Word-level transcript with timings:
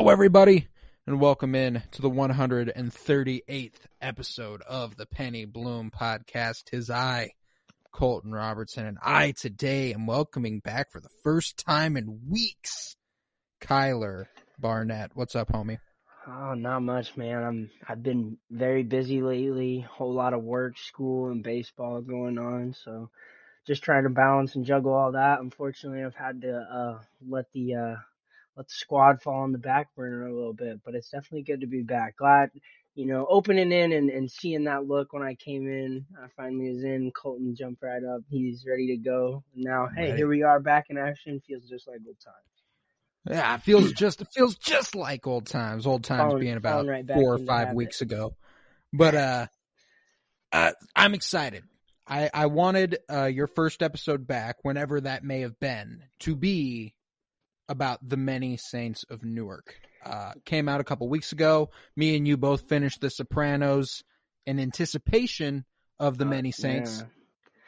Hello, 0.00 0.10
everybody, 0.10 0.66
and 1.06 1.20
welcome 1.20 1.54
in 1.54 1.82
to 1.90 2.00
the 2.00 2.08
138th 2.08 3.72
episode 4.00 4.62
of 4.62 4.96
the 4.96 5.04
Penny 5.04 5.44
Bloom 5.44 5.90
podcast. 5.90 6.70
His 6.70 6.88
I, 6.88 7.32
Colton 7.92 8.32
Robertson, 8.32 8.86
and 8.86 8.96
I 9.02 9.32
today 9.32 9.92
am 9.92 10.06
welcoming 10.06 10.60
back 10.60 10.90
for 10.90 11.02
the 11.02 11.10
first 11.22 11.58
time 11.58 11.98
in 11.98 12.20
weeks, 12.30 12.96
Kyler 13.60 14.24
Barnett. 14.58 15.10
What's 15.12 15.36
up, 15.36 15.52
homie? 15.52 15.80
Oh, 16.26 16.54
not 16.54 16.80
much, 16.80 17.14
man. 17.18 17.42
I'm 17.42 17.70
I've 17.86 18.02
been 18.02 18.38
very 18.50 18.84
busy 18.84 19.20
lately. 19.20 19.80
Whole 19.80 20.14
lot 20.14 20.32
of 20.32 20.42
work, 20.42 20.78
school, 20.78 21.30
and 21.30 21.44
baseball 21.44 22.00
going 22.00 22.38
on. 22.38 22.72
So, 22.72 23.10
just 23.66 23.82
trying 23.82 24.04
to 24.04 24.08
balance 24.08 24.54
and 24.56 24.64
juggle 24.64 24.94
all 24.94 25.12
that. 25.12 25.40
Unfortunately, 25.40 26.02
I've 26.02 26.14
had 26.14 26.40
to 26.40 26.56
uh, 26.56 26.98
let 27.28 27.52
the 27.52 27.74
uh, 27.74 27.96
let 28.60 28.68
the 28.68 28.74
squad 28.74 29.22
fall 29.22 29.42
on 29.42 29.52
the 29.52 29.58
back 29.58 29.88
burner 29.96 30.26
a 30.26 30.34
little 30.34 30.52
bit. 30.52 30.80
But 30.84 30.94
it's 30.94 31.08
definitely 31.08 31.44
good 31.44 31.62
to 31.62 31.66
be 31.66 31.80
back. 31.80 32.18
Glad, 32.18 32.50
you 32.94 33.06
know, 33.06 33.26
opening 33.26 33.72
in 33.72 33.92
and, 33.92 34.10
and 34.10 34.30
seeing 34.30 34.64
that 34.64 34.86
look 34.86 35.14
when 35.14 35.22
I 35.22 35.34
came 35.34 35.66
in. 35.66 36.04
I 36.22 36.26
finally 36.36 36.70
was 36.74 36.84
in. 36.84 37.10
Colton 37.10 37.56
jumped 37.56 37.82
right 37.82 38.04
up. 38.04 38.20
He's 38.28 38.66
ready 38.68 38.88
to 38.88 38.98
go. 38.98 39.44
Now, 39.54 39.88
hey, 39.94 40.08
Ready. 40.08 40.16
here 40.18 40.28
we 40.28 40.42
are 40.42 40.60
back 40.60 40.86
in 40.90 40.98
action. 40.98 41.40
Feels 41.46 41.64
just 41.70 41.88
like 41.88 42.00
old 42.06 42.18
times. 42.22 42.36
Yeah, 43.30 43.54
it 43.54 43.62
feels 43.62 43.92
just 43.92 44.20
it 44.20 44.28
feels 44.34 44.56
just 44.56 44.94
like 44.94 45.26
old 45.26 45.46
times. 45.46 45.86
Old 45.86 46.04
times 46.04 46.32
Falling- 46.32 46.40
being 46.40 46.56
about 46.56 46.86
right 46.86 47.06
four 47.06 47.34
or 47.34 47.38
five 47.38 47.72
weeks 47.72 48.02
ago. 48.02 48.36
But 48.92 49.14
uh, 49.14 49.46
uh 50.52 50.72
I'm 50.94 51.14
excited. 51.14 51.64
I 52.06 52.28
I 52.32 52.46
wanted 52.46 52.98
uh 53.10 53.24
your 53.24 53.46
first 53.46 53.82
episode 53.82 54.26
back, 54.26 54.56
whenever 54.62 55.00
that 55.00 55.24
may 55.24 55.40
have 55.40 55.58
been, 55.58 56.02
to 56.20 56.36
be 56.36 56.94
about 57.70 58.06
the 58.06 58.18
many 58.18 58.58
saints 58.58 59.04
of 59.08 59.24
Newark. 59.24 59.76
Uh 60.04 60.32
came 60.44 60.68
out 60.68 60.80
a 60.82 60.84
couple 60.84 61.08
weeks 61.08 61.32
ago. 61.32 61.70
Me 61.96 62.16
and 62.16 62.28
you 62.28 62.36
both 62.36 62.68
finished 62.68 63.00
The 63.00 63.08
Sopranos 63.10 64.02
in 64.44 64.58
anticipation 64.60 65.64
of 65.98 66.18
the 66.18 66.24
Uh, 66.26 66.28
many 66.28 66.50
saints. 66.52 67.02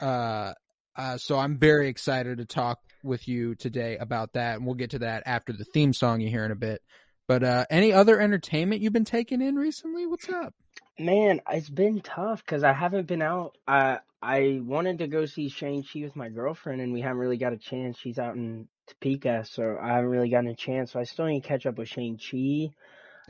yeah. 0.00 0.06
Uh, 0.08 0.54
uh, 0.96 1.16
so 1.16 1.38
I'm 1.38 1.56
very 1.58 1.88
excited 1.88 2.38
to 2.38 2.44
talk 2.44 2.78
with 3.04 3.26
you 3.28 3.54
today 3.54 3.96
about 3.98 4.32
that, 4.34 4.56
and 4.56 4.66
we'll 4.66 4.74
get 4.74 4.90
to 4.90 4.98
that 5.00 5.22
after 5.26 5.52
the 5.52 5.64
theme 5.64 5.92
song 5.92 6.20
you 6.20 6.28
hear 6.28 6.44
in 6.44 6.50
a 6.50 6.56
bit. 6.56 6.82
But 7.28 7.42
uh, 7.44 7.64
any 7.70 7.92
other 7.92 8.20
entertainment 8.20 8.82
you've 8.82 8.92
been 8.92 9.04
taking 9.04 9.40
in 9.40 9.54
recently? 9.56 10.06
What's 10.06 10.28
up? 10.28 10.54
Man, 10.98 11.40
it's 11.50 11.70
been 11.70 12.00
tough 12.00 12.44
because 12.44 12.64
I 12.64 12.72
haven't 12.72 13.06
been 13.06 13.22
out. 13.22 13.56
I 13.66 14.00
I 14.20 14.60
wanted 14.62 14.98
to 14.98 15.06
go 15.06 15.26
see 15.26 15.48
Shang-Chi 15.48 16.00
with 16.02 16.14
my 16.16 16.28
girlfriend, 16.28 16.80
and 16.80 16.92
we 16.92 17.00
haven't 17.00 17.18
really 17.18 17.38
got 17.38 17.52
a 17.52 17.58
chance. 17.58 17.98
She's 17.98 18.18
out 18.18 18.36
in 18.36 18.68
Topeka, 18.86 19.44
so 19.48 19.78
I 19.80 19.88
haven't 19.88 20.10
really 20.10 20.28
gotten 20.28 20.48
a 20.48 20.54
chance. 20.54 20.92
So 20.92 21.00
I 21.00 21.04
still 21.04 21.26
need 21.26 21.42
to 21.42 21.48
catch 21.48 21.66
up 21.66 21.78
with 21.78 21.88
Shang-Chi. 21.88 22.70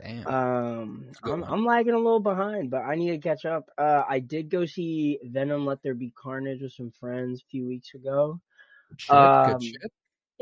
Damn. 0.01 0.27
Um, 0.27 1.05
I'm. 1.23 1.43
I'm 1.43 1.65
lagging 1.65 1.93
a 1.93 1.97
little 1.97 2.19
behind, 2.19 2.71
but 2.71 2.81
I 2.81 2.95
need 2.95 3.11
to 3.11 3.17
catch 3.17 3.45
up. 3.45 3.69
Uh, 3.77 4.03
I 4.07 4.19
did 4.19 4.49
go 4.49 4.65
see 4.65 5.19
Venom: 5.23 5.65
Let 5.65 5.83
There 5.83 5.93
Be 5.93 6.11
Carnage 6.15 6.61
with 6.61 6.73
some 6.73 6.91
friends 6.99 7.41
a 7.41 7.49
few 7.49 7.67
weeks 7.67 7.93
ago. 7.93 8.39
Shit. 8.97 9.15
um, 9.15 9.43
good 9.43 9.63
shit. 9.63 9.91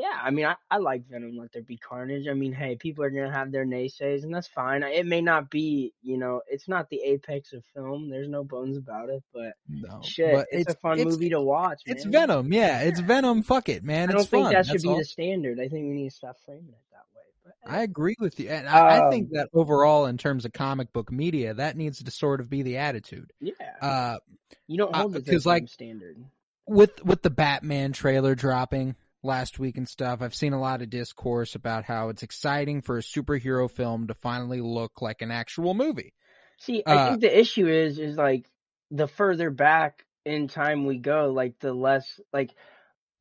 Yeah, 0.01 0.19
I 0.19 0.31
mean, 0.31 0.45
I, 0.47 0.55
I 0.71 0.77
like 0.77 1.07
Venom, 1.07 1.37
Let 1.37 1.51
There 1.53 1.61
Be 1.61 1.77
Carnage. 1.77 2.27
I 2.27 2.33
mean, 2.33 2.53
hey, 2.53 2.75
people 2.75 3.03
are 3.03 3.11
gonna 3.11 3.31
have 3.31 3.51
their 3.51 3.65
naysays, 3.67 4.23
and 4.23 4.33
that's 4.33 4.47
fine. 4.47 4.81
It 4.81 5.05
may 5.05 5.21
not 5.21 5.51
be, 5.51 5.93
you 6.01 6.17
know, 6.17 6.41
it's 6.49 6.67
not 6.67 6.89
the 6.89 7.01
apex 7.03 7.53
of 7.53 7.63
film. 7.75 8.09
There's 8.09 8.27
no 8.27 8.43
bones 8.43 8.77
about 8.77 9.09
it, 9.09 9.21
but 9.31 9.53
No, 9.69 10.01
shit, 10.03 10.33
but 10.33 10.47
it's, 10.51 10.71
a 10.71 10.75
fun 10.77 10.97
it's, 10.99 11.05
movie 11.05 11.29
to 11.29 11.39
watch. 11.39 11.81
It's 11.85 12.03
man. 12.05 12.11
Venom. 12.13 12.51
Yeah, 12.51 12.81
it's 12.81 12.99
Venom. 12.99 13.43
Fuck 13.43 13.69
it, 13.69 13.83
man. 13.83 14.09
I 14.09 14.13
don't 14.13 14.27
think 14.27 14.45
fun. 14.45 14.53
that 14.53 14.65
should 14.65 14.73
That's 14.75 14.83
be 14.83 14.89
all. 14.89 14.97
the 14.97 15.05
standard. 15.05 15.59
I 15.59 15.67
think 15.67 15.87
we 15.87 15.93
need 15.93 16.09
to 16.09 16.15
stop 16.15 16.37
framing 16.45 16.69
it 16.69 16.75
that 16.91 17.05
way. 17.15 17.53
But 17.63 17.71
I 17.71 17.83
agree 17.83 18.15
with 18.19 18.39
you, 18.39 18.49
and 18.49 18.67
I, 18.67 19.05
I 19.07 19.09
think 19.11 19.27
Um, 19.27 19.33
that 19.33 19.49
overall, 19.53 20.07
in 20.07 20.17
terms 20.17 20.45
of 20.45 20.53
comic 20.53 20.91
book 20.93 21.11
media, 21.11 21.53
that 21.53 21.77
needs 21.77 22.03
to 22.03 22.09
sort 22.09 22.39
of 22.41 22.49
be 22.49 22.63
the 22.63 22.77
attitude. 22.77 23.31
yeah, 23.39 23.53
Uh, 23.79 24.17
you 24.65 24.79
don't 24.79 24.95
uh, 24.95 25.01
hold 25.01 25.13
'cause, 25.13 25.25
the 25.25 25.41
like, 25.49 25.69
standard. 25.69 26.17
with 26.65 27.05
with 27.05 27.21
the 27.21 27.29
Batman 27.29 27.91
trailer 27.93 28.33
dropping 28.33 28.95
last 29.23 29.59
week 29.59 29.77
and 29.77 29.87
stuff, 29.87 30.21
I've 30.21 30.35
seen 30.35 30.53
a 30.53 30.59
lot 30.59 30.81
of 30.81 30.89
discourse 30.89 31.55
about 31.55 31.85
how 31.85 32.09
it's 32.09 32.23
exciting 32.23 32.81
for 32.81 32.97
a 32.97 33.01
superhero 33.01 33.69
film 33.69 34.07
to 34.07 34.13
finally 34.13 34.61
look 34.61 35.01
like 35.01 35.21
an 35.21 35.31
actual 35.31 35.73
movie. 35.73 36.13
See, 36.59 36.83
I 36.85 36.95
uh, 36.95 37.09
think 37.09 37.21
the 37.21 37.39
issue 37.39 37.67
is 37.67 37.97
is 37.97 38.17
like 38.17 38.45
the 38.91 39.07
further 39.07 39.49
back 39.49 40.05
in 40.25 40.47
time 40.47 40.85
we 40.85 40.97
go, 40.97 41.31
like 41.31 41.59
the 41.59 41.73
less 41.73 42.19
like 42.31 42.51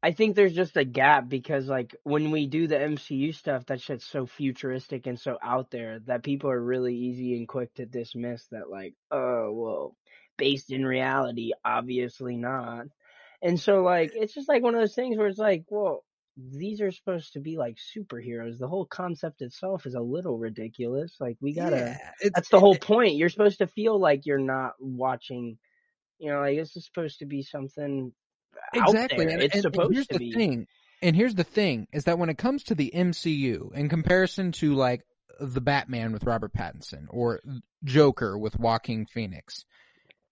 I 0.03 0.12
think 0.12 0.34
there's 0.34 0.55
just 0.55 0.77
a 0.77 0.84
gap 0.84 1.28
because 1.28 1.69
like 1.69 1.94
when 2.05 2.31
we 2.31 2.47
do 2.47 2.67
the 2.67 2.77
MCU 2.77 3.34
stuff, 3.34 3.67
that 3.67 3.82
shit's 3.82 4.06
so 4.06 4.27
futuristic 4.27 5.06
and 5.06 5.21
so 5.21 5.38
out 5.43 5.71
there 5.71 5.99
that 6.00 6.22
people 6.22 6.50
are 6.50 6.62
really 6.62 6.97
easy 6.97 7.37
and 7.37 7.47
quick 7.47 7.75
to 7.75 7.84
dismiss 7.84 8.47
that 8.50 8.71
like, 8.71 8.94
oh 9.11 9.53
well, 9.53 9.97
based 10.38 10.72
in 10.72 10.87
reality, 10.87 11.53
obviously 11.65 12.37
not. 12.37 12.87
And 13.43 13.59
so 13.59 13.83
like 13.83 14.12
it's 14.15 14.34
just 14.34 14.49
like 14.49 14.62
one 14.62 14.75
of 14.75 14.81
those 14.81 14.95
things 14.95 15.17
where 15.17 15.27
it's 15.27 15.39
like, 15.39 15.65
well, 15.69 16.05
these 16.37 16.81
are 16.81 16.91
supposed 16.91 17.34
to 17.34 17.41
be 17.41 17.56
like 17.56 17.77
superheroes. 17.97 18.59
The 18.59 18.69
whole 18.69 18.87
concept 18.87 19.43
itself 19.43 19.87
is 19.87 19.95
a 19.95 20.01
little 20.01 20.39
ridiculous. 20.39 21.15
Like 21.21 21.37
we 21.41 21.55
gotta 21.55 21.99
yeah, 21.99 22.29
that's 22.34 22.49
the 22.49 22.61
whole 22.61 22.77
point. 22.77 23.17
You're 23.17 23.29
supposed 23.29 23.59
to 23.59 23.67
feel 23.67 23.99
like 23.99 24.27
you're 24.27 24.39
not 24.39 24.73
watching. 24.79 25.59
You 26.19 26.33
know, 26.33 26.41
like 26.41 26.56
this 26.59 26.77
is 26.77 26.84
supposed 26.84 27.21
to 27.21 27.27
be 27.27 27.43
something 27.43 28.12
exactly. 28.75 29.25
And, 29.33 29.43
it's 29.43 29.55
and- 29.55 29.65
and 29.65 29.75
supposed 29.75 29.93
here's 29.95 30.06
to 30.09 30.15
the 30.15 30.19
be. 30.19 30.33
thing. 30.33 30.67
And 31.03 31.17
here's 31.17 31.34
the 31.34 31.45
thing: 31.45 31.87
is 31.95 32.05
that 32.05 32.19
when 32.19 32.29
it 32.29 32.37
comes 32.37 32.65
to 32.65 32.75
the 32.75 32.93
MCU, 32.95 33.75
in 33.75 33.89
comparison 33.89 34.53
to 34.53 34.75
like 34.75 35.03
the 35.41 35.62
Batman 35.62 36.12
with 36.12 36.25
Robert 36.25 36.53
Pattinson 36.53 37.06
or 37.09 37.41
Joker 37.84 38.37
with 38.37 38.59
Joaquin 38.59 39.06
Phoenix, 39.06 39.65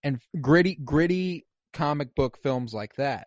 and 0.03 0.21
gritty, 0.41 0.75
gritty 0.75 1.47
comic 1.73 2.15
book 2.15 2.39
films 2.39 2.73
like 2.75 2.95
that, 2.97 3.27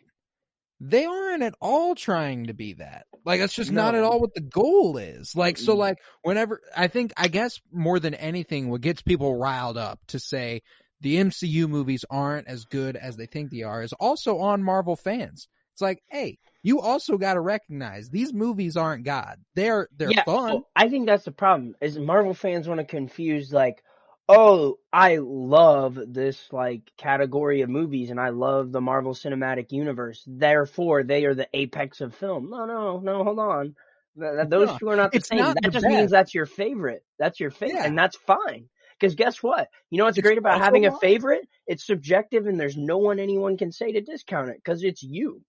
they 0.80 1.06
aren't 1.06 1.44
at 1.44 1.54
all 1.62 1.96
trying 1.96 2.48
to 2.48 2.54
be 2.54 2.74
that. 2.74 3.06
Like 3.24 3.40
that's 3.40 3.54
just 3.54 3.72
not 3.72 3.96
at 3.96 4.04
all 4.04 4.20
what 4.20 4.34
the 4.34 4.42
goal 4.42 4.98
is. 4.98 5.36
Like 5.36 5.58
so 5.58 5.76
like 5.76 5.98
whenever 6.24 6.60
I 6.76 6.88
think 6.88 7.14
I 7.16 7.28
guess 7.28 7.60
more 7.72 8.00
than 8.00 8.16
anything 8.16 8.70
what 8.70 8.82
gets 8.82 9.02
people 9.02 9.36
riled 9.36 9.78
up 9.78 10.00
to 10.08 10.20
say 10.20 10.62
the 11.02 11.18
MCU 11.18 11.68
movies 11.68 12.06
aren't 12.10 12.48
as 12.48 12.66
good 12.66 12.96
as 12.96 13.18
they 13.18 13.26
think 13.26 13.52
they 13.52 13.64
are 13.64 13.84
is 13.84 13.94
also 13.94 14.40
on 14.40 14.64
Marvel 14.64 14.96
fans. 14.96 15.48
It's 15.74 15.82
like, 15.82 16.02
hey, 16.10 16.38
you 16.64 16.82
also 16.82 17.18
got 17.18 17.36
to 17.36 17.42
recognize 17.42 18.10
these 18.10 18.34
movies 18.34 18.78
aren't 18.78 19.04
God. 19.04 19.38
They're 19.56 19.88
they're 19.96 20.12
yeah, 20.12 20.24
fun. 20.24 20.46
well, 20.46 20.68
I 20.76 20.90
think 20.90 21.08
that's 21.08 21.26
the 21.26 21.32
problem. 21.32 21.76
Is 21.82 21.98
Marvel 21.98 22.34
fans 22.34 22.68
want 22.68 22.80
to 22.80 22.86
confuse 22.86 23.52
like, 23.52 23.84
oh, 24.32 24.78
I 24.94 25.18
love 25.22 26.00
this 26.08 26.40
like 26.52 26.92
category 26.98 27.62
of 27.62 27.70
movies 27.70 28.10
and 28.12 28.20
I 28.20 28.30
love 28.30 28.72
the 28.72 28.82
Marvel 28.82 29.14
Cinematic 29.14 29.72
Universe. 29.72 30.24
Therefore, 30.28 31.04
they 31.04 31.26
are 31.26 31.36
the 31.36 31.48
apex 31.54 32.02
of 32.02 32.16
film. 32.16 32.50
No, 32.50 32.66
no, 32.66 33.00
no. 33.00 33.24
Hold 33.24 33.40
on. 33.40 33.76
Th- 34.20 34.34
th- 34.38 34.50
Those 34.50 34.68
No, 34.70 34.78
two 34.78 34.90
are 34.90 34.96
not 34.96 35.12
the 35.12 35.20
same. 35.22 35.40
not 35.40 35.58
that 35.62 35.72
just 35.72 35.86
means 35.86 36.12
that's 36.12 36.34
your 36.34 36.46
favorite. 36.46 37.04
That's 37.20 37.40
your 37.40 37.52
favorite, 37.52 37.80
Yeah. 37.80 37.86
and 37.88 37.98
that's 37.98 38.18
fine. 38.18 38.70
Because 39.00 39.16
guess 39.16 39.42
what? 39.42 39.70
You 39.90 39.98
know 39.98 40.06
what's 40.06 40.18
It's 40.18 40.26
great 40.26 40.38
about 40.38 40.62
having 40.62 40.86
a 40.86 40.98
favorite? 41.00 41.48
It's 41.68 41.86
subjective, 41.86 42.46
and 42.48 42.60
there's 42.60 42.78
no 42.78 42.98
one 43.00 43.20
anyone 43.20 43.58
can 43.58 43.72
say 43.72 43.92
to 43.94 44.02
discount 44.02 44.50
it 44.50 44.58
because 44.64 44.84
it's 44.84 45.04
you. 45.04 45.42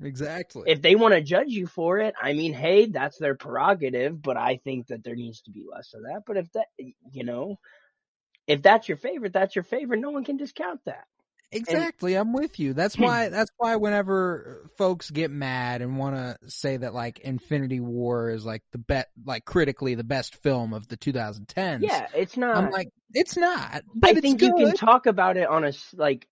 Exactly. 0.00 0.64
If 0.66 0.82
they 0.82 0.94
want 0.94 1.14
to 1.14 1.22
judge 1.22 1.48
you 1.48 1.66
for 1.66 1.98
it, 1.98 2.14
I 2.20 2.34
mean, 2.34 2.52
hey, 2.52 2.86
that's 2.86 3.18
their 3.18 3.34
prerogative. 3.34 4.20
But 4.22 4.36
I 4.36 4.58
think 4.62 4.88
that 4.88 5.02
there 5.02 5.16
needs 5.16 5.40
to 5.42 5.50
be 5.50 5.64
less 5.68 5.94
of 5.94 6.02
that. 6.02 6.22
But 6.26 6.36
if 6.36 6.52
that, 6.52 6.66
you 7.10 7.24
know, 7.24 7.58
if 8.46 8.62
that's 8.62 8.88
your 8.88 8.96
favorite, 8.96 9.32
that's 9.32 9.54
your 9.54 9.64
favorite. 9.64 10.00
No 10.00 10.10
one 10.10 10.24
can 10.24 10.36
discount 10.36 10.80
that. 10.86 11.04
Exactly, 11.54 12.14
I'm 12.14 12.32
with 12.32 12.58
you. 12.58 12.72
That's 12.72 12.96
why 12.96 13.28
that's 13.28 13.50
why 13.58 13.76
whenever 13.76 14.64
folks 14.78 15.10
get 15.10 15.30
mad 15.30 15.82
and 15.82 15.98
want 15.98 16.16
to 16.16 16.50
say 16.50 16.78
that 16.78 16.94
like 16.94 17.18
Infinity 17.20 17.78
War 17.78 18.30
is 18.30 18.46
like 18.46 18.62
the 18.72 18.78
bet 18.78 19.08
like 19.24 19.44
critically 19.44 19.94
the 19.94 20.04
best 20.04 20.34
film 20.36 20.72
of 20.72 20.88
the 20.88 20.96
2010s. 20.96 21.80
Yeah, 21.82 22.06
it's 22.14 22.38
not. 22.38 22.56
I'm 22.56 22.70
like 22.70 22.88
it's 23.12 23.36
not, 23.36 23.82
but 23.94 24.08
I 24.08 24.12
it's 24.12 24.20
think 24.22 24.40
you 24.40 24.54
can 24.54 24.74
talk 24.74 25.06
about 25.06 25.36
it 25.36 25.46
on 25.46 25.64
a 25.64 25.72
like. 25.94 26.26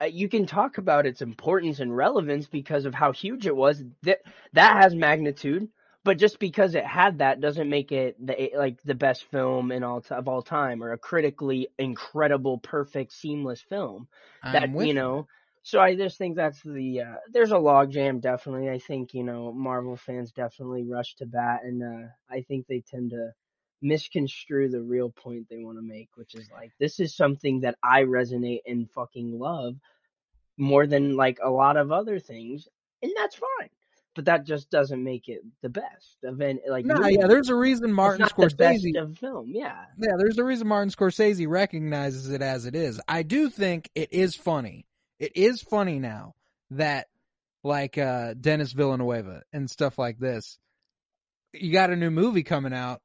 Uh, 0.00 0.04
you 0.04 0.28
can 0.28 0.46
talk 0.46 0.78
about 0.78 1.06
its 1.06 1.20
importance 1.22 1.80
and 1.80 1.96
relevance 1.96 2.46
because 2.46 2.84
of 2.84 2.94
how 2.94 3.10
huge 3.10 3.48
it 3.48 3.56
was. 3.56 3.82
That 4.04 4.20
that 4.52 4.80
has 4.80 4.94
magnitude, 4.94 5.68
but 6.04 6.18
just 6.18 6.38
because 6.38 6.74
it 6.74 6.84
had 6.86 7.18
that 7.18 7.40
doesn't 7.40 7.68
make 7.68 7.92
it 7.92 8.16
the 8.24 8.52
like 8.56 8.82
the 8.82 8.94
best 8.94 9.24
film 9.30 9.72
in 9.72 9.82
all 9.82 10.00
t- 10.00 10.14
of 10.14 10.28
all 10.28 10.42
time 10.42 10.82
or 10.82 10.92
a 10.92 10.98
critically 10.98 11.68
incredible, 11.78 12.58
perfect, 12.58 13.12
seamless 13.12 13.60
film. 13.60 14.08
that 14.52 14.62
I'm 14.64 14.72
with 14.72 14.94
you. 14.94 14.94
Know 14.94 15.26
so 15.62 15.80
i 15.80 15.94
just 15.94 16.16
think 16.18 16.36
that's 16.36 16.62
the 16.62 17.00
uh 17.02 17.16
there's 17.32 17.52
a 17.52 17.56
logjam 17.56 18.20
definitely. 18.20 18.70
I 18.70 18.78
think 18.78 19.12
you 19.14 19.24
know 19.24 19.52
marvel 19.52 19.96
fans 19.96 20.32
definitely 20.32 20.84
rush 20.84 21.14
to 21.16 21.26
bat 21.26 21.60
and 21.64 21.82
uh 21.82 22.08
i 22.30 22.42
think 22.42 22.66
they 22.66 22.80
tend 22.80 23.10
to 23.10 23.32
misconstrue 23.82 24.68
the 24.68 24.82
real 24.82 25.10
point 25.10 25.46
they 25.48 25.58
want 25.58 25.78
to 25.78 25.82
make 25.82 26.08
which 26.16 26.34
is 26.34 26.48
like 26.50 26.72
this 26.80 26.98
is 27.00 27.14
something 27.14 27.60
that 27.60 27.76
i 27.82 28.02
resonate 28.02 28.62
and 28.66 28.90
fucking 28.90 29.38
love 29.38 29.74
more 30.56 30.86
than 30.86 31.16
like 31.16 31.38
a 31.42 31.50
lot 31.50 31.76
of 31.76 31.92
other 31.92 32.18
things 32.18 32.68
and 33.02 33.12
that's 33.16 33.36
fine 33.36 33.68
but 34.18 34.24
that 34.24 34.44
just 34.44 34.68
doesn't 34.68 35.04
make 35.04 35.28
it 35.28 35.42
the 35.62 35.68
best 35.68 36.16
of 36.24 36.40
any 36.40 36.58
like. 36.68 36.84
No, 36.84 37.06
yeah, 37.06 37.28
there's 37.28 37.50
a 37.50 37.54
reason 37.54 37.92
Martin 37.92 38.22
it's 38.22 38.36
not 38.36 38.50
the 38.50 38.56
best 38.56 38.82
Scorsese. 38.82 39.00
of 39.00 39.16
film. 39.16 39.52
Yeah, 39.54 39.76
Yeah, 39.96 40.14
there's 40.18 40.38
a 40.38 40.44
reason 40.44 40.66
Martin 40.66 40.90
Scorsese 40.90 41.46
recognizes 41.48 42.28
it 42.28 42.42
as 42.42 42.66
it 42.66 42.74
is. 42.74 43.00
I 43.06 43.22
do 43.22 43.48
think 43.48 43.88
it 43.94 44.12
is 44.12 44.34
funny. 44.34 44.86
It 45.20 45.36
is 45.36 45.62
funny 45.62 46.00
now 46.00 46.34
that 46.72 47.06
like 47.62 47.96
uh 47.96 48.34
Dennis 48.34 48.72
Villanueva 48.72 49.44
and 49.52 49.70
stuff 49.70 50.00
like 50.00 50.18
this. 50.18 50.58
You 51.52 51.70
got 51.70 51.90
a 51.90 51.96
new 51.96 52.10
movie 52.10 52.42
coming 52.42 52.72
out. 52.72 53.00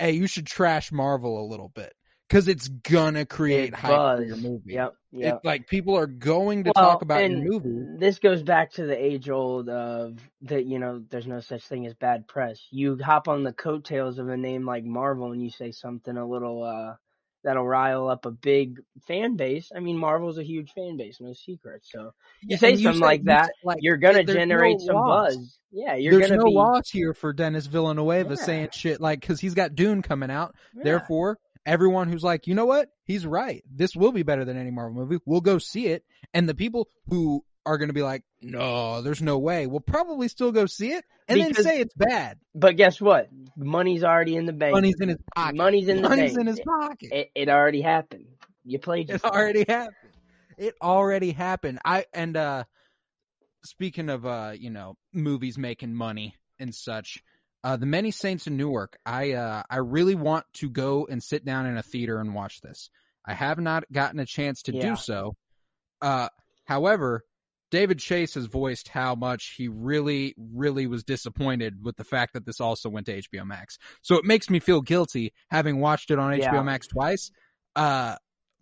Hey, 0.00 0.14
you 0.14 0.26
should 0.26 0.46
trash 0.46 0.90
Marvel 0.90 1.40
a 1.40 1.46
little 1.46 1.68
bit 1.68 1.94
cuz 2.34 2.48
it's 2.48 2.68
gonna 2.68 3.24
create 3.24 3.68
It 3.68 3.74
hype 3.74 3.90
for 3.90 3.96
buzz. 3.96 4.26
your 4.26 4.36
movie. 4.36 4.72
Yep, 4.74 4.94
yep. 5.12 5.34
It, 5.36 5.46
like 5.46 5.66
people 5.68 5.96
are 5.96 6.06
going 6.06 6.64
to 6.64 6.72
Well, 6.74 6.84
talk 6.84 7.02
about 7.02 7.28
your 7.30 7.38
movie. 7.40 7.96
This 7.98 8.18
goes 8.18 8.42
back 8.42 8.72
to 8.72 8.86
the 8.86 8.96
age 8.96 9.28
old 9.30 9.68
of 9.68 10.18
that 10.42 10.64
you 10.66 10.78
know 10.78 11.02
there's 11.10 11.26
no 11.26 11.40
such 11.40 11.62
thing 11.62 11.86
as 11.86 11.94
bad 11.94 12.26
press. 12.26 12.60
You 12.70 12.98
hop 13.02 13.28
on 13.28 13.42
the 13.44 13.52
coattails 13.52 14.18
of 14.18 14.28
a 14.28 14.36
name 14.36 14.66
like 14.66 14.84
Marvel 14.84 15.32
and 15.32 15.42
you 15.42 15.50
say 15.50 15.70
something 15.70 16.16
a 16.16 16.26
little 16.28 16.62
uh 16.62 16.94
that'll 17.44 17.66
rile 17.66 18.08
up 18.08 18.24
a 18.24 18.30
big 18.30 18.80
fan 19.06 19.36
base. 19.36 19.70
I 19.76 19.80
mean 19.80 19.98
Marvel's 19.98 20.38
a 20.38 20.42
huge 20.42 20.72
fan 20.72 20.96
base, 20.96 21.18
no 21.20 21.34
secret. 21.34 21.82
So 21.84 22.12
you 22.42 22.56
say 22.56 22.74
something 22.76 22.94
say- 22.94 22.98
like 23.06 23.20
you 23.20 23.24
that, 23.26 23.46
say, 23.48 23.52
like, 23.64 23.78
you're 23.82 23.98
gonna 23.98 24.24
there's 24.24 24.28
no 24.28 24.34
generate 24.34 24.80
some 24.80 24.96
loss. 24.96 25.34
buzz. 25.36 25.58
Yeah, 25.70 25.94
you're 25.96 26.12
There's 26.18 26.30
gonna 26.30 26.38
no 26.42 26.46
be 26.46 26.52
loss 26.54 26.88
here 26.90 27.12
for 27.14 27.32
Dennis 27.32 27.66
Villanueva 27.66 28.30
Yeah. 28.38 28.44
saying 28.44 28.68
shit 28.72 29.00
like 29.00 29.20
because 29.20 29.40
he's 29.40 29.54
got 29.54 29.74
Dune 29.74 30.02
coming 30.02 30.30
out. 30.30 30.54
yeah. 30.74 30.84
Therefore, 30.84 31.36
everyone 31.66 32.08
who's 32.08 32.22
like, 32.22 32.46
you 32.46 32.54
know 32.54 32.66
what, 32.66 32.88
he's 33.04 33.26
right. 33.26 33.62
This 33.70 33.94
will 33.96 34.12
be 34.12 34.22
better 34.22 34.44
than 34.44 34.56
any 34.56 34.70
Marvel 34.70 35.00
movie. 35.02 35.20
We'll 35.26 35.40
go 35.40 35.58
see 35.58 35.86
it. 35.88 36.04
And 36.32 36.48
the 36.48 36.54
people 36.54 36.88
who 37.08 37.44
are 37.66 37.78
going 37.78 37.88
to 37.88 37.94
be 37.94 38.02
like, 38.02 38.22
no, 38.42 39.00
there's 39.00 39.22
no 39.22 39.38
way, 39.38 39.66
We'll 39.66 39.80
probably 39.80 40.28
still 40.28 40.52
go 40.52 40.66
see 40.66 40.92
it 40.92 41.04
and 41.28 41.38
Because- 41.40 41.64
then 41.64 41.74
say 41.74 41.80
it's 41.80 41.94
bad. 41.94 42.38
But 42.54 42.76
guess 42.76 43.00
what? 43.00 43.28
Money's 43.56 44.04
already 44.04 44.36
in 44.36 44.44
the 44.46 44.52
bank. 44.52 44.74
Money's 44.74 44.96
in 45.00 45.08
his 45.08 45.18
pocket. 45.34 45.56
Money's 45.56 45.88
in 45.88 46.02
the 46.02 46.08
Money's 46.08 46.34
bank. 46.34 46.40
in 46.40 46.46
his 46.48 46.60
pocket. 46.60 47.08
It, 47.12 47.30
it 47.34 47.48
already 47.48 47.80
happened. 47.80 48.26
You 48.64 48.78
played 48.78 49.08
It 49.10 49.24
already 49.24 49.64
happened. 49.66 49.96
It 50.58 50.74
already 50.82 51.32
happened. 51.32 51.78
I 51.84 52.04
and 52.14 52.36
uh 52.36 52.64
speaking 53.64 54.10
of 54.10 54.26
uh, 54.26 54.52
you 54.58 54.70
know, 54.70 54.96
movies 55.12 55.56
making 55.58 55.94
money 55.94 56.36
and 56.58 56.74
such, 56.74 57.22
uh 57.64 57.76
The 57.76 57.86
Many 57.86 58.12
Saints 58.12 58.46
in 58.46 58.56
Newark, 58.56 58.96
I 59.04 59.32
uh 59.32 59.62
I 59.68 59.78
really 59.78 60.14
want 60.14 60.44
to 60.54 60.70
go 60.70 61.06
and 61.10 61.20
sit 61.22 61.44
down 61.44 61.66
in 61.66 61.76
a 61.76 61.82
theater 61.82 62.20
and 62.20 62.34
watch 62.34 62.60
this. 62.60 62.90
I 63.26 63.34
have 63.34 63.58
not 63.58 63.90
gotten 63.90 64.20
a 64.20 64.26
chance 64.26 64.62
to 64.62 64.72
Yeah. 64.74 64.90
do 64.90 64.96
so. 64.96 65.34
Uh 66.00 66.28
however, 66.66 67.24
David 67.70 67.98
Chase 67.98 68.34
has 68.34 68.46
voiced 68.46 68.86
how 68.88 69.16
much 69.16 69.54
he 69.56 69.66
really, 69.66 70.34
really 70.38 70.86
was 70.86 71.02
disappointed 71.02 71.82
with 71.82 71.96
the 71.96 72.04
fact 72.04 72.34
that 72.34 72.46
this 72.46 72.60
also 72.60 72.88
went 72.88 73.06
to 73.06 73.18
HBO 73.20 73.44
Max. 73.44 73.78
So 74.02 74.16
it 74.16 74.24
makes 74.24 74.48
me 74.48 74.60
feel 74.60 74.80
guilty 74.80 75.32
having 75.50 75.80
watched 75.80 76.12
it 76.12 76.18
on 76.20 76.38
Yeah. 76.38 76.52
HBO 76.52 76.64
Max 76.64 76.86
twice. 76.86 77.32
Uh, 77.74 78.14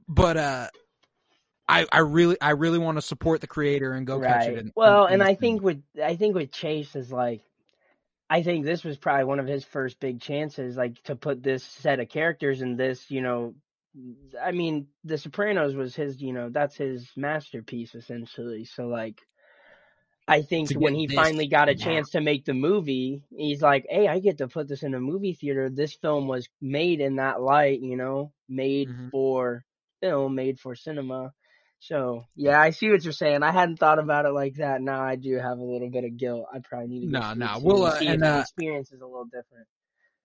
but 0.09 0.37
uh, 0.39 0.69
I, 1.69 1.87
I 1.93 1.99
really, 1.99 2.41
I 2.41 2.51
really 2.51 2.79
want 2.79 2.97
to 2.97 3.03
support 3.03 3.43
the 3.43 3.47
creator 3.47 3.93
and 3.93 4.07
go 4.07 4.19
catch 4.21 4.49
it. 4.49 4.57
In, 4.59 4.73
well, 4.75 5.07
in 5.07 5.15
and 5.15 5.23
I 5.23 5.35
think 5.35 5.61
with 5.63 5.83
I 6.03 6.17
think 6.17 6.35
with 6.35 6.51
Chase 6.51 6.97
is 6.97 7.13
like, 7.13 7.43
I 8.33 8.43
think 8.43 8.65
this 8.65 8.85
was 8.85 8.99
probably 8.99 9.25
one 9.27 9.41
of 9.41 9.47
his 9.47 9.65
first 9.65 10.01
big 10.01 10.21
chances, 10.21 10.77
like 10.77 11.03
to 11.05 11.17
put 11.17 11.43
this 11.43 11.65
set 11.65 12.01
of 12.01 12.09
characters 12.09 12.63
in 12.63 12.77
this. 12.77 13.11
You 13.11 13.23
know, 13.23 13.55
I 14.43 14.53
mean, 14.53 14.89
The 15.05 15.19
Sopranos 15.19 15.75
was 15.75 15.95
his. 15.95 16.23
You 16.23 16.33
know, 16.33 16.49
that's 16.51 16.77
his 16.77 17.11
masterpiece 17.17 17.95
essentially. 17.95 18.65
So 18.65 18.89
like. 18.89 19.21
I 20.29 20.43
think 20.43 20.73
when 20.75 20.95
he 20.95 21.09
finally 21.09 21.49
got 21.49 21.69
a 21.69 21.75
now. 21.75 21.77
chance 21.77 22.11
to 22.11 22.21
make 22.21 22.45
the 22.45 22.55
movie, 22.55 23.25
he's 23.37 23.61
like, 23.63 23.87
"Hey, 23.91 24.09
I 24.09 24.21
get 24.21 24.39
to 24.39 24.49
put 24.49 24.69
this 24.69 24.83
in 24.85 24.95
a 24.95 25.01
movie 25.01 25.35
theater. 25.35 25.69
This 25.69 25.95
film 25.95 26.29
was 26.29 26.49
made 26.61 27.01
in 27.01 27.17
that 27.17 27.43
light, 27.43 27.81
you 27.81 27.97
know, 27.97 28.33
made 28.49 28.93
Mhm. 28.93 29.11
for 29.11 29.65
film, 30.01 30.35
made 30.37 30.61
for 30.61 30.75
cinema." 30.77 31.33
So 31.83 32.27
yeah, 32.37 32.61
I 32.61 32.71
see 32.71 32.91
what 32.91 33.03
you're 33.03 33.13
saying. 33.13 33.43
I 33.43 33.51
hadn't 33.51 33.79
thought 33.79 33.99
about 33.99 34.25
it 34.25 34.33
like 34.33 34.55
that. 34.57 34.81
Now 34.81 35.03
I 35.03 35.17
do 35.17 35.37
have 35.37 35.59
a 35.59 35.65
little 35.65 35.91
bit 35.91 36.05
of 36.05 36.17
guilt. 36.17 36.47
I 36.53 36.61
probably 36.61 36.87
need 36.87 37.07
to. 37.07 37.19
No, 37.19 37.35
no, 37.35 37.59
we'll, 37.61 37.87
and 37.87 38.09
uh, 38.09 38.13
and, 38.13 38.23
the 38.23 38.37
uh, 38.37 38.41
experience 38.41 38.93
is 38.93 39.01
a 39.01 39.05
little 39.05 39.25
different. 39.25 39.67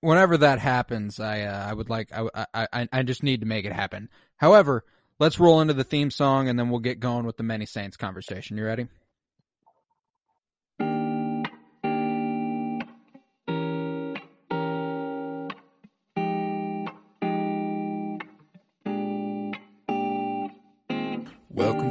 whenever 0.01 0.37
that 0.37 0.59
happens, 0.59 1.19
I, 1.19 1.41
uh, 1.41 1.67
I 1.69 1.73
would 1.73 1.89
like, 1.89 2.11
I, 2.13 2.45
I, 2.53 2.67
I, 2.71 2.87
I 2.91 3.03
just 3.03 3.23
need 3.23 3.41
to 3.41 3.47
make 3.47 3.65
it 3.65 3.73
happen. 3.73 4.09
However, 4.35 4.85
let's 5.19 5.39
roll 5.39 5.61
into 5.61 5.73
the 5.73 5.83
theme 5.83 6.11
song 6.11 6.47
and 6.47 6.59
then 6.59 6.69
we'll 6.69 6.79
get 6.79 6.99
going 6.99 7.25
with 7.25 7.37
the 7.37 7.43
Many 7.43 7.65
Saints 7.65 7.97
conversation. 7.97 8.57
You 8.57 8.65
ready? 8.65 8.87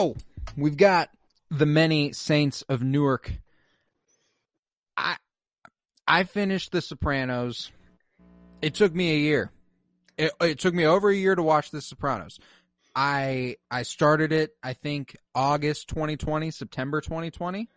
So 0.00 0.16
we've 0.56 0.78
got 0.78 1.10
the 1.50 1.66
many 1.66 2.12
saints 2.12 2.62
of 2.70 2.82
Newark. 2.82 3.30
I 4.96 5.16
I 6.08 6.24
finished 6.24 6.72
The 6.72 6.80
Sopranos. 6.80 7.70
It 8.62 8.72
took 8.74 8.94
me 8.94 9.12
a 9.12 9.18
year. 9.18 9.50
It, 10.16 10.32
it 10.40 10.58
took 10.58 10.72
me 10.72 10.86
over 10.86 11.10
a 11.10 11.14
year 11.14 11.34
to 11.34 11.42
watch 11.42 11.70
The 11.70 11.82
Sopranos. 11.82 12.38
I 12.96 13.56
I 13.70 13.82
started 13.82 14.32
it 14.32 14.56
I 14.62 14.72
think 14.72 15.18
August 15.34 15.88
2020, 15.88 16.50
September 16.50 17.02
2020. 17.02 17.68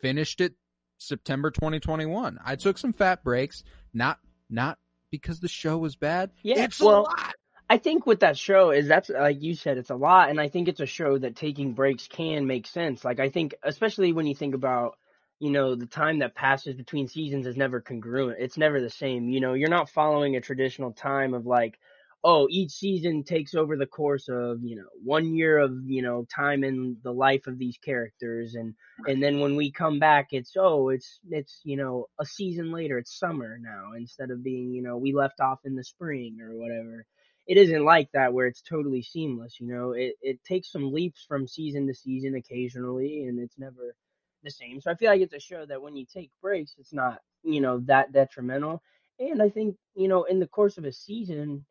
Finished 0.00 0.40
it 0.40 0.54
September 0.98 1.52
2021. 1.52 2.40
I 2.44 2.56
took 2.56 2.78
some 2.78 2.92
fat 2.92 3.22
breaks, 3.22 3.62
not 3.92 4.18
not 4.50 4.78
because 5.12 5.38
the 5.38 5.46
show 5.46 5.78
was 5.78 5.94
bad. 5.94 6.32
Yeah, 6.42 6.64
it's 6.64 6.80
well, 6.80 7.02
a 7.02 7.02
lot. 7.02 7.34
I 7.68 7.78
think 7.78 8.06
with 8.06 8.20
that 8.20 8.36
show 8.36 8.70
is 8.70 8.88
that's 8.88 9.08
like 9.08 9.42
you 9.42 9.54
said, 9.54 9.78
it's 9.78 9.90
a 9.90 9.94
lot, 9.96 10.28
and 10.28 10.40
I 10.40 10.48
think 10.48 10.68
it's 10.68 10.80
a 10.80 10.86
show 10.86 11.16
that 11.18 11.36
taking 11.36 11.72
breaks 11.72 12.06
can 12.08 12.46
make 12.46 12.66
sense. 12.66 13.04
Like 13.04 13.20
I 13.20 13.30
think, 13.30 13.54
especially 13.62 14.12
when 14.12 14.26
you 14.26 14.34
think 14.34 14.54
about, 14.54 14.98
you 15.40 15.50
know, 15.50 15.74
the 15.74 15.86
time 15.86 16.18
that 16.18 16.34
passes 16.34 16.74
between 16.74 17.08
seasons 17.08 17.46
is 17.46 17.56
never 17.56 17.80
congruent. 17.80 18.38
It's 18.40 18.58
never 18.58 18.80
the 18.80 18.90
same. 18.90 19.30
You 19.30 19.40
know, 19.40 19.54
you're 19.54 19.70
not 19.70 19.88
following 19.88 20.36
a 20.36 20.42
traditional 20.42 20.92
time 20.92 21.32
of 21.32 21.46
like, 21.46 21.78
oh, 22.22 22.48
each 22.50 22.70
season 22.72 23.24
takes 23.24 23.54
over 23.54 23.76
the 23.76 23.86
course 23.86 24.28
of 24.28 24.58
you 24.62 24.76
know 24.76 24.88
one 25.02 25.34
year 25.34 25.58
of 25.58 25.72
you 25.86 26.02
know 26.02 26.26
time 26.34 26.64
in 26.64 26.98
the 27.02 27.12
life 27.12 27.46
of 27.46 27.58
these 27.58 27.78
characters, 27.78 28.54
and 28.56 28.74
and 29.06 29.22
then 29.22 29.40
when 29.40 29.56
we 29.56 29.72
come 29.72 29.98
back, 29.98 30.28
it's 30.32 30.52
oh, 30.58 30.90
it's 30.90 31.18
it's 31.30 31.62
you 31.64 31.78
know 31.78 32.06
a 32.20 32.26
season 32.26 32.72
later, 32.72 32.98
it's 32.98 33.18
summer 33.18 33.58
now 33.58 33.92
instead 33.96 34.30
of 34.30 34.44
being 34.44 34.70
you 34.74 34.82
know 34.82 34.98
we 34.98 35.14
left 35.14 35.40
off 35.40 35.60
in 35.64 35.76
the 35.76 35.84
spring 35.84 36.38
or 36.42 36.54
whatever 36.54 37.06
it 37.46 37.56
isn't 37.58 37.84
like 37.84 38.10
that 38.12 38.32
where 38.32 38.46
it's 38.46 38.62
totally 38.62 39.02
seamless 39.02 39.60
you 39.60 39.66
know? 39.66 39.92
It, 39.92 40.14
it 40.22 40.44
takes 40.44 40.70
some 40.72 40.92
leaps 40.92 41.24
from 41.26 41.46
season 41.48 41.86
to 41.88 41.94
season 41.94 42.34
occasionally 42.34 43.24
and 43.24 43.38
it's 43.40 43.58
never 43.58 43.94
the 44.42 44.50
same. 44.50 44.80
So 44.80 44.90
i 44.90 44.94
feel 44.94 45.10
like 45.10 45.20
it's 45.22 45.34
a 45.34 45.40
show 45.40 45.64
that 45.66 45.82
when 45.82 45.96
you 45.96 46.06
take 46.06 46.30
breaks 46.42 46.74
it's 46.78 46.92
not 46.92 47.20
you 47.42 47.60
know 47.60 47.80
that 47.86 48.12
detrimental. 48.12 48.82
And 49.18 49.42
i 49.42 49.48
think 49.48 49.76
you 49.94 50.08
know 50.08 50.24
in 50.24 50.40
the 50.40 50.46
course 50.46 50.78
of 50.78 50.84
a 50.84 50.92
season 50.92 51.64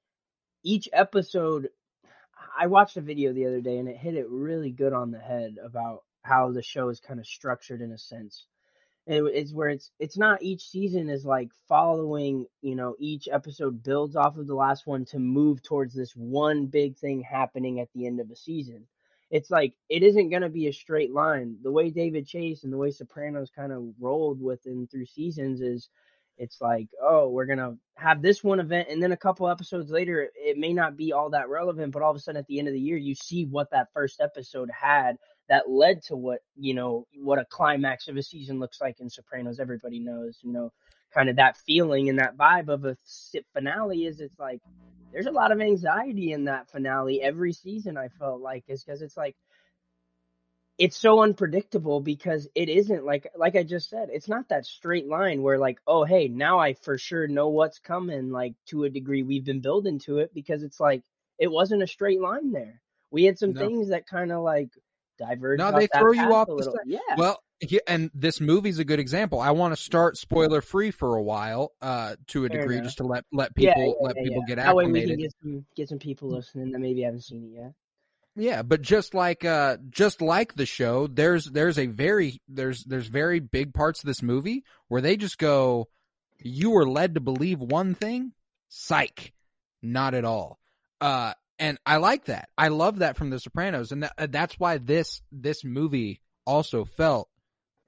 each 0.64 0.88
episode 0.94 1.70
i 2.58 2.68
watched 2.68 2.98
a 2.98 3.02
video 3.02 3.34
the 3.34 3.46
other 3.48 3.62
day 3.62 3.78
and 3.78 3.90
it 3.90 3.98
hit 3.98 4.16
it 4.16 4.30
really 4.30 4.72
good 4.72 4.94
on 4.94 5.12
the 5.12 5.20
head 5.20 5.56
about 5.64 6.04
how 6.24 6.52
the 6.52 6.62
show 6.62 6.90
is 6.90 7.00
kind 7.00 7.20
of 7.20 7.28
structured 7.28 7.82
in 7.82 7.92
a 7.92 7.98
sense 7.98 8.46
it, 9.06 9.24
it's 9.24 9.54
where 9.54 9.70
it's 9.70 9.92
it's 10.00 10.18
not 10.18 10.42
each 10.42 10.70
season 10.70 11.10
is 11.10 11.26
like 11.26 11.50
following 11.68 12.46
you 12.62 12.76
know 12.76 12.96
each 13.00 13.28
episode 13.32 13.84
builds 13.84 14.16
off 14.16 14.38
of 14.38 14.48
the 14.48 14.56
last 14.56 14.88
one 14.88 15.06
to 15.06 15.20
move 15.20 15.62
towards 15.62 15.94
this 15.94 16.14
one 16.16 16.68
big 16.68 16.98
thing 16.98 17.22
happening 17.22 17.80
at 17.80 17.90
the 17.94 18.06
end 18.08 18.20
of 18.20 18.32
a 18.32 18.36
season. 18.36 18.88
It's 19.30 19.50
like 19.50 19.74
it 19.90 20.04
isn't 20.04 20.30
going 20.30 20.44
to 20.44 20.50
be 20.50 20.68
a 20.68 20.74
straight 20.74 21.12
line. 21.12 21.58
The 21.64 21.72
way 21.72 21.90
david 21.90 22.28
chase 22.28 22.64
and 22.64 22.72
the 22.72 22.78
way 22.78 22.92
sopranos 22.92 23.52
kind 23.54 23.72
of 23.72 23.84
rolled 24.00 24.42
within 24.42 24.88
through 24.88 25.08
seasons 25.08 25.62
is 25.62 25.90
it's 26.38 26.62
like, 26.62 26.88
oh, 27.02 27.30
we're 27.30 27.46
gonna 27.46 27.78
have 27.96 28.22
this 28.22 28.44
one 28.44 28.60
event, 28.60 28.88
and 28.90 29.02
then 29.02 29.12
a 29.12 29.18
couple 29.18 29.48
episodes 29.48 29.92
later, 29.92 30.30
it 30.36 30.58
may 30.58 30.74
not 30.74 30.98
be 30.98 31.14
all 31.14 31.30
that 31.30 31.50
relevant, 31.50 31.92
but 31.92 32.02
all 32.02 32.10
of 32.12 32.18
a 32.18 32.20
sudden 32.20 32.40
at 32.40 32.48
the 32.48 32.58
end 32.58 32.68
of 32.68 32.74
the 32.74 32.80
year, 32.80 32.98
you 32.98 33.14
see 33.14 33.46
what 33.46 33.70
that 33.72 33.94
first 33.94 34.20
episode 34.20 34.70
had 34.72 35.18
that 35.54 35.70
led 35.70 36.02
to 36.02 36.16
what 36.16 36.40
you 36.58 36.74
know 36.74 37.06
what 37.16 37.38
a 37.38 37.46
climax 37.46 38.08
of 38.08 38.18
a 38.18 38.24
season 38.24 38.60
looks 38.60 38.82
like 38.82 39.00
in 39.00 39.10
Sopranos. 39.10 39.60
Everybody 39.60 40.00
knows, 40.00 40.40
you 40.42 40.52
know, 40.52 40.72
kind 41.14 41.30
of 41.30 41.36
that 41.36 41.58
feeling 41.58 42.10
and 42.10 42.18
that 42.18 42.36
vibe 42.36 42.70
of 42.70 42.86
a 42.86 42.98
finale 43.54 44.06
is 44.06 44.20
it's 44.20 44.40
like 44.40 44.62
there's 45.14 45.28
a 45.28 45.32
lot 45.32 45.52
of 45.52 45.62
anxiety 45.62 46.32
in 46.34 46.46
that 46.46 46.72
finale 46.72 47.22
every 47.22 47.54
season. 47.54 47.98
I 48.00 48.10
felt 48.10 48.42
like 48.42 48.64
is 48.68 48.84
because 48.84 49.04
it's 49.04 49.16
like 49.16 49.36
it's 50.80 50.98
so 50.98 51.22
unpredictable 51.22 52.02
because 52.02 52.48
it 52.56 52.68
isn't 52.70 53.06
like 53.06 53.28
like 53.38 53.56
I 53.56 53.64
just 53.64 53.92
said, 53.92 54.10
it's 54.12 54.28
not 54.28 54.50
that 54.50 54.66
straight 54.66 55.08
line 55.08 55.44
where 55.44 55.60
like, 55.60 55.78
oh 55.86 56.04
hey, 56.04 56.30
now 56.30 56.60
I 56.60 56.74
for 56.74 56.98
sure 56.98 57.28
know 57.28 57.50
what's 57.50 57.78
coming, 57.78 58.32
like 58.32 58.56
to 58.70 58.86
a 58.86 58.90
degree 58.90 59.22
we've 59.22 59.46
been 59.46 59.62
building 59.62 60.00
to 60.02 60.18
it 60.18 60.34
because 60.34 60.64
it's 60.64 60.80
like 60.80 61.04
it 61.38 61.52
wasn't 61.52 61.84
a 61.84 61.88
straight 61.88 62.22
line 62.22 62.52
there. 62.52 62.82
We 63.12 63.26
had 63.26 63.38
some 63.38 63.54
No. 63.54 63.60
things 63.60 63.90
that 63.90 64.08
kind 64.08 64.32
of 64.32 64.42
like 64.42 64.72
diverged. 65.18 65.60
No, 65.60 65.72
they 65.72 65.88
throw 65.88 66.12
you 66.12 66.34
off 66.34 66.48
the 66.48 66.80
Yeah. 66.86 67.00
Well, 67.18 67.40
he- 67.60 67.82
and 67.88 68.10
this 68.14 68.42
movie's 68.42 68.80
a 68.80 68.86
good 68.86 69.00
example. 69.00 69.40
I 69.40 69.52
want 69.52 69.76
to 69.76 69.82
start 69.82 70.18
spoiler 70.18 70.62
free 70.62 70.92
for 70.92 71.16
a 71.16 71.24
while, 71.24 71.72
uh, 71.82 72.16
to 72.28 72.46
a 72.46 72.50
Fair 72.50 72.60
degree, 72.62 72.76
enough. 72.78 72.86
just 72.88 72.98
to 72.98 73.04
let 73.06 73.24
let 73.32 73.56
people 73.56 73.96
yeah, 74.00 74.06
let 74.06 74.16
yeah, 74.18 74.24
people 74.24 74.44
yeah. 74.48 74.56
get 74.56 74.62
That 74.64 74.76
way 74.76 74.86
we 74.86 75.00
acclimated. 75.02 75.10
can 75.10 75.20
get 75.20 75.34
some 75.42 75.66
get 75.76 75.90
some 75.90 76.00
people 76.00 76.30
listening 76.30 76.72
that 76.72 76.80
maybe 76.80 77.02
haven't 77.04 77.24
seen 77.24 77.44
it 77.46 77.56
yet. 77.62 77.74
Yeah, 78.36 78.64
but 78.64 78.82
just 78.82 79.14
like 79.14 79.46
uh 79.46 79.78
just 79.90 80.22
like 80.22 80.56
the 80.56 80.66
show, 80.66 81.06
there's 81.08 81.46
there's 81.46 81.78
a 81.78 81.86
very 81.86 82.42
there's 82.48 82.84
there's 82.84 83.08
very 83.08 83.40
big 83.40 83.74
parts 83.74 84.00
of 84.02 84.08
this 84.08 84.24
movie 84.24 84.64
where 84.88 85.02
they 85.02 85.18
just 85.18 85.38
go 85.38 85.88
you 86.40 86.72
were 86.72 86.88
led 86.90 87.14
to 87.16 87.22
believe 87.22 87.60
one 87.60 87.94
thing, 87.94 88.34
psych. 88.68 89.34
Not 89.84 90.14
at 90.16 90.26
all. 90.26 90.60
Uh 91.00 91.34
and 91.60 91.78
I 91.86 91.98
like 91.98 92.26
that. 92.26 92.50
I 92.58 92.70
love 92.70 93.00
that 93.00 93.18
from 93.18 93.30
the 93.30 93.40
Sopranos 93.40 93.92
and 93.92 94.04
that, 94.04 94.32
that's 94.32 94.60
why 94.60 94.78
this 94.78 95.22
this 95.32 95.64
movie 95.64 96.22
also 96.46 96.86
felt 96.86 97.30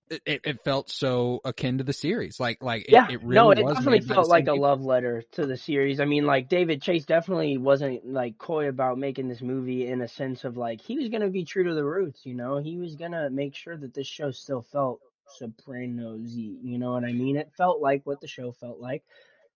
it, 0.09 0.41
it, 0.43 0.61
felt 0.63 0.89
so 0.89 1.41
akin 1.43 1.79
to 1.79 1.83
the 1.83 1.93
series. 1.93 2.39
Like 2.39 2.61
like 2.61 2.83
it, 2.83 2.91
yeah, 2.91 3.07
it 3.09 3.23
really 3.23 3.35
no, 3.35 3.51
it 3.51 3.63
was 3.63 3.75
definitely 3.75 3.99
made 3.99 4.07
by 4.07 4.13
the 4.13 4.13
felt 4.15 4.29
like 4.29 4.45
same 4.45 4.57
a 4.57 4.61
love 4.61 4.81
letter 4.83 5.23
to 5.33 5.45
the 5.45 5.57
series. 5.57 5.99
I 5.99 6.05
mean, 6.05 6.25
like 6.25 6.47
David 6.47 6.81
Chase 6.81 7.05
definitely 7.05 7.57
wasn't 7.57 8.05
like 8.05 8.37
coy 8.37 8.67
about 8.67 8.99
making 8.99 9.27
this 9.27 9.41
movie 9.41 9.87
in 9.87 10.01
a 10.01 10.07
sense 10.07 10.43
of 10.43 10.57
like 10.57 10.81
he 10.81 10.97
was 10.97 11.09
gonna 11.09 11.29
be 11.29 11.43
true 11.43 11.63
to 11.63 11.73
the 11.73 11.83
roots. 11.83 12.25
You 12.25 12.35
know, 12.35 12.57
he 12.57 12.77
was 12.77 12.95
gonna 12.95 13.29
make 13.29 13.55
sure 13.55 13.75
that 13.75 13.93
this 13.93 14.07
show 14.07 14.31
still 14.31 14.61
felt 14.61 14.99
Sopranos-y. 15.37 16.57
You 16.61 16.77
know 16.77 16.91
what 16.91 17.03
I 17.03 17.11
mean? 17.11 17.35
It 17.35 17.51
felt 17.57 17.81
like 17.81 18.05
what 18.05 18.21
the 18.21 18.27
show 18.27 18.51
felt 18.51 18.79
like, 18.79 19.03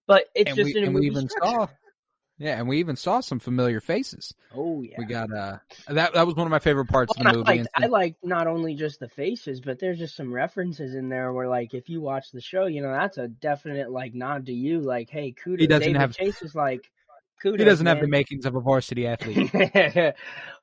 but 0.08 0.26
it's 0.34 0.50
and 0.50 0.58
just 0.58 0.74
we, 0.74 0.78
in 0.78 0.84
a 0.84 0.88
and 0.88 0.96
we 0.96 1.02
movie 1.02 1.08
even 1.12 1.30
structure. 1.30 1.52
saw 1.52 1.68
yeah, 2.40 2.58
and 2.58 2.68
we 2.68 2.80
even 2.80 2.96
saw 2.96 3.20
some 3.20 3.40
familiar 3.40 3.80
faces. 3.82 4.34
Oh 4.56 4.82
yeah. 4.82 4.96
We 4.98 5.06
got 5.06 5.32
uh 5.32 5.58
that 5.90 6.14
that 6.14 6.26
was 6.26 6.36
one 6.36 6.48
of 6.48 6.52
my 6.52 6.58
favorite 6.60 6.88
parts 6.88 7.14
Well, 7.18 7.28
of 7.28 7.34
the 7.34 7.40
I 7.52 7.54
movie. 7.56 7.60
liked, 7.60 7.70
I 7.76 7.86
liked 7.88 8.24
not 8.24 8.48
only 8.48 8.74
just 8.76 9.00
the 9.00 9.10
faces, 9.10 9.62
but 9.62 9.78
there's 9.80 10.00
just 10.00 10.16
some 10.16 10.34
references 10.34 10.96
in 10.96 11.10
there 11.10 11.32
where, 11.34 11.48
like, 11.48 11.74
if 11.76 11.90
you 11.90 12.02
watch 12.02 12.32
the 12.32 12.42
show, 12.42 12.66
you 12.66 12.82
know, 12.82 12.92
that's 12.92 13.18
a 13.20 13.28
definite 13.28 13.92
like 13.92 14.14
nod 14.16 14.48
to 14.48 14.54
you. 14.54 14.80
Like, 14.82 15.10
hey, 15.12 15.34
kudos. 15.34 15.60
He 15.62 15.68
doesn't 15.68 15.84
David 15.94 16.00
have- 16.02 16.16
Chase 16.16 16.42
is 16.42 16.56
like, 16.56 16.90
kudos. 17.42 17.60
he 17.60 17.66
doesn't 17.66 17.86
have 17.86 18.00
the 18.00 18.08
makings 18.08 18.46
of 18.46 18.56
a 18.56 18.62
varsity 18.62 19.06
athlete. 19.06 19.52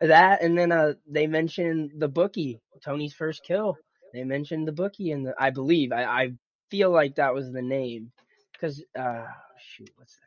that 0.00 0.42
and 0.42 0.58
then 0.58 0.72
uh, 0.72 0.94
they 1.06 1.26
mentioned 1.26 1.92
the 1.96 2.08
bookie, 2.08 2.60
Tony's 2.84 3.12
first 3.14 3.42
kill. 3.44 3.76
They 4.12 4.24
mentioned 4.24 4.66
the 4.66 4.72
bookie, 4.72 5.10
and 5.10 5.28
I 5.38 5.50
believe 5.50 5.92
I, 5.92 6.04
I 6.04 6.32
feel 6.70 6.90
like 6.90 7.16
that 7.16 7.34
was 7.34 7.52
the 7.52 7.62
name 7.62 8.12
because 8.52 8.82
uh, 8.98 9.24
shoot, 9.58 9.90
what's 9.96 10.14
that? 10.16 10.25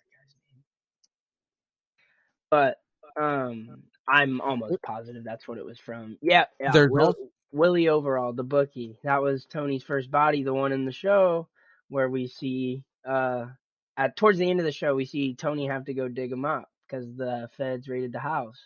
But 2.50 2.78
um, 3.20 3.84
I'm 4.08 4.42
almost 4.42 4.82
positive 4.82 5.24
that's 5.24 5.48
what 5.48 5.58
it 5.58 5.66
was 5.66 5.80
from. 5.80 6.18
Yeah, 6.22 6.46
yeah. 6.60 6.88
Will, 6.90 7.16
Willie 7.52 7.90
Overall, 7.90 8.34
the 8.34 8.44
bookie. 8.44 8.98
That 9.04 9.22
was 9.22 9.46
Tony's 9.46 9.84
first 9.84 10.10
body, 10.10 10.44
the 10.44 10.54
one 10.54 10.72
in 10.72 10.86
the 10.86 10.92
show 10.92 11.48
where 11.90 12.10
we 12.10 12.28
see 12.28 12.84
uh 13.08 13.46
at 13.98 14.16
towards 14.16 14.38
the 14.38 14.50
end 14.50 14.60
of 14.60 14.66
the 14.66 14.72
show 14.72 14.94
we 14.94 15.06
see 15.06 15.34
Tony 15.34 15.68
have 15.68 15.86
to 15.86 15.94
go 15.94 16.08
dig 16.08 16.32
him 16.32 16.46
up 16.46 16.70
because 16.88 17.06
the 17.16 17.50
feds 17.58 17.88
raided 17.88 18.12
the 18.12 18.20
house 18.20 18.60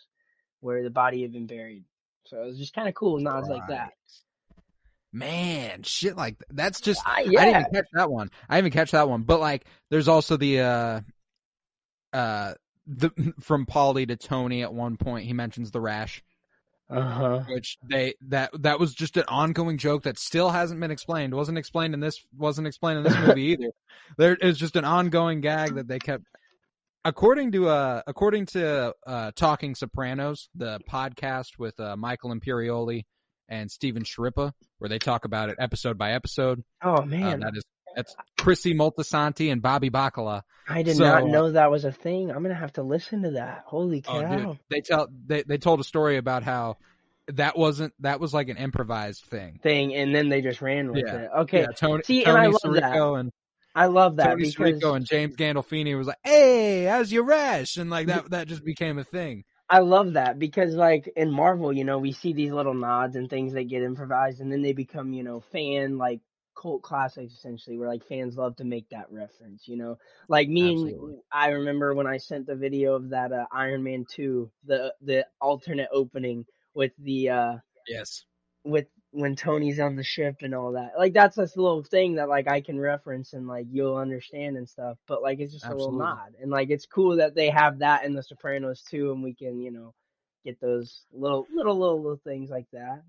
where 0.60 0.82
the 0.82 0.90
body 0.90 1.22
had 1.22 1.32
been 1.32 1.46
buried. 1.46 1.84
So 2.26 2.42
it 2.42 2.46
was 2.46 2.58
just 2.58 2.74
kind 2.74 2.88
of 2.88 2.94
cool 2.94 3.18
nods 3.18 3.48
like 3.48 3.66
that. 3.68 3.92
Man, 5.12 5.82
shit 5.82 6.16
like 6.16 6.38
th- 6.38 6.48
that's 6.50 6.80
just 6.80 7.02
Ah, 7.06 7.16
I 7.18 7.22
didn't 7.24 7.72
catch 7.72 7.86
that 7.92 8.10
one. 8.10 8.30
I 8.48 8.56
didn't 8.56 8.66
even 8.66 8.78
catch 8.78 8.90
that 8.92 9.08
one. 9.08 9.22
But 9.22 9.40
like 9.40 9.66
there's 9.90 10.08
also 10.08 10.36
the 10.36 10.60
uh 10.60 11.00
uh 12.12 12.54
the 12.86 13.10
from 13.40 13.66
Paulie 13.66 14.08
to 14.08 14.16
Tony 14.16 14.62
at 14.62 14.72
one 14.74 14.96
point 14.96 15.26
he 15.26 15.32
mentions 15.32 15.70
the 15.70 15.80
rash, 15.80 16.22
Uh 16.90 17.00
huh. 17.00 17.40
which 17.48 17.78
they 17.82 18.14
that 18.28 18.50
that 18.62 18.78
was 18.78 18.94
just 18.94 19.16
an 19.16 19.24
ongoing 19.28 19.78
joke 19.78 20.02
that 20.04 20.18
still 20.18 20.50
hasn't 20.50 20.80
been 20.80 20.90
explained. 20.90 21.34
wasn't 21.34 21.58
explained 21.58 21.94
in 21.94 22.00
this 22.00 22.18
wasn't 22.36 22.66
explained 22.66 22.98
in 22.98 23.04
this 23.04 23.18
movie 23.26 23.42
either. 23.52 23.70
There 24.18 24.34
is 24.34 24.58
just 24.58 24.76
an 24.76 24.84
ongoing 24.84 25.40
gag 25.40 25.74
that 25.76 25.88
they 25.88 25.98
kept 25.98 26.24
according 27.04 27.52
to 27.52 27.68
uh 27.68 28.02
according 28.06 28.46
to 28.46 28.94
uh 29.06 29.30
Talking 29.36 29.74
Sopranos, 29.74 30.48
the 30.54 30.80
podcast 30.90 31.58
with 31.58 31.78
uh 31.80 31.96
Michael 31.96 32.34
Imperioli 32.34 33.02
and 33.48 33.70
Steven 33.70 34.04
Schirripa, 34.04 34.52
where 34.78 34.88
they 34.88 34.98
talk 34.98 35.24
about 35.26 35.50
it 35.50 35.56
episode 35.58 35.98
by 35.98 36.12
episode. 36.12 36.62
Oh 36.82 36.98
Uh, 36.98 37.04
man, 37.06 37.40
that 37.40 37.52
is 37.56 37.64
that's 37.94 38.14
Chrissy 38.38 38.74
Moltisanti 38.74 39.50
and 39.50 39.62
Bobby 39.62 39.90
Bacala. 39.90 40.42
I 40.68 40.82
did 40.82 40.96
so, 40.96 41.04
not 41.04 41.24
uh, 41.24 41.26
know 41.26 41.52
that 41.52 41.70
was 41.70 41.84
a 41.84 41.92
thing. 41.92 42.30
I'm 42.30 42.42
gonna 42.42 42.54
have 42.54 42.72
to 42.74 42.82
listen 42.82 43.22
to 43.22 43.32
that. 43.32 43.64
Holy 43.66 44.02
Oh, 44.08 44.20
cow! 44.20 44.36
dude, 44.36 44.58
they 44.70 44.80
tell 44.80 45.08
they 45.26 45.42
they 45.42 45.58
told 45.58 45.80
a 45.80 45.84
story 45.84 46.16
about 46.16 46.42
how 46.42 46.76
that 47.28 47.56
wasn't 47.56 47.92
that 48.00 48.20
was 48.20 48.32
like 48.34 48.48
an 48.48 48.56
improvised 48.56 49.24
thing. 49.26 49.60
Thing, 49.62 49.94
and 49.94 50.14
then 50.14 50.28
they 50.28 50.42
just 50.42 50.62
ran 50.62 50.92
with 50.92 51.04
Yeah. 51.04 51.16
it. 51.16 51.30
Okay, 51.38 51.60
Yeah, 51.60 51.66
Tony, 51.78 52.02
See, 52.04 52.24
and 52.24 52.36
I 52.36 52.44
Tony 52.46 52.56
love 52.64 52.74
that. 52.80 52.96
And 52.96 53.32
I 53.74 53.86
love 53.86 54.16
that 54.16 54.30
Tony 54.30 54.44
because 54.44 54.80
Sirico 54.80 54.96
and 54.96 55.06
James 55.06 55.36
Gandolfini 55.36 55.96
was 55.96 56.06
like, 56.06 56.18
"Hey, 56.22 56.84
how's 56.84 57.10
your 57.12 57.24
rash?" 57.24 57.76
And 57.76 57.90
like 57.90 58.06
that 58.06 58.30
that 58.30 58.48
just 58.48 58.64
became 58.64 58.98
a 58.98 59.04
thing. 59.04 59.44
I 59.68 59.78
love 59.78 60.12
that 60.12 60.38
because 60.38 60.74
like 60.74 61.10
in 61.16 61.30
Marvel, 61.30 61.72
you 61.72 61.84
know, 61.84 61.98
we 61.98 62.12
see 62.12 62.32
these 62.32 62.52
little 62.52 62.74
nods 62.74 63.16
and 63.16 63.28
things 63.28 63.54
that 63.54 63.64
get 63.68 63.82
improvised 63.82 64.40
and 64.40 64.52
then 64.52 64.62
they 64.62 64.72
become, 64.72 65.12
you 65.12 65.22
know, 65.24 65.40
fan 65.40 65.96
like 65.98 66.20
cult 66.54 66.82
classics 66.82 67.34
essentially 67.34 67.78
where 67.78 67.88
like 67.88 68.04
fans 68.04 68.36
love 68.36 68.56
to 68.56 68.64
make 68.64 68.88
that 68.90 69.10
reference, 69.10 69.66
you 69.66 69.76
know. 69.76 69.98
Like 70.28 70.48
me 70.48 70.70
Absolutely. 70.70 71.12
and 71.12 71.18
I 71.32 71.48
remember 71.48 71.94
when 71.94 72.06
I 72.06 72.16
sent 72.16 72.46
the 72.46 72.56
video 72.56 72.94
of 72.94 73.10
that 73.10 73.32
uh, 73.32 73.46
Iron 73.52 73.82
Man 73.82 74.04
2, 74.10 74.50
the 74.66 74.94
the 75.02 75.26
alternate 75.40 75.88
opening 75.92 76.44
with 76.74 76.92
the 76.98 77.30
uh 77.30 77.56
Yes. 77.86 78.24
with 78.64 78.86
when 79.10 79.36
Tony's 79.36 79.78
on 79.78 79.94
the 79.94 80.02
ship 80.02 80.36
and 80.40 80.54
all 80.54 80.72
that. 80.72 80.92
Like 80.98 81.12
that's 81.12 81.36
this 81.36 81.56
little 81.56 81.84
thing 81.84 82.14
that 82.16 82.28
like 82.28 82.48
I 82.48 82.60
can 82.60 82.80
reference 82.80 83.32
and 83.32 83.46
like 83.46 83.66
you'll 83.70 83.96
understand 83.96 84.56
and 84.56 84.68
stuff. 84.68 84.98
But 85.06 85.22
like 85.22 85.38
it's 85.38 85.52
just 85.52 85.66
a 85.66 85.74
little 85.74 85.92
nod. 85.92 86.34
And 86.40 86.50
like 86.50 86.70
it's 86.70 86.86
cool 86.86 87.16
that 87.16 87.34
they 87.34 87.50
have 87.50 87.78
that 87.78 88.04
in 88.04 88.14
the 88.14 88.22
Sopranos 88.22 88.82
too 88.82 89.12
and 89.12 89.22
we 89.22 89.34
can, 89.34 89.60
you 89.60 89.70
know, 89.70 89.94
get 90.44 90.60
those 90.60 91.02
little 91.12 91.46
little 91.54 91.78
little, 91.78 92.02
little 92.02 92.20
things 92.24 92.50
like 92.50 92.66
that. 92.72 93.02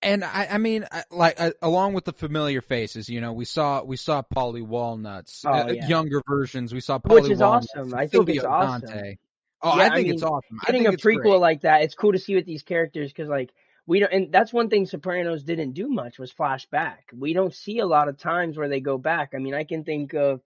And 0.00 0.24
I, 0.24 0.48
I 0.52 0.58
mean, 0.58 0.86
I, 0.92 1.02
like 1.10 1.40
I, 1.40 1.52
along 1.60 1.94
with 1.94 2.04
the 2.04 2.12
familiar 2.12 2.60
faces, 2.60 3.08
you 3.08 3.20
know, 3.20 3.32
we 3.32 3.44
saw 3.44 3.82
we 3.82 3.96
saw 3.96 4.22
Paulie 4.22 4.62
Walnuts, 4.62 5.44
Oh, 5.44 5.50
uh, 5.50 5.72
yeah. 5.72 5.88
younger 5.88 6.22
versions. 6.28 6.72
We 6.72 6.80
saw 6.80 6.98
Paulie 6.98 7.22
Which 7.22 7.30
is 7.30 7.38
Walnuts, 7.40 7.68
awesome. 7.74 7.94
I 7.94 8.06
think 8.06 8.28
it's 8.28 8.44
awesome. 8.44 8.88
Dante. 8.88 9.16
Oh, 9.60 9.76
Yeah, 9.76 9.84
I 9.86 9.94
think 9.96 10.06
mean, 10.06 10.14
it's 10.14 10.22
awesome. 10.22 10.58
I 10.62 10.66
Getting 10.66 10.84
think 10.84 10.94
a 10.94 11.02
prequel 11.04 11.22
great. 11.22 11.40
like 11.40 11.60
that, 11.62 11.82
it's 11.82 11.96
cool 11.96 12.12
to 12.12 12.18
see 12.18 12.36
with 12.36 12.46
these 12.46 12.62
characters 12.62 13.10
because 13.10 13.28
like 13.28 13.50
we 13.86 13.98
don't 13.98 14.12
and 14.12 14.32
that's 14.32 14.52
one 14.52 14.68
thing 14.70 14.86
Sopranos 14.86 15.42
didn't 15.42 15.72
do 15.72 15.88
much 15.88 16.18
was 16.18 16.32
flashback. 16.32 16.98
We 17.12 17.32
don't 17.32 17.54
see 17.54 17.80
a 17.80 17.86
lot 17.86 18.08
of 18.08 18.18
times 18.18 18.56
where 18.56 18.68
they 18.68 18.80
go 18.80 18.98
back. 18.98 19.32
I 19.34 19.38
mean, 19.38 19.54
I 19.54 19.64
can 19.64 19.82
think 19.82 20.14
of 20.14 20.40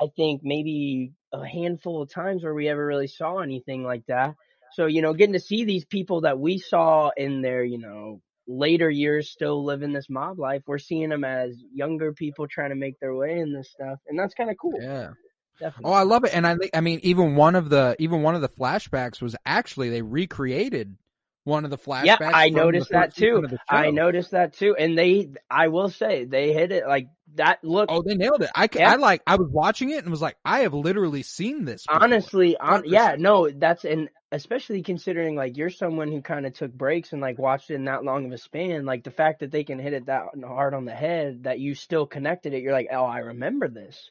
I 0.00 0.06
think 0.14 0.42
maybe 0.44 1.12
a 1.32 1.44
handful 1.44 2.02
of 2.02 2.10
times 2.10 2.44
where 2.44 2.54
we 2.54 2.68
ever 2.68 2.86
really 2.86 3.08
saw 3.08 3.38
anything 3.38 3.82
like 3.82 4.06
that. 4.06 4.36
So, 4.74 4.86
you 4.86 5.02
know, 5.02 5.14
getting 5.14 5.32
to 5.32 5.40
see 5.40 5.64
these 5.64 5.86
people 5.86 6.20
that 6.22 6.38
we 6.38 6.58
saw 6.58 7.10
in 7.16 7.40
their, 7.40 7.64
you 7.64 7.78
know, 7.78 8.20
later 8.46 8.90
years 8.90 9.30
still 9.30 9.64
living 9.64 9.92
this 9.92 10.08
mob 10.08 10.38
life, 10.38 10.62
we're 10.66 10.78
seeing 10.78 11.08
them 11.08 11.24
as 11.24 11.56
younger 11.72 12.12
people 12.12 12.46
trying 12.46 12.70
to 12.70 12.76
make 12.76 12.98
their 13.00 13.14
way 13.14 13.38
in 13.38 13.52
this 13.52 13.70
stuff. 13.70 13.98
And 14.08 14.18
that's 14.18 14.34
kind 14.34 14.50
of 14.50 14.56
cool. 14.60 14.78
Yeah. 14.80 15.10
Definitely. 15.58 15.90
Oh, 15.90 15.94
I 15.94 16.02
love 16.02 16.24
it, 16.24 16.34
and 16.34 16.46
I 16.46 16.54
think 16.54 16.70
I 16.74 16.82
mean 16.82 17.00
even 17.02 17.34
one 17.34 17.54
of 17.54 17.70
the 17.70 17.96
even 17.98 18.20
one 18.20 18.34
of 18.34 18.42
the 18.42 18.48
flashbacks 18.48 19.22
was 19.22 19.34
actually 19.46 19.88
they 19.88 20.02
recreated 20.02 20.98
one 21.46 21.64
of 21.64 21.70
the 21.70 21.78
flashbacks. 21.78 22.04
Yeah, 22.04 22.16
I 22.34 22.48
noticed 22.48 22.90
that 22.90 23.14
too. 23.14 23.46
I 23.68 23.90
noticed 23.90 24.32
that 24.32 24.52
too. 24.54 24.74
And 24.76 24.98
they, 24.98 25.30
I 25.48 25.68
will 25.68 25.88
say, 25.88 26.24
they 26.24 26.52
hit 26.52 26.72
it 26.72 26.86
like 26.88 27.08
that. 27.36 27.62
Look, 27.62 27.88
Oh, 27.90 28.02
they 28.02 28.16
nailed 28.16 28.42
it. 28.42 28.50
I, 28.54 28.68
Yeah. 28.72 28.92
I 28.92 28.96
like 28.96 29.22
I 29.26 29.36
was 29.36 29.48
watching 29.50 29.90
it 29.90 30.02
and 30.02 30.10
was 30.10 30.20
like, 30.20 30.36
I 30.44 30.60
have 30.60 30.74
literally 30.74 31.22
seen 31.22 31.64
this. 31.64 31.86
before. 31.86 32.02
honestly, 32.02 32.56
on, 32.56 32.82
yeah, 32.86 33.14
no, 33.16 33.48
that's, 33.48 33.84
and 33.84 34.08
especially 34.32 34.82
considering 34.82 35.36
like 35.36 35.56
you're 35.56 35.70
someone 35.70 36.10
who 36.10 36.20
kind 36.20 36.46
of 36.46 36.52
took 36.52 36.72
breaks 36.72 37.12
and 37.12 37.22
like 37.22 37.38
watched 37.38 37.70
it 37.70 37.74
in 37.74 37.84
that 37.84 38.02
long 38.02 38.26
of 38.26 38.32
a 38.32 38.38
span, 38.38 38.84
like 38.84 39.04
the 39.04 39.12
fact 39.12 39.38
that 39.40 39.52
they 39.52 39.62
can 39.62 39.78
hit 39.78 39.92
it 39.92 40.06
that 40.06 40.24
hard 40.44 40.74
on 40.74 40.84
the 40.84 40.94
head 40.94 41.44
that 41.44 41.60
you 41.60 41.76
still 41.76 42.06
connected 42.06 42.54
it, 42.54 42.62
you're 42.62 42.72
like, 42.72 42.88
oh, 42.92 43.04
I 43.04 43.18
remember 43.18 43.68
this. 43.68 44.10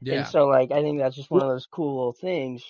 Yeah. 0.00 0.20
And 0.20 0.28
so 0.28 0.46
like 0.46 0.70
I 0.70 0.82
think 0.82 1.00
that's 1.00 1.16
just 1.16 1.32
one 1.32 1.42
of 1.42 1.48
those 1.48 1.66
cool 1.66 1.96
little 1.96 2.12
things. 2.12 2.62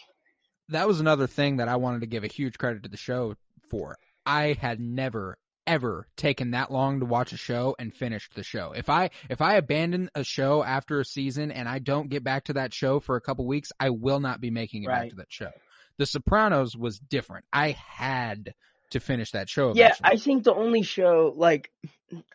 that 0.71 0.89
was 0.89 1.01
another 1.01 1.27
thing 1.27 1.59
that 1.59 1.69
I 1.69 1.77
wanted 1.77 2.01
to 2.01 2.07
give 2.07 2.25
a 2.25 2.29
huge 2.29 2.57
credit 2.57 2.85
to 2.85 2.89
the 2.89 2.97
show 2.97 3.35
for. 3.71 3.97
I 4.27 4.57
had 4.61 4.81
never 4.81 5.39
ever 5.67 6.09
taken 6.17 6.51
that 6.51 6.73
long 6.73 6.99
to 7.01 7.07
watch 7.07 7.33
a 7.33 7.37
show 7.37 7.77
and 7.79 7.95
finished 7.95 8.35
the 8.35 8.43
show. 8.43 8.73
If 8.73 8.89
I 8.89 9.11
if 9.29 9.41
I 9.41 9.55
abandon 9.55 10.11
a 10.15 10.25
show 10.25 10.65
after 10.65 11.01
a 11.01 11.05
season 11.05 11.53
and 11.53 11.69
I 11.69 11.79
don't 11.79 12.09
get 12.09 12.25
back 12.25 12.45
to 12.45 12.55
that 12.55 12.75
show 12.75 12.99
for 12.99 13.17
a 13.17 13.21
couple 13.21 13.47
weeks, 13.47 13.71
I 13.79 13.91
will 13.91 14.21
not 14.21 14.41
be 14.41 14.51
making 14.51 14.85
it 14.85 14.89
back 14.89 15.11
to 15.11 15.17
that 15.17 15.31
show. 15.33 15.51
The 15.99 16.07
Sopranos 16.07 16.77
was 16.77 16.99
different. 16.99 17.45
I 17.53 17.71
had 17.71 18.55
to 18.91 19.01
finish 19.01 19.31
that 19.33 19.49
show. 19.49 19.73
Yeah. 19.75 19.95
I 20.03 20.17
think 20.17 20.45
the 20.45 20.55
only 20.55 20.83
show 20.83 21.33
like 21.37 21.71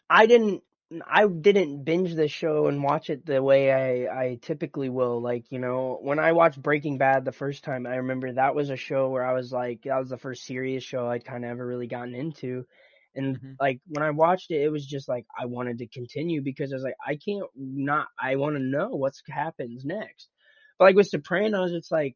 I 0.09 0.27
didn't 0.27 0.63
I 1.07 1.27
didn't 1.27 1.83
binge 1.83 2.13
the 2.13 2.27
show 2.27 2.67
and 2.67 2.83
watch 2.83 3.09
it 3.09 3.25
the 3.25 3.41
way 3.41 3.71
I 3.71 4.23
I 4.23 4.35
typically 4.41 4.89
will. 4.89 5.19
Like, 5.21 5.51
you 5.51 5.57
know, 5.59 5.97
when 6.01 6.19
I 6.19 6.33
watched 6.33 6.61
Breaking 6.61 6.97
Bad 6.99 7.25
the 7.25 7.31
first 7.31 7.63
time, 7.63 7.87
I 7.87 7.95
remember 7.95 8.31
that 8.33 8.53
was 8.55 8.69
a 8.69 8.75
show 8.75 9.09
where 9.09 9.25
I 9.25 9.33
was 9.33 9.51
like 9.51 9.81
that 9.83 9.97
was 9.99 10.09
the 10.09 10.17
first 10.17 10.43
serious 10.45 10.83
show 10.83 11.07
I'd 11.07 11.25
kind 11.25 11.43
of 11.43 11.51
ever 11.51 11.65
really 11.65 11.87
gotten 11.87 12.13
into. 12.13 12.65
And 13.15 13.39
Mhm. 13.41 13.57
like 13.59 13.81
when 13.87 14.03
I 14.03 14.11
watched 14.11 14.51
it, 14.51 14.61
it 14.61 14.69
was 14.69 14.85
just 14.85 15.07
like 15.09 15.25
I 15.37 15.45
wanted 15.47 15.79
to 15.79 15.87
continue 15.87 16.41
because 16.43 16.71
I 16.71 16.75
was 16.75 16.83
like, 16.83 16.97
I 17.05 17.15
can't 17.15 17.49
not 17.55 18.07
I 18.19 18.35
want 18.35 18.55
to 18.55 18.61
know 18.61 18.89
what's 18.89 19.23
happens 19.27 19.85
next. 19.85 20.29
But 20.77 20.85
like 20.85 20.95
with 20.95 21.07
Sopranos, 21.07 21.71
it's 21.73 21.91
like 21.91 22.15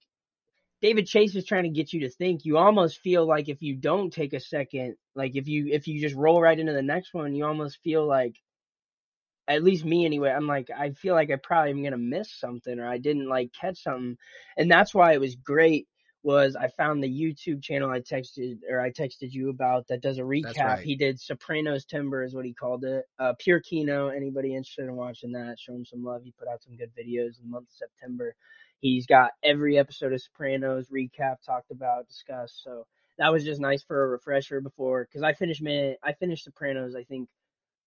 David 0.82 1.08
Chase 1.08 1.36
is 1.36 1.46
trying 1.46 1.64
to 1.64 1.70
get 1.70 1.94
you 1.94 2.02
to 2.02 2.10
think. 2.10 2.46
You 2.46 2.58
almost 2.58 3.00
feel 3.00 3.26
like 3.26 3.50
if 3.50 3.62
you 3.62 3.76
don't 3.76 4.12
take 4.14 4.34
a 4.34 4.40
second, 4.40 4.96
like 5.16 5.36
if 5.36 5.48
you 5.48 5.68
if 5.72 5.88
you 5.88 6.00
just 6.02 6.16
roll 6.16 6.42
right 6.42 6.60
into 6.60 6.74
the 6.74 6.82
next 6.82 7.14
one, 7.14 7.36
you 7.36 7.46
almost 7.46 7.80
feel 7.84 8.06
like 8.06 8.36
at 9.50 9.64
least 9.64 9.84
me 9.84 10.06
anyway, 10.06 10.30
I'm 10.30 10.48
like 10.48 10.70
I 10.70 10.92
feel 10.92 11.16
like 11.16 11.32
I 11.32 11.36
probably 11.36 11.72
am 11.72 11.84
gonna 11.84 11.98
miss 11.98 12.32
something 12.32 12.80
or 12.80 12.88
I 12.88 12.98
didn't 12.98 13.28
like 13.28 13.52
catch 13.60 13.82
something. 13.84 14.18
And 14.58 14.72
that's 14.72 14.94
why 14.94 15.14
it 15.14 15.20
was 15.20 15.36
great 15.36 15.88
was 16.22 16.56
I 16.56 16.68
found 16.68 17.02
the 17.02 17.08
YouTube 17.08 17.64
channel 17.64 17.90
I 17.90 18.02
texted 18.02 18.60
or 18.70 18.80
I 18.80 18.92
texted 18.92 19.32
you 19.32 19.50
about 19.50 19.88
that 19.88 20.02
does 20.02 20.20
a 20.20 20.24
recap. 20.24 20.58
right. 20.58 20.84
He 20.84 20.96
did 20.96 21.20
Sopranos 21.20 21.86
Timber 21.86 22.24
is 22.24 22.36
what 22.36 22.46
he 22.46 22.54
called 22.54 22.84
it. 22.84 23.06
Uh 23.18 23.34
Pure 23.40 23.62
Kino, 23.62 24.10
anybody 24.10 24.56
interested 24.56 24.86
in 24.86 24.96
watching 24.96 25.32
that, 25.32 25.58
show 25.60 25.74
him 25.74 25.86
some 25.86 26.04
love. 26.04 26.24
He 26.24 26.34
put 26.38 26.48
out 26.48 26.62
some 26.62 26.76
good 26.76 26.92
videos 26.96 27.40
in 27.40 27.46
the 27.46 27.50
month 27.50 27.70
of 27.70 27.74
September. 27.74 28.36
He's 28.82 29.08
got 29.08 29.32
every 29.44 29.78
episode 29.78 30.14
of 30.14 30.22
Sopranos 30.22 30.88
recap, 30.90 31.38
talked 31.46 31.72
about, 31.72 32.08
discussed. 32.08 32.64
So 32.64 32.86
that 33.18 33.32
was 33.32 33.44
just 33.44 33.60
nice 33.60 33.84
for 33.84 34.04
a 34.04 34.08
refresher 34.08 34.62
before, 34.62 35.06
because 35.06 35.24
I 35.24 35.34
finished 35.34 35.62
man, 35.62 35.96
I 36.04 36.14
finished 36.14 36.46
Sopranos, 36.46 36.96
I 36.96 37.04
think 37.04 37.28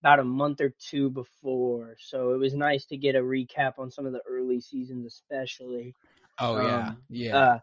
about 0.03 0.19
a 0.19 0.25
month 0.25 0.61
or 0.61 0.75
two 0.79 1.11
before. 1.11 1.97
So 2.01 2.35
it 2.35 2.39
was 2.39 2.55
nice 2.55 2.87
to 2.87 2.97
get 2.97 3.15
a 3.15 3.21
recap 3.21 3.79
on 3.79 3.91
some 3.91 4.05
of 4.05 4.13
the 4.13 4.23
early 4.29 4.61
seasons, 4.61 5.07
especially. 5.07 5.95
oh 6.41 6.61
yeah, 6.61 6.89
um, 6.89 7.03
yeah. 7.09 7.39
Uh, 7.39 7.59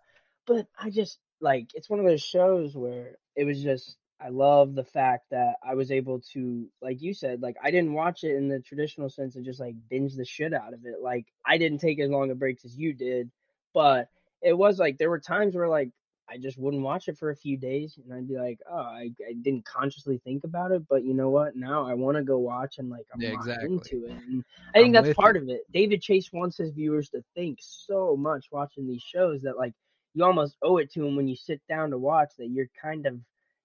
but 0.47 0.67
I 0.79 0.89
just 0.89 1.19
like 1.41 1.67
it's 1.73 1.89
one 1.89 1.99
of 1.99 2.05
those 2.05 2.21
shows 2.21 2.75
where 2.75 3.17
it 3.35 3.43
was 3.43 3.61
just 3.61 3.97
I 4.21 4.29
love 4.29 4.75
the 4.75 4.83
fact 4.83 5.25
that 5.31 5.55
I 5.63 5.75
was 5.75 5.91
able 5.91 6.21
to, 6.33 6.67
like 6.81 7.01
you 7.01 7.13
said, 7.13 7.41
like 7.41 7.55
I 7.63 7.71
didn't 7.71 7.93
watch 7.93 8.23
it 8.23 8.35
in 8.35 8.47
the 8.47 8.59
traditional 8.59 9.09
sense 9.09 9.35
of 9.35 9.43
just 9.43 9.59
like 9.59 9.75
binge 9.89 10.15
the 10.15 10.25
shit 10.25 10.53
out 10.53 10.73
of 10.73 10.85
it. 10.85 11.01
Like 11.01 11.25
I 11.45 11.57
didn't 11.57 11.79
take 11.79 11.99
as 11.99 12.09
long 12.09 12.31
a 12.31 12.35
breaks 12.35 12.63
as 12.65 12.75
you 12.75 12.93
did, 12.93 13.29
but 13.73 14.09
it 14.41 14.53
was 14.53 14.79
like 14.79 14.97
there 14.97 15.09
were 15.09 15.19
times 15.19 15.55
where 15.55 15.67
like 15.67 15.91
I 16.29 16.37
just 16.37 16.57
wouldn't 16.57 16.83
watch 16.83 17.07
it 17.07 17.17
for 17.17 17.31
a 17.31 17.35
few 17.35 17.57
days 17.57 17.97
and 17.97 18.13
I'd 18.13 18.27
be 18.27 18.37
like, 18.37 18.59
oh, 18.69 18.75
I, 18.77 19.11
I 19.27 19.33
didn't 19.41 19.65
consciously 19.65 20.21
think 20.23 20.43
about 20.43 20.71
it, 20.71 20.87
but 20.87 21.03
you 21.03 21.13
know 21.13 21.29
what? 21.29 21.55
Now 21.55 21.87
I 21.87 21.93
want 21.95 22.17
to 22.17 22.23
go 22.23 22.37
watch 22.37 22.77
and 22.77 22.89
like 22.89 23.07
I'm 23.13 23.21
Yeah, 23.21 23.31
locked 23.31 23.47
exactly. 23.47 23.69
into 23.69 24.05
it. 24.05 24.11
And 24.27 24.43
I 24.75 24.79
think 24.79 24.95
I'm 24.97 25.03
that's 25.03 25.15
part 25.15 25.35
you. 25.35 25.41
of 25.41 25.49
it. 25.49 25.61
David 25.71 26.01
Chase 26.01 26.29
wants 26.31 26.57
his 26.57 26.71
viewers 26.71 27.09
to 27.09 27.23
think 27.35 27.59
so 27.61 28.15
much 28.15 28.47
watching 28.51 28.87
these 28.87 29.01
shows 29.01 29.41
that 29.41 29.57
like 29.57 29.73
you 30.13 30.23
almost 30.23 30.55
owe 30.61 30.77
it 30.77 30.91
to 30.93 31.05
him 31.05 31.15
when 31.15 31.27
you 31.27 31.35
sit 31.35 31.61
down 31.67 31.91
to 31.91 31.97
watch 31.97 32.31
that 32.37 32.49
you're 32.49 32.69
kind 32.81 33.05
of 33.05 33.19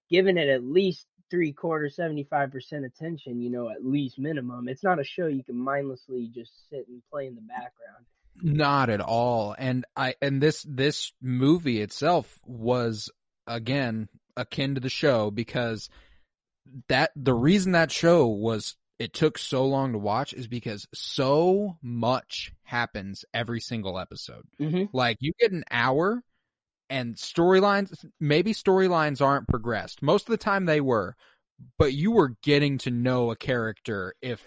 giving 0.09 0.37
it 0.37 0.49
at 0.49 0.63
least 0.63 1.07
three 1.29 1.51
quarters, 1.51 1.95
75% 1.97 2.85
attention, 2.85 3.41
you 3.41 3.49
know, 3.49 3.69
at 3.69 3.83
least 3.83 4.19
minimum. 4.19 4.67
It's 4.67 4.83
not 4.83 4.99
a 4.99 5.03
show 5.03 5.27
you 5.27 5.43
can 5.43 5.57
mindlessly 5.57 6.29
just 6.33 6.69
sit 6.69 6.87
and 6.87 7.01
play 7.11 7.27
in 7.27 7.35
the 7.35 7.41
background. 7.41 8.05
Not 8.41 8.89
at 8.89 9.01
all. 9.01 9.55
And 9.57 9.85
I 9.95 10.15
and 10.21 10.41
this 10.41 10.65
this 10.67 11.13
movie 11.21 11.81
itself 11.81 12.39
was 12.45 13.09
again 13.47 14.09
akin 14.35 14.75
to 14.75 14.81
the 14.81 14.89
show 14.89 15.31
because 15.31 15.89
that 16.89 17.11
the 17.15 17.33
reason 17.33 17.73
that 17.73 17.91
show 17.91 18.27
was 18.27 18.75
it 18.99 19.13
took 19.13 19.37
so 19.37 19.65
long 19.65 19.91
to 19.91 19.97
watch 19.97 20.33
is 20.33 20.47
because 20.47 20.87
so 20.93 21.77
much 21.81 22.53
happens 22.63 23.25
every 23.33 23.59
single 23.59 23.99
episode. 23.99 24.43
Mm-hmm. 24.59 24.85
Like 24.95 25.17
you 25.19 25.33
get 25.39 25.51
an 25.51 25.63
hour 25.69 26.23
and 26.89 27.15
storylines 27.15 28.05
maybe 28.19 28.53
storylines 28.53 29.21
aren't 29.21 29.47
progressed. 29.47 30.01
Most 30.01 30.27
of 30.27 30.31
the 30.31 30.37
time 30.37 30.65
they 30.65 30.81
were, 30.81 31.15
but 31.77 31.93
you 31.93 32.11
were 32.11 32.35
getting 32.43 32.77
to 32.79 32.91
know 32.91 33.31
a 33.31 33.35
character 33.35 34.13
if 34.21 34.45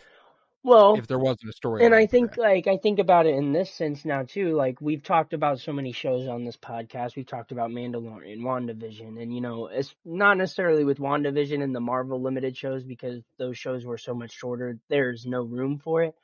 Well, 0.68 0.98
if 0.98 1.06
there 1.06 1.18
wasn't 1.18 1.48
a 1.48 1.52
story. 1.54 1.82
and 1.82 1.94
I 1.94 2.04
think 2.04 2.36
like 2.36 2.66
I 2.66 2.76
think 2.76 2.98
about 2.98 3.24
it 3.24 3.34
in 3.34 3.54
this 3.54 3.72
sense 3.72 4.04
now 4.04 4.24
too. 4.24 4.54
Like 4.54 4.82
we've 4.82 5.02
talked 5.02 5.32
about 5.32 5.60
so 5.60 5.72
many 5.72 5.92
shows 5.92 6.28
on 6.28 6.44
this 6.44 6.58
podcast. 6.58 7.16
We've 7.16 7.26
talked 7.26 7.52
about 7.52 7.70
Mandalorian, 7.70 8.40
WandaVision, 8.40 9.20
and 9.20 9.34
you 9.34 9.40
know, 9.40 9.68
it's 9.68 9.94
not 10.04 10.36
necessarily 10.36 10.84
with 10.84 10.98
WandaVision 10.98 11.62
and 11.62 11.74
the 11.74 11.80
Marvel 11.80 12.20
limited 12.20 12.54
shows 12.54 12.84
because 12.84 13.22
those 13.38 13.56
shows 13.56 13.86
were 13.86 13.96
so 13.96 14.12
much 14.12 14.32
shorter. 14.32 14.78
There's 14.90 15.24
no 15.24 15.42
room 15.42 15.78
for 15.78 16.02
it. 16.02 16.14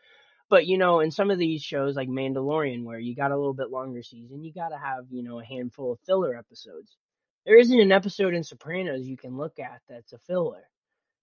But 0.51 0.67
you 0.67 0.77
know, 0.77 1.01
in 1.01 1.11
some 1.11 1.31
of 1.31 1.39
these 1.39 1.63
shows 1.63 1.97
like 1.97 2.11
Mandalorian, 2.11 2.85
where 2.85 2.99
you 2.99 3.17
got 3.17 3.31
a 3.31 3.37
little 3.37 3.55
bit 3.55 3.71
longer 3.71 4.03
season, 4.03 4.45
you 4.45 4.53
got 4.53 4.69
to 4.69 4.79
have 4.79 5.07
you 5.11 5.23
know 5.23 5.41
a 5.41 5.45
handful 5.45 5.93
of 5.93 6.01
filler 6.01 6.37
episodes. 6.37 6.99
There 7.47 7.59
isn't 7.59 7.81
an 7.81 7.93
episode 7.93 8.35
in 8.35 8.45
Sopranos 8.45 9.07
you 9.07 9.17
can 9.17 9.39
look 9.39 9.59
at 9.59 9.81
that's 9.89 10.13
a 10.13 10.19
filler. 10.19 10.69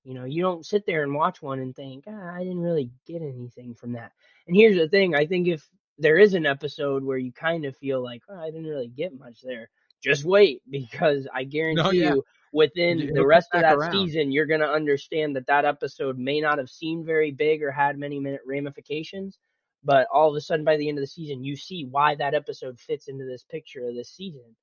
You 0.03 0.15
know, 0.15 0.25
you 0.25 0.41
don't 0.41 0.65
sit 0.65 0.85
there 0.85 1.03
and 1.03 1.13
watch 1.13 1.41
one 1.41 1.59
and 1.59 1.75
think, 1.75 2.05
ah, 2.07 2.33
I 2.33 2.39
didn't 2.39 2.61
really 2.61 2.89
get 3.05 3.21
anything 3.21 3.75
from 3.75 3.93
that. 3.93 4.11
And 4.47 4.55
here's 4.55 4.77
the 4.77 4.87
thing 4.89 5.15
I 5.15 5.25
think 5.25 5.47
if 5.47 5.67
there 5.97 6.17
is 6.17 6.33
an 6.33 6.45
episode 6.45 7.03
where 7.03 7.19
you 7.19 7.31
kind 7.31 7.65
of 7.65 7.77
feel 7.77 8.01
like, 8.01 8.23
oh, 8.29 8.39
I 8.39 8.47
didn't 8.47 8.67
really 8.67 8.87
get 8.87 9.17
much 9.17 9.41
there, 9.41 9.69
just 10.01 10.25
wait 10.25 10.61
because 10.69 11.27
I 11.33 11.43
guarantee 11.43 11.83
No, 11.83 11.91
yeah. 11.91 12.13
you 12.13 12.23
within 12.51 13.13
the 13.13 13.25
rest 13.25 13.49
of 13.53 13.61
that 13.61 13.77
around. 13.77 13.91
season, 13.91 14.31
you're 14.31 14.45
going 14.45 14.59
to 14.61 14.69
understand 14.69 15.35
that 15.35 15.47
that 15.47 15.65
episode 15.65 16.17
may 16.17 16.41
not 16.41 16.57
have 16.57 16.69
seemed 16.69 17.05
very 17.05 17.31
big 17.31 17.63
or 17.63 17.71
had 17.71 17.97
many 17.97 18.19
minute 18.19 18.41
ramifications. 18.45 19.37
But 19.83 20.07
all 20.13 20.29
of 20.29 20.35
a 20.35 20.41
sudden, 20.41 20.63
by 20.65 20.77
the 20.77 20.87
end 20.87 20.99
of 20.99 21.01
the 21.01 21.07
season, 21.07 21.43
you 21.43 21.55
see 21.55 21.85
why 21.85 22.13
that 22.15 22.35
episode 22.35 22.79
fits 22.79 23.07
into 23.07 23.25
this 23.25 23.43
picture 23.43 23.87
of 23.87 23.95
this 23.95 24.11
season. 24.11 24.55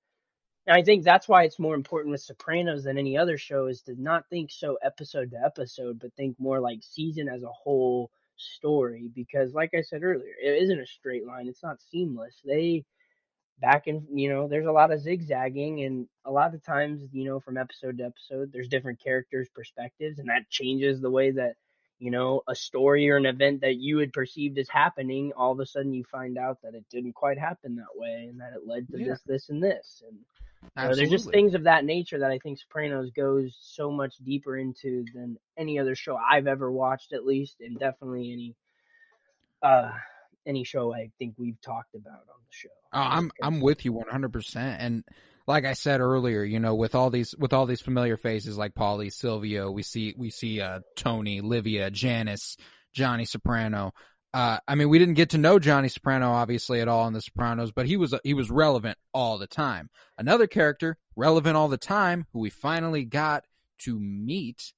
And 0.69 0.77
I 0.77 0.83
think 0.83 1.03
that's 1.03 1.29
why 1.29 1.45
it's 1.45 1.59
more 1.59 1.75
important 1.75 2.13
with 2.13 2.21
Sopranos 2.21 2.85
than 2.85 2.99
any 2.99 3.17
other 3.17 3.39
show 3.39 3.69
is 3.69 3.81
to 3.85 4.01
not 4.01 4.29
think 4.29 4.51
so 4.51 4.79
episode 4.85 5.31
to 5.31 5.39
episode, 5.43 5.99
but 5.99 6.13
think 6.15 6.39
more 6.39 6.61
like 6.61 6.81
season 6.83 7.27
as 7.27 7.43
a 7.43 7.49
whole 7.49 8.11
story. 8.37 9.11
Because, 9.15 9.55
like 9.55 9.71
I 9.75 9.81
said 9.81 10.05
earlier, 10.05 10.35
it 10.43 10.63
isn't 10.63 10.79
a 10.79 10.87
straight 10.87 11.27
line. 11.27 11.49
It's 11.49 11.63
not 11.63 11.81
seamless. 11.81 12.37
They 12.45 12.85
back 13.61 13.87
and 13.87 14.07
you 14.15 14.29
know, 14.29 14.47
there's 14.47 14.67
a 14.67 14.73
lot 14.73 14.93
of 14.93 15.01
zigzagging, 15.01 15.85
and 15.85 16.07
a 16.27 16.31
lot 16.31 16.55
of 16.55 16.63
times, 16.63 17.01
you 17.13 17.25
know, 17.25 17.41
from 17.41 17.57
episode 17.57 17.99
to 17.99 18.05
episode, 18.05 18.53
there's 18.53 18.69
different 18.69 19.03
characters' 19.03 19.49
perspectives, 19.55 20.19
and 20.19 20.29
that 20.29 20.51
changes 20.51 21.01
the 21.01 21.11
way 21.11 21.31
that 21.31 21.55
you 21.99 22.11
know 22.11 22.43
a 22.49 22.55
story 22.55 23.11
or 23.11 23.17
an 23.17 23.27
event 23.27 23.61
that 23.63 23.77
you 23.77 23.99
had 23.99 24.13
perceived 24.13 24.59
as 24.59 24.69
happening. 24.69 25.33
All 25.37 25.53
of 25.53 25.61
a 25.61 25.67
sudden, 25.67 25.93
you 25.93 26.05
find 26.05 26.39
out 26.39 26.59
that 26.63 26.75
it 26.75 26.85
didn't 26.91 27.15
quite 27.15 27.39
happen 27.39 27.77
that 27.77 27.97
way, 27.97 28.27
and 28.31 28.41
that 28.41 28.53
it 28.55 28.67
led 28.67 28.89
to 28.91 28.99
Yeah. 28.99 29.11
this, 29.11 29.23
this, 29.27 29.49
and 29.49 29.63
this, 29.63 30.03
and 30.07 30.19
you 30.77 30.89
know, 30.89 30.95
there's 30.95 31.11
just 31.11 31.31
things 31.31 31.55
of 31.55 31.65
that 31.65 31.85
nature 31.85 32.19
that 32.21 32.31
I 32.31 32.39
think 32.39 32.59
Sopranos 32.59 33.11
goes 33.11 33.57
so 33.61 33.91
much 33.91 34.17
deeper 34.19 34.57
into 34.57 35.05
than 35.15 35.39
any 35.57 35.79
other 35.79 35.95
show 35.95 36.17
I've 36.17 36.47
ever 36.47 36.71
watched, 36.71 37.13
at 37.13 37.27
least, 37.27 37.57
and 37.61 37.79
definitely 37.79 38.33
any 38.33 38.57
uh 39.63 39.91
any 40.47 40.65
show 40.65 40.95
I 40.95 41.11
think 41.19 41.35
we've 41.37 41.61
talked 41.61 41.95
about 41.95 42.13
on 42.13 42.41
the 42.41 42.51
show. 42.51 42.69
Oh, 42.93 43.01
I'm 43.01 43.31
I'm 43.43 43.61
with 43.61 43.85
you 43.85 43.93
100%. 43.93 44.57
And 44.79 45.05
like 45.49 45.65
I 45.65 45.73
said 45.73 46.01
earlier, 46.01 46.45
you 46.45 46.61
know, 46.61 46.75
with 46.75 46.95
all 46.95 47.09
these 47.09 47.35
with 47.37 47.55
all 47.55 47.65
these 47.65 47.81
familiar 47.81 48.19
faces 48.19 48.59
like 48.59 48.75
Paulie, 48.75 49.13
Silvio, 49.13 49.71
we 49.71 49.83
see 49.83 50.15
we 50.17 50.31
see 50.31 50.61
uh 50.61 50.81
Tony, 50.95 51.41
Livia, 51.41 51.91
Janice, 51.91 52.57
Johnny 52.93 53.25
Soprano. 53.25 53.93
Uh 54.35 54.59
I 54.69 54.75
mean, 54.75 54.91
we 54.91 54.99
didn't 54.99 55.15
get 55.15 55.31
to 55.31 55.39
know 55.39 55.59
Johnny 55.59 55.89
Soprano 55.89 56.31
obviously 56.33 56.83
at 56.83 56.89
all 56.89 57.09
in 57.09 57.15
The 57.15 57.23
Sopranos, 57.23 57.73
but 57.73 57.87
he 57.87 57.97
was 57.97 58.15
he 58.23 58.35
was 58.35 58.51
relevant 58.51 58.99
all 59.15 59.39
the 59.39 59.47
time. 59.47 59.89
Another 60.19 60.47
character 60.47 60.99
relevant 61.17 61.57
all 61.57 61.69
the 61.69 61.79
time 61.79 62.27
who 62.33 62.41
we 62.41 62.51
finally 62.51 63.07
got 63.07 63.45
to 63.79 63.99
meet 63.99 64.75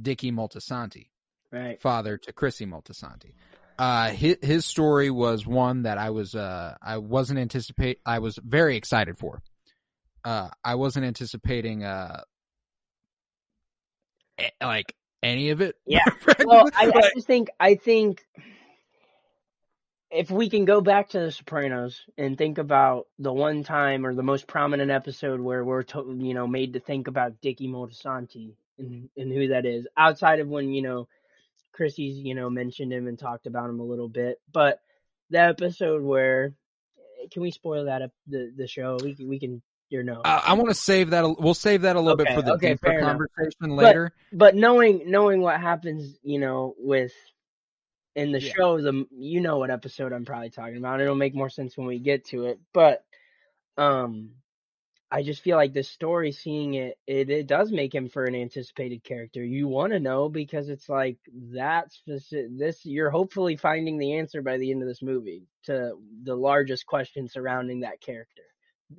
Dickie 0.00 0.32
Moltisanti 0.32 1.08
right. 1.50 1.80
father 1.80 2.16
to 2.18 2.32
Chrissy 2.32 2.66
Moltisanti. 2.66 3.34
Uh, 3.76 4.10
his, 4.10 4.36
his 4.40 4.64
story 4.64 5.10
was 5.10 5.44
one 5.44 5.82
that 5.82 5.98
I 5.98 6.10
was, 6.10 6.36
uh, 6.36 6.76
I 6.80 6.98
wasn't 6.98 7.40
anticipate, 7.40 7.98
I 8.06 8.20
was 8.20 8.38
very 8.40 8.76
excited 8.76 9.18
for. 9.18 9.42
Uh, 10.24 10.48
I 10.64 10.76
wasn't 10.76 11.06
anticipating, 11.06 11.84
uh, 11.84 12.22
like 14.62 14.94
any 15.22 15.50
of 15.50 15.60
it. 15.60 15.76
Yeah. 15.86 16.04
Well, 16.46 16.68
I, 16.76 16.90
I 16.94 17.10
just 17.14 17.26
think 17.26 17.48
I 17.58 17.74
think 17.76 18.22
if 20.10 20.30
we 20.30 20.50
can 20.50 20.64
go 20.64 20.80
back 20.80 21.10
to 21.10 21.18
the 21.18 21.32
Sopranos 21.32 22.00
and 22.18 22.36
think 22.36 22.58
about 22.58 23.06
the 23.18 23.32
one 23.32 23.64
time 23.64 24.06
or 24.06 24.14
the 24.14 24.22
most 24.22 24.46
prominent 24.46 24.90
episode 24.90 25.40
where 25.40 25.64
we're 25.64 25.82
to, 25.84 26.16
you 26.20 26.34
know 26.34 26.46
made 26.46 26.74
to 26.74 26.80
think 26.80 27.08
about 27.08 27.40
Dickie 27.40 27.68
Moltisanti 27.68 28.54
and, 28.78 29.08
and 29.16 29.32
who 29.32 29.48
that 29.48 29.64
is, 29.66 29.86
outside 29.96 30.40
of 30.40 30.48
when 30.48 30.72
you 30.72 30.82
know 30.82 31.08
Chrissy's 31.72 32.18
you 32.18 32.34
know 32.34 32.50
mentioned 32.50 32.92
him 32.92 33.08
and 33.08 33.18
talked 33.18 33.46
about 33.46 33.70
him 33.70 33.80
a 33.80 33.84
little 33.84 34.08
bit, 34.08 34.40
but 34.52 34.80
the 35.30 35.40
episode 35.40 36.02
where 36.02 36.52
can 37.32 37.42
we 37.42 37.50
spoil 37.50 37.86
that 37.86 38.02
up 38.02 38.12
the 38.26 38.52
the 38.56 38.66
show? 38.66 38.98
We 39.02 39.16
we 39.24 39.38
can 39.40 39.62
or 39.92 40.02
no. 40.02 40.20
Uh, 40.24 40.40
I 40.44 40.54
want 40.54 40.68
to 40.70 40.74
save 40.74 41.10
that. 41.10 41.24
a- 41.24 41.34
We'll 41.38 41.54
save 41.54 41.82
that 41.82 41.96
a 41.96 42.00
little 42.00 42.16
bit 42.16 42.28
for 42.34 42.42
the 42.42 42.54
okay, 42.54 42.70
deeper 42.70 42.86
fair 42.88 42.98
enough. 42.98 43.18
conversation 43.36 43.76
later. 43.76 44.12
but 44.32 44.54
knowing 44.54 45.10
knowing 45.10 45.40
what 45.40 45.60
happens, 45.60 46.18
you 46.22 46.38
know, 46.40 46.74
with 46.78 47.12
in 48.16 48.32
the 48.32 48.40
Yeah. 48.40 48.52
show, 48.56 48.80
the 48.80 49.06
you 49.12 49.40
know 49.40 49.58
what 49.58 49.70
episode 49.70 50.12
I'm 50.12 50.24
probably 50.24 50.50
talking 50.50 50.76
about. 50.76 51.00
It'll 51.00 51.14
make 51.14 51.34
more 51.34 51.50
sense 51.50 51.76
when 51.76 51.86
we 51.86 51.98
get 51.98 52.24
to 52.26 52.44
it, 52.46 52.58
but 52.72 53.04
um, 53.76 54.30
I 55.10 55.22
just 55.22 55.42
feel 55.42 55.56
like 55.56 55.72
this 55.72 55.88
story, 55.90 56.32
seeing 56.32 56.74
it, 56.74 56.96
it 57.06 57.28
it 57.30 57.46
does 57.46 57.70
make 57.70 57.94
him 57.94 58.08
for 58.08 58.24
an 58.24 58.34
anticipated 58.34 59.04
character. 59.04 59.44
You 59.44 59.68
want 59.68 59.92
to 59.92 60.00
know 60.00 60.28
because 60.28 60.68
it's 60.68 60.88
like 60.88 61.18
that's 61.52 62.00
this. 62.06 62.84
You're 62.84 63.10
hopefully 63.10 63.56
finding 63.56 63.98
the 63.98 64.14
answer 64.14 64.42
by 64.42 64.56
the 64.58 64.70
end 64.72 64.82
of 64.82 64.88
this 64.88 65.02
movie 65.02 65.46
to 65.64 65.92
the 66.24 66.34
largest 66.34 66.86
question 66.86 67.28
surrounding 67.28 67.80
that 67.80 68.00
character 68.00 68.42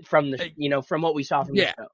from 0.05 0.31
the 0.31 0.51
you 0.55 0.69
know 0.69 0.81
from 0.81 1.01
what 1.01 1.15
we 1.15 1.23
saw 1.23 1.43
from 1.43 1.55
Yeah. 1.55 1.73
the 1.77 1.83
show. 1.83 1.87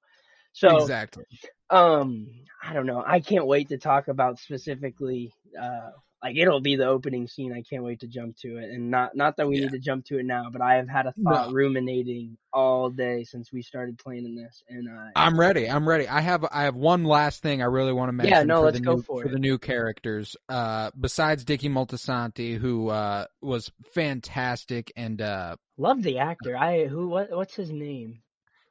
So 0.54 0.78
exactly. 0.78 1.26
um, 1.70 2.28
I 2.64 2.74
don't 2.74 2.86
know. 2.86 3.04
I 3.06 3.20
can't 3.20 3.48
wait 3.48 3.70
to 3.70 3.78
talk 3.78 4.08
about 4.08 4.40
specifically. 4.40 5.34
Uh, 5.60 5.92
like 6.24 6.38
it'll 6.38 6.62
be 6.62 6.76
the 6.76 6.86
opening 6.88 7.28
scene. 7.28 7.52
I 7.54 7.64
can't 7.64 7.84
wait 7.84 8.02
to 8.02 8.08
jump 8.08 8.38
to 8.38 8.58
it, 8.58 8.70
and 8.72 8.92
not 8.92 9.16
not 9.16 9.38
that 9.38 9.48
we 9.48 9.56
Yeah. 9.56 9.62
need 9.64 9.72
to 9.72 9.80
jump 9.80 10.06
to 10.06 10.20
it 10.20 10.26
now, 10.26 10.50
but 10.52 10.62
I 10.62 10.76
have 10.76 10.88
had 10.90 11.08
a 11.08 11.14
thought 11.24 11.48
No. 11.48 11.54
ruminating 11.54 12.38
all 12.54 12.90
day 12.90 13.24
since 13.24 13.52
we 13.52 13.62
started 13.62 13.98
playing 13.98 14.26
in 14.26 14.36
this, 14.36 14.64
and 14.70 14.88
I 14.90 15.12
I'm 15.16 15.40
ready. 15.40 15.70
I'm 15.70 15.88
ready. 15.88 16.08
I 16.08 16.22
have 16.22 16.46
I 16.52 16.64
have 16.64 16.76
one 16.76 17.04
last 17.04 17.42
thing 17.42 17.62
I 17.62 17.66
really 17.66 17.94
want 17.94 18.10
to 18.10 18.14
mention. 18.14 18.34
Yeah, 18.34 18.44
no, 18.44 18.60
for 18.60 18.66
let's 18.66 18.78
the 18.80 18.86
go 18.86 18.96
new, 18.96 19.02
for 19.04 19.24
for 19.24 19.30
the 19.30 19.40
new 19.40 19.58
characters. 19.58 20.36
Uh, 20.48 20.92
besides 21.00 21.44
Dickie 21.44 21.70
Moltisanti, 21.70 22.58
who 22.58 22.90
uh 22.90 23.26
was 23.42 23.72
fantastic, 23.94 24.92
and 24.96 25.22
uh, 25.22 25.56
love 25.78 26.02
the 26.04 26.20
actor. 26.20 26.56
I 26.56 26.86
who 26.88 27.08
what 27.08 27.32
what's 27.32 27.56
his 27.56 27.72
name? 27.72 28.22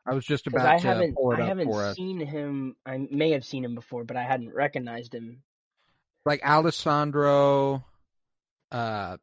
I 0.06 0.14
was 0.14 0.24
just 0.24 0.46
about 0.46 0.64
I 0.72 0.78
to 0.78 0.86
haven't 0.86 1.16
I 1.32 1.42
haven't 1.42 1.66
for 1.70 1.82
us. 1.84 1.96
seen 1.96 2.20
him. 2.20 2.76
I 2.86 3.06
may 3.10 3.30
have 3.32 3.44
seen 3.44 3.64
him 3.64 3.74
before, 3.74 4.04
but 4.04 4.16
I 4.16 4.22
hadn't 4.22 4.54
recognized 4.54 5.14
him. 5.14 5.42
Like 6.26 6.42
Alessandro, 6.44 7.84
uh, 8.70 9.16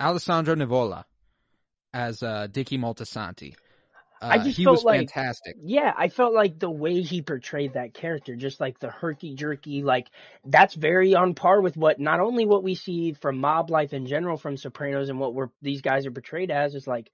Alessandro 0.00 0.54
Nivola 0.54 1.04
as 1.92 2.22
uh 2.22 2.46
Dickie 2.50 2.78
Moltisanti. 2.78 3.54
Uh, 4.20 4.26
I 4.32 4.38
just 4.38 4.56
he 4.56 4.64
felt 4.64 4.76
was 4.78 4.84
like- 4.84 4.98
fantastic. 4.98 5.56
Yeah, 5.62 5.92
I 5.96 6.08
felt 6.08 6.34
like 6.34 6.58
the 6.58 6.70
way 6.70 7.02
he 7.02 7.22
portrayed 7.22 7.74
that 7.74 7.94
character, 7.94 8.34
just 8.34 8.58
like 8.58 8.78
the 8.80 8.90
herky 8.90 9.34
jerky, 9.34 9.82
like 9.82 10.08
that's 10.44 10.74
very 10.74 11.14
on 11.14 11.34
par 11.34 11.60
with 11.60 11.76
what 11.76 12.00
not 12.00 12.18
only 12.20 12.44
what 12.44 12.64
we 12.64 12.74
see 12.74 13.12
from 13.12 13.38
mob 13.38 13.70
life 13.70 13.92
in 13.92 14.06
general 14.06 14.36
from 14.36 14.56
Sopranos 14.56 15.08
and 15.08 15.20
what 15.20 15.34
we're 15.34 15.48
these 15.62 15.82
guys 15.82 16.04
are 16.06 16.10
portrayed 16.10 16.50
as 16.50 16.74
is 16.74 16.86
like 16.86 17.10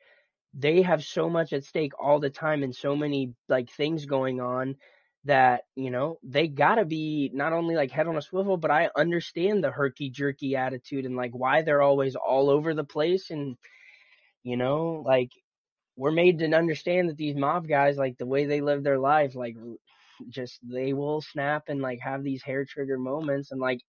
they 0.55 0.83
have 0.83 1.03
so 1.05 1.29
much 1.29 1.53
at 1.53 1.65
stake 1.65 1.93
all 2.01 2.21
the 2.21 2.31
time 2.31 2.63
and 2.63 2.75
so 2.75 2.95
many 2.97 3.35
like 3.49 3.71
things 3.71 4.07
going 4.07 4.41
on 4.41 4.77
that 5.25 5.63
you 5.77 5.91
know 5.91 6.19
they 6.23 6.49
gotta 6.49 6.85
be 6.85 7.31
not 7.35 7.53
only 7.53 7.75
like 7.77 7.91
head 7.91 8.07
on 8.07 8.17
a 8.17 8.23
swivel, 8.23 8.57
but 8.57 8.71
I 8.71 8.91
understand 8.97 9.65
the 9.65 9.71
herky 9.71 10.11
jerky 10.11 10.57
attitude 10.57 11.07
and 11.07 11.17
like 11.17 11.33
why 11.33 11.63
they're 11.63 11.83
always 11.83 12.17
all 12.17 12.51
over 12.51 12.75
the 12.75 12.85
place 12.85 13.31
and 13.31 13.57
you 14.43 14.57
know 14.57 15.03
like 15.07 15.31
we're 15.97 16.11
made 16.11 16.39
to 16.41 16.53
understand 16.53 17.09
that 17.09 17.17
these 17.17 17.37
mob 17.37 17.69
guys, 17.69 17.97
like 17.97 18.19
the 18.19 18.27
way 18.27 18.47
they 18.47 18.61
live 18.61 18.83
their 18.83 18.99
life, 18.99 19.35
like 19.35 19.57
just 20.29 20.59
they 20.63 20.93
will 20.93 21.21
snap 21.21 21.65
and 21.69 21.81
like 21.81 22.01
have 22.01 22.23
these 22.23 22.43
hair 22.43 22.65
trigger 22.65 22.99
moments. 22.99 23.53
And 23.53 23.61
like 23.61 23.81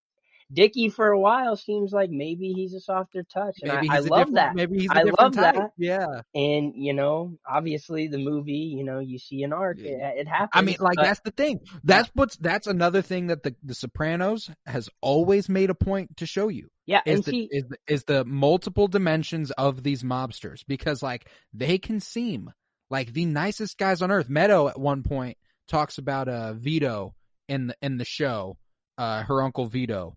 Dickie 0.54 0.90
for 0.90 1.08
a 1.08 1.20
while 1.20 1.56
seems 1.56 1.92
like 1.92 2.10
maybe 2.12 2.54
he's 2.54 2.74
a 2.74 2.80
softer 2.80 3.24
touch. 3.24 3.58
And 3.62 3.74
Maybe 3.74 3.90
I, 3.90 3.98
I 3.98 4.00
love 4.00 4.34
that. 4.34 4.56
Maybe 4.56 4.80
he's 4.80 4.92
a 4.92 4.98
I 4.98 5.04
love 5.04 5.34
type. 5.34 5.56
that. 5.56 5.72
Yeah. 5.78 6.22
And 6.36 6.74
you 6.76 6.94
know, 6.94 7.38
obviously 7.50 8.08
the 8.08 8.20
movie, 8.20 8.74
you 8.78 8.84
know, 8.84 9.00
you 9.00 9.18
see 9.18 9.44
an 9.44 9.54
arc. 9.54 9.80
It, 9.80 10.00
it 10.00 10.28
happens. 10.28 10.52
I 10.54 10.62
mean, 10.62 10.78
like 10.80 10.98
but- 10.98 11.06
that's 11.06 11.22
the 11.22 11.32
thing. 11.32 11.62
That's 11.84 12.10
what's 12.14 12.38
that's 12.38 12.68
another 12.68 13.02
thing 13.02 13.28
that 13.28 13.44
the 13.44 13.56
the 13.64 13.74
Sopranos 13.74 14.50
has 14.66 14.90
always 15.02 15.50
made 15.50 15.70
a 15.70 15.76
point 15.76 16.18
to 16.18 16.26
show 16.26 16.48
you 16.48 16.70
yeah, 16.86 17.02
is 17.06 17.22
the 17.22 17.32
see, 17.32 17.50
is 17.52 17.64
the, 17.68 17.78
is 17.88 18.04
the 18.04 18.24
multiple 18.26 18.88
dimensions 18.88 19.52
of 19.52 19.82
these 19.82 20.04
mobsters 20.04 20.64
because 20.68 21.02
like 21.02 21.28
they 21.54 21.78
can 21.78 22.00
seem 22.00 22.52
like 22.90 23.12
the 23.14 23.26
nicest 23.26 23.78
guys 23.78 24.02
on 24.04 24.12
earth. 24.12 24.30
Meadow 24.30 24.68
at 24.68 24.80
one 24.80 25.02
point 25.04 25.38
talks 25.68 25.98
about 25.98 26.28
uh 26.28 26.54
Vito 26.54 27.16
in 27.48 27.68
the 27.68 27.76
in 27.82 27.98
the 27.98 28.06
show, 28.06 28.58
uh 29.00 29.24
her 29.24 29.42
uncle 29.42 29.66
Vito, 29.66 30.16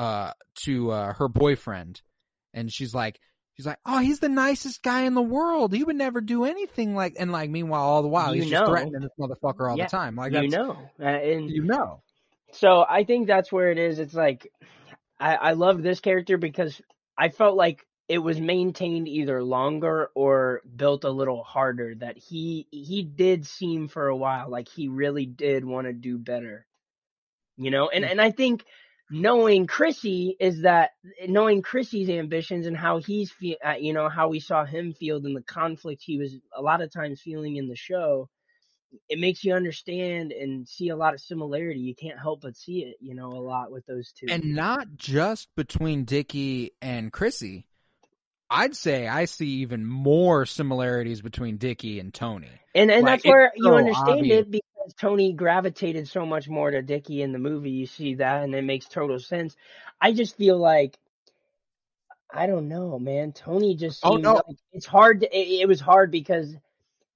uh 0.00 0.32
to 0.64 0.90
uh 0.90 1.12
her 1.14 1.28
boyfriend, 1.28 2.00
and 2.54 2.72
she's 2.72 2.94
like. 2.94 3.20
She's 3.56 3.66
like, 3.66 3.80
oh, 3.84 3.98
he's 3.98 4.20
the 4.20 4.28
nicest 4.30 4.82
guy 4.82 5.02
in 5.02 5.12
the 5.12 5.20
world. 5.20 5.74
He 5.74 5.84
would 5.84 5.96
never 5.96 6.22
do 6.22 6.44
anything 6.44 6.94
like, 6.94 7.16
and 7.18 7.30
like, 7.30 7.50
meanwhile, 7.50 7.82
all 7.82 8.00
the 8.00 8.08
while, 8.08 8.32
You 8.32 8.40
he's 8.40 8.48
just 8.48 8.64
threatening 8.64 9.02
this 9.02 9.10
motherfucker 9.20 9.68
all 9.70 9.76
Yeah, 9.76 9.84
the 9.84 9.90
time. 9.90 10.16
Like, 10.16 10.32
you 10.32 10.48
know, 10.48 10.76
uh, 10.98 11.04
and 11.04 11.50
you 11.50 11.64
know. 11.64 12.00
So 12.52 12.86
I 12.88 13.04
think 13.04 13.26
that's 13.26 13.52
where 13.52 13.70
it 13.70 13.76
is. 13.76 13.98
It's 13.98 14.14
like 14.14 14.50
I, 15.18 15.34
I 15.34 15.52
love 15.52 15.82
this 15.82 16.00
character 16.00 16.38
because 16.38 16.80
I 17.18 17.28
felt 17.28 17.54
like 17.56 17.84
it 18.08 18.18
was 18.18 18.40
maintained 18.40 19.08
either 19.08 19.42
longer 19.44 20.10
or 20.14 20.62
built 20.74 21.04
a 21.04 21.10
little 21.10 21.44
harder. 21.44 21.94
That 21.96 22.16
he 22.16 22.66
he 22.70 23.02
did 23.02 23.46
seem 23.46 23.88
for 23.88 24.08
a 24.08 24.16
while 24.16 24.48
like 24.48 24.68
he 24.68 24.88
really 24.88 25.26
did 25.26 25.66
want 25.66 25.86
to 25.86 25.92
do 25.92 26.16
better, 26.16 26.66
you 27.58 27.70
know. 27.70 27.90
And 27.90 28.06
and 28.06 28.20
I 28.22 28.30
think 28.30 28.64
knowing 29.10 29.66
Chrissy 29.66 30.36
is 30.38 30.62
that 30.62 30.90
knowing 31.26 31.62
Chrissy's 31.62 32.08
ambitions 32.08 32.66
and 32.66 32.76
how 32.76 32.98
he's 32.98 33.30
fe- 33.30 33.58
uh, 33.64 33.72
you 33.72 33.92
know 33.92 34.08
how 34.08 34.28
we 34.28 34.40
saw 34.40 34.64
him 34.64 34.92
feel 34.92 35.16
and 35.24 35.36
the 35.36 35.42
conflict 35.42 36.02
he 36.04 36.18
was 36.18 36.36
a 36.56 36.62
lot 36.62 36.80
of 36.80 36.92
times 36.92 37.20
feeling 37.20 37.56
in 37.56 37.68
the 37.68 37.76
show 37.76 38.28
it 39.08 39.18
makes 39.18 39.44
you 39.44 39.54
understand 39.54 40.32
and 40.32 40.68
see 40.68 40.88
a 40.88 40.96
lot 40.96 41.14
of 41.14 41.20
similarity. 41.20 41.80
You 41.80 41.94
can't 41.94 42.18
help 42.18 42.42
but 42.42 42.56
see 42.56 42.80
it, 42.80 42.96
you 43.00 43.14
know, 43.14 43.28
a 43.28 43.40
lot 43.40 43.70
with 43.70 43.86
those 43.86 44.12
two. 44.12 44.26
And 44.28 44.54
not 44.54 44.88
just 44.96 45.48
between 45.56 46.04
Dickie 46.04 46.72
and 46.80 47.12
Chrissy. 47.12 47.66
I'd 48.52 48.74
say 48.74 49.06
I 49.06 49.26
see 49.26 49.46
even 49.60 49.86
more 49.86 50.44
similarities 50.44 51.22
between 51.22 51.56
Dickie 51.56 52.00
and 52.00 52.12
Tony. 52.12 52.50
and, 52.74 52.90
and 52.90 53.04
like, 53.04 53.22
that's 53.22 53.30
where 53.30 53.52
you 53.54 53.64
so 53.64 53.76
understand 53.76 54.18
obvious. 54.18 54.40
it 54.40 54.50
because 54.80 54.94
Tony 54.94 55.32
gravitated 55.32 56.08
so 56.08 56.24
much 56.24 56.48
more 56.48 56.70
to 56.70 56.82
Dickie 56.82 57.22
in 57.22 57.32
the 57.32 57.38
movie. 57.38 57.70
You 57.70 57.86
see 57.86 58.14
that, 58.14 58.44
and 58.44 58.54
it 58.54 58.62
makes 58.64 58.86
total 58.86 59.18
sense. 59.18 59.56
I 60.00 60.12
just 60.12 60.36
feel 60.36 60.58
like 60.58 60.98
I 62.32 62.46
don't 62.46 62.68
know, 62.68 62.98
man. 62.98 63.32
Tony 63.32 63.74
just 63.74 64.04
Oh, 64.04 64.16
no. 64.16 64.34
like 64.34 64.56
it's 64.72 64.86
hard. 64.86 65.20
To, 65.20 65.26
it, 65.36 65.62
it 65.62 65.68
was 65.68 65.80
hard 65.80 66.10
because 66.10 66.56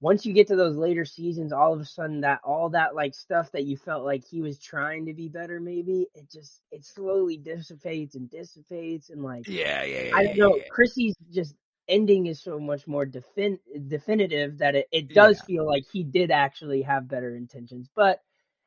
once 0.01 0.25
you 0.25 0.33
get 0.33 0.47
to 0.47 0.55
those 0.55 0.75
later 0.75 1.05
seasons, 1.05 1.51
all 1.51 1.73
of 1.73 1.79
a 1.79 1.85
sudden 1.85 2.21
that 2.21 2.41
all 2.43 2.69
that 2.69 2.95
like 2.95 3.15
stuff 3.15 3.51
that 3.53 3.63
you 3.63 3.77
felt 3.77 4.03
like 4.03 4.23
he 4.25 4.41
was 4.41 4.59
trying 4.59 5.05
to 5.05 5.13
be 5.13 5.29
better, 5.29 5.59
maybe 5.59 6.07
it 6.13 6.29
just 6.29 6.61
it 6.71 6.85
slowly 6.85 7.37
dissipates 7.37 8.15
and 8.15 8.29
dissipates 8.29 9.09
and 9.09 9.23
like 9.23 9.47
Yeah, 9.47 9.83
yeah, 9.83 10.15
I 10.15 10.23
don't 10.23 10.37
know. 10.37 10.59
Chrissy's 10.69 11.15
just 11.31 11.55
ending 11.87 12.27
is 12.27 12.41
so 12.41 12.59
much 12.59 12.87
more 12.87 13.05
defin- 13.05 13.59
definitive 13.87 14.59
that 14.59 14.75
it, 14.75 14.87
it 14.91 15.13
does 15.13 15.39
Yeah. 15.39 15.45
feel 15.45 15.65
like 15.67 15.85
he 15.91 16.03
did 16.03 16.31
actually 16.31 16.81
have 16.83 17.07
better 17.07 17.35
intentions, 17.35 17.89
but 17.95 18.21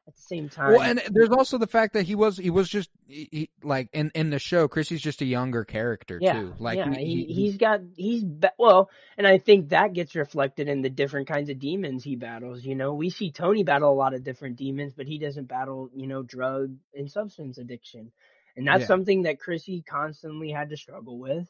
at 0.07 0.17
the 0.17 0.23
same 0.23 0.49
time, 0.49 0.73
Well, 0.73 0.81
and 0.81 1.03
there's 1.11 1.29
also 1.29 1.59
the 1.59 1.67
fact 1.67 1.93
that 1.93 2.05
he 2.05 2.15
was 2.15 2.39
he 2.39 2.49
was 2.49 2.69
just 2.69 2.89
he, 3.07 3.51
like 3.63 3.91
in 3.93 4.11
in 4.15 4.31
the 4.31 4.39
show, 4.39 4.67
Chrissy's 4.67 5.03
just 5.03 5.21
a 5.21 5.27
younger 5.27 5.65
character 5.65 6.19
yeah, 6.19 6.33
too. 6.33 6.55
Like 6.59 6.79
yeah, 6.79 6.95
he, 6.95 7.25
he's 7.25 7.57
got 7.59 7.81
he's 7.95 8.25
be- 8.25 8.49
well, 8.59 8.89
and 9.19 9.27
I 9.27 9.37
think 9.37 9.69
that 9.69 9.93
gets 9.93 10.15
reflected 10.15 10.67
in 10.69 10.81
the 10.81 10.89
different 10.89 11.29
kinds 11.29 11.51
of 11.51 11.59
demons 11.59 12.05
he 12.05 12.17
battles. 12.17 12.65
You 12.65 12.75
know, 12.75 12.95
we 12.95 13.11
see 13.11 13.31
Tony 13.31 13.65
battle 13.65 13.93
a 13.93 13.95
lot 13.95 14.15
of 14.15 14.25
different 14.25 14.57
demons, 14.57 14.95
but 14.97 15.07
he 15.07 15.19
doesn't 15.19 15.47
battle 15.47 15.91
you 15.95 16.07
know 16.07 16.23
drug 16.23 16.75
and 16.95 17.11
substance 17.11 17.59
addiction, 17.59 18.11
and 18.57 18.67
that's 18.67 18.83
Yeah. 18.83 18.87
something 18.87 19.23
that 19.23 19.41
Chrissy 19.41 19.83
constantly 19.83 20.51
had 20.51 20.71
to 20.71 20.77
struggle 20.79 21.19
with. 21.19 21.49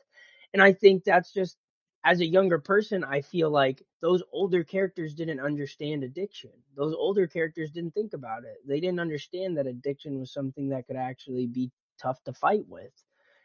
And 0.53 0.63
I 0.63 0.73
think 0.73 1.05
that's 1.05 1.33
just 1.33 1.57
as 2.05 2.21
a 2.21 2.27
younger 2.27 2.59
person, 2.59 3.05
I 3.05 3.21
feel 3.23 3.51
like 3.51 3.85
those 4.01 4.23
older 4.33 4.65
characters 4.65 5.15
didn't 5.15 5.41
understand 5.41 6.05
addiction. 6.05 6.51
Those 6.77 6.95
older 6.95 7.27
characters 7.27 7.71
didn't 7.71 7.93
think 7.95 8.15
about 8.15 8.45
it. 8.45 8.57
They 8.67 8.81
didn't 8.81 9.01
understand 9.01 9.59
that 9.59 9.67
addiction 9.67 10.19
was 10.21 10.33
something 10.33 10.69
that 10.71 10.87
could 10.87 10.97
actually 10.97 11.47
be 11.47 11.71
tough 12.01 12.23
to 12.25 12.33
fight 12.33 12.67
with. 12.69 12.93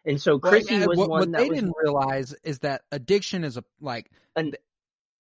And 0.05 0.21
so 0.21 0.37
Chrissy 0.37 0.85
was 0.85 0.97
what, 0.97 1.09
one 1.09 1.19
what 1.19 1.31
that 1.31 1.37
they 1.39 1.49
was 1.49 1.59
didn't 1.59 1.73
realize 1.81 2.35
is 2.43 2.59
that 2.59 2.83
addiction 2.91 3.43
is 3.43 3.57
a 3.57 3.63
like 3.81 4.11
an 4.35 4.53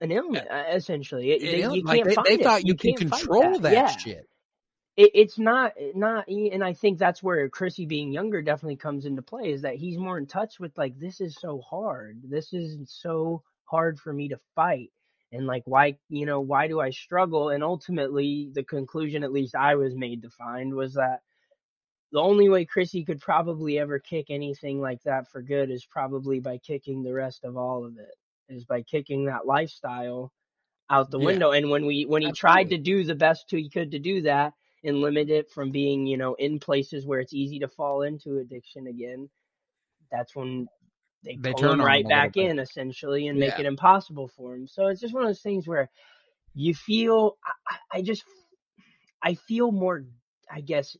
ailment, 0.01 0.47
uh, 0.51 0.65
essentially. 0.73 1.31
It- 1.31 1.41
they- 1.41 1.73
you 1.75 1.83
like 1.83 2.03
can't 2.03 2.25
they, 2.25 2.37
they 2.37 2.43
thought 2.43 2.65
you, 2.65 2.75
can 2.75 2.95
can't 2.95 3.09
fight 3.09 3.19
control 3.21 3.59
that, 3.59 3.73
Yeah. 3.73 3.97
shit. 3.97 4.29
It, 4.95 5.11
it's 5.13 5.39
not 5.39 5.73
not 5.95 6.27
and 6.27 6.63
I 6.63 6.73
think 6.73 6.99
that's 6.99 7.23
where 7.23 7.49
Chrissy 7.49 7.85
being 7.85 8.11
younger 8.11 8.41
definitely 8.41 8.75
comes 8.77 9.05
into 9.05 9.21
play 9.21 9.51
is 9.51 9.61
that 9.63 9.75
he's 9.75 9.97
more 9.97 10.17
in 10.17 10.27
touch 10.27 10.59
with 10.59 10.77
like 10.77 10.97
this 10.99 11.19
is 11.21 11.35
so 11.39 11.61
hard. 11.61 12.21
This 12.23 12.53
is 12.53 12.77
so 12.87 13.43
hard 13.65 13.99
for 13.99 14.13
me 14.13 14.29
to 14.29 14.37
fight. 14.55 14.91
And 15.31 15.47
like 15.47 15.63
why 15.65 15.97
you 16.09 16.25
know, 16.25 16.41
why 16.41 16.67
do 16.67 16.79
I 16.79 16.91
struggle? 16.91 17.49
And 17.49 17.63
ultimately 17.63 18.51
the 18.53 18.63
conclusion 18.63 19.23
at 19.23 19.33
least 19.33 19.55
I 19.55 19.75
was 19.75 19.95
made 19.95 20.21
to 20.23 20.29
find 20.29 20.73
was 20.75 20.93
that 20.93 21.21
the 22.11 22.19
only 22.21 22.49
way 22.49 22.65
Chrissy 22.65 23.03
could 23.03 23.21
probably 23.21 23.79
ever 23.79 23.99
kick 23.99 24.27
anything 24.29 24.79
like 24.79 25.01
that 25.03 25.27
for 25.31 25.41
good 25.41 25.71
is 25.71 25.85
probably 25.85 26.39
by 26.39 26.59
kicking 26.59 27.03
the 27.03 27.13
rest 27.13 27.43
of 27.43 27.57
all 27.57 27.85
of 27.85 27.97
it. 27.97 28.15
Is 28.49 28.65
by 28.65 28.83
kicking 28.83 29.25
that 29.25 29.47
lifestyle 29.47 30.31
out 30.89 31.11
the 31.11 31.19
Yeah. 31.19 31.25
window. 31.25 31.51
And 31.51 31.71
when 31.71 31.85
we 31.87 32.05
when 32.05 32.21
he 32.21 32.31
tried 32.33 32.69
to 32.69 32.77
do 32.77 33.03
the 33.03 33.15
best 33.15 33.45
he 33.49 33.69
could 33.69 33.91
to 33.91 33.99
do 33.99 34.21
that 34.23 34.53
and 34.83 35.01
limit 35.01 35.29
it 35.29 35.49
from 35.51 35.71
being, 35.71 36.05
you 36.05 36.17
know, 36.17 36.35
in 36.35 36.59
places 36.59 37.05
where 37.05 37.19
it's 37.19 37.33
easy 37.33 37.59
to 37.59 37.67
fall 37.67 38.01
into 38.03 38.39
addiction 38.39 38.87
again, 38.87 39.29
that's 40.11 40.35
when 40.35 40.67
they, 41.23 41.39
They 41.41 41.53
turn 41.53 41.79
right 41.79 42.03
him 42.05 42.11
a 42.11 42.13
little 42.13 42.31
back 42.31 42.37
in 42.37 42.59
essentially 42.59 43.27
and 43.27 43.39
make 43.39 43.53
Yeah. 43.53 43.59
it 43.59 43.65
impossible 43.65 44.27
for 44.27 44.53
him. 44.55 44.67
So 44.67 44.87
it's 44.87 45.01
just 45.01 45.13
one 45.13 45.23
of 45.23 45.29
those 45.29 45.41
things 45.41 45.67
where 45.67 45.89
you 46.53 46.73
feel 46.73 47.37
I, 47.45 47.53
I 47.93 47.97
I 47.99 48.01
just 48.01 48.23
I 49.21 49.35
feel 49.35 49.71
more 49.71 50.05
I 50.51 50.61
guess 50.61 50.97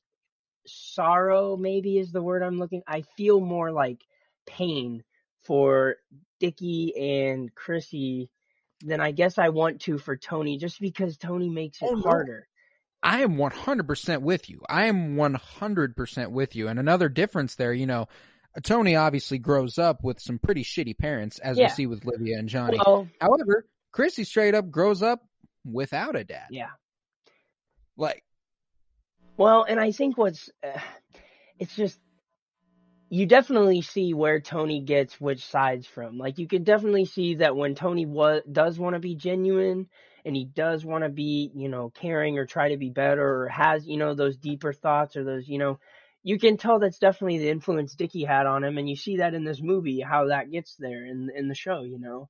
sorrow 0.65 1.58
maybe 1.58 1.98
is 1.98 2.12
the 2.12 2.22
word 2.22 2.41
I'm 2.43 2.60
looking. 2.60 2.84
I 2.88 3.02
feel 3.17 3.39
more 3.39 3.72
like 3.72 4.06
pain 4.46 5.04
for 5.43 5.98
Dickie 6.39 6.93
and 6.98 7.54
Chrissy 7.54 8.30
than 8.82 9.00
I 9.02 9.12
guess 9.12 9.38
I 9.38 9.50
want 9.50 9.82
to 9.82 9.98
for 9.98 10.15
Tony 10.17 10.58
just 10.58 10.80
because 10.80 11.17
Tony 11.17 11.50
makes 11.50 11.82
it 11.82 11.91
Oh, 11.91 11.96
no. 11.96 12.04
harder. 12.04 12.48
I 13.04 13.22
am 13.22 13.36
100% 13.36 14.22
with 14.22 14.50
you. 14.50 14.62
I 14.70 14.86
am 14.86 15.16
100% 15.16 16.32
with 16.32 16.56
you. 16.56 16.68
And 16.68 16.80
another 16.80 17.10
difference 17.10 17.56
there, 17.56 17.74
you 17.74 17.86
know, 17.86 18.08
Tony 18.63 18.96
obviously 18.96 19.39
grows 19.39 19.78
up 19.78 20.04
with 20.04 20.20
some 20.20 20.39
pretty 20.39 20.63
shitty 20.63 20.98
parents, 20.98 21.39
as 21.39 21.58
we 21.58 21.68
see 21.70 21.86
with 21.88 22.06
Livia 22.06 22.38
and 22.38 22.48
Johnny. 22.48 22.80
Well, 22.86 23.08
However, 23.20 23.66
Chrissy 23.92 24.24
straight 24.24 24.56
up 24.56 24.70
grows 24.72 25.02
up 25.04 25.22
without 25.66 26.16
a 26.16 26.24
dad. 26.24 26.48
yeah. 26.50 26.70
Like, 27.98 28.24
Well, 29.38 29.63
and 29.63 29.80
I 29.80 29.92
think 29.92 30.18
what's 30.18 30.50
uh, 30.63 30.80
it's 31.60 31.76
just 31.76 32.00
you 33.10 33.28
definitely 33.28 33.82
see 33.82 34.13
where 34.16 34.39
Tony 34.39 34.82
gets 34.82 35.22
which 35.22 35.46
sides 35.46 35.86
from. 35.86 36.18
Like 36.18 36.39
you 36.39 36.48
can 36.48 36.63
definitely 36.63 37.06
see 37.06 37.36
that 37.36 37.56
when 37.56 37.76
Tony 37.76 38.08
wa- 38.08 38.42
does 38.52 38.80
want 38.80 38.96
to 38.96 39.00
be 39.00 39.13
genuine 39.16 39.88
and 40.26 40.36
he 40.36 40.46
does 40.46 40.86
want 40.86 41.04
to 41.04 41.10
be, 41.10 41.52
you 41.56 41.70
know, 41.70 41.92
caring 41.92 42.38
or 42.38 42.46
try 42.46 42.70
to 42.70 42.78
be 42.78 42.90
better 42.90 43.44
or 43.44 43.48
has, 43.50 43.88
you 43.88 43.98
know, 43.98 44.14
those 44.16 44.38
deeper 44.38 44.74
thoughts 44.74 45.16
or 45.18 45.24
those, 45.24 45.48
you 45.48 45.58
know, 45.60 45.80
you 46.24 46.40
can 46.40 46.58
tell 46.58 46.80
that's 46.80 47.00
definitely 47.00 47.40
the 47.40 47.50
influence 47.50 47.96
Dickie 47.96 48.24
had 48.26 48.46
on 48.48 48.64
him 48.64 48.78
and 48.78 48.90
you 48.90 48.96
see 48.96 49.18
that 49.18 49.34
in 49.34 49.44
this 49.46 49.62
movie 49.62 50.02
how 50.02 50.28
that 50.28 50.52
gets 50.52 50.76
there 50.78 51.06
in 51.06 51.30
in 51.36 51.48
the 51.50 51.56
show, 51.56 51.84
you 51.84 52.00
know. 52.00 52.28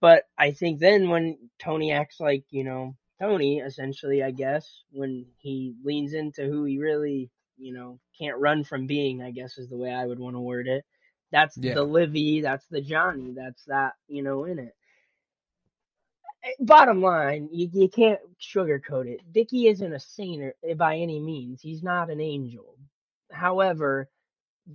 But 0.00 0.24
I 0.38 0.52
think 0.52 0.80
then 0.80 1.08
when 1.08 1.38
Tony 1.58 1.92
acts 1.92 2.20
like, 2.20 2.44
you 2.50 2.64
know, 2.64 2.94
Tony, 3.20 3.58
essentially, 3.60 4.22
I 4.22 4.30
guess, 4.30 4.68
when 4.92 5.26
he 5.38 5.74
leans 5.84 6.14
into 6.14 6.44
who 6.44 6.64
he 6.64 6.78
really, 6.78 7.30
you 7.56 7.74
know, 7.74 7.98
can't 8.18 8.38
run 8.38 8.64
from 8.64 8.86
being, 8.86 9.22
I 9.22 9.32
guess 9.32 9.58
is 9.58 9.68
the 9.70 9.78
way 9.78 9.92
I 9.92 10.06
would 10.06 10.20
want 10.20 10.36
to 10.36 10.40
word 10.40 10.68
it. 10.68 10.84
That's 11.32 11.56
Yeah. 11.56 11.74
the 11.74 11.82
Livy, 11.84 12.42
that's 12.42 12.66
the 12.68 12.80
Johnny, 12.82 13.32
that's 13.36 13.64
that, 13.66 13.94
you 14.08 14.22
know, 14.22 14.44
in 14.44 14.58
it. 14.60 14.74
Bottom 16.60 17.02
line, 17.02 17.48
you, 17.52 17.68
you 17.72 17.88
can't 17.88 18.20
sugarcoat 18.40 19.06
it. 19.06 19.20
Dickie 19.32 19.68
isn't 19.68 19.92
a 19.92 20.00
saint 20.00 20.54
by 20.76 20.96
any 20.96 21.20
means. 21.20 21.60
He's 21.60 21.82
not 21.82 22.10
an 22.10 22.20
angel. 22.20 22.76
However, 23.30 24.08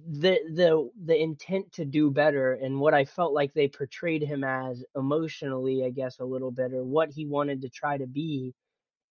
the 0.10 0.40
the 0.52 0.90
the 1.06 1.22
intent 1.22 1.72
to 1.74 1.86
do 1.86 2.10
better 2.10 2.54
and 2.54 2.80
what 2.80 2.96
I 2.96 3.06
felt 3.06 3.34
like 3.34 3.54
they 3.54 3.68
portrayed 3.68 4.24
him 4.24 4.44
as 4.44 4.84
emotionally, 4.96 5.86
I 5.86 5.92
guess 5.92 6.20
a 6.20 6.26
little 6.26 6.52
better, 6.52 6.84
what 6.84 7.10
he 7.10 7.26
wanted 7.26 7.62
to 7.62 7.70
try 7.70 7.98
to 7.98 8.08
be, 8.08 8.56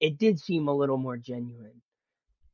it 0.00 0.18
did 0.18 0.40
seem 0.40 0.66
a 0.66 0.74
little 0.74 0.96
more 0.96 1.16
genuine. 1.16 1.80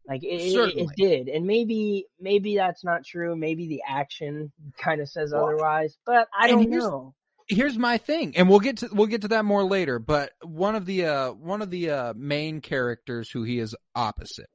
Like 0.06 0.24
it, 0.24 0.26
it, 0.26 0.76
it 0.76 0.90
did, 0.96 1.28
and 1.28 1.46
maybe 1.46 2.06
maybe 2.18 2.56
that's 2.56 2.82
not 2.82 3.04
true. 3.04 3.36
Maybe 3.36 3.66
the 3.66 3.82
action 3.86 4.50
kind 4.78 5.02
of 5.02 5.08
says 5.08 5.32
Well, 5.32 5.44
otherwise, 5.44 5.98
but 6.06 6.28
I 6.38 6.48
don't 6.48 6.70
know. 6.70 7.14
Here's 7.48 7.78
my 7.78 7.98
thing 7.98 8.36
and 8.36 8.48
we'll 8.48 8.60
get 8.60 8.78
to 8.78 8.88
we'll 8.92 9.06
get 9.06 9.22
to 9.22 9.28
that 9.28 9.44
more 9.44 9.64
later 9.64 9.98
but 9.98 10.32
one 10.42 10.74
of 10.74 10.84
the 10.86 11.06
uh 11.06 11.32
one 11.32 11.62
of 11.62 11.70
the 11.70 11.90
uh 11.90 12.14
main 12.16 12.60
characters 12.60 13.30
who 13.30 13.42
he 13.42 13.58
is 13.58 13.74
opposite. 13.94 14.48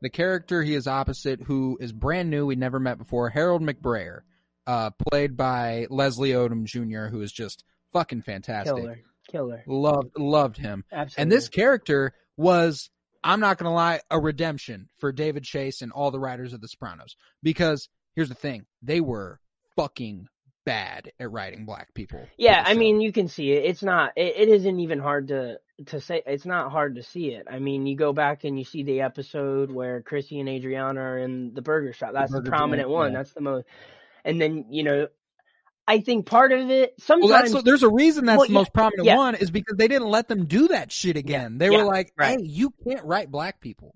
The 0.00 0.10
character 0.10 0.62
he 0.62 0.74
is 0.74 0.86
opposite 0.86 1.42
who 1.42 1.76
is 1.80 1.92
brand 1.92 2.30
new 2.30 2.46
we 2.46 2.56
never 2.56 2.78
met 2.78 2.98
before 2.98 3.30
harold 3.30 3.62
mcbrayer 3.62 4.20
uh 4.66 4.90
played 5.08 5.36
by 5.36 5.86
leslie 5.90 6.30
odom 6.30 6.64
jr 6.64 7.06
who 7.06 7.22
is 7.22 7.32
just 7.32 7.64
fucking 7.92 8.22
fantastic. 8.22 8.76
Killer, 8.76 8.98
killer, 9.30 9.62
loved 9.66 10.18
loved 10.18 10.56
him. 10.56 10.84
Absolutely. 10.92 11.22
and 11.22 11.32
this 11.32 11.48
character 11.48 12.12
was 12.36 12.90
i'm 13.24 13.40
not 13.40 13.58
gonna 13.58 13.74
lie 13.74 14.00
a 14.10 14.20
redemption 14.20 14.88
for 14.98 15.10
david 15.12 15.44
chase 15.44 15.80
and 15.82 15.90
all 15.92 16.10
the 16.10 16.20
writers 16.20 16.52
of 16.52 16.60
the 16.60 16.68
sopranos. 16.68 17.16
Because 17.42 17.88
here's 18.14 18.28
the 18.28 18.34
thing 18.34 18.66
they 18.82 19.00
were 19.00 19.40
fucking 19.76 20.28
bad 20.68 21.10
at 21.18 21.30
writing 21.32 21.64
black 21.64 21.94
people 21.94 22.26
Yeah, 22.36 22.62
I 22.64 22.74
mean, 22.74 23.00
you 23.00 23.10
can 23.12 23.28
see 23.28 23.52
it. 23.52 23.64
It's 23.64 23.82
not. 23.82 24.12
It, 24.16 24.34
it 24.36 24.48
isn't 24.48 24.80
even 24.80 24.98
hard 24.98 25.28
to 25.28 25.58
to 25.86 26.00
say. 26.00 26.22
It's 26.26 26.44
not 26.44 26.70
hard 26.70 26.96
to 26.96 27.02
see 27.02 27.28
it. 27.28 27.46
I 27.50 27.58
mean, 27.58 27.86
you 27.86 27.96
go 27.96 28.12
back 28.12 28.44
and 28.44 28.58
you 28.58 28.64
see 28.64 28.82
the 28.82 29.00
episode 29.00 29.70
where 29.70 30.02
Chrissy 30.02 30.40
and 30.40 30.48
Adriana 30.48 31.00
are 31.00 31.18
in 31.18 31.54
the 31.54 31.62
burger 31.62 31.92
shop. 31.92 32.10
That's 32.12 32.32
the 32.32 32.38
burger 32.40 32.50
prominent 32.50 32.88
one. 32.90 33.12
yeah. 33.12 33.18
That's 33.18 33.32
the 33.32 33.40
most. 33.40 33.66
And 34.24 34.40
then 34.40 34.66
you 34.70 34.82
know, 34.82 35.08
I 35.86 36.00
think 36.00 36.26
part 36.26 36.52
of 36.52 36.68
it 36.70 36.94
Well, 36.98 37.06
sometimes. 37.06 37.52
that's 37.52 37.64
there's 37.64 37.82
a 37.82 37.88
reason 37.88 38.26
that's 38.26 38.38
Well, 38.38 38.46
the 38.48 38.52
yeah, 38.52 38.58
most 38.58 38.74
prominent 38.74 39.06
yeah. 39.06 39.16
one 39.16 39.34
is 39.36 39.50
because 39.50 39.76
they 39.78 39.88
didn't 39.88 40.08
let 40.08 40.28
them 40.28 40.44
do 40.44 40.68
that 40.68 40.92
shit 40.92 41.16
again. 41.16 41.56
they 41.58 41.70
yeah, 41.70 41.78
were 41.78 41.84
like, 41.84 42.12
right. 42.18 42.38
"Hey, 42.40 42.44
you 42.44 42.74
can't 42.86 43.04
write 43.06 43.30
black 43.30 43.60
people," 43.60 43.94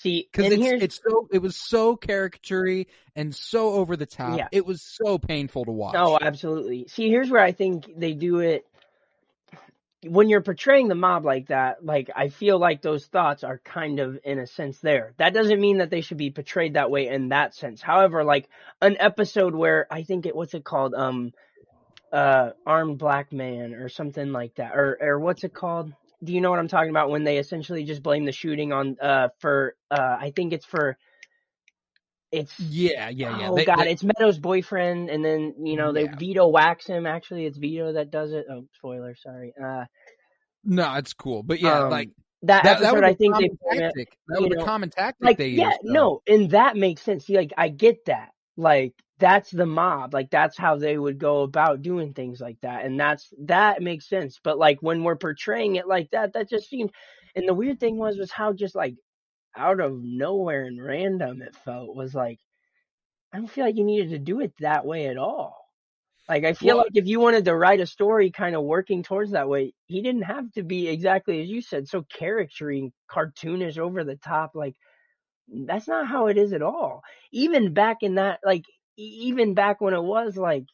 see, 0.00 0.28
because 0.30 0.52
it's 0.52 0.62
here's 0.62 0.82
it's 0.82 1.00
so 1.02 1.28
it 1.32 1.38
was 1.38 1.56
so 1.56 1.96
caricature 1.96 2.84
and 3.14 3.34
so 3.34 3.74
over 3.74 3.96
the 3.96 4.06
top. 4.06 4.38
Yeah. 4.38 4.48
It 4.52 4.66
was 4.66 4.82
so 4.82 5.18
painful 5.18 5.64
to 5.66 5.72
watch. 5.72 5.94
no, 5.94 6.18
absolutely. 6.20 6.86
See, 6.88 7.08
here's 7.08 7.30
where 7.30 7.42
I 7.42 7.52
think 7.52 7.90
they 7.96 8.14
do 8.14 8.38
it. 8.38 8.66
When 10.02 10.30
you're 10.30 10.40
portraying 10.40 10.88
the 10.88 10.94
mob 10.94 11.26
like 11.26 11.48
that, 11.48 11.84
like 11.84 12.08
I 12.16 12.28
feel 12.28 12.58
like 12.58 12.80
those 12.80 13.04
thoughts 13.04 13.44
are 13.44 13.58
kind 13.58 14.00
of 14.00 14.18
in 14.24 14.38
a 14.38 14.46
sense 14.46 14.78
there. 14.78 15.12
That 15.18 15.34
doesn't 15.34 15.60
mean 15.60 15.78
that 15.78 15.90
they 15.90 16.00
should 16.00 16.16
be 16.16 16.30
portrayed 16.30 16.74
that 16.74 16.90
way 16.90 17.08
in 17.08 17.28
that 17.28 17.54
sense. 17.54 17.82
However, 17.82 18.24
like 18.24 18.48
an 18.80 18.96
episode 18.98 19.54
where 19.54 19.86
I 19.90 20.02
think 20.04 20.24
it 20.24 20.34
what's 20.34 20.54
it 20.54 20.64
called? 20.64 20.94
Um 20.94 21.32
uh 22.10 22.50
armed 22.64 22.98
black 22.98 23.30
man 23.30 23.74
or 23.74 23.90
something 23.90 24.32
like 24.32 24.54
that. 24.54 24.72
Or 24.74 24.96
or 25.02 25.18
what's 25.18 25.44
it 25.44 25.52
called? 25.52 25.92
Do 26.22 26.32
you 26.32 26.40
know 26.40 26.50
what 26.50 26.58
I'm 26.58 26.68
talking 26.68 26.90
about 26.90 27.10
when 27.10 27.24
they 27.24 27.38
essentially 27.38 27.84
just 27.84 28.02
blame 28.02 28.24
the 28.24 28.32
shooting 28.32 28.72
on 28.72 28.96
uh 29.00 29.28
for 29.38 29.74
uh 29.90 30.16
I 30.20 30.32
think 30.34 30.52
it's 30.52 30.66
for 30.66 30.98
it's 32.32 32.58
yeah, 32.60 33.08
yeah, 33.08 33.38
yeah. 33.38 33.48
Oh 33.50 33.56
They- 33.56 33.64
god, 33.64 33.78
they- 33.78 33.90
it's 33.90 34.04
Meadows' 34.04 34.38
boyfriend, 34.38 35.10
and 35.10 35.24
then 35.24 35.54
you 35.64 35.76
know 35.76 35.92
they 35.92 36.04
Yeah. 36.04 36.16
Vito 36.16 36.46
whacks 36.48 36.86
him. 36.86 37.06
Actually, 37.06 37.46
it's 37.46 37.58
Vito 37.58 37.92
that 37.94 38.10
does 38.10 38.32
it. 38.32 38.46
Oh, 38.50 38.66
spoiler, 38.74 39.16
sorry. 39.16 39.52
Uh, 39.60 39.86
no, 40.62 40.94
it's 40.94 41.12
cool, 41.14 41.42
but 41.42 41.58
yeah, 41.60 41.84
um, 41.84 41.90
like 41.90 42.10
that, 42.42 42.62
that, 42.64 42.80
that 42.80 42.94
episode, 42.94 43.02
was 43.02 43.10
I 43.10 43.14
think 43.14 43.36
they 43.36 43.48
common 43.48 43.58
tactic. 43.80 44.16
That 44.28 44.42
was 44.42 44.52
a 44.52 44.64
common 44.64 44.90
tactic 44.90 45.24
like 45.24 45.38
they 45.38 45.48
yeah, 45.48 45.70
used. 45.70 45.78
no, 45.84 46.22
and 46.28 46.50
that 46.50 46.76
makes 46.76 47.02
sense. 47.02 47.26
See, 47.26 47.34
like 47.36 47.52
I 47.56 47.68
get 47.68 48.04
that. 48.06 48.30
Like 48.56 48.94
that's 49.20 49.50
the 49.50 49.66
mob. 49.66 50.14
Like 50.14 50.30
that's 50.30 50.58
how 50.58 50.76
they 50.76 50.98
would 50.98 51.18
go 51.18 51.42
about 51.42 51.82
doing 51.82 52.14
things 52.14 52.40
like 52.40 52.58
that, 52.62 52.84
and 52.86 52.98
that's 53.00 53.32
that 53.46 53.82
makes 53.82 54.08
sense. 54.08 54.40
But 54.42 54.58
like 54.58 54.78
when 54.82 55.04
we're 55.04 55.16
portraying 55.16 55.76
it 55.76 55.88
like 55.88 56.10
that, 56.12 56.34
that 56.34 56.50
just 56.50 56.68
seemed. 56.70 56.92
And 57.36 57.48
the 57.48 57.54
weird 57.54 57.80
thing 57.80 57.96
was 57.98 58.18
was 58.18 58.32
how 58.32 58.52
just 58.54 58.74
like 58.74 58.96
out 59.56 59.80
of 59.80 60.02
nowhere 60.02 60.64
and 60.64 60.82
random 60.82 61.42
it 61.42 61.56
felt 61.64 61.96
was 61.96 62.14
like 62.14 62.38
I 63.32 63.38
don't 63.38 63.50
feel 63.50 63.64
like 63.64 63.76
you 63.76 63.84
needed 63.84 64.10
to 64.10 64.18
do 64.18 64.40
it 64.40 64.52
that 64.60 64.84
way 64.86 65.06
at 65.08 65.16
all. 65.18 65.56
Like 66.28 66.44
I 66.44 66.52
feel 66.54 66.76
Well- 66.76 66.84
like 66.86 66.96
if 66.96 67.06
you 67.06 67.20
wanted 67.20 67.44
to 67.46 67.56
write 67.56 67.80
a 67.80 67.86
story 67.86 68.30
kind 68.30 68.56
of 68.56 68.64
working 68.64 69.02
towards 69.02 69.32
that 69.32 69.48
way, 69.48 69.74
he 69.86 70.02
didn't 70.02 70.22
have 70.22 70.50
to 70.52 70.62
be 70.62 70.88
exactly 70.88 71.42
as 71.42 71.48
you 71.48 71.62
said, 71.62 71.88
so 71.88 72.02
charactery, 72.02 72.92
cartoonish, 73.10 73.78
over 73.78 74.04
the 74.04 74.16
top. 74.16 74.52
Like 74.54 74.74
that's 75.48 75.88
not 75.88 76.06
how 76.06 76.28
it 76.28 76.38
is 76.38 76.52
at 76.52 76.62
all. 76.62 77.02
Even 77.32 77.74
back 77.74 77.98
in 78.02 78.16
that, 78.16 78.40
like 78.44 78.64
even 78.96 79.54
back 79.54 79.80
when 79.80 79.94
it 79.94 80.02
was 80.02 80.36
like 80.36 80.64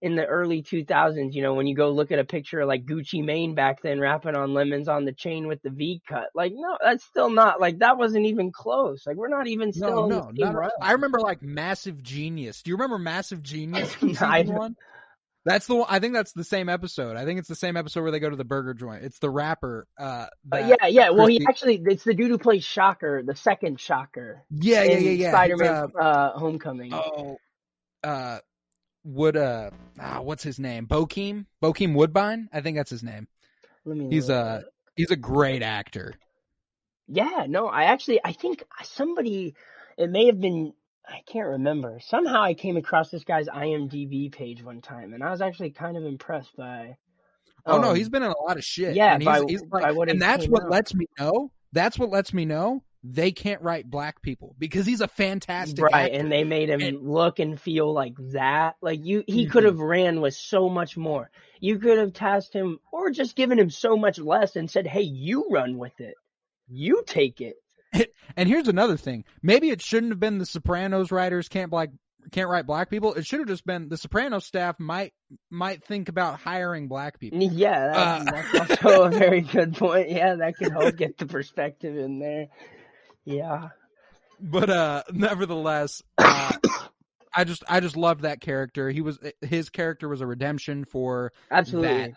in 0.00 0.14
the 0.14 0.24
early 0.24 0.62
2000s, 0.62 1.32
you 1.32 1.42
know, 1.42 1.54
when 1.54 1.66
you 1.66 1.74
go 1.74 1.90
look 1.90 2.12
at 2.12 2.18
a 2.20 2.24
picture 2.24 2.60
of 2.60 2.68
like 2.68 2.84
Gucci 2.86 3.24
Mane 3.24 3.54
back 3.54 3.82
then 3.82 3.98
rapping 3.98 4.36
on 4.36 4.54
lemons 4.54 4.88
on 4.88 5.04
the 5.04 5.12
chain 5.12 5.48
with 5.48 5.60
the 5.62 5.70
V 5.70 6.00
cut, 6.08 6.28
like 6.34 6.52
no, 6.54 6.78
that's 6.82 7.04
still 7.04 7.30
not 7.30 7.60
like 7.60 7.80
that 7.80 7.98
wasn't 7.98 8.26
even 8.26 8.52
close. 8.52 9.04
Like 9.06 9.16
we're 9.16 9.28
not 9.28 9.48
even 9.48 9.72
still 9.72 10.08
No, 10.08 10.30
no, 10.30 10.30
not 10.32 10.48
at 10.50 10.54
all. 10.54 10.60
realm. 10.60 10.70
I 10.80 10.92
remember 10.92 11.20
like 11.20 11.42
Massive 11.42 12.02
Genius. 12.02 12.62
Do 12.62 12.70
you 12.70 12.76
remember 12.76 12.98
Massive 12.98 13.42
Genius 13.42 13.92
from 13.92 14.08
season 14.14 14.54
one? 14.54 14.76
That's 15.44 15.66
the 15.66 15.76
one. 15.76 15.86
I 15.88 15.98
think 15.98 16.12
that's 16.12 16.32
the 16.32 16.44
same 16.44 16.68
episode. 16.68 17.16
I 17.16 17.24
think 17.24 17.38
it's 17.38 17.48
the 17.48 17.54
same 17.54 17.76
episode 17.76 18.02
where 18.02 18.10
they 18.10 18.20
go 18.20 18.28
to 18.28 18.36
the 18.36 18.44
burger 18.44 18.74
joint. 18.74 19.02
It's 19.02 19.18
the 19.18 19.30
rapper. 19.30 19.86
Uh, 19.98 20.26
Uh, 20.52 20.58
yeah, 20.58 20.86
yeah. 20.88 21.10
Well, 21.10 21.26
he 21.26 21.44
actually, 21.48 21.80
it's 21.86 22.04
the 22.04 22.12
dude 22.12 22.30
who 22.30 22.38
plays 22.38 22.64
Shocker, 22.64 23.22
the 23.24 23.34
second 23.34 23.80
Shocker 23.80 24.44
yeah, 24.50 24.82
yeah, 24.82 24.98
yeah, 24.98 25.10
yeah. 25.10 25.30
Spider-Man 25.30 25.86
He's, 25.86 25.94
uh, 25.98 26.30
Homecoming. 26.34 26.92
uh, 26.92 27.02
oh, 27.02 27.36
uh, 28.08 28.38
would 29.04 29.36
uh, 29.36 29.70
ah, 30.00 30.20
what's 30.22 30.42
his 30.42 30.58
name? 30.58 30.86
Bokeem, 30.86 31.46
Bokeem 31.62 31.94
Woodbine. 31.94 32.48
I 32.52 32.60
think 32.60 32.76
that's 32.76 32.90
his 32.90 33.02
name. 33.02 33.28
Let 33.84 33.96
me 33.96 34.08
He's 34.10 34.28
a 34.28 34.64
he's 34.96 35.10
a 35.10 35.16
great 35.16 35.62
actor. 35.62 36.14
Yeah, 37.06 37.46
no, 37.48 37.66
I 37.68 37.84
actually, 37.84 38.20
I 38.22 38.32
think 38.32 38.62
somebody, 38.82 39.54
it 39.96 40.10
may 40.10 40.26
have 40.26 40.38
been, 40.38 40.74
I 41.06 41.20
can't 41.26 41.48
remember. 41.48 42.00
Somehow 42.06 42.42
I 42.42 42.52
came 42.52 42.76
across 42.76 43.08
this 43.08 43.24
guy's 43.24 43.48
IMDb 43.48 44.30
page 44.30 44.62
one 44.62 44.82
time, 44.82 45.14
and 45.14 45.24
I 45.24 45.30
was 45.30 45.40
actually 45.40 45.70
kind 45.70 45.96
of 45.96 46.04
impressed 46.04 46.54
by. 46.54 46.96
Oh 47.64 47.80
no, 47.80 47.90
um, 47.90 47.96
he's 47.96 48.10
been 48.10 48.22
in 48.22 48.30
a 48.30 48.38
lot 48.46 48.58
of 48.58 48.64
shit. 48.64 48.94
yeah, 48.94 49.14
and 49.14 49.22
he's, 49.22 49.26
by- 49.26 49.44
he's 49.48 49.62
by 49.62 49.80
like, 49.80 49.96
what 49.96 50.10
and 50.10 50.20
that's 50.20 50.46
what 50.46 50.64
out. 50.64 50.70
lets 50.70 50.94
me 50.94 51.06
know. 51.18 51.50
That's 51.72 51.98
what 51.98 52.10
lets 52.10 52.34
me 52.34 52.44
know 52.44 52.82
they 53.04 53.30
can't 53.32 53.62
write 53.62 53.88
black 53.88 54.20
people 54.22 54.54
because 54.58 54.84
he's 54.86 55.00
a 55.00 55.08
fantastic 55.08 55.82
right, 55.84 55.94
actor. 56.12 56.14
and 56.18 56.32
they 56.32 56.44
made 56.44 56.68
him 56.68 56.80
And- 56.80 57.00
look 57.08 57.38
and 57.38 57.60
feel 57.60 57.92
like 57.92 58.14
that. 58.32 58.76
Like 58.82 59.04
you, 59.04 59.22
he 59.26 59.46
Mhm. 59.46 59.50
could 59.50 59.64
have 59.64 59.78
ran 59.78 60.20
with 60.20 60.34
so 60.34 60.68
much 60.68 60.96
more. 60.96 61.30
You 61.60 61.78
could 61.78 61.98
have 61.98 62.12
tasked 62.12 62.52
him, 62.54 62.78
or 62.92 63.10
just 63.10 63.36
given 63.36 63.58
him 63.58 63.70
so 63.70 63.96
much 63.96 64.18
less, 64.18 64.56
and 64.56 64.70
said, 64.70 64.86
"Hey, 64.86 65.02
you 65.02 65.46
run 65.50 65.78
with 65.78 66.00
it. 66.00 66.14
You 66.68 67.02
take 67.06 67.40
it." 67.40 67.56
And 68.36 68.48
here's 68.48 68.68
another 68.68 68.96
thing. 68.98 69.24
Maybe 69.42 69.70
it 69.70 69.80
shouldn't 69.82 70.12
have 70.12 70.20
been 70.20 70.38
the 70.38 70.44
Sopranos 70.46 71.10
writers 71.10 71.48
can't 71.48 71.70
black 71.70 71.88
can't 72.30 72.50
write 72.50 72.66
black 72.66 72.90
people. 72.90 73.14
It 73.14 73.24
should 73.26 73.38
have 73.40 73.48
just 73.48 73.64
been 73.64 73.88
the 73.88 73.96
Sopranos 73.96 74.44
staff 74.44 74.78
might 74.78 75.14
might 75.50 75.82
think 75.82 76.08
about 76.10 76.38
hiring 76.40 76.88
black 76.88 77.18
people. 77.18 77.40
Yeah, 77.42 77.88
that, 77.88 77.96
Uh. 77.96 78.24
that's 78.52 78.70
also 78.84 79.04
a 79.04 79.10
very 79.10 79.40
good 79.40 79.74
point. 79.76 80.10
Yeah, 80.10 80.34
that 80.36 80.56
could 80.56 80.72
help 80.72 80.96
get 80.96 81.16
the 81.16 81.26
perspective 81.26 81.96
in 81.96 82.18
there. 82.18 82.48
Yeah. 83.24 83.68
But 84.40 84.70
uh 84.70 85.02
nevertheless, 85.12 86.02
uh, 86.16 86.52
I 87.34 87.44
just 87.44 87.64
I 87.68 87.80
just 87.80 87.96
loved 87.96 88.22
that 88.22 88.40
character. 88.40 88.90
He 88.90 89.00
was 89.00 89.18
his 89.42 89.68
character 89.70 90.08
was 90.08 90.20
a 90.20 90.26
redemption 90.26 90.84
for 90.84 91.32
Absolutely. 91.50 92.14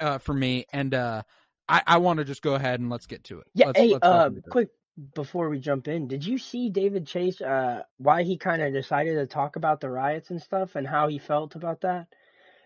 uh 0.00 0.18
for 0.18 0.34
me 0.34 0.66
and 0.72 0.94
uh 0.94 1.22
I 1.68 1.82
I 1.86 1.96
want 1.98 2.18
to 2.18 2.24
just 2.24 2.42
go 2.42 2.54
ahead 2.54 2.80
and 2.80 2.90
let's 2.90 3.06
get 3.06 3.24
to 3.24 3.40
it. 3.40 3.46
Yeah, 3.54 3.66
Let's- 3.68 3.80
hey, 3.80 3.88
let's 3.92 4.04
uh, 4.06 4.12
fucking 4.24 4.34
do 4.34 4.38
it. 4.46 4.50
quick 4.50 4.68
before 5.14 5.50
we 5.50 5.58
jump 5.58 5.88
in, 5.88 6.08
did 6.08 6.24
you 6.24 6.38
see 6.38 6.70
David 6.70 7.06
Chase? 7.06 7.40
Uh, 7.40 7.82
why 7.98 8.22
he 8.22 8.38
kind 8.38 8.62
of 8.62 8.72
decided 8.72 9.16
to 9.16 9.26
talk 9.26 9.56
about 9.56 9.80
the 9.80 9.90
riots 9.90 10.30
and 10.30 10.40
stuff, 10.40 10.74
and 10.74 10.86
how 10.86 11.08
he 11.08 11.18
felt 11.18 11.54
about 11.54 11.82
that? 11.82 12.06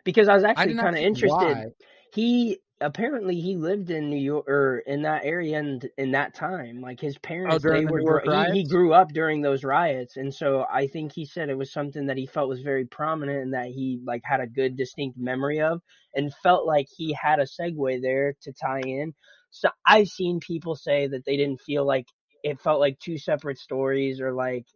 Because 0.05 0.29
I 0.29 0.35
was 0.35 0.45
actually 0.45 0.75
kind 0.77 0.97
of 0.97 1.03
interested. 1.03 1.29
why. 1.33 1.67
He 2.13 2.59
apparently 2.81 3.41
he 3.41 3.57
lived 3.57 3.91
in 3.91 4.09
New 4.09 4.19
York 4.19 4.49
or 4.49 4.79
in 4.87 5.03
that 5.03 5.25
area 5.25 5.59
and 5.59 5.89
in 5.99 6.13
that 6.13 6.35
time. 6.35 6.81
Like 6.81 7.01
his 7.01 7.17
oh, 7.17 7.21
parents, 7.23 7.65
Oh, 7.65 7.73
they 7.73 7.85
the 7.85 7.93
were 7.93 8.01
New 8.01 8.07
York 8.07 8.25
gr- 8.25 8.53
he, 8.53 8.63
he 8.63 8.69
grew 8.69 8.93
up 8.93 9.13
during 9.13 9.43
those 9.43 9.65
riots, 9.65 10.17
and 10.17 10.33
so 10.33 10.67
I 10.73 10.87
think 10.87 11.13
he 11.13 11.25
said 11.25 11.49
it 11.49 11.59
was 11.59 11.73
something 11.73 12.07
that 12.07 12.17
he 12.17 12.27
felt 12.27 12.49
was 12.49 12.63
very 12.63 12.87
prominent 12.87 13.43
and 13.43 13.55
that 13.55 13.69
he 13.69 14.01
like 14.05 14.23
had 14.25 14.41
a 14.41 14.47
good 14.47 14.77
distinct 14.77 15.19
memory 15.19 15.61
of, 15.61 15.81
and 16.15 16.35
felt 16.43 16.67
like 16.67 16.87
he 16.97 17.13
had 17.13 17.39
a 17.39 17.45
segue 17.45 18.03
there 18.03 18.35
to 18.43 18.53
tie 18.53 18.81
in. 18.81 19.15
So 19.51 19.69
I've 19.87 20.09
seen 20.09 20.41
people 20.41 20.77
say 20.77 21.07
that 21.09 21.25
they 21.25 21.37
didn't 21.37 21.61
feel 21.61 21.85
like 21.85 22.07
it 22.43 22.61
felt 22.61 22.81
like 22.81 22.99
two 22.99 23.19
separate 23.19 23.59
stories 23.59 24.21
or 24.21 24.33
like 24.33 24.67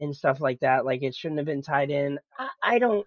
and 0.00 0.14
stuff 0.14 0.40
like 0.40 0.60
that. 0.60 0.84
Like 0.84 1.02
it 1.02 1.14
shouldn't 1.14 1.38
have 1.38 1.46
been 1.46 1.62
tied 1.62 1.90
in. 1.90 2.18
I, 2.38 2.48
I 2.62 2.78
don't 2.78 3.06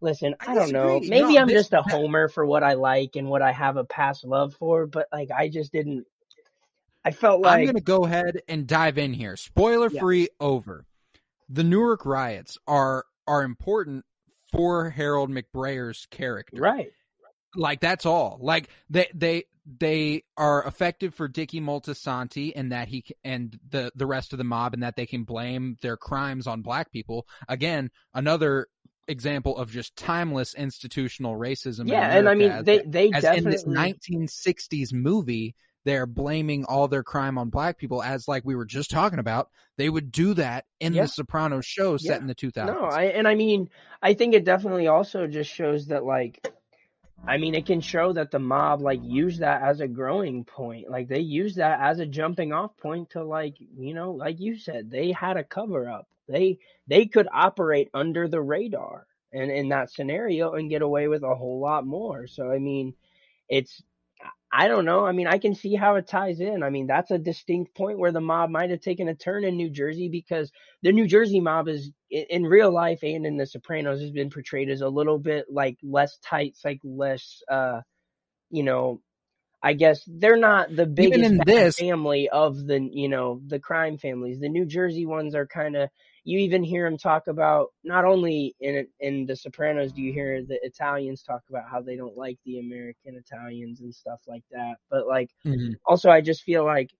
listen. 0.00 0.34
I 0.40 0.52
I, 0.52 0.54
don't 0.54 0.72
know. 0.72 1.00
Maybe 1.00 1.34
No, 1.34 1.38
I'm 1.40 1.48
this- 1.48 1.68
just 1.68 1.72
a 1.72 1.82
homer 1.82 2.28
for 2.28 2.44
what 2.46 2.62
I 2.62 2.74
like 2.74 3.16
and 3.16 3.28
what 3.28 3.42
I 3.42 3.52
have 3.52 3.76
a 3.76 3.84
past 3.84 4.24
love 4.24 4.54
for, 4.54 4.86
but 4.86 5.08
like 5.12 5.30
I 5.30 5.48
just 5.48 5.72
didn't. 5.72 6.06
I 7.04 7.12
felt 7.12 7.40
like 7.40 7.58
I'm 7.58 7.64
going 7.64 7.76
to 7.76 7.80
go 7.80 8.04
ahead 8.04 8.42
and 8.48 8.66
dive 8.66 8.98
in 8.98 9.12
here. 9.12 9.36
Spoiler 9.36 9.90
free 9.90 10.28
over. 10.40 10.84
The 11.48 11.62
Newark 11.62 12.04
riots 12.04 12.58
are 12.66 13.04
are 13.28 13.44
important 13.44 14.04
for 14.50 14.90
Harold 14.90 15.30
McBrayer's 15.30 16.06
character. 16.10 16.56
right. 16.60 16.90
Like 17.54 17.80
that's 17.80 18.04
all. 18.04 18.38
Like 18.42 18.68
they 18.90 19.08
they 19.14 19.44
they 19.78 20.24
are 20.36 20.64
effective 20.64 21.14
for 21.14 21.26
Dickie 21.26 21.60
Moltisanti 21.60 22.52
and 22.54 22.72
that 22.72 22.88
he 22.88 23.04
and 23.24 23.58
the 23.70 23.90
the 23.94 24.04
rest 24.06 24.32
of 24.32 24.38
the 24.38 24.44
mob 24.44 24.74
and 24.74 24.82
that 24.82 24.96
they 24.96 25.06
can 25.06 25.24
blame 25.24 25.76
their 25.80 25.96
crimes 25.96 26.46
on 26.46 26.60
black 26.62 26.92
people. 26.92 27.26
Again, 27.48 27.90
another 28.12 28.66
example 29.08 29.56
of 29.56 29.70
just 29.70 29.94
timeless 29.96 30.54
institutional 30.54 31.36
racism. 31.36 31.80
in 31.80 31.88
Yeah, 31.88 32.16
and 32.16 32.28
I 32.28 32.34
mean 32.34 32.64
they 32.64 32.80
as- 32.80 32.84
they 32.88 33.10
as 33.12 33.24
in 33.24 33.44
this 33.44 33.64
1960s 33.64 34.92
movie 34.92 35.54
they're 35.84 36.06
blaming 36.06 36.64
all 36.64 36.88
their 36.88 37.04
crime 37.04 37.38
on 37.38 37.48
black 37.48 37.78
people 37.78 38.02
as 38.02 38.26
like 38.26 38.44
we 38.44 38.56
were 38.56 38.64
just 38.64 38.90
talking 38.90 39.20
about 39.20 39.50
they 39.78 39.88
would 39.88 40.10
do 40.10 40.34
that 40.34 40.64
in 40.80 40.92
Yeah. 40.94 41.02
the 41.02 41.08
sopranos 41.08 41.64
show 41.64 41.96
set 41.96 42.16
Yeah. 42.16 42.20
in 42.22 42.26
the 42.26 42.34
2000s 42.34 42.66
No, 42.74 42.86
I 42.86 43.04
and 43.04 43.28
I 43.28 43.34
mean, 43.36 43.70
I 44.02 44.14
think 44.14 44.34
it 44.34 44.44
definitely 44.44 44.88
also 44.88 45.26
just 45.28 45.50
shows 45.50 45.86
that 45.86 46.04
like 46.04 46.44
I 47.24 47.38
mean, 47.38 47.54
it 47.54 47.66
can 47.66 47.80
show 47.80 48.12
that 48.12 48.30
the 48.30 48.38
mob 48.38 48.82
like 48.82 49.00
use 49.02 49.38
that 49.38 49.62
as 49.62 49.80
a 49.80 49.88
growing 49.88 50.44
point. 50.44 50.90
Like 50.90 51.08
they 51.08 51.20
use 51.20 51.56
that 51.56 51.80
as 51.80 51.98
a 51.98 52.06
jumping 52.06 52.52
off 52.52 52.76
point 52.76 53.10
to 53.10 53.24
like, 53.24 53.56
you 53.58 53.94
know, 53.94 54.12
like 54.12 54.40
you 54.40 54.56
said, 54.58 54.90
they 54.90 55.12
had 55.12 55.36
a 55.36 55.44
cover 55.44 55.88
up. 55.88 56.08
They 56.28 56.58
they 56.86 57.06
could 57.06 57.28
operate 57.32 57.90
under 57.94 58.28
the 58.28 58.40
radar 58.40 59.06
and 59.32 59.50
in 59.50 59.68
that 59.70 59.90
scenario 59.90 60.54
and 60.54 60.70
get 60.70 60.82
away 60.82 61.08
with 61.08 61.22
a 61.22 61.34
whole 61.34 61.60
lot 61.60 61.86
more. 61.86 62.26
So 62.26 62.50
I 62.50 62.58
mean, 62.58 62.94
it's 63.48 63.82
I 64.58 64.68
don't 64.68 64.86
know. 64.86 65.04
I 65.04 65.12
mean, 65.12 65.26
I 65.26 65.38
can 65.38 65.54
see 65.54 65.74
how 65.74 65.96
it 65.96 66.06
ties 66.08 66.40
in. 66.40 66.62
I 66.62 66.70
mean, 66.70 66.86
that's 66.86 67.10
a 67.10 67.18
distinct 67.18 67.74
point 67.76 67.98
where 67.98 68.12
the 68.12 68.22
mob 68.22 68.48
might 68.48 68.70
have 68.70 68.80
taken 68.80 69.08
a 69.08 69.14
turn 69.14 69.44
in 69.44 69.56
New 69.58 69.68
Jersey 69.68 70.08
because 70.08 70.50
the 70.82 70.92
New 70.92 71.06
Jersey 71.06 71.40
mob 71.40 71.68
is 71.68 71.92
in 72.10 72.44
real 72.44 72.72
life 72.72 73.00
and 73.02 73.26
in 73.26 73.36
The 73.36 73.44
Sopranos 73.46 74.00
has 74.00 74.10
been 74.12 74.30
portrayed 74.30 74.70
as 74.70 74.80
a 74.80 74.88
little 74.88 75.18
bit 75.18 75.46
like 75.50 75.76
less 75.82 76.16
tight, 76.24 76.56
like 76.64 76.80
less, 76.84 77.42
uh, 77.50 77.82
you 78.50 78.62
know, 78.62 79.02
I 79.62 79.74
guess 79.74 80.02
they're 80.06 80.36
not 80.38 80.74
the 80.74 80.86
biggest 80.86 81.30
in 81.30 81.38
this- 81.44 81.76
family 81.78 82.28
of 82.30 82.66
the, 82.66 82.80
you 82.80 83.08
know, 83.10 83.42
the 83.46 83.58
crime 83.60 83.98
families. 83.98 84.40
The 84.40 84.48
New 84.48 84.64
Jersey 84.66 85.06
ones 85.06 85.34
are 85.34 85.46
kind 85.46 85.76
of. 85.76 85.90
You 86.26 86.40
even 86.40 86.64
hear 86.64 86.86
him 86.86 86.98
talk 86.98 87.28
about 87.28 87.72
not 87.84 88.04
only 88.04 88.56
in 88.58 88.88
in 88.98 89.26
The 89.26 89.36
Sopranos 89.36 89.92
do 89.92 90.02
you 90.02 90.12
hear 90.12 90.42
the 90.42 90.58
Italians 90.60 91.22
talk 91.22 91.42
about 91.48 91.70
how 91.70 91.80
they 91.80 91.94
don't 91.94 92.16
like 92.16 92.36
the 92.44 92.58
American 92.58 93.14
Italians 93.14 93.80
and 93.80 93.94
stuff 93.94 94.18
like 94.26 94.42
that, 94.50 94.74
but 94.90 95.06
like 95.06 95.30
Mhm. 95.46 95.76
also 95.84 96.10
I 96.10 96.20
just 96.20 96.42
feel 96.42 96.64
like 96.64 96.90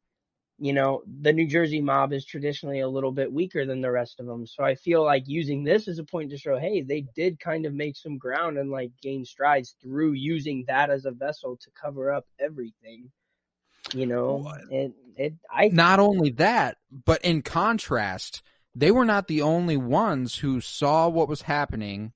you 0.59 0.73
know 0.73 1.03
the 1.23 1.33
New 1.33 1.49
Jersey 1.49 1.81
mob 1.81 2.13
is 2.13 2.25
traditionally 2.25 2.81
a 2.81 2.89
little 2.89 3.11
bit 3.11 3.33
weaker 3.33 3.67
than 3.67 3.81
the 3.81 3.91
rest 3.91 4.21
of 4.21 4.27
them. 4.27 4.47
So 4.47 4.63
I 4.63 4.77
feel 4.77 5.03
like 5.05 5.25
using 5.27 5.65
this 5.65 5.89
as 5.89 5.99
a 5.99 6.05
point 6.05 6.31
to 6.31 6.39
show, 6.39 6.57
hey, 6.57 6.83
they 6.83 7.01
did 7.17 7.41
kind 7.41 7.67
of 7.67 7.75
make 7.75 7.97
some 7.97 8.19
ground 8.19 8.59
and 8.59 8.71
like 8.71 8.93
gain 9.03 9.25
strides 9.25 9.75
through 9.83 10.13
using 10.13 10.65
that 10.69 10.89
as 10.89 11.05
a 11.05 11.11
vessel 11.11 11.57
to 11.57 11.71
cover 11.73 12.13
up 12.13 12.27
everything. 12.39 13.11
You 13.93 14.07
know, 14.07 14.49
it 14.71 14.93
it 15.17 15.35
I 15.51 15.67
not 15.73 15.99
only 15.99 16.31
that 16.31 16.77
but 17.05 17.25
in 17.25 17.43
contrast 17.43 18.43
they 18.77 18.91
were 18.91 19.05
not 19.05 19.27
the 19.27 19.43
only 19.43 19.77
ones 19.77 20.37
who 20.37 20.61
saw 20.61 21.09
what 21.09 21.29
was 21.29 21.43
happening 21.43 22.13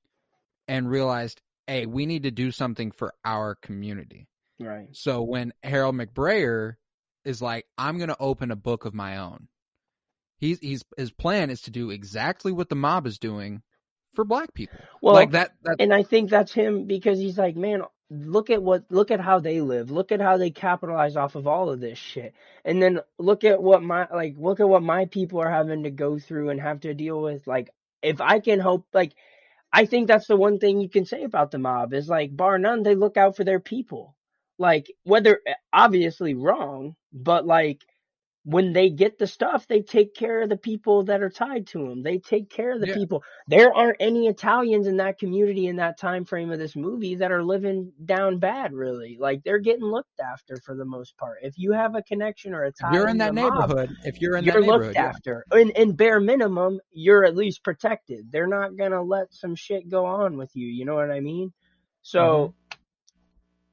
and 0.69 0.91
realized 0.91 1.41
hey 1.67 1.87
we 1.87 2.07
need 2.07 2.23
to 2.23 2.31
do 2.31 2.51
something 2.53 2.91
for 2.91 3.15
our 3.25 3.55
community 3.57 4.29
right. 4.61 4.89
so 4.93 5.23
when 5.23 5.53
harold 5.63 5.95
mcbrayer 5.97 6.75
is 7.25 7.43
like 7.43 7.65
i'm 7.79 7.97
going 7.97 8.09
to 8.09 8.17
open 8.21 8.51
a 8.51 8.57
book 8.57 8.85
of 8.85 8.95
my 8.95 9.17
own 9.17 9.49
he's 10.39 10.59
he's 10.61 10.85
his 10.97 11.11
plan 11.11 11.51
is 11.51 11.63
to 11.63 11.71
do 11.71 11.91
exactly 11.91 12.53
what 12.53 12.69
the 12.69 12.77
mob 12.77 13.07
is 13.07 13.19
doing 13.19 13.63
for 14.13 14.25
black 14.25 14.53
people 14.55 14.79
Well, 15.01 15.15
like 15.15 15.31
that 15.33 15.53
that 15.63 15.77
and 15.79 15.95
I 15.95 16.03
think 16.03 16.31
that's 16.31 16.53
him 16.53 16.87
because 16.87 17.19
he's 17.19 17.39
like, 17.39 17.57
man, 17.57 17.83
look 18.11 18.51
at 18.51 18.63
what, 18.63 18.85
look 18.91 19.11
at 19.11 19.21
how 19.21 19.39
they 19.39 19.61
live, 19.61 19.91
look 19.91 20.13
at 20.13 20.21
how 20.21 20.37
they 20.37 20.51
capitalize 20.51 21.17
off 21.17 21.37
of 21.37 21.47
all 21.47 21.71
of 21.71 21.81
this 21.81 21.99
shit, 21.99 22.35
and 22.65 22.83
then 22.83 23.01
look 23.19 23.45
at 23.45 23.63
what 23.63 23.83
my, 23.83 24.07
like, 24.13 24.35
look 24.39 24.61
at 24.61 24.69
what 24.69 24.83
my 24.83 25.07
people 25.07 25.41
are 25.41 25.51
having 25.51 25.85
to 25.85 25.91
go 25.91 26.19
through 26.19 26.51
and 26.51 26.61
have 26.61 26.81
to 26.81 26.95
deal 26.95 27.23
with. 27.23 27.47
Like, 27.47 27.71
if 28.03 28.21
I 28.21 28.41
can 28.41 28.61
help, 28.61 28.87
like, 28.93 29.15
I 29.73 29.87
think 29.87 30.09
that's 30.09 30.27
the 30.27 30.37
one 30.37 30.59
thing 30.59 30.81
you 30.81 30.89
can 30.89 31.05
say 31.05 31.23
about 31.23 31.51
the 31.53 31.59
mob 31.59 31.95
is 31.95 32.09
like, 32.09 32.37
bar 32.37 32.59
none, 32.59 32.83
they 32.83 32.95
look 32.95 33.17
out 33.17 33.37
for 33.37 33.45
their 33.45 33.61
people. 33.61 34.17
Like, 34.59 34.93
whether 35.05 35.41
eh, 35.47 35.55
obviously 35.73 36.35
wrong, 36.35 36.97
but 37.13 37.47
like, 37.47 37.81
when 38.45 38.73
they 38.73 38.89
get 38.89 39.19
the 39.19 39.27
stuff, 39.27 39.67
they 39.67 39.83
take 39.83 40.15
care 40.15 40.41
of 40.41 40.49
the 40.49 40.57
people 40.57 41.05
that 41.05 41.23
are 41.23 41.29
tied 41.29 41.67
to 41.67 41.87
them. 41.89 42.03
They 42.03 42.19
take 42.19 42.49
care 42.49 42.73
of 42.73 42.81
the 42.81 42.89
Yeah. 42.89 42.95
people. 42.95 43.23
There 43.49 43.73
aren't 43.73 43.99
any 44.01 44.29
Italians 44.29 44.87
in 44.87 44.97
that 44.97 45.19
community 45.19 45.67
in 45.67 45.77
that 45.77 45.99
time 45.99 46.25
frame 46.25 46.51
of 46.51 46.59
this 46.59 46.75
movie 46.75 47.17
that 47.17 47.33
are 47.33 47.43
living 47.43 47.93
down 48.03 48.39
bad, 48.39 48.73
really. 48.73 49.19
Like 49.21 49.43
they're 49.45 49.59
getting 49.59 49.85
looked 49.85 50.21
after 50.21 50.57
for 50.65 50.75
the 50.75 50.87
most 50.87 51.19
part. 51.19 51.39
If 51.43 51.59
you 51.59 51.73
have 51.73 51.95
a 51.95 52.03
connection 52.03 52.55
or 52.55 52.65
a 52.65 52.73
tie 52.73 52.95
you're 52.95 53.09
in 53.09 53.19
that 53.19 53.35
mob, 53.35 53.53
neighborhood, 53.53 53.95
if 54.05 54.21
you're 54.23 54.37
in 54.37 54.45
you're 54.45 54.63
that 54.63 54.67
looked 54.67 54.95
yeah. 54.95 55.07
after. 55.07 55.45
In, 55.53 55.71
in 55.71 55.93
bare 55.93 56.21
minimum, 56.21 56.81
you're 56.93 57.25
at 57.27 57.37
least 57.37 57.63
protected. 57.63 58.33
They're 58.33 58.47
not 58.47 58.75
gonna 58.77 59.03
let 59.03 59.35
some 59.35 59.55
shit 59.55 59.89
go 59.91 60.07
on 60.07 60.39
with 60.39 60.57
you. 60.57 60.67
You 60.67 60.87
know 60.87 60.95
what 60.95 61.11
I 61.11 61.21
mean? 61.21 61.53
So, 62.03 62.21
Mm-hmm. 62.21 62.60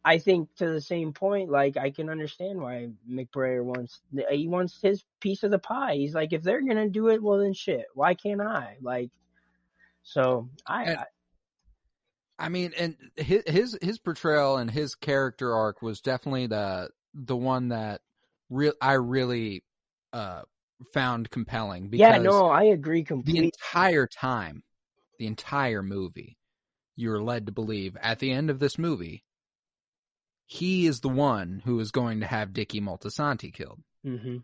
I 0.08 0.20
think 0.20 0.56
to 0.56 0.70
the 0.70 0.80
same 0.80 1.12
point, 1.12 1.50
like 1.50 1.76
I 1.76 1.92
can 1.92 2.10
understand 2.10 2.62
why 2.62 2.88
McBrayer 3.10 3.62
wants 3.62 4.00
he 4.32 4.48
wants 4.48 4.80
his 4.82 5.04
piece 5.20 5.44
of 5.44 5.52
the 5.52 5.60
pie. 5.60 5.96
He's 5.96 6.16
like, 6.16 6.32
if 6.32 6.44
they're 6.44 6.62
gonna 6.62 6.88
do 6.88 7.10
it, 7.10 7.22
well 7.22 7.40
then 7.40 7.52
shit. 7.54 7.88
Why 7.94 8.14
can't 8.14 8.40
I? 8.40 8.78
Like, 8.82 9.10
so 10.04 10.50
I, 10.66 10.84
And- 10.86 11.00
I 11.00 11.06
I 12.40 12.50
mean, 12.50 12.72
and 12.78 12.96
his 13.18 13.44
his 13.48 13.78
his 13.82 14.00
portrayal 14.00 14.56
and 14.58 14.72
his 14.72 14.96
character 14.96 15.54
arc 15.54 15.82
was 15.82 16.00
definitely 16.00 16.48
the 16.48 16.90
the 17.14 17.36
one 17.36 17.70
that 17.70 18.00
real 18.50 18.74
I 18.82 18.94
really 18.94 19.64
uh 20.14 20.44
found 20.94 21.30
compelling 21.32 21.90
because 21.90 22.14
yeah, 22.14 22.18
no, 22.20 22.48
I 22.48 22.64
agree 22.64 23.04
completely. 23.04 23.42
the 23.42 23.46
entire 23.48 24.08
time, 24.08 24.64
the 25.20 25.28
entire 25.28 25.84
movie, 25.84 26.38
you're 26.96 27.22
led 27.22 27.48
to 27.48 27.52
believe 27.52 27.98
at 28.02 28.20
the 28.20 28.32
end 28.32 28.50
of 28.50 28.60
this 28.60 28.78
movie, 28.78 29.26
he 30.48 30.88
is 30.88 31.02
the 31.02 31.10
one 31.10 31.62
who 31.66 31.80
is 31.80 31.92
going 31.92 32.22
to 32.22 32.26
have 32.26 32.54
Dickie 32.54 32.82
Moltisanti 32.82 33.54
killed. 33.54 33.82
hmm 34.04 34.38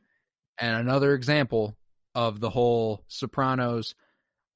And 0.59 0.75
another 0.77 1.13
example 1.13 1.75
of 2.13 2.39
the 2.39 2.49
whole 2.49 3.03
Sopranos, 3.07 3.95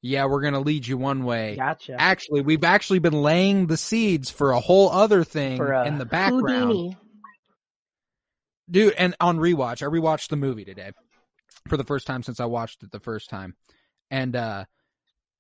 yeah, 0.02 0.26
we're 0.26 0.42
going 0.42 0.54
to 0.54 0.60
lead 0.60 0.86
you 0.86 0.98
one 0.98 1.24
way. 1.24 1.56
Gotcha. 1.56 1.96
Actually, 1.98 2.42
we've 2.42 2.66
actually 2.66 3.00
been 3.00 3.22
laying 3.22 3.68
the 3.68 3.78
seeds 3.78 4.30
for 4.30 4.52
a 4.52 4.60
whole 4.60 4.92
other 4.92 5.24
thing 5.24 5.60
a 5.60 5.84
in 5.86 5.98
the 5.98 6.06
background. 6.06 6.72
Houdini. 6.72 6.98
Dude, 8.70 8.94
and 8.98 9.16
on 9.22 9.38
rewatch, 9.38 9.82
I 9.82 9.86
rewatched 9.86 10.28
the 10.28 10.36
movie 10.36 10.66
today 10.66 10.92
for 11.70 11.78
the 11.78 11.86
first 11.86 12.06
time 12.06 12.24
since 12.24 12.42
I 12.42 12.46
watched 12.46 12.84
it 12.84 12.92
the 12.92 13.00
first 13.00 13.30
time. 13.30 13.56
And 14.12 14.36
uh 14.36 14.66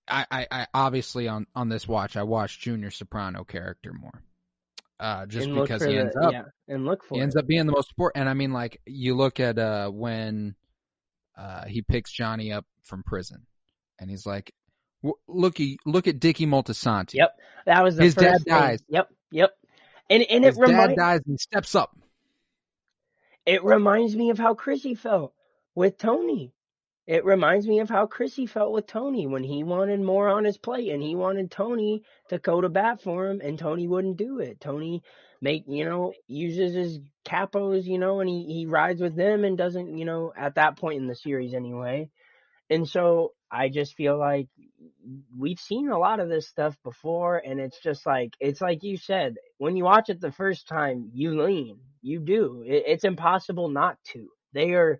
I, 0.07 0.25
I, 0.31 0.47
I 0.49 0.67
obviously 0.73 1.27
on 1.27 1.47
on 1.53 1.67
this 1.67 1.85
watch 1.85 2.15
I 2.15 2.23
watched 2.23 2.61
Junior 2.61 2.91
Soprano 2.91 3.43
character 3.43 3.91
more. 3.93 4.23
Uh 4.99 5.25
just 5.27 5.47
and 5.47 5.55
because 5.55 5.83
he 5.83 5.93
the- 5.93 5.99
ends 5.99 6.15
up 6.15 6.31
yeah, 6.33 6.43
and 6.67 6.85
look 6.85 7.03
for 7.03 7.15
he 7.15 7.21
ends 7.21 7.35
up 7.35 7.45
being 7.47 7.65
the 7.67 7.71
most 7.71 7.91
important 7.91 8.21
and 8.21 8.29
I 8.29 8.33
mean 8.33 8.51
like 8.51 8.81
you 8.85 9.15
look 9.15 9.39
at 9.39 9.59
uh 9.59 9.89
when 9.89 10.55
uh 11.37 11.65
he 11.65 11.81
picks 11.83 12.11
Johnny 12.11 12.51
up 12.51 12.65
from 12.83 13.03
prison 13.03 13.45
and 13.99 14.09
he's 14.09 14.25
like 14.25 14.53
looky 15.27 15.77
look 15.85 16.07
at 16.07 16.19
Dickie 16.19 16.47
Moltisanti. 16.47 17.13
Yep. 17.13 17.37
That 17.67 17.83
was 17.83 17.95
the 17.97 18.03
His 18.03 18.15
first 18.15 18.25
dad 18.25 18.37
thing. 18.43 18.53
dies. 18.53 18.83
Yep, 18.89 19.09
yep. 19.31 19.51
And 20.09 20.23
and 20.23 20.43
His 20.43 20.57
it 20.57 20.61
dad 20.61 20.67
reminds 20.71 20.95
dies 20.97 21.21
and 21.27 21.39
steps 21.39 21.75
up. 21.75 21.95
it 23.45 23.63
reminds 23.63 24.15
me 24.15 24.29
of 24.31 24.39
how 24.39 24.53
Chrissy 24.55 24.95
felt 24.95 25.33
with 25.75 25.97
Tony. 25.97 26.53
It 27.07 27.23
reminds 27.23 27.65
me 27.65 27.79
of 27.79 27.89
how 27.89 28.05
Chrissy 28.05 28.47
felt 28.47 28.73
with 28.73 28.85
Tony 28.85 29.27
when 29.27 29.43
he 29.43 29.63
wanted 29.63 30.01
more 30.01 30.27
on 30.27 30.43
his 30.43 30.57
plate 30.57 30.91
and 30.91 31.01
he 31.01 31.15
wanted 31.15 31.49
Tony 31.49 32.03
to 32.29 32.37
go 32.37 32.59
to 32.59 32.67
bat 32.67 33.01
for 33.01 33.27
him 33.27 33.39
and 33.41 33.57
Tony 33.57 33.87
wouldn't 33.87 34.17
do 34.17 34.39
it. 34.39 34.59
Tony 34.59 35.01
make 35.41 35.63
you 35.67 35.85
know 35.85 36.13
uses 36.27 36.73
his 36.73 36.99
capos, 37.25 37.85
you 37.85 37.97
know, 37.97 38.19
and 38.19 38.29
he 38.29 38.43
he 38.45 38.65
rides 38.65 39.01
with 39.01 39.15
them 39.15 39.45
and 39.45 39.57
doesn't, 39.57 39.97
you 39.97 40.03
know, 40.03 40.33
at 40.37 40.55
that 40.55 40.77
point 40.77 40.99
in 40.99 41.07
the 41.07 41.15
series 41.15 41.53
anyway. 41.53 42.09
And 42.69 42.87
so 42.87 43.33
I 43.49 43.69
just 43.69 43.95
feel 43.95 44.17
like 44.19 44.49
we've 45.37 45.59
seen 45.59 45.89
a 45.89 45.97
lot 45.97 46.19
of 46.19 46.27
this 46.29 46.47
stuff 46.49 46.77
before 46.83 47.37
and 47.37 47.59
it's 47.59 47.79
just 47.81 48.05
like 48.05 48.33
it's 48.39 48.59
like 48.61 48.83
you 48.83 48.97
said 48.97 49.35
when 49.57 49.77
you 49.77 49.85
watch 49.85 50.09
it 50.09 50.19
the 50.19 50.31
first 50.31 50.67
time 50.67 51.09
you 51.13 51.41
lean 51.41 51.79
you 52.01 52.19
do 52.19 52.63
it, 52.65 52.83
it's 52.87 53.05
impossible 53.05 53.69
not 53.69 53.97
to 54.03 54.27
they 54.53 54.71
are 54.73 54.99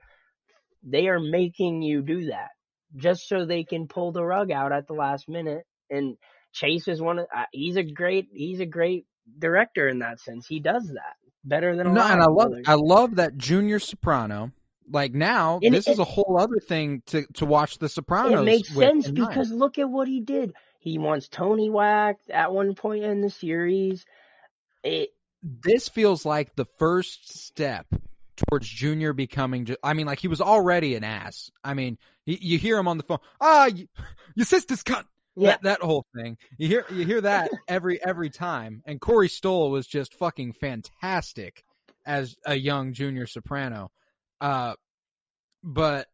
they 0.89 1.07
are 1.07 1.19
making 1.19 1.81
you 1.81 2.01
do 2.01 2.25
that 2.27 2.49
just 2.95 3.27
so 3.27 3.45
they 3.45 3.63
can 3.63 3.87
pull 3.87 4.11
the 4.11 4.23
rug 4.23 4.49
out 4.51 4.71
at 4.71 4.87
the 4.87 4.93
last 4.93 5.27
minute 5.27 5.63
and 5.89 6.15
chase 6.53 6.87
is 6.87 7.01
one 7.01 7.19
of 7.19 7.27
uh, 7.35 7.43
he's 7.51 7.75
a 7.75 7.83
great 7.83 8.27
he's 8.33 8.59
a 8.61 8.65
great 8.65 9.05
director 9.39 9.87
in 9.89 9.99
that 9.99 10.19
sense 10.19 10.47
he 10.47 10.59
does 10.59 10.87
that 10.87 11.15
better 11.43 11.75
than 11.75 11.87
a 11.87 11.93
No, 11.93 12.01
lot 12.01 12.11
and 12.11 12.21
I 12.21 12.25
love 12.27 12.51
others. 12.51 12.65
I 12.67 12.73
love 12.75 13.15
that 13.17 13.37
Junior 13.37 13.79
Soprano. 13.79 14.51
Like 14.89 15.13
now, 15.13 15.59
And 15.61 15.73
this 15.75 15.85
it- 15.85 15.91
is 15.91 15.99
a 15.99 16.05
whole 16.05 16.37
other 16.39 16.59
thing 16.61 17.03
to 17.07 17.25
to 17.33 17.45
watch 17.45 17.77
The 17.77 17.89
Sopranos. 17.89 18.39
It 18.39 18.43
makes 18.45 18.69
sense 18.73 19.05
mind. 19.07 19.15
because 19.15 19.51
look 19.51 19.77
at 19.77 19.89
what 19.89 20.07
he 20.07 20.21
did. 20.21 20.53
He 20.79 20.97
wants 20.97 21.27
Tony 21.27 21.69
whacked 21.69 22.29
at 22.29 22.53
one 22.53 22.73
point 22.73 23.03
in 23.03 23.19
the 23.19 23.29
series. 23.29 24.05
It 24.83 25.09
this 25.43 25.89
feels 25.89 26.25
like 26.25 26.55
the 26.55 26.63
first 26.79 27.37
step 27.37 27.85
towards 28.37 28.67
Junior 28.67 29.13
becoming. 29.13 29.67
I 29.83 29.93
mean, 29.93 30.05
like 30.07 30.19
he 30.19 30.27
was 30.27 30.41
already 30.41 30.95
an 30.95 31.03
ass. 31.03 31.49
I 31.63 31.73
mean, 31.73 31.97
you, 32.25 32.37
you 32.39 32.57
hear 32.57 32.77
him 32.77 32.87
on 32.87 32.97
the 32.97 33.03
phone. 33.03 33.19
Ah, 33.41 33.65
you, 33.67 33.87
your 34.35 34.45
sister's 34.45 34.83
cut. 34.83 35.05
yeah, 35.35 35.51
That, 35.51 35.63
that 35.63 35.81
whole 35.81 36.05
thing. 36.15 36.37
You 36.57 36.67
hear 36.67 36.85
you 36.91 37.05
hear 37.05 37.21
that 37.21 37.49
every 37.67 37.99
every 38.03 38.29
time. 38.29 38.81
And 38.85 39.01
Corey 39.01 39.29
Stoll 39.29 39.71
was 39.71 39.87
just 39.87 40.13
fucking 40.15 40.53
fantastic 40.53 41.63
as 42.05 42.35
a 42.45 42.55
young 42.55 42.93
Junior 42.93 43.27
Soprano. 43.27 43.91
Uh, 44.39 44.73
but 45.63 46.07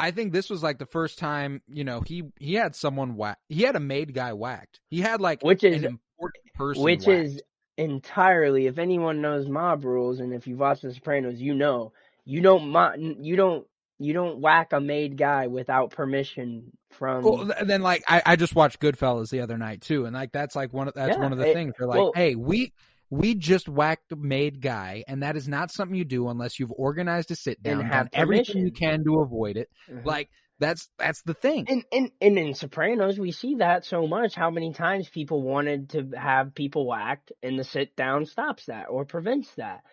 I 0.00 0.10
think 0.10 0.32
this 0.32 0.50
was 0.50 0.62
like 0.62 0.78
the 0.78 0.86
first 0.86 1.18
time, 1.18 1.62
you 1.68 1.84
know, 1.84 2.00
he 2.00 2.24
he 2.38 2.54
had 2.54 2.74
someone 2.74 3.16
whack. 3.16 3.38
He 3.48 3.62
had 3.62 3.76
a 3.76 3.80
made 3.80 4.14
guy 4.14 4.32
whacked. 4.32 4.80
He 4.88 5.00
had 5.00 5.20
like 5.20 5.42
Which 5.42 5.62
is- 5.64 5.76
an 5.76 5.84
important 5.84 6.44
person, 6.54 6.82
which 6.82 7.06
whacked. 7.06 7.26
is 7.28 7.42
entirely. 7.76 8.66
If 8.66 8.78
anyone 8.78 9.20
knows 9.20 9.48
mob 9.48 9.84
rules, 9.84 10.20
and 10.20 10.32
if 10.32 10.46
you've 10.46 10.58
watched 10.60 10.82
The 10.82 10.92
Sopranos, 10.94 11.40
you 11.40 11.54
know 11.54 11.92
you 12.24 12.40
don't 12.40 12.68
mo- 12.68 12.94
you 12.96 13.36
don't 13.36 13.66
you 13.98 14.12
don't 14.12 14.40
whack 14.40 14.72
a 14.72 14.80
made 14.80 15.16
guy 15.16 15.46
without 15.46 15.90
permission 15.90 16.72
from. 16.90 17.22
Well, 17.22 17.46
th- 17.46 17.66
then 17.66 17.82
like 17.82 18.02
I, 18.08 18.22
I 18.26 18.36
just 18.36 18.54
watched 18.54 18.80
Goodfellas 18.80 19.30
the 19.30 19.40
other 19.40 19.58
night 19.58 19.80
too, 19.80 20.06
and 20.06 20.14
like 20.14 20.32
that's 20.32 20.56
like 20.56 20.72
one 20.72 20.88
of 20.88 20.94
that's 20.94 21.16
Yeah, 21.16 21.22
one 21.22 21.32
of 21.32 21.38
the 21.38 21.48
it- 21.50 21.54
things. 21.54 21.74
They're 21.78 21.86
like, 21.88 21.98
well- 21.98 22.12
hey, 22.14 22.34
we 22.34 22.72
we 23.10 23.34
just 23.34 23.68
whacked 23.68 24.10
a 24.12 24.16
made 24.16 24.60
guy, 24.62 25.04
and 25.06 25.22
that 25.22 25.36
is 25.36 25.46
not 25.46 25.70
something 25.70 25.94
you 25.94 26.04
do 26.04 26.28
unless 26.28 26.58
you've 26.58 26.72
organized 26.72 27.30
a 27.30 27.36
sit 27.36 27.62
down 27.62 27.80
And 27.80 27.88
have 27.92 28.10
done 28.10 28.20
everything 28.22 28.64
you 28.64 28.72
can 28.72 29.04
to 29.04 29.20
avoid 29.20 29.58
it. 29.58 29.68
Mhm. 29.90 30.04
Like 30.06 30.30
that's 30.58 30.90
that's 30.98 31.22
the 31.22 31.34
thing. 31.34 31.68
And, 31.68 31.84
and 31.92 32.10
and 32.20 32.38
in 32.38 32.54
Sopranos, 32.54 33.18
we 33.20 33.30
see 33.30 33.56
that 33.56 33.84
so 33.84 34.06
much. 34.08 34.34
How 34.34 34.50
many 34.50 34.72
times 34.72 35.08
people 35.08 35.42
wanted 35.42 35.90
to 35.90 36.10
have 36.16 36.54
people 36.54 36.86
whacked, 36.88 37.32
and 37.42 37.58
the 37.58 37.62
sit 37.64 37.94
down 37.94 38.26
stops 38.26 38.66
that 38.66 38.86
or 38.88 39.04
prevents 39.04 39.54
that. 39.54 39.84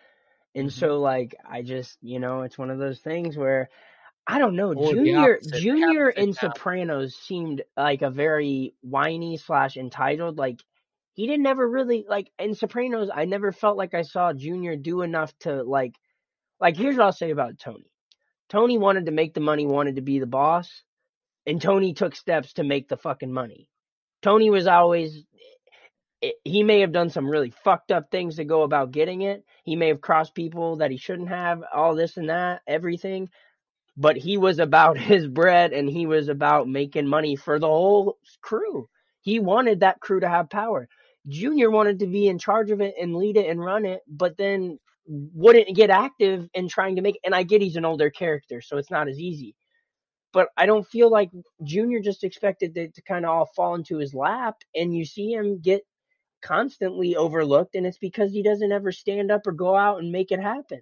And 0.54 0.72
Mhm. 0.72 0.72
so, 0.72 1.00
like, 1.00 1.36
I 1.44 1.62
just, 1.62 1.98
you 2.02 2.20
know, 2.20 2.42
it's 2.42 2.58
one 2.58 2.70
of 2.70 2.78
those 2.78 3.00
things 3.00 3.36
where 3.36 3.70
I 4.26 4.38
don't 4.38 4.56
know. 4.56 4.74
Or 4.74 4.96
Junior, 4.96 5.40
opposite, 5.40 5.52
they 5.52 5.60
have 5.86 5.96
Junior 5.96 6.10
in. 6.16 6.26
Sopranos 6.32 7.16
seemed 7.16 7.62
like 7.76 8.02
a 8.02 8.10
very 8.10 8.74
whiny 8.82 9.36
slash 9.38 9.76
entitled. 9.76 10.38
Like, 10.38 10.62
he 11.14 11.26
didn't 11.26 11.46
ever 11.46 11.68
really 11.68 12.06
like 12.08 12.32
in 12.38 12.54
Sopranos. 12.54 13.10
I 13.14 13.26
never 13.26 13.52
felt 13.52 13.76
like 13.78 13.94
I 13.94 14.02
saw 14.02 14.32
Junior 14.32 14.76
do 14.76 15.02
enough 15.02 15.36
to 15.40 15.62
like. 15.64 15.96
Like, 16.60 16.76
here's 16.76 16.96
what 16.96 17.06
I'll 17.06 17.12
say 17.12 17.30
about 17.30 17.58
Tony. 17.58 17.89
Tony 18.50 18.78
wanted 18.78 19.06
to 19.06 19.12
make 19.12 19.32
the 19.34 19.40
money, 19.40 19.66
wanted 19.66 19.96
to 19.96 20.02
be 20.02 20.18
the 20.18 20.26
boss, 20.26 20.82
and 21.46 21.62
Tony 21.62 21.94
took 21.94 22.14
steps 22.14 22.54
to 22.54 22.64
make 22.64 22.88
the 22.88 22.96
fucking 22.96 23.32
money. 23.32 23.68
Tony 24.22 24.50
was 24.50 24.66
always 24.66 25.24
he 26.44 26.62
may 26.62 26.80
have 26.80 26.92
done 26.92 27.08
some 27.10 27.28
really 27.28 27.50
fucked 27.64 27.90
up 27.90 28.10
things 28.10 28.36
to 28.36 28.44
go 28.44 28.62
about 28.62 28.90
getting 28.90 29.22
it. 29.22 29.42
He 29.64 29.76
may 29.76 29.88
have 29.88 30.02
crossed 30.02 30.34
people 30.34 30.76
that 30.76 30.90
he 30.90 30.98
shouldn't 30.98 31.30
have, 31.30 31.62
all 31.72 31.94
this 31.94 32.16
and 32.16 32.28
that, 32.28 32.60
everything. 32.66 33.30
But 33.96 34.16
he 34.16 34.36
was 34.36 34.58
about 34.58 34.98
his 34.98 35.26
bread 35.26 35.72
and 35.72 35.88
he 35.88 36.06
was 36.06 36.28
about 36.28 36.68
making 36.68 37.06
money 37.06 37.36
for 37.36 37.58
the 37.58 37.68
whole 37.68 38.18
crew. 38.42 38.88
He 39.22 39.38
wanted 39.38 39.80
that 39.80 40.00
crew 40.00 40.20
to 40.20 40.28
have 40.28 40.50
power. 40.50 40.88
Junior 41.28 41.70
wanted 41.70 42.00
to 42.00 42.06
be 42.06 42.26
in 42.26 42.38
charge 42.38 42.70
of 42.70 42.80
it 42.80 42.94
and 43.00 43.16
lead 43.16 43.36
it 43.36 43.48
and 43.48 43.62
run 43.62 43.84
it, 43.84 44.00
but 44.08 44.36
then 44.36 44.78
wouldn't 45.06 45.74
get 45.74 45.90
active 45.90 46.48
in 46.54 46.68
trying 46.68 46.96
to 46.96 47.02
make 47.02 47.18
and 47.24 47.34
I 47.34 47.42
get 47.42 47.62
he's 47.62 47.76
an 47.76 47.84
older 47.84 48.10
character, 48.10 48.60
so 48.60 48.76
it's 48.76 48.90
not 48.90 49.08
as 49.08 49.18
easy. 49.18 49.56
But 50.32 50.48
I 50.56 50.66
don't 50.66 50.86
feel 50.86 51.10
like 51.10 51.30
Junior 51.64 52.00
just 52.00 52.22
expected 52.22 52.76
it 52.76 52.94
to 52.94 53.02
kind 53.02 53.24
of 53.24 53.30
all 53.30 53.46
fall 53.46 53.74
into 53.74 53.96
his 53.98 54.14
lap 54.14 54.56
and 54.74 54.94
you 54.94 55.04
see 55.04 55.32
him 55.32 55.60
get 55.60 55.82
constantly 56.42 57.16
overlooked 57.16 57.74
and 57.74 57.86
it's 57.86 57.98
because 57.98 58.32
he 58.32 58.42
doesn't 58.42 58.72
ever 58.72 58.92
stand 58.92 59.30
up 59.30 59.46
or 59.46 59.52
go 59.52 59.76
out 59.76 59.98
and 59.98 60.12
make 60.12 60.30
it 60.30 60.40
happen. 60.40 60.80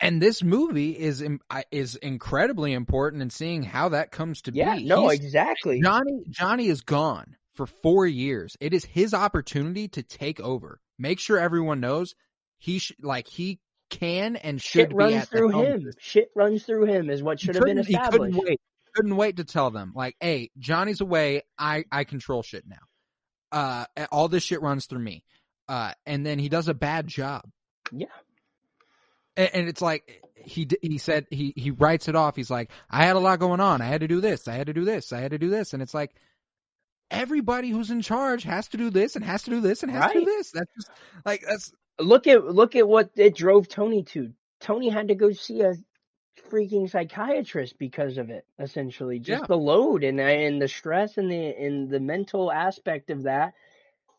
And 0.00 0.20
this 0.20 0.42
movie 0.42 0.90
is 0.90 1.24
is 1.70 1.96
incredibly 1.96 2.72
important 2.72 3.22
in 3.22 3.30
seeing 3.30 3.62
how 3.62 3.88
that 3.90 4.10
comes 4.10 4.42
to 4.42 4.52
Yeah, 4.52 4.74
be. 4.74 4.84
no, 4.84 5.08
He's- 5.08 5.20
exactly. 5.20 5.80
Johnny 5.80 6.24
Johnny 6.28 6.66
is 6.68 6.82
gone 6.82 7.36
for 7.52 7.66
four 7.66 8.06
years. 8.06 8.56
It 8.60 8.74
is 8.74 8.84
his 8.84 9.14
opportunity 9.14 9.88
to 9.88 10.02
take 10.02 10.40
over. 10.40 10.80
Make 10.98 11.20
sure 11.20 11.38
everyone 11.38 11.80
knows 11.80 12.14
he 12.58 12.78
sh- 12.78 12.92
like 13.02 13.28
he 13.28 13.60
can 13.90 14.36
and 14.36 14.60
should 14.60 14.80
Shit 14.80 14.88
be 14.90 14.94
runs 14.96 15.14
at 15.14 15.30
the 15.30 15.36
through 15.36 15.50
him. 15.62 15.90
Shit 15.98 16.30
runs 16.34 16.64
through 16.64 16.86
him 16.86 17.10
is 17.10 17.22
what 17.22 17.38
should 17.40 17.54
have 17.54 17.64
been 17.64 17.76
couldn't- 17.76 17.86
He 17.86 18.10
couldn't 18.10 18.36
wait. 18.36 18.60
Couldn't 18.94 19.16
wait 19.16 19.36
to 19.38 19.44
tell 19.44 19.70
them 19.72 19.92
like, 19.96 20.14
"Hey, 20.20 20.50
Johnny's 20.58 21.00
away. 21.00 21.42
I 21.58 21.84
I 21.90 22.04
control 22.04 22.42
shit 22.42 22.64
now. 22.66 22.76
Uh, 23.50 24.06
all 24.12 24.28
this 24.28 24.44
shit 24.44 24.62
runs 24.62 24.86
through 24.86 25.00
me." 25.00 25.24
Uh, 25.68 25.92
and 26.06 26.24
then 26.24 26.38
he 26.38 26.48
does 26.48 26.68
a 26.68 26.74
bad 26.74 27.06
job. 27.08 27.42
Yeah. 27.90 28.06
And, 29.36 29.50
and 29.52 29.68
it's 29.68 29.82
like 29.82 30.22
he 30.36 30.68
he 30.80 30.98
said 30.98 31.26
he 31.30 31.52
he 31.56 31.72
writes 31.72 32.06
it 32.06 32.14
off. 32.14 32.36
He's 32.36 32.50
like, 32.50 32.70
"I 32.88 33.04
had 33.04 33.16
a 33.16 33.18
lot 33.18 33.40
going 33.40 33.60
on. 33.60 33.80
I 33.82 33.86
had 33.86 34.02
to 34.02 34.08
do 34.08 34.20
this. 34.20 34.46
I 34.46 34.54
had 34.54 34.68
to 34.68 34.72
do 34.72 34.84
this. 34.84 35.12
I 35.12 35.20
had 35.20 35.32
to 35.32 35.38
do 35.38 35.50
this." 35.50 35.72
And 35.74 35.82
it's 35.82 35.94
like. 35.94 36.14
Everybody 37.10 37.68
who's 37.70 37.90
in 37.90 38.00
charge 38.00 38.42
has 38.44 38.66
to 38.68 38.76
do 38.76 38.90
this 38.90 39.14
and 39.14 39.24
has 39.24 39.42
to 39.44 39.50
do 39.50 39.60
this 39.60 39.82
and 39.82 39.92
has 39.92 40.10
to 40.10 40.18
do 40.20 40.24
this. 40.24 40.50
That's 40.50 40.70
just 40.74 40.90
like 41.24 41.42
that's 41.46 41.70
Look 42.00 42.26
at 42.26 42.44
look 42.44 42.74
at 42.76 42.88
what 42.88 43.10
it 43.16 43.36
drove 43.36 43.68
Tony 43.68 44.02
to. 44.04 44.32
Tony 44.60 44.88
had 44.88 45.08
to 45.08 45.14
go 45.14 45.30
see 45.32 45.60
a 45.62 45.74
freaking 46.50 46.90
psychiatrist 46.90 47.78
because 47.78 48.18
of 48.18 48.30
it. 48.30 48.44
Essentially, 48.58 49.18
just 49.18 49.42
Yeah. 49.42 49.46
the 49.46 49.56
load 49.56 50.02
and 50.04 50.20
and 50.20 50.60
the 50.60 50.68
stress 50.68 51.16
and 51.18 51.30
the 51.30 51.36
and 51.56 51.88
the 51.90 52.00
mental 52.00 52.50
aspect 52.50 53.10
of 53.10 53.24
that, 53.24 53.54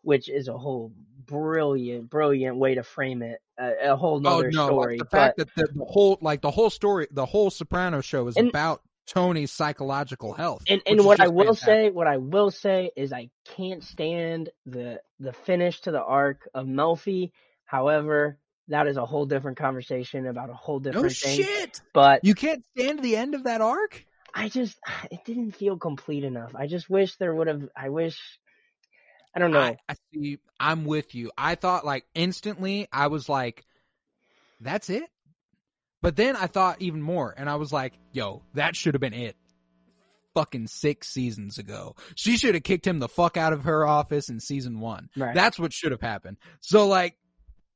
which 0.01 0.29
is 0.29 0.47
a 0.47 0.57
whole 0.57 0.93
brilliant 1.25 2.09
brilliant 2.09 2.57
way 2.57 2.75
to 2.75 2.83
frame 2.83 3.21
it. 3.21 3.41
A, 3.57 3.91
a 3.91 3.95
whole 3.95 4.17
oh, 4.17 4.19
nother 4.19 4.47
oh 4.47 4.49
no, 4.51 4.65
story. 4.67 4.93
like 4.93 4.99
the 4.99 5.05
but 5.05 5.17
fact 5.17 5.37
that 5.37 5.55
the, 5.55 5.67
the 5.73 5.85
whole 5.85 6.17
like 6.21 6.41
the 6.41 6.51
whole 6.51 6.69
story, 6.69 7.07
the 7.11 7.25
whole 7.25 7.49
Soprano 7.49 8.01
show 8.01 8.27
is 8.27 8.37
And- 8.37 8.49
about 8.49 8.81
Tony's 9.07 9.51
psychological 9.51 10.33
health. 10.33 10.63
And 10.67 10.81
and 10.87 11.05
what 11.05 11.19
I 11.19 11.27
will 11.27 11.45
fantastic. 11.55 11.65
say, 11.65 11.89
what 11.91 12.07
I 12.07 12.17
will 12.17 12.49
say 12.51 12.91
is 12.95 13.13
I 13.13 13.29
can't 13.45 13.83
stand 13.83 14.49
the 14.65 15.01
the 15.19 15.31
finish 15.33 15.81
to 15.81 15.91
the 15.91 16.01
arc 16.01 16.47
of 16.53 16.65
Melfi. 16.65 17.31
However, 17.65 18.37
that 18.67 18.87
is 18.87 18.97
a 18.97 19.05
whole 19.05 19.25
different 19.25 19.57
conversation 19.57 20.25
about 20.27 20.49
a 20.49 20.53
whole 20.53 20.79
different 20.79 21.05
no 21.05 21.09
thing. 21.09 21.43
shit. 21.43 21.81
But 21.93 22.23
You 22.23 22.33
can't 22.33 22.63
stand 22.75 23.01
the 23.01 23.15
end 23.15 23.35
of 23.35 23.43
that 23.43 23.61
arc. 23.61 24.05
I 24.33 24.49
just 24.49 24.77
it 25.11 25.23
didn't 25.25 25.51
feel 25.51 25.77
complete 25.77 26.23
enough. 26.23 26.55
I 26.55 26.67
just 26.67 26.89
wish 26.89 27.15
there 27.17 27.33
would 27.33 27.47
have 27.47 27.63
I 27.75 27.89
wish 27.89 28.19
I 29.35 29.39
don't 29.39 29.51
know. 29.51 29.59
I, 29.59 29.77
I 29.89 29.95
see. 30.13 30.39
I'm 30.59 30.85
with 30.85 31.13
you. 31.13 31.31
I 31.37 31.55
thought 31.55 31.85
like 31.85 32.05
instantly. 32.15 32.87
I 32.91 33.07
was 33.07 33.27
like, 33.27 33.65
"That's 34.61 34.89
it." 34.89 35.03
But 36.01 36.15
then 36.15 36.37
I 36.37 36.47
thought 36.47 36.81
even 36.81 37.01
more, 37.01 37.33
and 37.35 37.49
I 37.49 37.55
was 37.55 37.73
like, 37.73 37.93
"Yo, 38.13 38.43
that 38.53 38.77
should 38.77 38.93
have 38.93 39.01
been 39.01 39.13
it." 39.13 39.35
Fucking 40.35 40.67
six 40.67 41.09
seasons 41.09 41.57
ago, 41.57 41.95
she 42.15 42.37
should 42.37 42.55
have 42.55 42.63
kicked 42.63 42.87
him 42.87 42.99
the 42.99 43.09
fuck 43.09 43.35
out 43.35 43.51
of 43.51 43.65
her 43.65 43.85
office 43.85 44.29
in 44.29 44.39
season 44.39 44.79
one. 44.79 45.09
right. 45.17 45.35
That's 45.35 45.59
what 45.59 45.73
should 45.73 45.91
have 45.91 46.01
happened. 46.01 46.37
So 46.61 46.87
like, 46.87 47.17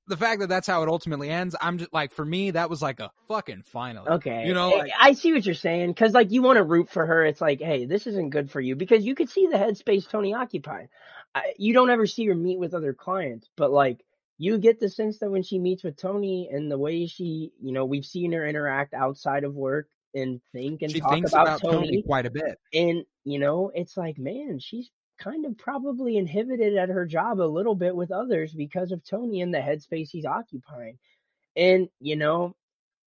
the 0.10 0.18
fact 0.18 0.41
that 0.41 0.49
that's 0.49 0.68
how 0.68 0.84
it 0.84 0.89
ultimately 0.89 1.30
ends, 1.30 1.55
I'm 1.62 1.78
just 1.78 1.93
like, 1.93 2.12
for 2.12 2.26
me, 2.26 2.51
that 2.51 2.70
was 2.70 2.82
like 2.82 2.99
a 2.99 3.12
fucking 3.30 3.62
finally. 3.64 4.10
Okay. 4.10 4.45
You 4.45 4.53
know, 4.53 4.74
I- 4.74 4.78
like- 4.80 4.91
I 4.99 5.14
see 5.14 5.32
what 5.32 5.45
you're 5.45 5.55
saying 5.55 5.93
cuz 5.93 6.14
like 6.14 6.32
you 6.32 6.41
want 6.41 6.57
to 6.57 6.64
root 6.64 6.89
for 6.89 7.05
her. 7.05 7.26
It's 7.26 7.39
like, 7.41 7.62
"Hey, 7.62 7.86
this 7.86 8.05
isn't 8.07 8.32
good 8.32 8.51
for 8.51 8.60
you" 8.60 8.76
because 8.76 9.05
you 9.05 9.16
could 9.16 9.30
see 9.30 9.47
the 9.47 9.57
headspace 9.57 10.10
Tony 10.10 10.34
occupied. 10.34 10.89
I, 11.34 11.53
you 11.57 11.74
don't 11.74 11.89
ever 11.91 12.07
see 12.07 12.26
her 12.26 12.36
meet 12.36 12.60
with 12.60 12.74
other 12.74 12.93
clients, 12.93 13.47
but 13.55 13.72
like 13.72 14.03
you 14.38 14.57
get 14.57 14.80
the 14.80 14.89
sense 14.89 15.20
that 15.20 15.30
when 15.32 15.43
she 15.43 15.60
meets 15.60 15.84
with 15.84 15.95
Tony 15.97 16.49
and 16.51 16.72
the 16.72 16.78
way 16.78 17.05
she, 17.07 17.51
you 17.62 17.72
know, 17.74 17.86
we've 17.86 18.05
seen 18.05 18.32
her 18.32 18.45
interact 18.47 18.93
outside 18.93 19.43
of 19.43 19.53
work 19.53 19.88
and 20.16 20.41
think 20.53 20.82
and 20.82 20.91
She 20.91 21.01
talk 21.01 21.12
thinks 21.12 21.34
about, 21.34 21.62
about 21.62 21.62
Tony 21.72 22.01
quite 22.01 22.26
a 22.26 22.32
bit. 22.32 22.57
and 22.74 23.05
you 23.26 23.38
know 23.38 23.70
it's 23.76 23.95
like 23.95 24.18
man 24.18 24.57
she's 24.57 24.89
kind 25.20 25.45
of 25.45 25.57
probably 25.57 26.17
inhibited 26.17 26.78
at 26.78 26.89
her 26.89 27.05
job 27.05 27.41
a 27.41 27.43
little 27.43 27.76
bit 27.76 27.95
with 27.95 28.11
others 28.11 28.53
because 28.53 28.91
of 28.91 29.03
tony 29.05 29.41
and 29.41 29.53
the 29.53 29.59
headspace 29.59 30.09
he's 30.11 30.26
occupying. 30.26 30.97
And 31.55 31.89
you 31.99 32.15
know 32.15 32.55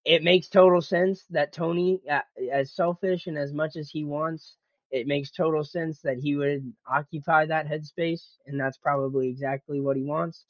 it 0.05 0.23
makes 0.25 0.49
total 0.49 0.83
sense 0.83 1.25
that 1.31 1.53
tony 1.53 2.01
uh, 2.11 2.21
as 2.53 2.73
selfish 2.75 3.27
and 3.27 3.39
as 3.39 3.53
much 3.55 3.77
as 3.77 3.91
he 3.91 4.05
wants 4.05 4.57
it 4.91 5.07
makes 5.07 5.31
total 5.31 5.65
sense 5.65 6.01
that 6.03 6.19
he 6.19 6.37
would 6.37 6.73
occupy 6.87 7.47
that 7.47 7.69
headspace 7.69 8.23
and 8.47 8.61
that's 8.61 8.79
probably 8.79 9.29
exactly 9.29 9.81
what 9.81 9.97
he 9.97 10.05
wants. 10.05 10.45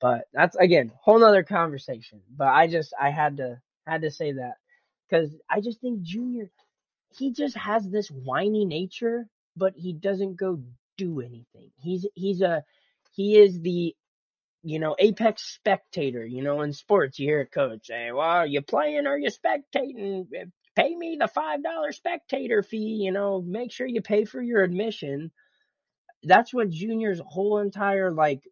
But 0.00 0.26
that's 0.34 0.56
again 0.56 0.92
whole 1.02 1.20
nother 1.20 1.44
conversation 1.44 2.20
but 2.36 2.48
i 2.48 2.66
just 2.68 2.94
i 3.00 3.10
had 3.10 3.38
to 3.38 3.60
had 3.86 4.02
to 4.02 4.10
say 4.10 4.32
that 4.32 4.56
because 5.08 5.34
i 5.50 5.60
just 5.60 5.80
think 5.80 6.02
junior 6.02 6.50
he 7.16 7.32
just 7.32 7.56
has 7.56 7.88
this 7.88 8.10
whiny 8.10 8.64
nature, 8.64 9.28
but 9.56 9.74
he 9.76 9.92
doesn't 9.92 10.36
go 10.36 10.60
do 10.96 11.20
anything. 11.20 11.70
He's 11.76 12.06
he's 12.14 12.40
a 12.42 12.64
he 13.12 13.36
is 13.38 13.60
the 13.60 13.94
you 14.62 14.78
know 14.78 14.96
apex 14.98 15.42
spectator. 15.42 16.24
You 16.26 16.42
know 16.42 16.62
in 16.62 16.72
sports 16.72 17.18
you 17.18 17.28
hear 17.28 17.42
a 17.42 17.46
coach 17.46 17.86
say, 17.88 18.12
"Well, 18.12 18.46
you 18.46 18.62
playing 18.62 19.06
or 19.06 19.18
you 19.18 19.30
spectating? 19.30 20.26
Eh, 20.34 20.44
pay 20.76 20.94
me 20.96 21.16
the 21.20 21.28
five 21.28 21.62
dollar 21.62 21.92
spectator 21.92 22.62
fee. 22.62 23.00
You 23.04 23.12
know, 23.12 23.42
make 23.42 23.72
sure 23.72 23.86
you 23.86 24.02
pay 24.02 24.24
for 24.24 24.42
your 24.42 24.62
admission." 24.62 25.32
That's 26.24 26.54
what 26.54 26.70
Junior's 26.70 27.20
whole 27.26 27.58
entire 27.60 28.10
like. 28.12 28.42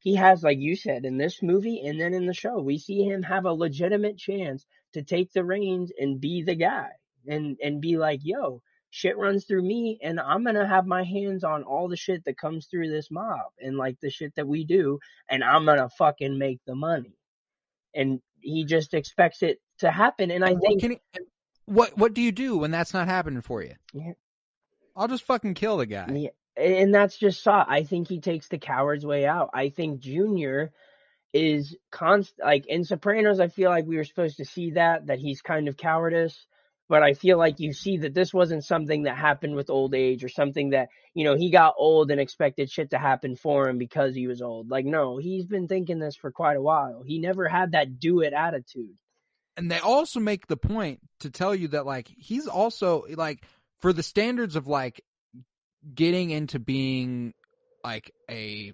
He 0.00 0.14
has, 0.16 0.42
like 0.42 0.58
you 0.58 0.76
said, 0.76 1.04
in 1.04 1.18
this 1.18 1.42
movie 1.42 1.80
and 1.86 2.00
then 2.00 2.14
in 2.14 2.26
the 2.26 2.34
show, 2.34 2.60
we 2.60 2.78
see 2.78 3.02
him 3.04 3.22
have 3.24 3.46
a 3.46 3.52
legitimate 3.52 4.18
chance 4.18 4.66
to 4.94 5.02
take 5.02 5.32
the 5.32 5.44
reins 5.44 5.92
and 5.98 6.20
be 6.20 6.42
the 6.42 6.54
guy 6.56 6.90
and 7.26 7.58
and 7.62 7.80
be 7.80 7.96
like, 7.98 8.20
yo, 8.22 8.62
shit 8.90 9.18
runs 9.18 9.44
through 9.44 9.62
me 9.62 9.98
and 10.02 10.18
I'm 10.18 10.44
gonna 10.44 10.66
have 10.66 10.86
my 10.86 11.04
hands 11.04 11.44
on 11.44 11.62
all 11.62 11.88
the 11.88 11.96
shit 11.96 12.24
that 12.24 12.38
comes 12.38 12.66
through 12.66 12.88
this 12.90 13.10
mob 13.10 13.46
and 13.60 13.76
like 13.76 13.98
the 14.00 14.10
shit 14.10 14.34
that 14.36 14.48
we 14.48 14.64
do 14.64 14.98
and 15.28 15.44
I'm 15.44 15.66
gonna 15.66 15.88
fucking 15.90 16.38
make 16.38 16.60
the 16.66 16.74
money. 16.74 17.16
And 17.94 18.20
he 18.40 18.64
just 18.64 18.94
expects 18.94 19.42
it 19.42 19.60
to 19.78 19.90
happen. 19.90 20.30
And 20.30 20.44
I 20.44 20.52
what 20.52 20.62
think 20.62 20.82
he- 20.82 21.20
what 21.66 21.96
what 21.98 22.14
do 22.14 22.22
you 22.22 22.32
do 22.32 22.56
when 22.58 22.70
that's 22.70 22.94
not 22.94 23.08
happening 23.08 23.42
for 23.42 23.62
you? 23.62 23.74
Yeah. 23.92 24.12
I'll 24.96 25.08
just 25.08 25.24
fucking 25.24 25.54
kill 25.54 25.76
the 25.76 25.86
guy. 25.86 26.08
Yeah, 26.12 26.30
and 26.56 26.92
that's 26.94 27.16
just 27.16 27.42
saw. 27.42 27.64
I 27.66 27.84
think 27.84 28.08
he 28.08 28.20
takes 28.20 28.48
the 28.48 28.58
coward's 28.58 29.06
way 29.06 29.26
out. 29.26 29.50
I 29.54 29.68
think 29.68 30.00
Junior 30.00 30.72
is 31.32 31.76
const 31.92 32.32
like 32.42 32.66
in 32.66 32.84
Sopranos. 32.84 33.38
I 33.38 33.48
feel 33.48 33.70
like 33.70 33.86
we 33.86 33.96
were 33.96 34.04
supposed 34.04 34.38
to 34.38 34.44
see 34.44 34.72
that 34.72 35.06
that 35.06 35.18
he's 35.18 35.42
kind 35.42 35.68
of 35.68 35.76
cowardice, 35.76 36.46
but 36.88 37.02
I 37.02 37.14
feel 37.14 37.38
like 37.38 37.60
you 37.60 37.72
see 37.72 37.98
that 37.98 38.14
this 38.14 38.32
wasn't 38.32 38.64
something 38.64 39.02
that 39.02 39.16
happened 39.16 39.54
with 39.54 39.70
old 39.70 39.94
age 39.94 40.24
or 40.24 40.28
something 40.28 40.70
that 40.70 40.88
you 41.14 41.24
know 41.24 41.36
he 41.36 41.50
got 41.50 41.74
old 41.78 42.10
and 42.10 42.20
expected 42.20 42.70
shit 42.70 42.90
to 42.90 42.98
happen 42.98 43.36
for 43.36 43.68
him 43.68 43.78
because 43.78 44.14
he 44.14 44.26
was 44.26 44.40
old. 44.42 44.70
Like 44.70 44.84
no, 44.86 45.18
he's 45.18 45.44
been 45.44 45.68
thinking 45.68 45.98
this 45.98 46.16
for 46.16 46.30
quite 46.32 46.56
a 46.56 46.62
while. 46.62 47.02
He 47.06 47.18
never 47.18 47.48
had 47.48 47.72
that 47.72 47.98
do 47.98 48.20
it 48.20 48.32
attitude. 48.32 48.96
and 49.56 49.70
they 49.70 49.80
also 49.80 50.20
make 50.20 50.46
the 50.46 50.56
point 50.56 51.00
to 51.20 51.30
tell 51.30 51.54
you 51.54 51.68
that 51.68 51.84
like 51.86 52.08
he's 52.16 52.46
also 52.46 53.04
like 53.14 53.44
for 53.80 53.92
the 53.92 54.02
standards 54.02 54.56
of 54.56 54.66
like 54.66 55.02
getting 55.94 56.30
into 56.30 56.58
being 56.58 57.34
like 57.84 58.12
a 58.30 58.72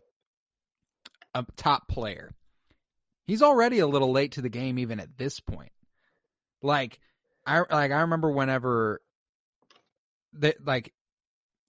a 1.35 1.45
top 1.57 1.89
player 1.89 2.31
he's 3.27 3.43
already 3.43 3.79
a 3.79 3.87
little 3.87 4.13
late 4.13 4.33
to 4.33 4.43
the 4.43 4.49
game 4.49 4.79
even 4.79 5.01
at 5.01 5.17
this 5.19 5.41
point 5.41 5.73
like 6.63 6.99
i 7.47 7.59
like 7.59 7.91
i 7.91 8.01
remember 8.01 8.31
whenever 8.31 9.01
that 10.33 10.65
like 10.65 10.93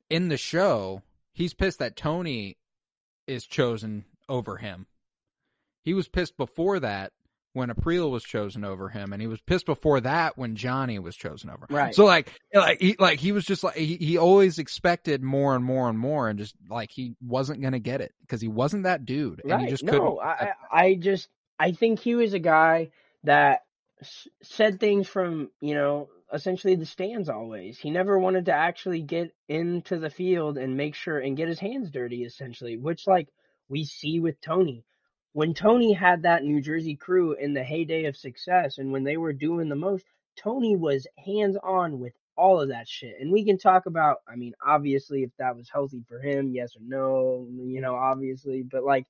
in 0.09 0.29
the 0.29 0.37
show 0.37 1.01
he's 1.33 1.53
pissed 1.53 1.79
that 1.79 1.95
tony 1.95 2.57
is 3.27 3.45
chosen 3.45 4.05
over 4.29 4.57
him 4.57 4.87
he 5.83 5.93
was 5.93 6.07
pissed 6.07 6.37
before 6.37 6.79
that 6.79 7.11
when 7.55 7.69
Aprile 7.69 8.11
was 8.11 8.23
chosen 8.25 8.65
over 8.65 8.89
him, 8.89 9.13
and 9.13 9.21
he 9.21 9.29
was 9.29 9.39
pissed 9.39 9.65
before 9.65 10.01
that 10.01 10.37
when 10.37 10.57
Johnny 10.57 10.99
was 10.99 11.15
chosen 11.15 11.49
over. 11.49 11.65
Right. 11.69 11.95
So 11.95 12.03
like, 12.03 12.33
like 12.53 12.81
he 12.81 12.97
like 12.99 13.17
he 13.17 13.31
was 13.31 13.45
just 13.45 13.63
like 13.63 13.75
he, 13.75 13.95
he 13.95 14.17
always 14.17 14.59
expected 14.59 15.23
more 15.23 15.55
and 15.55 15.63
more 15.63 15.87
and 15.87 15.97
more, 15.97 16.27
and 16.27 16.37
just 16.37 16.53
like 16.69 16.91
he 16.91 17.15
wasn't 17.21 17.61
gonna 17.61 17.79
get 17.79 18.01
it 18.01 18.13
because 18.19 18.41
he 18.41 18.49
wasn't 18.49 18.83
that 18.83 19.05
dude, 19.05 19.41
and 19.45 19.53
he 19.53 19.57
Right. 19.57 19.69
just 19.69 19.83
no, 19.83 19.91
couldn't. 19.91 20.19
I, 20.21 20.53
I 20.69 20.95
just 20.95 21.29
I 21.57 21.71
think 21.71 21.99
he 21.99 22.15
was 22.15 22.33
a 22.33 22.39
guy 22.39 22.89
that 23.23 23.64
said 24.41 24.79
things 24.79 25.07
from 25.07 25.49
you 25.61 25.73
know 25.73 26.09
essentially 26.33 26.75
the 26.75 26.85
stands 26.85 27.29
always. 27.29 27.79
He 27.79 27.89
never 27.89 28.17
wanted 28.19 28.45
to 28.45 28.53
actually 28.53 29.01
get 29.01 29.33
into 29.47 29.97
the 29.97 30.09
field 30.09 30.57
and 30.57 30.77
make 30.77 30.95
sure 30.95 31.19
and 31.19 31.37
get 31.37 31.47
his 31.47 31.59
hands 31.59 31.91
dirty 31.91 32.23
essentially, 32.23 32.77
which 32.77 33.07
like 33.07 33.29
we 33.69 33.85
see 33.85 34.19
with 34.19 34.41
Tony. 34.41 34.83
When 35.33 35.53
Tony 35.53 35.93
had 35.93 36.23
that 36.23 36.43
New 36.43 36.61
Jersey 36.61 36.95
crew 36.95 37.33
in 37.33 37.53
the 37.53 37.63
heyday 37.63 38.05
of 38.05 38.15
success 38.15 38.77
and 38.77 38.91
when 38.91 39.03
they 39.03 39.17
were 39.17 39.33
doing 39.33 39.69
the 39.69 39.75
most, 39.75 40.05
Tony 40.37 40.75
was 40.75 41.07
hands 41.17 41.57
on 41.61 41.99
with 41.99 42.13
all 42.37 42.61
of 42.61 42.69
that 42.69 42.87
shit. 42.87 43.15
And 43.19 43.31
we 43.31 43.45
can 43.45 43.57
talk 43.57 43.85
about, 43.85 44.17
I 44.27 44.35
mean, 44.35 44.53
obviously, 44.65 45.23
if 45.23 45.31
that 45.37 45.55
was 45.55 45.69
healthy 45.69 46.03
for 46.07 46.19
him, 46.19 46.51
yes 46.51 46.75
or 46.75 46.81
no, 46.85 47.47
you 47.65 47.81
know, 47.81 47.95
obviously, 47.95 48.63
but 48.63 48.83
like, 48.83 49.07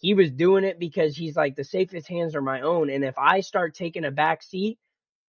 he 0.00 0.14
was 0.14 0.30
doing 0.30 0.64
it 0.64 0.78
because 0.78 1.16
he's 1.16 1.36
like 1.36 1.56
the 1.56 1.64
safest 1.64 2.08
hands 2.08 2.34
are 2.34 2.42
my 2.42 2.62
own 2.62 2.90
and 2.90 3.04
if 3.04 3.18
i 3.18 3.40
start 3.40 3.74
taking 3.74 4.04
a 4.04 4.10
back 4.10 4.42
seat 4.42 4.78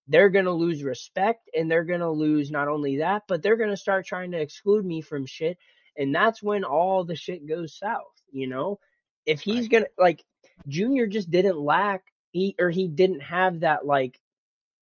they're 0.07 0.29
going 0.29 0.45
to 0.45 0.51
lose 0.51 0.83
respect 0.83 1.49
and 1.57 1.71
they're 1.71 1.85
going 1.85 2.01
to 2.01 2.09
lose 2.11 2.51
not 2.51 2.67
only 2.67 2.97
that 2.97 3.23
but 3.27 3.41
they're 3.43 3.57
going 3.57 3.69
to 3.71 3.77
start 3.77 4.05
trying 4.05 4.31
to 4.31 4.41
exclude 4.41 4.85
me 4.85 5.01
from 5.01 5.25
shit 5.25 5.57
and 5.97 6.13
that's 6.15 6.43
when 6.43 6.63
all 6.63 7.03
the 7.05 7.15
shit 7.15 7.47
goes 7.47 7.77
south 7.77 8.21
you 8.31 8.47
know 8.47 8.79
if 9.25 9.41
he's 9.41 9.67
Right. 9.67 9.69
going 9.69 9.83
to 9.83 9.89
like 9.99 10.23
junior 10.67 11.07
just 11.07 11.31
didn't 11.31 11.59
lack 11.59 12.03
he 12.31 12.55
or 12.59 12.69
he 12.69 12.87
didn't 12.87 13.21
have 13.21 13.61
that 13.61 13.85
like 13.85 14.19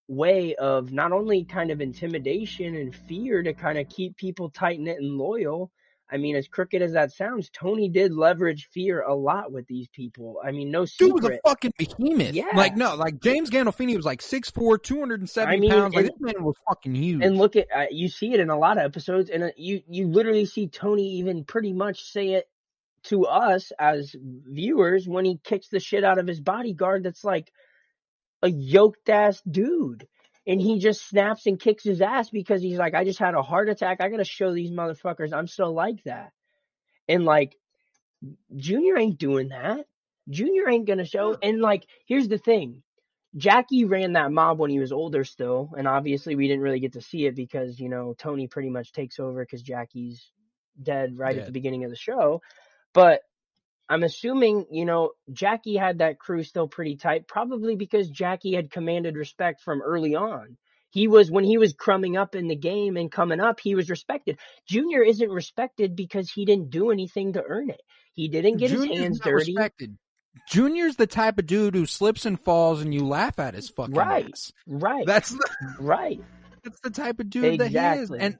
way 0.07 0.55
of 0.55 0.91
not 0.91 1.11
only 1.11 1.45
kind 1.45 1.71
of 1.71 1.81
intimidation 1.81 2.75
and 2.75 2.95
fear 2.95 3.41
to 3.43 3.53
kind 3.53 3.77
of 3.79 3.89
keep 3.89 4.17
people 4.17 4.49
tight 4.49 4.79
knit 4.79 4.99
and 4.99 5.17
loyal. 5.17 5.71
I 6.11 6.17
mean, 6.17 6.35
as 6.35 6.47
crooked 6.47 6.81
as 6.81 6.93
that 6.93 7.11
sounds, 7.11 7.49
Tony 7.49 7.89
did 7.89 8.13
leverage 8.13 8.67
fear 8.71 9.01
a 9.01 9.15
lot 9.15 9.51
with 9.51 9.65
these 9.67 9.87
people. 9.87 10.39
I 10.43 10.51
mean, 10.51 10.69
no 10.69 10.85
secret. 10.85 11.15
Dude 11.15 11.23
was 11.23 11.31
a 11.31 11.39
fucking 11.47 11.73
behemoth. 11.77 12.35
Yeah. 12.35 12.49
Like 12.55 12.75
no, 12.75 12.95
like 12.95 13.19
James 13.19 13.49
Gandolfini 13.49 13.95
was 13.95 14.05
like 14.05 14.21
6'4", 14.21 14.83
270 14.83 15.57
I 15.57 15.59
mean, 15.59 15.71
pounds. 15.71 15.95
Like 15.95 16.05
and- 16.05 16.13
this 16.13 16.33
man 16.35 16.43
was 16.43 16.55
fucking 16.67 16.93
huge. 16.93 17.23
And 17.23 17.37
look 17.37 17.55
at 17.55 17.67
uh, 17.75 17.85
you 17.89 18.09
see 18.09 18.33
it 18.33 18.39
in 18.39 18.49
a 18.49 18.57
lot 18.57 18.77
of 18.77 18.83
episodes, 18.83 19.29
and 19.29 19.45
uh, 19.45 19.49
you 19.57 19.81
you 19.87 20.07
literally 20.07 20.45
see 20.45 20.67
Tony 20.67 21.15
even 21.15 21.45
pretty 21.45 21.73
much 21.73 22.03
say 22.03 22.33
it 22.33 22.47
to 23.05 23.25
us 23.25 23.71
as 23.79 24.15
viewers 24.21 25.07
when 25.07 25.25
he 25.25 25.39
kicks 25.43 25.69
the 25.69 25.79
shit 25.79 26.03
out 26.03 26.19
of 26.19 26.27
his 26.27 26.41
bodyguard. 26.41 27.03
That's 27.03 27.23
like 27.23 27.51
a 28.43 28.49
yoked 28.49 29.09
ass 29.09 29.41
dude, 29.49 30.07
and 30.45 30.61
he 30.61 30.79
just 30.79 31.07
snaps 31.07 31.45
and 31.45 31.59
kicks 31.59 31.83
his 31.83 32.01
ass 32.01 32.29
because 32.29 32.61
he's 32.61 32.77
like, 32.77 32.93
I 32.93 33.03
just 33.03 33.19
had 33.19 33.35
a 33.35 33.41
heart 33.41 33.69
attack. 33.69 34.01
I 34.01 34.09
gotta 34.09 34.23
show 34.23 34.53
these 34.53 34.71
motherfuckers 34.71 35.33
I'm 35.33 35.47
still 35.47 35.73
like 35.73 36.03
that. 36.03 36.31
And 37.07 37.25
like, 37.25 37.55
Junior 38.55 38.97
ain't 38.97 39.17
doing 39.17 39.49
that. 39.49 39.85
Junior 40.29 40.69
ain't 40.69 40.87
gonna 40.87 41.05
show. 41.05 41.37
And 41.41 41.61
like, 41.61 41.85
here's 42.05 42.27
the 42.27 42.37
thing. 42.37 42.83
Jackie 43.35 43.85
ran 43.85 44.13
that 44.13 44.31
mob 44.31 44.59
when 44.59 44.69
he 44.69 44.79
was 44.79 44.91
older 44.91 45.23
still, 45.23 45.71
and 45.75 45.87
obviously 45.87 46.35
we 46.35 46.47
didn't 46.47 46.61
really 46.61 46.79
get 46.79 46.93
to 46.93 47.01
see 47.01 47.25
it 47.25 47.35
because, 47.35 47.79
you 47.79 47.89
know, 47.89 48.13
Tony 48.17 48.47
pretty 48.47 48.69
much 48.69 48.91
takes 48.91 49.19
over 49.19 49.43
because 49.43 49.63
Jackie's 49.63 50.31
dead 50.81 51.17
right 51.17 51.37
at 51.37 51.45
the 51.45 51.51
beginning 51.51 51.83
of 51.83 51.89
the 51.89 51.95
show. 51.95 52.41
But 52.93 53.21
I'm 53.89 54.03
assuming, 54.03 54.65
you 54.71 54.85
know, 54.85 55.11
Jackie 55.31 55.75
had 55.75 55.99
that 55.99 56.19
crew 56.19 56.43
still 56.43 56.67
pretty 56.67 56.95
tight, 56.95 57.27
probably 57.27 57.75
because 57.75 58.09
Jackie 58.09 58.53
had 58.55 58.71
commanded 58.71 59.15
respect 59.15 59.61
from 59.61 59.81
early 59.81 60.15
on. 60.15 60.57
He 60.91 61.07
was, 61.07 61.29
when 61.31 61.43
he 61.43 61.57
was 61.57 61.73
crumbing 61.73 62.17
up 62.17 62.35
in 62.35 62.47
the 62.47 62.55
game 62.55 62.97
and 62.97 63.11
coming 63.11 63.39
up, 63.39 63.59
he 63.59 63.73
was 63.75 63.89
respected. 63.89 64.37
Junior 64.67 65.01
isn't 65.03 65.29
respected 65.29 65.95
because 65.95 66.29
he 66.31 66.45
didn't 66.45 66.69
do 66.69 66.91
anything 66.91 67.33
to 67.33 67.43
earn 67.43 67.69
it. 67.71 67.81
He 68.13 68.27
didn't 68.27 68.57
get 68.57 68.69
Junior's 68.69 68.89
his 68.91 68.99
hands 68.99 69.19
dirty. 69.19 69.53
respected. 69.55 69.97
Junior's 70.49 70.95
the 70.95 71.07
type 71.07 71.37
of 71.39 71.45
dude 71.47 71.75
who 71.75 71.85
slips 71.85 72.25
and 72.25 72.39
falls 72.39 72.81
and 72.81 72.93
you 72.93 73.05
laugh 73.05 73.39
at 73.39 73.53
his 73.55 73.69
fucking 73.69 73.93
Right. 73.95 74.29
ass. 74.31 74.51
Right. 74.67 75.05
That's 75.05 75.29
the, 75.29 75.49
right. 75.79 76.21
that's 76.63 76.79
the 76.81 76.89
type 76.89 77.19
of 77.19 77.29
dude 77.29 77.59
that 77.59 77.69
he 77.71 77.77
is. 77.77 78.11
And 78.11 78.37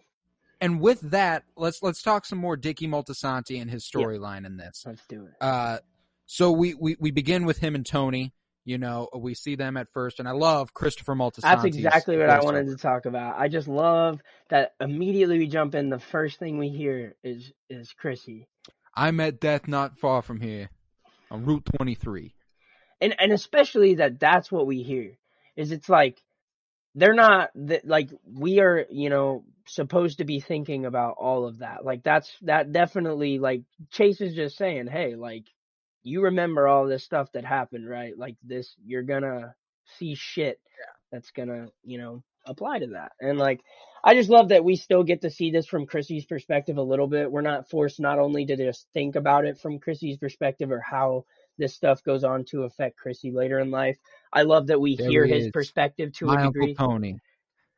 and 0.62 0.80
with 0.80 1.01
that, 1.12 1.43
let's 1.56 1.82
let's 1.84 2.01
talk 2.01 2.26
some 2.26 2.39
more 2.39 2.56
Dickie 2.58 2.88
Moltisanti 2.88 3.62
and 3.62 3.70
his 3.70 3.89
Yeah. 3.93 4.06
storyline 4.06 4.45
in 4.45 4.58
this. 4.58 4.84
Let's 4.86 5.06
do 5.08 5.26
it. 5.26 5.34
Uh, 5.41 5.80
so 6.26 6.51
we, 6.51 6.74
we 6.74 6.95
we 6.99 7.12
begin 7.12 7.45
with 7.45 7.58
him 7.60 7.76
and 7.76 7.86
Tony. 7.86 8.34
You 8.66 8.78
know, 8.78 9.10
we 9.14 9.34
see 9.34 9.56
them 9.56 9.76
at 9.76 9.89
first, 9.89 10.20
and 10.20 10.28
I 10.28 10.32
love 10.32 10.74
Christopher 10.74 11.16
Moltisanti. 11.16 11.41
That's 11.41 11.66
exactly 11.66 12.18
what 12.18 12.30
I 12.30 12.41
wanted 12.41 12.68
to 12.68 12.78
talk 12.78 13.06
about. 13.06 13.38
I 13.38 13.49
just 13.49 13.68
love 13.68 14.22
that 14.49 14.74
immediately 14.80 15.38
we 15.38 15.47
jump 15.47 15.76
in. 15.76 15.89
The 15.89 15.99
first 15.99 16.39
thing 16.39 16.58
we 16.58 16.70
hear 16.70 17.16
is 17.24 17.51
is 17.70 17.91
Chrissy, 17.91 18.47
I 18.95 19.12
met 19.12 19.41
death 19.41 19.68
not 19.68 19.99
far 19.99 20.22
from 20.22 20.39
here, 20.39 20.70
on 21.30 21.43
Route 21.45 21.68
23. 21.76 22.34
and 23.01 23.20
and 23.20 23.34
especially 23.34 23.95
that 23.95 24.18
that's 24.20 24.49
what 24.49 24.66
we 24.66 24.82
hear. 24.82 25.18
Is 25.58 25.72
it's 25.74 25.89
like 25.89 26.24
they're 26.95 27.14
not 27.14 27.49
that 27.56 27.86
like 27.86 28.10
we 28.26 28.60
are 28.62 28.86
you 28.89 29.10
know 29.10 29.43
supposed 29.66 30.20
to 30.20 30.26
be 30.26 30.39
thinking 30.39 30.86
about 30.86 31.16
all 31.20 31.47
of 31.47 31.59
that. 31.59 31.86
Like 31.86 32.03
that's 32.03 32.32
that 32.43 32.72
definitely 32.72 33.39
like 33.39 33.64
Chase 33.91 34.22
is 34.22 34.36
just 34.36 34.57
saying, 34.57 34.88
hey, 34.88 35.16
like 35.16 35.45
you 36.03 36.24
remember 36.24 36.68
all 36.68 36.88
this 36.88 37.03
stuff 37.03 37.32
that 37.34 37.45
happened, 37.45 37.89
right? 37.89 38.18
Like 38.18 38.36
this, 38.43 38.76
you're 38.86 39.03
gonna 39.03 39.55
see 39.99 40.16
shit 40.16 40.59
that's 41.11 41.32
gonna, 41.32 41.68
you 41.84 41.97
know, 41.97 42.24
apply 42.45 42.80
to 42.80 42.88
that. 42.88 43.14
And 43.22 43.38
like, 43.39 43.61
I 44.03 44.16
just 44.16 44.30
love 44.30 44.49
that 44.49 44.66
we 44.66 44.76
still 44.76 45.03
get 45.03 45.22
to 45.22 45.30
see 45.30 45.51
this 45.51 45.66
from 45.68 45.86
Chrissy's 45.86 46.26
perspective 46.26 46.78
a 46.78 46.82
little 46.84 47.07
bit. 47.07 47.32
We're 47.32 47.41
not 47.41 47.70
forced 47.70 47.99
not 47.99 48.20
only 48.20 48.45
to 48.45 48.57
just 48.57 48.88
think 48.93 49.16
about 49.16 49.45
it 49.45 49.59
from 49.59 49.80
Chrissy's 49.80 50.18
perspective 50.18 50.72
or 50.72 50.82
how 50.82 51.26
this 51.57 51.74
stuff 51.76 52.03
goes 52.03 52.24
on 52.24 52.45
to 52.45 52.64
affect 52.64 52.97
Chrissy 52.97 53.32
later 53.32 53.59
in 53.59 53.72
life. 53.72 53.97
I 54.34 54.43
love 54.43 54.68
that 54.68 54.82
we 54.82 54.95
There 54.97 55.07
hear 55.07 55.26
his 55.26 55.47
is. 55.47 55.53
perspective 55.53 56.11
to 56.16 56.28
My 56.28 56.34
a 56.34 56.38
Uncle 56.43 56.70
degree. 56.70 56.78
Tony, 56.78 57.20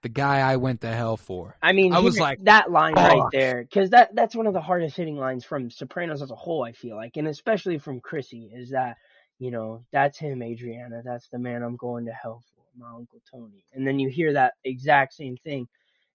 the 0.06 0.10
guy 0.10 0.40
I 0.40 0.58
went 0.58 0.82
to 0.82 0.88
hell 0.92 1.18
for. 1.18 1.58
I 1.64 1.72
mean, 1.72 1.92
I 1.92 1.98
was 1.98 2.20
like, 2.20 2.44
that 2.44 2.70
line 2.70 2.94
right 2.94 3.24
there, 3.32 3.64
because 3.64 3.90
that 3.90 4.14
that's 4.14 4.36
one 4.36 4.46
of 4.46 4.54
the 4.54 4.62
hardest 4.62 4.96
hitting 4.96 5.18
lines 5.18 5.44
from 5.44 5.72
Sopranos 5.72 6.22
as 6.22 6.30
a 6.30 6.36
whole. 6.36 6.64
I 6.64 6.74
feel 6.74 6.96
like, 6.96 7.18
and 7.18 7.28
especially 7.28 7.80
from 7.80 8.02
Chrissy, 8.02 8.52
is 8.54 8.70
that 8.70 8.98
you 9.40 9.50
know 9.50 9.84
that's 9.92 10.20
him, 10.20 10.44
Adriana. 10.44 11.02
That's 11.04 11.28
the 11.30 11.40
man 11.40 11.64
I'm 11.64 11.76
going 11.76 12.06
to 12.06 12.12
hell 12.12 12.44
for, 12.56 12.62
my 12.78 12.88
uncle 12.90 13.20
Tony. 13.34 13.66
And 13.74 13.88
then 13.88 13.98
you 13.98 14.08
hear 14.08 14.34
that 14.34 14.54
exact 14.64 15.16
same 15.16 15.38
thing, 15.38 15.68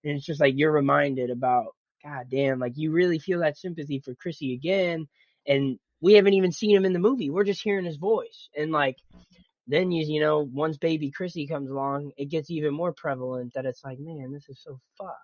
and 0.05 0.15
it's 0.15 0.25
just 0.25 0.39
like 0.39 0.53
you're 0.55 0.71
reminded 0.71 1.29
about, 1.29 1.75
God 2.01 2.27
damn, 2.31 2.59
like 2.59 2.77
you 2.77 2.93
really 2.93 3.19
feel 3.19 3.41
that 3.41 3.57
sympathy 3.57 3.99
for 3.99 4.15
Chrissy 4.15 4.53
again, 4.53 5.09
and 5.45 5.77
we 5.99 6.13
haven't 6.13 6.35
even 6.35 6.53
seen 6.53 6.77
him 6.77 6.85
in 6.85 6.93
the 6.93 6.99
movie. 6.99 7.29
We're 7.29 7.43
just 7.43 7.61
hearing 7.61 7.83
his 7.83 7.97
voice, 7.97 8.47
and 8.55 8.71
like. 8.71 8.95
Then 9.71 9.91
you 9.91 10.05
you 10.05 10.19
know 10.19 10.39
once 10.53 10.77
baby 10.77 11.09
Chrissy 11.11 11.47
comes 11.47 11.69
along, 11.71 12.11
it 12.17 12.25
gets 12.25 12.51
even 12.51 12.73
more 12.73 12.93
prevalent 12.93 13.53
that 13.55 13.65
it's 13.65 13.83
like, 13.83 13.99
man, 13.99 14.31
this 14.31 14.49
is 14.49 14.59
so 14.61 14.79
fucked. 14.97 15.17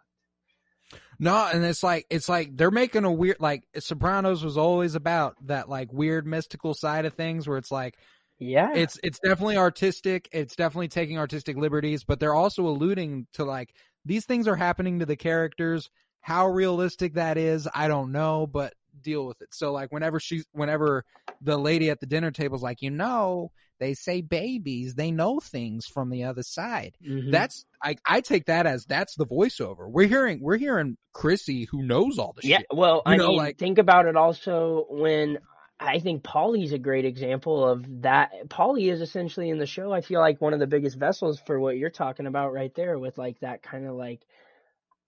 No, 1.19 1.49
and 1.51 1.65
it's 1.65 1.83
like 1.83 2.05
it's 2.09 2.29
like 2.29 2.55
they're 2.55 2.71
making 2.71 3.03
a 3.03 3.11
weird 3.11 3.37
like 3.39 3.67
Sopranos 3.77 4.43
was 4.43 4.57
always 4.57 4.95
about 4.95 5.35
that 5.47 5.67
like 5.67 5.91
weird 5.91 6.25
mystical 6.25 6.73
side 6.73 7.05
of 7.05 7.13
things 7.13 7.47
where 7.47 7.57
it's 7.57 7.71
like 7.71 7.97
Yeah. 8.39 8.71
it's 8.73 8.97
it's 9.03 9.19
definitely 9.19 9.57
artistic, 9.57 10.29
it's 10.31 10.55
definitely 10.55 10.87
taking 10.87 11.17
artistic 11.17 11.57
liberties, 11.57 12.03
but 12.05 12.19
they're 12.19 12.33
also 12.35 12.67
alluding 12.67 13.27
to 13.33 13.43
like 13.43 13.73
these 14.05 14.25
things 14.25 14.47
are 14.47 14.55
happening 14.55 14.99
to 14.99 15.05
the 15.05 15.17
characters. 15.17 15.89
How 16.21 16.47
realistic 16.47 17.15
that 17.15 17.37
is, 17.37 17.67
I 17.73 17.87
don't 17.87 18.11
know, 18.11 18.47
but 18.47 18.73
deal 19.11 19.25
with 19.25 19.41
it. 19.41 19.49
So 19.53 19.71
like 19.71 19.91
whenever 19.91 20.19
she's 20.19 20.45
whenever 20.51 21.03
the 21.41 21.57
lady 21.57 21.89
at 21.89 21.99
the 21.99 22.05
dinner 22.05 22.31
table 22.31 22.55
is 22.57 22.61
like, 22.61 22.81
you 22.81 22.91
know, 22.91 23.51
they 23.79 23.93
say 23.93 24.21
babies, 24.21 24.95
they 24.95 25.11
know 25.11 25.39
things 25.39 25.85
from 25.85 26.09
the 26.09 26.23
other 26.25 26.43
side. 26.43 26.95
Mhm. 27.07 27.31
That's 27.31 27.65
I 27.81 27.95
I 28.05 28.21
take 28.21 28.45
that 28.47 28.65
as 28.65 28.85
that's 28.85 29.15
the 29.15 29.25
voiceover. 29.25 29.89
We're 29.89 30.07
hearing 30.07 30.39
we're 30.41 30.57
hearing 30.57 30.97
Chrissy 31.13 31.67
who 31.71 31.83
knows 31.83 32.17
all 32.19 32.33
the 32.39 32.47
yeah. 32.47 32.57
shit. 32.57 32.67
Well, 32.73 33.01
You 33.05 33.13
I 33.13 33.15
know, 33.17 33.27
mean, 33.29 33.37
like- 33.37 33.57
think 33.57 33.77
about 33.77 34.05
it 34.07 34.15
also 34.17 34.85
when 34.89 35.39
I 35.79 35.99
think 35.99 36.23
Paulie's 36.23 36.73
a 36.73 36.79
great 36.79 37.05
example 37.05 37.63
of 37.63 38.01
that. 38.01 38.31
Polly 38.49 38.89
is 38.89 38.99
essentially 38.99 39.49
in 39.51 39.59
the 39.59 39.67
show. 39.67 39.93
I 39.93 40.01
feel 40.01 40.19
like 40.19 40.41
one 40.41 40.53
of 40.55 40.59
the 40.59 40.65
biggest 40.65 40.97
vessels 40.97 41.39
for 41.45 41.59
what 41.59 41.77
you're 41.77 41.91
talking 41.91 42.25
about 42.25 42.51
right 42.51 42.73
there, 42.73 42.97
with 42.97 43.15
like 43.19 43.39
that 43.41 43.61
kind 43.61 43.85
of 43.85 43.93
like 43.95 44.21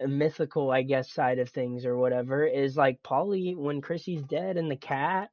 mythical, 0.08 0.72
I 0.72 0.84
guess, 0.84 1.12
side 1.12 1.39
of 1.39 1.50
things 1.50 1.86
or 1.86 1.97
whatever. 1.97 2.45
Is 2.45 2.78
like 2.78 3.04
Paulie 3.04 3.56
when 3.56 3.82
Chrissy's 3.82 4.24
dead 4.24 4.58
and 4.58 4.70
the 4.70 4.78
cat. 4.78 5.30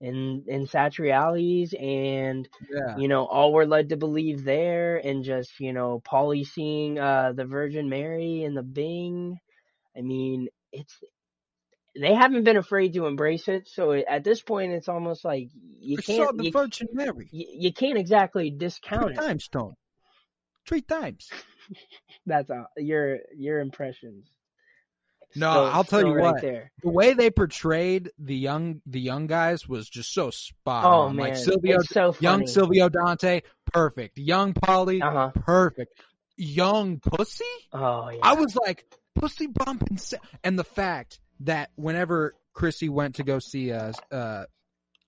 And 0.00 0.46
and 0.48 0.68
Satriale's 0.68 1.72
and 1.72 2.48
Yeah. 2.68 2.98
you 2.98 3.08
know, 3.08 3.24
all 3.24 3.52
we're 3.52 3.64
led 3.64 3.90
to 3.90 3.96
believe 3.96 4.44
there, 4.44 4.96
and 4.96 5.24
just 5.24 5.58
you 5.60 5.72
know, 5.72 6.02
Paulie 6.04 6.44
seeing 6.46 6.98
uh, 6.98 7.32
the 7.34 7.44
Virgin 7.46 7.88
Mary 7.88 8.42
in 8.42 8.54
the 8.54 8.62
Bing. 8.62 9.38
I 9.96 10.02
mean, 10.02 10.48
it's 10.72 10.98
they 11.98 12.12
haven't 12.12 12.42
been 12.42 12.56
afraid 12.56 12.92
to 12.94 13.06
embrace 13.06 13.48
it. 13.48 13.68
So 13.68 13.92
at 13.92 14.24
this 14.24 14.42
point, 14.42 14.72
it's 14.72 14.88
almost 14.88 15.24
like 15.24 15.48
you 15.80 15.96
can't 15.96 16.36
the 16.36 16.46
you, 16.46 16.52
Virgin 16.52 16.88
Mary 16.92 17.28
you, 17.30 17.46
you 17.50 17.72
can't 17.72 17.96
exactly 17.96 18.50
three 18.50 18.58
discount 18.58 19.12
it. 19.12 19.14
times, 19.14 19.48
Tone. 19.48 19.74
Three 20.66 20.82
times. 20.82 21.30
That's 22.26 22.50
all, 22.50 22.66
your 22.76 23.18
your 23.36 23.60
impressions. 23.60 24.26
No, 25.36 25.50
Still- 25.50 25.64
I'll 25.64 25.84
tell 25.84 26.00
you 26.06 26.12
right 26.14 26.32
what. 26.34 26.40
There. 26.42 26.70
The 26.82 26.90
way 26.90 27.12
they 27.14 27.30
portrayed 27.30 28.10
the 28.18 28.36
young 28.36 28.80
the 28.86 29.00
young 29.00 29.26
guys 29.26 29.68
was 29.68 29.88
just 29.88 30.12
so 30.14 30.30
spot 30.30 30.84
Oh 30.84 31.00
on. 31.08 31.16
man, 31.16 31.26
Like 31.30 31.36
Silvio 31.36 31.78
so 31.82 32.14
young 32.20 32.46
Silvio 32.46 32.88
Dante, 32.88 33.42
perfect. 33.72 34.16
Young 34.18 34.52
Paulie, 34.54 35.02
Uh 35.02 35.10
huh. 35.10 35.30
perfect. 35.34 36.00
Young 36.36 37.00
Pussy? 37.00 37.44
Oh 37.72 38.10
yeah. 38.10 38.18
I 38.22 38.34
was 38.34 38.54
like, 38.56 38.84
Pussy 39.16 39.46
bumping 39.48 39.96
sa-" 39.98 40.16
and 40.44 40.56
the 40.58 40.64
fact 40.64 41.18
that 41.40 41.70
whenever 41.74 42.34
Chrissy 42.52 42.88
went 42.88 43.16
to 43.16 43.24
go 43.24 43.40
see 43.40 43.72
us 43.72 43.96
uh 44.12 44.44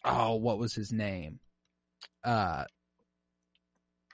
oh, 0.05 0.35
what 0.37 0.59
was 0.59 0.75
his 0.75 0.93
name? 0.93 1.39
Uh 2.25 2.65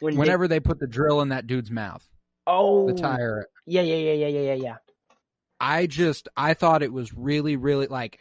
when 0.01 0.17
whenever 0.17 0.47
they 0.49 0.61
put 0.61 0.79
the 0.79 0.87
drill 0.87 1.21
in 1.23 1.31
that 1.31 1.47
dude's 1.47 1.71
mouth, 1.71 2.07
oh 2.47 2.87
the 2.87 2.95
tire. 2.95 3.47
Yeah, 3.67 3.83
yeah, 3.83 3.97
yeah, 3.97 4.13
yeah, 4.13 4.27
yeah, 4.29 4.41
yeah, 4.41 4.55
yeah. 4.55 4.77
I 5.61 5.87
just 5.87 6.29
I 6.37 6.55
thought 6.55 6.83
it 6.83 6.93
was 6.93 7.13
really 7.13 7.57
really 7.57 7.87
like 7.87 8.19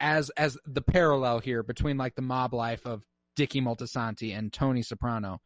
as 0.00 0.30
as 0.30 0.58
the 0.66 0.82
parallel 0.82 1.38
here 1.38 1.62
between 1.62 1.96
like 1.96 2.14
the 2.14 2.22
mob 2.22 2.52
life 2.54 2.86
of 2.86 3.04
Dickie 3.36 3.60
Moltisanti 3.62 4.36
and 4.36 4.52
Tony 4.52 4.82
Soprano. 4.82 5.40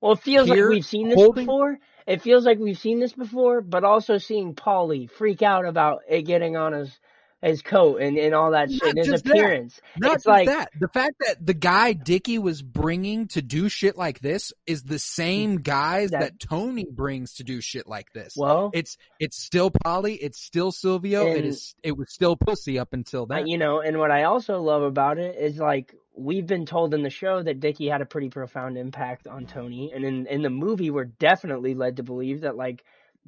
Well, 0.00 0.12
it 0.12 0.20
feels 0.20 0.48
Here, 0.48 0.66
like 0.66 0.74
we've 0.74 0.84
seen 0.84 1.08
this 1.08 1.16
holding- 1.16 1.46
before. 1.46 1.78
It 2.06 2.20
feels 2.20 2.44
like 2.44 2.58
we've 2.58 2.78
seen 2.78 3.00
this 3.00 3.14
before, 3.14 3.62
but 3.62 3.84
also 3.84 4.18
seeing 4.18 4.54
Paulie 4.54 5.10
freak 5.10 5.40
out 5.40 5.64
about 5.64 6.02
it 6.06 6.22
getting 6.22 6.56
on 6.56 6.74
his 6.74 7.00
his 7.44 7.62
coat 7.62 8.00
and, 8.00 8.16
and 8.16 8.34
all 8.34 8.52
that 8.52 8.70
Not 8.70 8.78
shit, 8.78 8.88
and 8.88 8.98
his 8.98 9.06
just 9.08 9.24
that. 9.24 9.32
appearance. 9.32 9.80
Not 9.98 10.16
it's 10.16 10.26
like 10.26 10.46
that. 10.46 10.70
The 10.78 10.88
fact 10.88 11.16
that 11.20 11.44
the 11.44 11.54
guy 11.54 11.92
Dickie 11.92 12.38
was 12.38 12.62
bringing 12.62 13.28
to 13.28 13.42
do 13.42 13.68
shit 13.68 13.96
like 13.96 14.20
this 14.20 14.52
is 14.66 14.82
the 14.82 14.98
same 14.98 15.54
mm-hmm. 15.54 15.62
guys 15.62 16.10
that, 16.10 16.20
That- 16.20 16.40
Tony 16.40 16.86
brings 16.90 17.34
to 17.34 17.44
do 17.44 17.60
shit 17.60 17.86
like 17.86 18.12
this. 18.12 18.34
well, 18.36 18.70
it's 18.72 18.96
it's 19.18 19.42
still 19.42 19.70
Paulie, 19.70 20.18
it's 20.20 20.40
still 20.40 20.72
Silvio, 20.72 21.26
it 21.26 21.38
And- 21.38 21.46
is 21.46 21.74
it 21.82 21.96
was 21.96 22.12
still 22.12 22.36
Pussy 22.36 22.78
up 22.78 22.92
until 22.92 23.26
that. 23.26 23.46
you 23.46 23.58
know, 23.58 23.80
and 23.80 23.98
what 23.98 24.10
I 24.10 24.24
also 24.24 24.60
love 24.60 24.82
about 24.82 25.18
it 25.18 25.36
is 25.36 25.58
like 25.58 25.94
we've 26.16 26.46
been 26.46 26.66
told 26.66 26.94
in 26.94 27.02
the 27.02 27.10
show 27.10 27.42
that 27.42 27.60
Dickie 27.60 27.88
had 27.88 28.00
a 28.00 28.06
pretty 28.06 28.28
profound 28.28 28.78
impact 28.78 29.26
on 29.26 29.46
Tony, 29.46 29.92
and 29.92 30.04
in 30.04 30.26
in 30.26 30.42
the 30.42 30.50
movie 30.50 30.90
we're 30.90 31.04
definitely 31.04 31.74
led 31.74 31.96
to 31.96 32.02
believe 32.02 32.42
that 32.42 32.56
like 32.56 32.84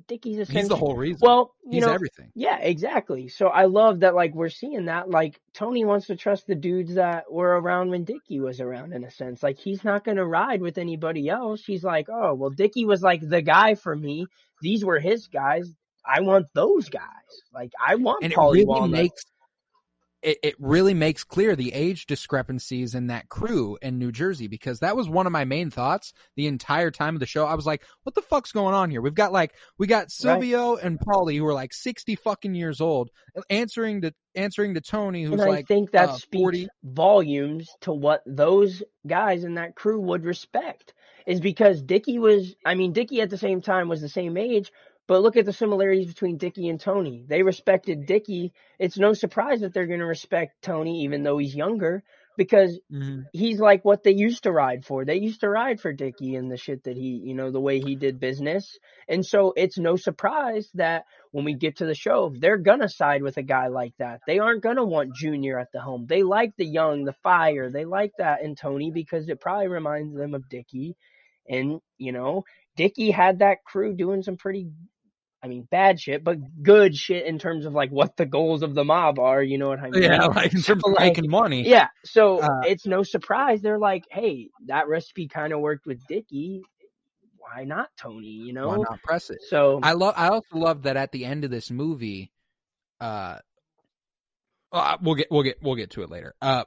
Dickie's 0.09 0.39
essentially 0.39 0.61
He's 0.61 0.69
the 0.69 0.77
whole 0.77 0.95
reason. 0.95 1.19
well, 1.23 1.55
you 1.65 1.77
He's 1.77 1.87
know, 1.87 1.93
everything. 1.93 2.31
Yeah, 2.35 2.59
exactly. 2.59 3.29
So 3.29 3.49
I 3.49 3.65
love 3.65 4.01
that 4.01 4.15
like 4.15 4.35
we're 4.35 4.51
seeing 4.51 4.85
that 4.87 5.09
like 5.11 5.41
Tony 5.55 5.85
wants 5.85 6.07
to 6.09 6.17
trust 6.17 6.47
the 6.47 6.55
dudes 6.55 6.95
that 6.95 7.31
were 7.33 7.59
around 7.61 7.91
when 7.91 8.05
Dickie 8.05 8.41
was 8.41 8.61
around 8.61 8.93
in 8.93 9.05
a 9.05 9.11
sense. 9.11 9.43
Like 9.43 9.59
he's 9.59 9.85
not 9.85 10.05
going 10.05 10.19
to 10.19 10.27
ride 10.27 10.61
with 10.61 10.79
anybody 10.79 11.29
else. 11.29 11.65
He's 11.65 11.83
like, 11.83 12.09
"Oh, 12.11 12.35
well 12.35 12.51
Dickie 12.51 12.85
was 12.85 13.03
like 13.03 13.27
the 13.27 13.43
guy 13.43 13.75
for 13.75 13.97
me. 13.97 14.27
These 14.63 14.85
were 14.85 14.99
his 15.01 15.27
guys. 15.29 15.75
I 16.05 16.21
want 16.21 16.47
those 16.55 16.89
guys. 16.89 17.03
Like 17.53 17.73
I 17.85 17.95
want 17.97 18.23
and 18.23 18.33
it 18.33 18.37
really 18.39 18.65
Walnut." 18.65 18.91
makes 18.91 19.25
it, 20.23 20.39
it 20.43 20.55
really 20.59 20.95
makes 20.95 21.25
clear 21.25 21.55
the 21.55 21.73
age 21.73 22.07
discrepancies 22.07 22.95
in 22.95 23.09
that 23.09 23.29
crew 23.29 23.79
in 23.83 23.99
New 23.99 24.13
Jersey 24.13 24.49
because 24.49 24.81
that 24.81 24.97
was 24.97 25.09
one 25.09 25.27
of 25.27 25.33
my 25.33 25.45
main 25.45 25.71
thoughts 25.71 26.13
the 26.37 26.47
entire 26.47 26.91
time 26.91 27.15
of 27.15 27.21
the 27.21 27.27
show. 27.27 27.47
I 27.47 27.55
was 27.55 27.67
like, 27.67 27.85
what 28.03 28.15
the 28.15 28.23
fuck's 28.23 28.53
going 28.53 28.75
on 28.75 28.91
here? 28.91 29.01
We've 29.01 29.15
got 29.15 29.33
like 29.33 29.55
we 29.79 29.87
got 29.87 30.11
Silvio 30.11 30.77
and 30.77 30.99
Paulie 30.99 31.37
who 31.37 31.47
are 31.47 31.55
like 31.55 31.73
sixty 31.73 32.17
fucking 32.17 32.55
years 32.55 32.81
old 32.81 33.11
answering 33.51 34.03
to 34.03 34.15
answering 34.35 34.75
to 34.75 34.81
Tony 34.81 35.23
who's 35.23 35.33
and 35.33 35.43
I 35.43 35.47
like 35.47 35.69
think 35.69 35.93
that 35.93 36.11
uh, 36.11 36.17
speaks 36.17 36.43
40 36.43 36.69
volumes 36.85 37.71
to 37.83 37.93
what 37.93 38.23
those 38.27 38.83
guys 39.07 39.45
in 39.45 39.55
that 39.55 39.75
crew 39.75 40.01
would 40.01 40.25
respect. 40.25 40.93
Is 41.27 41.41
because 41.41 41.83
Dickie 41.83 42.21
was, 42.21 42.55
I 42.65 42.77
mean, 42.77 42.93
Dickie 42.93 43.21
at 43.21 43.31
the 43.31 43.39
same 43.39 43.61
time 43.61 43.89
was 43.89 44.01
the 44.01 44.09
same 44.09 44.37
age, 44.37 44.71
but 45.07 45.23
look 45.23 45.37
at 45.37 45.45
the 45.45 45.53
similarities 45.53 46.07
between 46.07 46.37
Dickie 46.39 46.69
and 46.69 46.81
Tony. 46.81 47.25
They 47.27 47.43
respected 47.43 48.07
Dickie. 48.07 48.53
It's 48.79 48.99
no 48.99 49.13
surprise 49.13 49.61
that 49.61 49.73
they're 49.73 49.87
going 49.87 50.01
to 50.01 50.07
respect 50.07 50.63
Tony, 50.63 51.03
even 51.03 51.23
though 51.23 51.39
he's 51.39 51.55
younger, 51.55 52.03
because 52.37 52.79
Mhm. 52.93 53.25
he's 53.33 53.61
like 53.61 53.85
what 53.85 54.03
they 54.03 54.13
used 54.15 54.43
to 54.45 54.53
ride 54.53 54.85
for. 54.85 55.05
They 55.05 55.17
used 55.17 55.41
to 55.41 55.49
ride 55.49 55.81
for 55.81 55.93
Dickie 55.93 56.35
and 56.37 56.51
the 56.51 56.57
shit 56.57 56.85
that 56.85 56.97
he, 56.97 57.21
you 57.25 57.35
know, 57.35 57.51
the 57.51 57.61
way 57.61 57.81
he 57.81 57.95
did 57.97 58.19
business. 58.21 58.79
And 59.09 59.25
so 59.25 59.53
it's 59.57 59.79
no 59.79 59.97
surprise 59.97 60.69
that 60.75 61.05
when 61.33 61.45
we 61.45 61.55
get 61.55 61.77
to 61.79 61.87
the 61.87 61.95
show, 61.95 62.33
they're 62.39 62.59
gonna 62.59 62.89
side 62.89 63.23
with 63.23 63.37
a 63.37 63.43
guy 63.43 63.69
like 63.69 63.95
that. 63.99 64.21
They 64.27 64.39
aren't 64.39 64.63
gonna 64.63 64.85
want 64.85 65.15
Junior 65.15 65.59
at 65.59 65.73
the 65.73 65.81
home. 65.81 66.07
They 66.07 66.23
like 66.23 66.57
the 66.57 66.67
young, 66.67 67.05
the 67.05 67.13
fire. 67.23 67.71
They 67.71 67.85
like 67.85 68.13
that 68.19 68.43
in 68.43 68.55
Tony 68.55 68.91
because 68.91 69.29
it 69.29 69.41
probably 69.41 69.69
reminds 69.69 70.15
them 70.17 70.35
of 70.35 70.49
Dickie. 70.49 70.97
And, 71.49 71.81
you 71.97 72.13
know, 72.13 72.45
Dickie 72.77 73.11
had 73.11 73.39
that 73.39 73.65
crew 73.65 73.95
doing 73.95 74.23
some 74.23 74.37
pretty 74.37 74.71
I 75.43 75.49
mean, 75.49 75.69
bad 75.71 76.01
shit, 76.01 76.25
but 76.25 76.39
good 76.63 76.97
shit 76.97 77.27
in 77.27 77.39
terms 77.39 77.67
of 77.67 77.73
like 77.73 77.91
what 77.91 78.17
the 78.17 78.27
goals 78.27 78.63
of 78.63 78.75
the 78.75 78.85
mob 78.85 79.19
are. 79.19 79.43
You 79.43 79.59
know 79.59 79.69
what 79.69 79.81
I 79.81 79.91
mean? 79.91 80.03
yeah, 80.03 80.25
like 80.27 80.55
in 80.55 80.63
terms 80.63 80.83
of 80.85 80.93
Like, 80.93 81.17
making 81.17 81.31
money. 81.31 81.69
Yeah, 81.69 81.89
so 82.05 82.41
Uh, 82.41 82.61
it's 82.67 82.87
no 82.87 83.03
surprise 83.03 83.61
they're 83.61 83.79
like, 83.79 84.05
hey, 84.11 84.49
that 84.67 84.89
recipe 84.89 85.29
kind 85.29 85.53
of 85.53 85.61
worked 85.61 85.87
with 85.87 86.05
Dickie. 86.07 86.63
Why 87.39 87.65
not 87.65 87.91
Tony? 87.97 88.27
You 88.27 88.53
know. 88.53 88.69
Why 88.69 88.77
not 88.77 89.03
press 89.03 89.31
it? 89.31 89.39
So 89.49 89.79
I 89.83 89.93
love. 89.93 90.15
I 90.17 90.29
also 90.29 90.57
love 90.57 90.83
that 90.83 90.97
at 90.97 91.13
the 91.13 91.25
end 91.25 91.45
of 91.45 91.51
this 91.51 91.71
movie, 91.71 92.33
uh, 93.01 93.39
uh, 94.73 94.97
we'll 95.01 95.15
get 95.15 95.29
we'll 95.31 95.45
get 95.45 95.63
we'll 95.63 95.77
get 95.77 95.91
to 95.91 96.03
it 96.03 96.11
later. 96.11 96.35
Uh, 96.43 96.65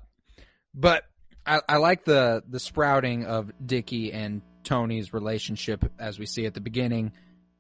but 0.73 1.03
I, 1.45 1.59
I 1.67 1.77
like 1.77 2.05
the 2.05 2.43
the 2.47 2.59
sprouting 2.59 3.25
of 3.25 3.51
Dickie 3.63 4.13
and 4.13 4.41
Tony's 4.63 5.11
relationship 5.13 5.91
as 5.99 6.17
we 6.17 6.25
see 6.25 6.45
at 6.45 6.53
the 6.53 6.61
beginning. 6.61 7.11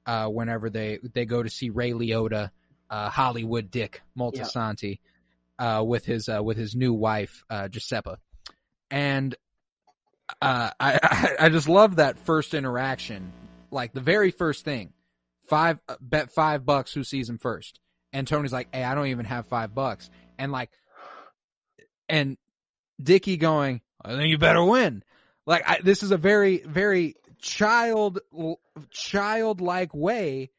Uh, 0.05 0.27
whenever 0.27 0.69
they 0.69 0.99
they 1.13 1.25
go 1.25 1.43
to 1.43 1.49
see 1.49 1.69
Ray 1.69 1.91
Liotta, 1.91 2.49
uh, 2.89 3.09
Hollywood 3.09 3.69
Dick 3.69 4.01
Moltisanti, 4.17 4.99
uh, 5.59 5.83
with 5.85 6.05
his 6.05 6.27
uh, 6.29 6.41
with 6.43 6.57
his 6.57 6.75
new 6.75 6.93
wife 6.93 7.43
uh, 7.49 7.67
Giuseppa, 7.67 8.17
and 8.89 9.35
uh, 10.41 10.71
I 10.79 10.99
I- 11.03 11.35
I 11.45 11.49
just 11.49 11.69
love 11.69 11.97
that 11.97 12.17
first 12.19 12.53
interaction, 12.53 13.31
like 13.71 13.93
the 13.93 14.01
very 14.01 14.31
first 14.31 14.65
thing. 14.65 14.93
Five 15.47 15.79
bet 15.99 16.31
five 16.31 16.65
bucks 16.65 16.93
who 16.93 17.03
sees 17.03 17.27
him 17.29 17.37
first. 17.39 17.79
And 18.13 18.27
tony's 18.27 18.53
like 18.53 18.67
hey 18.73 18.83
i 18.83 18.95
don't 18.95 19.07
even 19.07 19.25
have 19.25 19.45
five 19.47 19.73
bucks. 19.75 20.09
And 20.39 20.51
like 20.51 20.69
and 22.07 22.37
Dickie 23.01 23.37
going 23.37 23.81
i 24.03 24.09
think 24.15 24.29
you 24.29 24.37
better 24.37 24.63
win. 24.63 25.03
Like 25.45 25.63
I, 25.67 25.79
this 25.83 26.03
is 26.03 26.11
a 26.11 26.17
very 26.17 26.57
very 26.65 27.15
child 27.41 28.19
childlike 28.91 29.93
way 29.93 30.49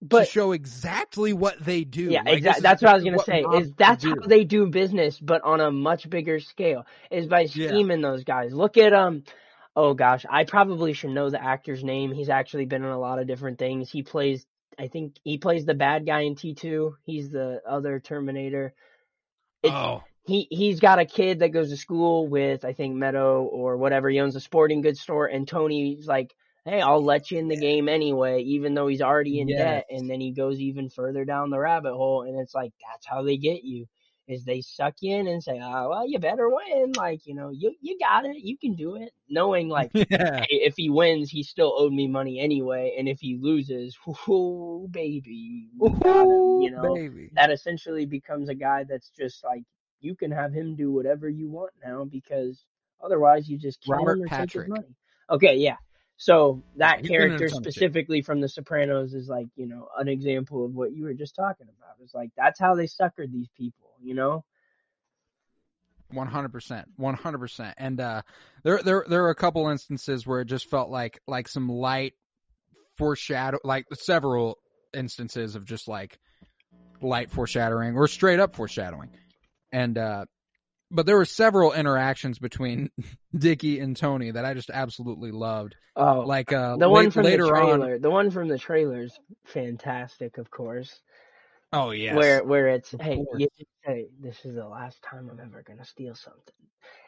to 0.00 0.06
but 0.06 0.28
show 0.28 0.52
exactly 0.52 1.32
what 1.32 1.62
they 1.62 1.84
do 1.84 2.04
yeah, 2.04 2.22
Like, 2.22 2.38
exactly. 2.38 2.62
That's 2.62 2.82
what 2.82 2.90
I 2.90 2.94
was 2.94 3.04
gonna 3.04 3.18
say. 3.22 3.44
Is 3.54 3.72
that's 3.76 4.02
do. 4.02 4.10
how 4.10 4.26
they 4.26 4.44
do 4.44 4.66
business, 4.66 5.18
but 5.20 5.42
on 5.44 5.60
a 5.60 5.70
much 5.70 6.08
bigger 6.08 6.40
scale. 6.40 6.86
Is 7.10 7.26
by 7.26 7.40
Yeah. 7.52 7.68
scheming 7.68 8.00
those 8.00 8.24
guys. 8.24 8.52
Look 8.54 8.76
at 8.78 8.92
um. 8.92 9.24
Oh 9.76 9.94
gosh, 9.94 10.26
I 10.28 10.44
probably 10.44 10.94
should 10.94 11.10
know 11.10 11.30
the 11.30 11.42
actor's 11.42 11.84
name. 11.84 12.12
He's 12.12 12.28
actually 12.28 12.64
been 12.64 12.82
in 12.82 12.90
a 12.90 12.98
lot 12.98 13.18
of 13.20 13.26
different 13.28 13.58
things. 13.58 13.88
He 13.90 14.02
plays, 14.02 14.44
I 14.78 14.88
think 14.88 15.14
he 15.22 15.38
plays 15.38 15.64
the 15.64 15.74
bad 15.74 16.06
guy 16.06 16.22
in 16.22 16.34
T 16.34 16.54
two. 16.54 16.96
He's 17.04 17.30
the 17.30 17.60
other 17.68 18.00
Terminator. 18.00 18.74
It's, 19.62 19.72
oh 19.72 20.02
he 20.24 20.46
he's 20.50 20.80
got 20.80 20.98
a 20.98 21.04
kid 21.06 21.40
that 21.40 21.48
goes 21.50 21.70
to 21.70 21.76
school 21.76 22.28
with 22.28 22.64
I 22.64 22.72
think 22.72 22.96
Meadow 22.96 23.42
or 23.44 23.76
whatever. 23.76 24.08
He 24.10 24.20
owns 24.20 24.36
a 24.36 24.40
sporting 24.40 24.80
goods 24.82 25.00
store, 25.00 25.26
and 25.26 25.46
Tony's 25.48 26.06
like, 26.06 26.34
"Hey, 26.64 26.80
I'll 26.82 27.02
let 27.04 27.30
you 27.30 27.38
in 27.38 27.48
the 27.48 27.56
game 27.56 27.88
anyway, 27.88 28.42
even 28.42 28.74
though 28.74 28.86
he's 28.88 29.02
already 29.02 29.40
in 29.40 29.54
Yes. 29.54 29.54
debt." 29.54 29.86
And 29.90 30.08
then 30.10 30.20
he 30.20 30.32
goes 30.32 30.60
even 30.60 30.88
further 30.90 31.24
down 31.24 31.50
the 31.50 31.58
rabbit 31.58 31.94
hole, 31.94 32.22
and 32.22 32.38
it's 32.40 32.54
like 32.54 32.72
that's 32.88 33.06
how 33.06 33.22
they 33.22 33.36
get 33.38 33.64
you. 33.64 33.86
Is 34.28 34.44
they 34.44 34.60
suck 34.60 34.94
you 35.00 35.16
in 35.16 35.26
and 35.26 35.42
say, 35.42 35.58
"Oh, 35.62 35.88
well, 35.90 36.06
you 36.08 36.18
better 36.18 36.48
win." 36.50 36.94
Like, 36.94 37.26
you 37.26 37.34
know, 37.34 37.50
you 37.50 37.74
you 37.80 37.98
got 37.98 38.24
it, 38.26 38.36
you 38.38 38.56
can 38.58 38.74
do 38.76 38.96
it, 38.96 39.12
knowing 39.28 39.68
like 39.70 39.92
yeah 39.92 40.46
if 40.48 40.74
he 40.76 40.90
wins, 40.90 41.30
he 41.30 41.42
still 41.42 41.74
owed 41.76 41.92
me 41.92 42.08
money 42.08 42.38
anyway, 42.40 42.94
and 42.98 43.08
if 43.08 43.20
he 43.20 43.36
loses, 43.40 43.96
oh 44.28 44.88
baby, 44.90 45.68
him, 46.04 46.42
you 46.56 46.70
know 46.70 47.00
baby 47.00 47.32
that 47.32 47.50
essentially 47.50 48.06
becomes 48.06 48.48
a 48.48 48.54
guy 48.54 48.84
that's 48.84 49.10
just 49.10 49.44
like 49.44 49.62
you 50.00 50.14
can 50.14 50.30
have 50.30 50.52
him 50.52 50.76
do 50.76 50.92
whatever 50.92 51.28
you 51.28 51.48
want 51.48 51.72
now 51.84 52.04
because 52.04 52.64
otherwise 53.02 53.48
you 53.48 53.58
just 53.58 53.80
kill 53.82 53.96
Robert 53.96 54.18
him 54.18 54.24
or 54.24 54.28
take 54.28 54.52
his 54.52 54.68
money. 54.68 54.96
Okay, 55.28 55.56
yeah. 55.56 55.76
So 56.16 56.62
that 56.76 57.02
character 57.02 57.48
specifically 57.48 58.20
from 58.20 58.42
The 58.42 58.48
Sopranos 58.48 59.14
is 59.14 59.28
like 59.28 59.46
you 59.56 59.66
know 59.66 59.88
an 59.98 60.06
example 60.08 60.66
of 60.66 60.74
what 60.74 60.92
you 60.92 61.04
were 61.04 61.14
just 61.14 61.34
talking 61.34 61.66
about. 61.78 61.94
It's 62.02 62.12
like 62.14 62.30
that's 62.36 62.60
how 62.60 62.74
they 62.74 62.84
suckered 62.84 63.32
these 63.32 63.48
people, 63.56 63.92
you 64.02 64.14
know. 64.14 64.44
One 66.10 66.26
hundred 66.26 66.52
percent, 66.52 66.88
one 66.96 67.14
hundred 67.14 67.38
percent, 67.38 67.74
and 67.78 68.00
uh, 68.00 68.22
there 68.64 68.82
there 68.82 69.04
there 69.08 69.24
are 69.24 69.30
a 69.30 69.34
couple 69.34 69.68
instances 69.68 70.26
where 70.26 70.40
it 70.40 70.46
just 70.46 70.68
felt 70.68 70.90
like 70.90 71.20
like 71.26 71.48
some 71.48 71.68
light 71.68 72.14
foreshadow, 72.98 73.58
like 73.64 73.86
several 73.94 74.58
instances 74.92 75.54
of 75.54 75.64
just 75.64 75.88
like 75.88 76.18
light 77.00 77.30
foreshadowing 77.30 77.96
or 77.96 78.08
straight 78.08 78.40
up 78.40 78.54
foreshadowing, 78.54 79.08
and 79.72 79.96
uh, 79.98 80.24
but 80.90 81.06
there 81.06 81.16
were 81.16 81.24
several 81.24 81.72
interactions 81.72 82.38
between 82.38 82.90
Dickie 83.36 83.78
and 83.80 83.96
Tony 83.96 84.30
that 84.32 84.44
I 84.44 84.54
just 84.54 84.70
absolutely 84.70 85.30
loved. 85.30 85.76
Oh, 85.96 86.20
Like 86.20 86.52
uh, 86.52 86.76
the 86.76 86.88
one 86.88 87.04
late- 87.04 87.12
from 87.12 87.24
later 87.24 87.44
the 87.46 87.50
on, 87.54 87.78
trailer, 87.80 87.98
the 87.98 88.10
one 88.10 88.30
from 88.30 88.48
the 88.48 88.58
trailer's 88.58 89.18
fantastic, 89.46 90.38
of 90.38 90.50
course. 90.50 91.00
oh 91.72 91.90
yes, 91.92 92.16
where 92.16 92.42
where 92.44 92.68
it's 92.68 92.94
hey, 93.00 93.24
you, 93.36 93.48
hey, 93.84 94.06
this 94.20 94.44
is 94.44 94.54
the 94.56 94.66
last 94.66 95.00
time 95.02 95.28
I'm 95.30 95.40
ever 95.40 95.62
gonna 95.66 95.84
steal 95.84 96.14
something, 96.14 96.54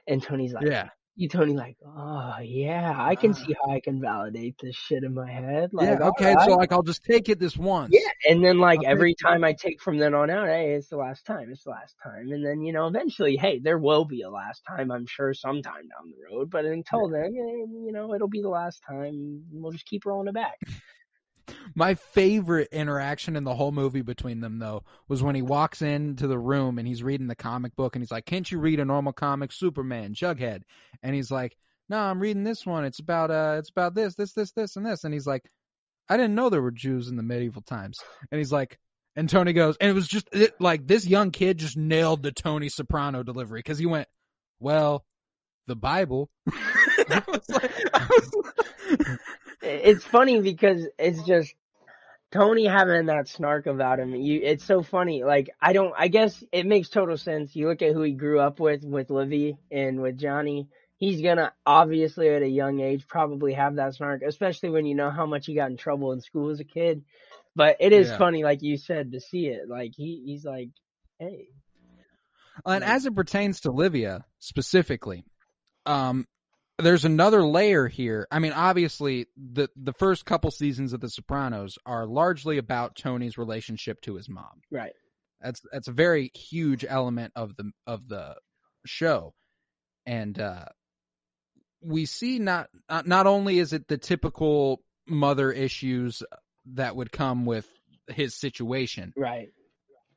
and 0.07 0.23
Tony's 0.23 0.53
like, 0.53 0.67
yeah, 0.67 0.91
you 1.15 1.29
Tony 1.29 1.53
like, 1.53 1.77
oh 1.87 2.37
yeah, 2.43 2.95
I 2.97 3.15
can 3.17 3.31
Ah. 3.33 3.35
see 3.35 3.55
how 3.63 3.71
I 3.73 3.81
can 3.81 4.01
validate 4.01 4.57
this 4.63 4.75
shit 4.75 5.05
in 5.05 5.15
my 5.15 5.31
head. 5.31 5.71
Like, 5.73 5.89
yeah, 5.89 6.09
okay, 6.09 6.31
alright. 6.31 6.49
so 6.49 6.57
like 6.57 6.73
I'll 6.73 6.83
just 6.83 7.05
take 7.05 7.29
it 7.29 7.39
this 7.39 7.57
once. 7.57 7.91
yeah, 7.93 8.09
and 8.31 8.43
then 8.45 8.59
like 8.59 8.81
I'll 8.85 8.91
every 8.93 9.15
time 9.15 9.45
I 9.45 9.53
take 9.53 9.81
from 9.83 9.99
then 9.99 10.15
on 10.15 10.31
out, 10.31 10.49
hey, 10.49 10.73
it's 10.73 10.89
the 10.89 10.97
last 10.97 11.27
time, 11.27 11.51
it's 11.51 11.65
the 11.65 11.71
last 11.71 11.97
time, 12.03 12.33
and 12.33 12.45
then 12.45 12.63
you 12.63 12.73
know 12.73 12.87
eventually, 12.87 13.37
hey, 13.37 13.59
there 13.63 13.79
will 13.79 14.05
be 14.05 14.23
a 14.23 14.31
last 14.31 14.63
time, 14.67 14.91
I'm 14.91 15.07
sure, 15.07 15.35
sometime 15.35 15.83
down 15.89 16.11
the 16.11 16.35
road, 16.35 16.51
but 16.51 16.65
until 16.65 17.09
then, 17.09 17.25
eh, 17.27 17.67
you 17.85 17.91
know, 17.93 18.15
it'll 18.15 18.29
be 18.29 18.41
the 18.43 18.49
last 18.49 18.83
time. 18.89 19.43
We'll 19.53 19.73
just 19.73 19.87
keep 19.87 20.07
rolling 20.07 20.29
it 20.29 20.35
back. 20.35 20.59
My 21.75 21.95
favorite 21.95 22.69
interaction 22.73 23.37
in 23.37 23.45
the 23.45 23.55
whole 23.55 23.73
movie 23.73 24.03
between 24.03 24.41
them, 24.41 24.59
though, 24.59 24.85
was 25.09 25.23
when 25.23 25.35
he 25.35 25.43
walks 25.43 25.83
into 25.83 26.27
the 26.27 26.39
room 26.39 26.79
and 26.79 26.87
he's 26.87 27.03
reading 27.03 27.27
the 27.27 27.35
comic 27.35 27.75
book 27.77 27.97
and 27.97 28.03
he's 28.03 28.11
like, 28.11 28.27
"Can't 28.27 28.51
you 28.51 28.59
read 28.59 28.81
a 28.81 28.85
normal 28.85 29.13
comic, 29.13 29.53
Superman, 29.53 30.15
Jughead?" 30.15 30.63
And 31.03 31.15
he's 31.15 31.31
like, 31.31 31.57
"No, 31.89 31.99
I'm 31.99 32.21
reading 32.21 32.45
this 32.45 32.67
one. 32.67 32.85
It's 32.85 32.99
about 32.99 33.31
uh, 33.31 33.57
it's 33.59 33.71
about 33.71 33.95
this, 33.95 34.15
this, 34.15 34.33
this, 34.33 34.53
this, 34.53 34.77
and 34.77 34.87
this." 34.87 35.05
And 35.05 35.13
he's 35.15 35.27
like, 35.27 35.51
"I 36.09 36.17
didn't 36.17 36.35
know 36.35 36.49
there 36.49 36.63
were 36.63 36.71
Jews 36.71 37.09
in 37.09 37.17
the 37.17 37.23
medieval 37.23 37.63
times." 37.63 37.99
And 38.31 38.39
he's 38.39 38.53
like, 38.53 38.79
And 39.17 39.29
Tony 39.29 39.53
goes, 39.53 39.77
and 39.81 39.91
it 39.91 39.95
was 39.95 40.09
just 40.09 40.29
it, 40.33 40.61
like 40.61 40.87
this 40.87 41.07
young 41.07 41.31
kid 41.31 41.59
just 41.59 41.77
nailed 41.77 42.23
the 42.23 42.33
Tony 42.33 42.69
Soprano 42.69 43.23
delivery 43.23 43.59
because 43.59 43.79
he 43.79 43.87
went, 43.87 44.09
well, 44.61 45.05
the 45.67 45.77
Bible. 45.77 46.31
I 46.51 47.23
was 47.29 47.49
like, 47.49 47.73
I 47.95 48.07
was, 48.09 49.19
it's 49.63 50.05
funny 50.05 50.41
because 50.41 50.87
it's 50.99 51.23
just 51.23 51.55
Tony 52.31 52.67
having 52.67 53.07
that 53.07 53.29
snark 53.29 53.67
about 53.67 54.01
him. 54.01 54.15
You, 54.15 54.41
it's 54.43 54.65
so 54.65 54.83
funny. 54.83 55.25
Like 55.25 55.51
I 55.61 55.73
don't. 55.73 55.95
I 55.97 56.09
guess 56.09 56.43
it 56.53 56.67
makes 56.67 56.89
total 56.89 57.17
sense. 57.17 57.55
You 57.55 57.69
look 57.69 57.83
at 57.83 57.93
who 57.93 58.03
he 58.03 58.13
grew 58.13 58.41
up 58.41 58.61
with, 58.61 58.85
with 58.85 59.11
Livy 59.11 59.59
and 59.71 60.01
with 60.01 60.19
Johnny. 60.19 60.69
He's 60.97 61.21
gonna 61.21 61.53
obviously 61.67 62.29
at 62.29 62.43
a 62.43 62.49
young 62.49 62.81
age 62.81 63.07
probably 63.09 63.55
have 63.55 63.77
that 63.77 63.95
snark, 63.95 64.23
especially 64.23 64.71
when 64.71 64.87
you 64.87 64.95
know 64.95 65.11
how 65.11 65.27
much 65.27 65.47
he 65.47 65.55
got 65.55 65.71
in 65.71 65.77
trouble 65.77 66.13
in 66.13 66.21
school 66.21 66.51
as 66.51 66.61
a 66.61 66.65
kid. 66.65 67.03
But 67.55 67.77
it 67.81 67.93
is 67.93 68.09
Yeah. 68.09 68.19
funny, 68.19 68.45
like 68.45 68.63
you 68.63 68.79
said, 68.79 69.13
to 69.13 69.21
see 69.21 69.47
it. 69.47 69.69
Like 69.69 69.93
he, 69.95 70.23
he's 70.25 70.45
like, 70.45 70.71
hey, 71.19 71.49
and 72.65 72.85
as 72.85 73.07
it 73.07 73.15
pertains 73.15 73.61
to 73.61 73.71
Livia 73.71 74.25
specifically, 74.39 75.25
um, 75.87 76.27
there's 76.79 77.05
another 77.05 77.45
layer 77.45 77.87
here. 77.87 78.27
I 78.31 78.39
mean, 78.39 78.53
obviously, 78.53 79.27
the 79.37 79.69
the 79.77 79.93
first 79.93 80.25
couple 80.25 80.51
seasons 80.51 80.93
of 80.93 81.01
The 81.01 81.09
Sopranos 81.11 81.79
are 81.87 82.07
largely 82.07 82.59
about 82.59 82.97
Tony's 82.97 83.39
relationship 83.39 84.01
to 84.03 84.17
his 84.17 84.29
mom. 84.29 84.63
right, 84.71 84.93
That's 85.41 85.61
that's 85.71 85.89
a 85.89 85.93
very 85.93 86.31
huge 86.35 86.85
element 86.89 87.33
of 87.37 87.57
the 87.57 87.71
of 87.87 88.09
the 88.09 88.37
show, 88.87 89.35
and 90.07 90.39
uh, 90.39 90.65
we 91.83 92.07
see 92.07 92.39
not 92.39 92.69
not 93.05 93.27
only 93.27 93.59
is 93.59 93.73
it 93.73 93.89
the 93.89 93.99
typical 93.99 94.83
mother 95.07 95.51
issues 95.53 96.23
that 96.75 96.97
would 96.97 97.13
come 97.13 97.45
with 97.45 97.69
his 98.09 98.35
situation. 98.35 99.13
right, 99.17 99.49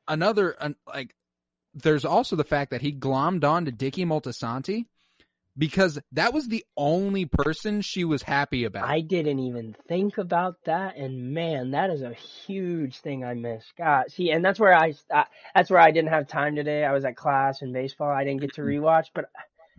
Another 0.08 0.56
like, 0.86 1.14
there's 1.74 2.04
also 2.04 2.36
the 2.36 2.44
fact 2.44 2.70
that 2.70 2.80
he 2.80 2.92
glommed 2.92 3.44
on 3.44 3.64
to 3.64 3.72
Dickie 3.72 4.04
Moltisanti 4.04 4.86
because 5.58 5.98
that 6.12 6.32
was 6.32 6.48
the 6.48 6.64
only 6.76 7.24
person 7.26 7.80
she 7.80 8.04
was 8.04 8.22
happy 8.22 8.64
about. 8.64 8.88
I 8.88 9.00
didn't 9.00 9.38
even 9.38 9.74
think 9.88 10.18
about 10.18 10.56
that, 10.64 10.96
and 10.96 11.32
man, 11.32 11.70
that 11.70 11.90
is 11.90 12.02
a 12.02 12.12
huge 12.12 12.98
thing 12.98 13.24
I 13.24 13.34
missed. 13.34 13.72
God, 13.76 14.10
see, 14.10 14.30
and 14.30 14.44
that's 14.44 14.60
where 14.60 14.74
I, 14.74 14.94
I 15.12 15.24
that's 15.54 15.70
where 15.70 15.80
I 15.80 15.90
didn't 15.90 16.10
have 16.10 16.28
time 16.28 16.56
today. 16.56 16.84
I 16.84 16.92
was 16.92 17.04
at 17.04 17.16
class 17.16 17.62
and 17.62 17.72
baseball. 17.72 18.10
I 18.10 18.24
didn't 18.24 18.40
get 18.40 18.54
to 18.54 18.62
rewatch, 18.62 19.06
but 19.14 19.26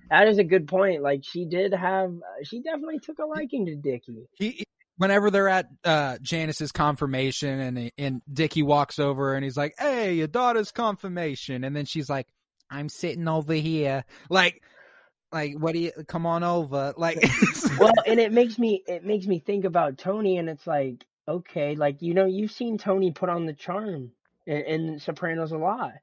that 0.09 0.28
is 0.28 0.38
a 0.38 0.43
good 0.43 0.67
point. 0.67 1.01
Like 1.01 1.23
she 1.23 1.45
did 1.45 1.73
have, 1.73 2.13
she 2.43 2.61
definitely 2.61 2.99
took 2.99 3.19
a 3.19 3.25
liking 3.25 3.65
to 3.67 3.75
Dickie. 3.75 4.28
he 4.34 4.63
whenever 4.97 5.30
they're 5.30 5.49
at 5.49 5.67
uh 5.84 6.17
Janice's 6.21 6.71
confirmation 6.71 7.59
and 7.59 7.91
and 7.97 8.21
Dickie 8.32 8.63
walks 8.63 8.99
over 8.99 9.36
and 9.36 9.43
he's 9.43 9.57
like, 9.57 9.75
"Hey, 9.78 10.15
your 10.15 10.28
daughter's 10.28 10.71
confirmation." 10.71 11.63
And 11.63 11.75
then 11.75 11.86
she's 11.86 12.09
like, 12.09 12.28
"I'm 12.69 12.89
sitting 12.89 13.28
over 13.28 13.53
here." 13.53 14.05
Like 14.30 14.61
like 15.32 15.55
what 15.57 15.73
do 15.73 15.80
you 15.80 15.91
come 16.07 16.25
on 16.25 16.43
over? 16.43 16.93
Like 16.97 17.21
Well, 17.69 18.01
and 18.05 18.19
it 18.19 18.32
makes 18.34 18.59
me, 18.59 18.84
it 18.88 19.03
makes 19.05 19.28
me 19.28 19.39
think 19.39 19.65
about 19.65 19.97
Tony, 19.97 20.38
and 20.38 20.49
it's 20.49 20.67
like, 20.67 21.05
okay, 21.28 21.75
like 21.75 22.01
you 22.01 22.13
know, 22.13 22.25
you've 22.25 22.51
seen 22.51 22.78
Tony 22.78 23.11
put 23.11 23.30
on 23.30 23.45
the 23.45 23.53
charm 23.53 24.11
in, 24.45 24.57
in 24.63 24.99
Sopranos 24.99 25.51
a 25.51 25.57
lot, 25.57 25.93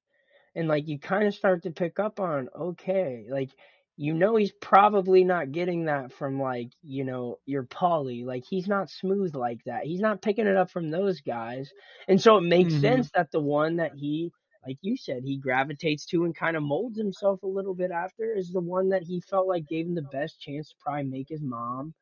and 0.55 0.69
like 0.69 0.89
you 0.89 0.99
kind 0.99 1.27
of 1.29 1.35
start 1.35 1.65
to 1.65 1.73
pick 1.73 1.99
up 2.01 2.21
on, 2.21 2.49
okay, 2.59 3.27
like 3.31 3.51
you 3.97 4.15
know 4.15 4.37
he's 4.37 4.53
probably 4.61 5.25
not 5.25 5.53
getting 5.53 5.87
that 5.87 6.13
from 6.13 6.41
like 6.41 6.71
you 6.83 7.05
know 7.05 7.39
your 7.47 7.65
Paulie, 7.65 8.25
like 8.27 8.45
he's 8.49 8.69
not 8.69 8.91
smooth 8.91 9.35
like 9.37 9.65
that. 9.67 9.85
He's 9.85 10.01
not 10.01 10.23
picking 10.23 10.47
it 10.49 10.57
up 10.57 10.71
from 10.71 10.91
those 10.91 11.21
guys, 11.23 11.73
and 12.09 12.21
so 12.21 12.39
it 12.39 12.43
makes 12.43 12.75
Mhm. 12.75 12.81
sense 12.81 13.11
that 13.15 13.31
the 13.33 13.41
one 13.41 13.77
that 13.77 13.95
he. 13.97 14.33
Like 14.67 14.79
you 14.81 14.97
said, 14.97 15.23
he 15.25 15.37
gravitates 15.37 16.07
to 16.07 16.25
and 16.25 16.35
kind 16.35 16.57
of 16.57 16.63
molds 16.63 16.97
himself 16.99 17.43
a 17.43 17.47
little 17.47 17.75
bit 17.75 17.91
after 17.91 18.35
is 18.35 18.51
the 18.51 18.61
one 18.61 18.89
that 18.91 19.03
he 19.03 19.21
felt 19.21 19.47
like 19.47 19.69
gave 19.69 19.87
him 19.87 19.95
the 19.95 20.03
best 20.03 20.41
chance 20.41 20.71
to 20.71 20.75
probably 20.81 21.05
make 21.05 21.29
his 21.29 21.43
mom 21.43 21.95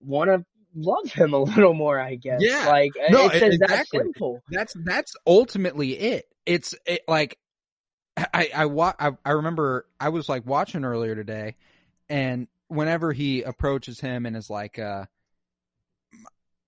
want 0.00 0.28
to 0.28 0.44
love 0.74 1.10
him 1.12 1.32
a 1.34 1.38
little 1.42 1.74
more, 1.74 2.00
I 2.00 2.16
guess. 2.16 2.42
Yeah. 2.42 2.66
Like 2.66 2.92
No, 3.10 3.28
it's 3.28 3.38
just 3.38 3.60
that 3.60 3.86
simple. 3.88 4.42
that's 4.50 4.74
that's 4.84 5.14
ultimately 5.26 5.92
it. 5.98 6.26
It's 6.44 6.74
it, 6.84 7.02
like 7.06 7.38
I 8.16 8.50
I, 8.54 8.66
wa- 8.66 8.94
I 8.98 9.12
I 9.24 9.30
remember 9.32 9.86
I 10.00 10.08
was 10.08 10.28
like 10.28 10.46
watching 10.46 10.84
earlier 10.84 11.14
today, 11.14 11.56
and 12.08 12.48
whenever 12.68 13.12
he 13.12 13.42
approaches 13.42 14.00
him 14.00 14.26
and 14.26 14.36
is 14.36 14.48
like, 14.50 14.78
uh, 14.78 15.06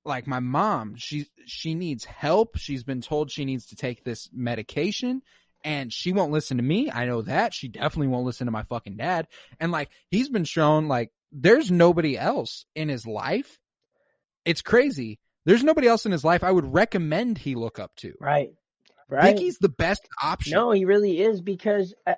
like 0.08 0.26
my 0.26 0.40
mom, 0.40 0.96
she 0.96 1.26
she 1.46 1.74
needs 1.74 2.04
help. 2.04 2.56
She's 2.56 2.82
been 2.82 3.00
told 3.00 3.30
she 3.30 3.44
needs 3.44 3.66
to 3.66 3.76
take 3.76 4.02
this 4.02 4.28
medication. 4.32 5.22
And 5.64 5.92
she 5.92 6.12
won't 6.12 6.30
listen 6.30 6.58
to 6.58 6.62
me. 6.62 6.88
I 6.88 7.06
know 7.06 7.22
that. 7.22 7.52
She 7.52 7.66
definitely 7.66 8.06
won't 8.06 8.24
listen 8.24 8.46
to 8.46 8.52
my 8.52 8.62
fucking 8.62 8.96
dad. 8.96 9.26
And 9.58 9.72
like, 9.72 9.90
he's 10.08 10.28
been 10.28 10.44
shown 10.44 10.86
like, 10.86 11.10
there's 11.32 11.68
nobody 11.68 12.16
else 12.16 12.64
in 12.76 12.88
his 12.88 13.04
life. 13.06 13.58
It's 14.44 14.62
crazy. 14.62 15.18
There's 15.44 15.64
nobody 15.64 15.88
else 15.88 16.06
in 16.06 16.12
his 16.12 16.24
life 16.24 16.44
I 16.44 16.52
would 16.52 16.72
recommend 16.72 17.38
he 17.38 17.56
look 17.56 17.80
up 17.80 17.90
to. 17.96 18.14
Right. 18.20 18.50
Right. 19.08 19.34
Dickie's 19.34 19.58
the 19.58 19.68
best 19.68 20.06
option. 20.22 20.52
No, 20.52 20.70
he 20.70 20.84
really 20.84 21.20
is 21.20 21.40
because, 21.40 21.92
uh, 22.06 22.14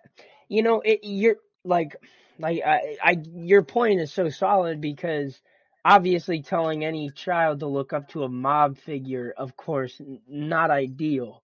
you 0.48 0.62
know, 0.62 0.82
it, 0.84 1.00
you're 1.02 1.36
like, 1.64 1.96
like 2.38 2.60
I, 2.64 2.98
I, 3.02 3.22
your 3.32 3.62
point 3.62 4.00
is 4.00 4.12
so 4.12 4.28
solid 4.28 4.82
because 4.82 5.40
obviously 5.84 6.42
telling 6.42 6.84
any 6.84 7.10
child 7.10 7.60
to 7.60 7.66
look 7.66 7.92
up 7.92 8.08
to 8.10 8.24
a 8.24 8.28
mob 8.28 8.78
figure, 8.78 9.32
of 9.36 9.56
course, 9.56 10.00
n- 10.00 10.20
not 10.28 10.70
ideal. 10.70 11.42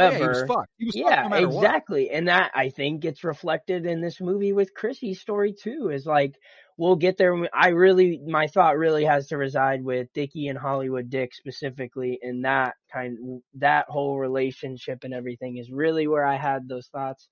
Oh, 0.00 0.10
yeah, 0.10 0.28
However, 0.28 0.34
fucked. 0.46 0.70
He 0.78 0.86
was 0.86 0.96
fucked 0.98 1.20
yeah, 1.20 1.22
no 1.22 1.28
matter 1.28 1.48
what. 1.48 1.72
exactly, 1.72 2.10
and 2.10 2.28
that 2.28 2.50
I 2.54 2.68
think 2.70 3.00
gets 3.00 3.24
reflected 3.24 3.86
in 3.86 4.00
this 4.00 4.20
movie 4.20 4.52
with 4.52 4.74
Chrissy's 4.74 5.20
story 5.20 5.54
too. 5.54 5.90
Is 5.90 6.06
like 6.06 6.36
we'll 6.76 6.96
get 6.96 7.16
there. 7.16 7.34
I 7.54 7.68
really, 7.68 8.20
my 8.26 8.48
thought 8.48 8.76
really 8.78 9.04
has 9.04 9.28
to 9.28 9.36
reside 9.38 9.82
with 9.84 10.12
Dickie 10.14 10.48
and 10.48 10.58
Hollywood 10.58 11.08
Dick 11.10 11.34
specifically, 11.34 12.18
and 12.22 12.44
that 12.44 12.74
kind, 12.92 13.42
that 13.54 13.86
whole 13.88 14.18
relationship 14.18 15.04
and 15.04 15.14
everything 15.14 15.56
is 15.58 15.70
really 15.70 16.06
where 16.06 16.26
I 16.26 16.36
had 16.36 16.68
those 16.68 16.88
thoughts. 16.88 17.28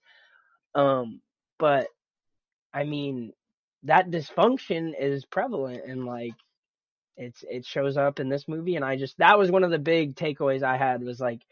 Um, 0.74 1.20
but 1.58 1.88
I 2.72 2.84
mean, 2.84 3.32
that 3.84 4.10
dysfunction 4.10 4.92
is 4.98 5.24
prevalent 5.24 5.82
and 5.86 6.04
like 6.06 6.34
it's 7.16 7.44
it 7.48 7.66
shows 7.66 7.96
up 7.96 8.20
in 8.20 8.28
this 8.28 8.48
movie 8.48 8.76
and 8.76 8.84
I 8.84 8.96
just 8.96 9.18
that 9.18 9.38
was 9.38 9.50
one 9.50 9.64
of 9.64 9.70
the 9.70 9.78
big 9.78 10.16
takeaways 10.16 10.62
I 10.62 10.76
had 10.76 11.02
was 11.02 11.20
like 11.20 11.42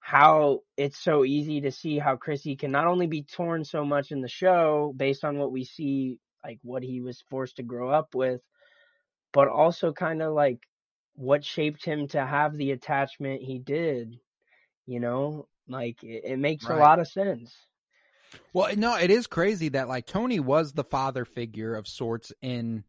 how 0.00 0.60
it's 0.76 0.98
so 0.98 1.24
easy 1.24 1.62
to 1.62 1.72
see 1.72 1.98
how 1.98 2.16
Chrissy 2.16 2.56
can 2.56 2.72
not 2.72 2.86
only 2.86 3.06
be 3.06 3.22
torn 3.22 3.64
so 3.64 3.84
much 3.84 4.12
in 4.12 4.20
the 4.20 4.28
show 4.28 4.94
based 4.96 5.24
on 5.24 5.38
what 5.38 5.52
we 5.52 5.64
see 5.64 6.18
like 6.44 6.58
what 6.62 6.82
he 6.82 7.00
was 7.00 7.24
forced 7.30 7.56
to 7.56 7.62
grow 7.62 7.90
up 7.90 8.14
with 8.14 8.40
but 9.32 9.48
also 9.48 9.92
kind 9.92 10.22
of 10.22 10.34
like 10.34 10.60
what 11.16 11.44
shaped 11.44 11.84
him 11.84 12.08
to 12.08 12.24
have 12.24 12.56
the 12.56 12.72
attachment 12.72 13.42
he 13.42 13.58
did 13.58 14.18
you 14.86 15.00
know 15.00 15.48
like 15.68 16.02
it, 16.02 16.22
it 16.24 16.38
makes 16.38 16.68
Right. 16.68 16.70
a 16.70 16.74
lot 16.74 16.98
of 17.00 17.08
sense 17.08 17.54
Well, 18.52 18.74
no, 18.76 18.96
it 18.96 19.10
is 19.10 19.26
crazy 19.26 19.70
that 19.70 19.88
like 19.88 20.06
Tony 20.06 20.40
was 20.40 20.72
the 20.72 20.84
father 20.84 21.24
figure 21.24 21.74
of 21.74 21.86
sorts 21.88 22.32
in 22.42 22.84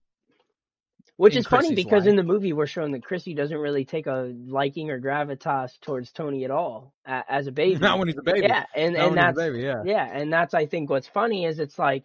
Which 1.18 1.34
in 1.34 1.40
is 1.40 1.48
funny 1.48 1.74
because 1.74 2.04
life. 2.04 2.10
in 2.10 2.16
the 2.16 2.24
movie 2.24 2.54
we're 2.54 2.68
shown 2.68 2.92
that 2.92 3.04
Chrissy 3.04 3.34
doesn't 3.34 3.58
really 3.58 3.86
take 3.86 4.06
a 4.08 4.34
liking 4.48 4.90
or 4.92 5.00
gravitas 5.00 5.80
towards 5.82 6.12
Tony 6.12 6.44
at 6.46 6.52
all 6.52 6.94
a, 7.06 7.24
as 7.30 7.48
a 7.48 7.52
baby. 7.64 7.80
not 7.80 8.00
when 8.00 8.08
he's 8.10 8.18
a 8.18 8.24
baby. 8.24 8.42
Yeah, 8.42 8.66
and 8.76 8.96
Not 8.96 9.06
and 9.06 9.16
when 9.16 9.20
he's 9.20 9.30
a 9.30 9.34
that's 9.34 9.38
baby, 9.38 9.62
yeah. 9.62 9.82
yeah, 9.86 10.10
and 10.12 10.32
that's 10.32 10.54
I 10.54 10.66
think 10.66 10.90
what's 10.90 11.08
funny 11.08 11.46
is 11.46 11.60
it's 11.60 11.80
like, 11.80 12.04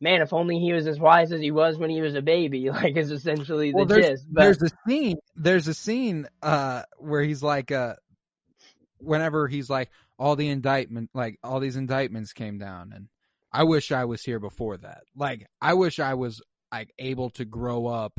man, 0.00 0.20
if 0.22 0.32
only 0.32 0.58
he 0.58 0.72
was 0.72 0.86
as 0.88 0.98
wise 0.98 1.30
as 1.32 1.40
he 1.40 1.50
was 1.52 1.78
when 1.78 1.90
he 1.90 2.00
was 2.00 2.14
a 2.16 2.22
baby. 2.22 2.68
Like 2.70 2.96
is 2.96 3.10
essentially 3.12 3.70
the 3.70 3.76
Well, 3.76 3.86
there's 3.86 4.06
gist. 4.06 4.26
But 4.30 4.42
there's 4.42 4.62
a 4.62 4.70
scene 4.88 5.16
there's 5.36 5.68
a 5.68 5.74
scene 5.74 6.26
uh 6.42 6.82
where 6.98 7.22
he's 7.22 7.42
like 7.42 7.70
uh 7.70 7.94
whenever 8.98 9.46
he's 9.48 9.70
like 9.70 9.90
all 10.18 10.36
the 10.36 10.48
indictment 10.48 11.10
like 11.14 11.38
all 11.42 11.60
these 11.60 11.76
indictments 11.76 12.32
came 12.32 12.58
down 12.58 12.92
and 12.94 13.08
I 13.52 13.64
wish 13.64 13.92
I 13.92 14.06
was 14.06 14.22
here 14.22 14.38
before 14.38 14.78
that. 14.78 15.02
Like 15.14 15.46
I 15.60 15.74
wish 15.74 15.98
I 16.00 16.14
was 16.14 16.40
like 16.72 16.92
able 16.98 17.30
to 17.30 17.44
grow 17.44 17.86
up 17.86 18.18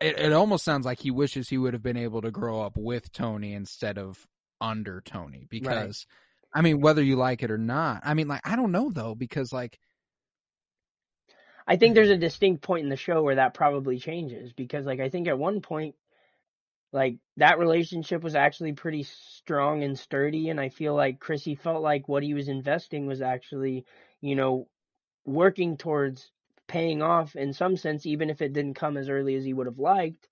it, 0.00 0.18
it 0.18 0.32
almost 0.32 0.64
sounds 0.64 0.86
like 0.86 1.00
he 1.00 1.10
wishes 1.10 1.48
he 1.48 1.58
would 1.58 1.74
have 1.74 1.82
been 1.82 1.96
able 1.96 2.22
to 2.22 2.30
grow 2.30 2.62
up 2.62 2.76
with 2.76 3.12
Tony 3.12 3.52
instead 3.52 3.98
of 3.98 4.16
under 4.60 5.00
Tony 5.00 5.46
because 5.48 6.06
I 6.52 6.62
mean 6.62 6.80
whether 6.80 7.02
you 7.02 7.16
like 7.16 7.42
it 7.42 7.50
or 7.50 7.58
not. 7.58 8.02
I 8.04 8.14
mean 8.14 8.28
like 8.28 8.46
I 8.46 8.56
don't 8.56 8.72
know 8.72 8.90
though 8.90 9.14
because 9.14 9.52
like 9.52 9.78
I 11.66 11.76
think 11.76 11.94
there's 11.94 12.08
mm-hmm. 12.08 12.14
a 12.14 12.26
distinct 12.26 12.62
point 12.62 12.84
in 12.84 12.88
the 12.88 12.96
show 12.96 13.22
where 13.22 13.34
that 13.34 13.54
probably 13.54 13.98
changes 13.98 14.52
because 14.52 14.86
like 14.86 15.00
I 15.00 15.10
think 15.10 15.28
at 15.28 15.38
one 15.38 15.60
point 15.60 15.96
like 16.92 17.16
that 17.36 17.58
relationship 17.58 18.22
was 18.22 18.34
actually 18.34 18.72
pretty 18.72 19.02
strong 19.02 19.82
and 19.82 19.98
sturdy 19.98 20.48
and 20.48 20.60
I 20.60 20.70
feel 20.70 20.94
like 20.94 21.20
Chrissy 21.20 21.54
felt 21.54 21.82
like 21.82 22.08
what 22.08 22.22
he 22.22 22.34
was 22.34 22.48
investing 22.48 23.06
was 23.06 23.20
actually, 23.20 23.84
you 24.20 24.34
know, 24.34 24.68
working 25.24 25.76
towards 25.76 26.30
paying 26.66 27.02
off 27.02 27.36
in 27.36 27.52
some 27.52 27.76
sense 27.76 28.06
even 28.06 28.30
if 28.30 28.40
it 28.40 28.52
didn't 28.52 28.74
come 28.74 28.96
as 28.96 29.08
early 29.08 29.34
as 29.34 29.44
he 29.44 29.52
would 29.52 29.66
have 29.66 29.78
liked. 29.78 30.28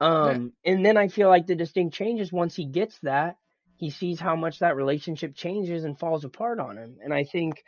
Um, 0.00 0.52
and 0.64 0.84
then 0.84 0.96
I 0.96 1.08
feel 1.08 1.28
like 1.28 1.46
the 1.46 1.54
distinct 1.54 1.94
changes 1.94 2.32
once 2.32 2.54
he 2.54 2.64
gets 2.64 2.98
that, 3.00 3.36
he 3.76 3.90
sees 3.90 4.20
how 4.20 4.36
much 4.36 4.60
that 4.60 4.76
relationship 4.76 5.34
changes 5.34 5.84
and 5.84 5.98
falls 5.98 6.24
apart 6.24 6.58
on 6.58 6.78
him. 6.78 6.98
And 7.02 7.12
I 7.12 7.24
think, 7.24 7.64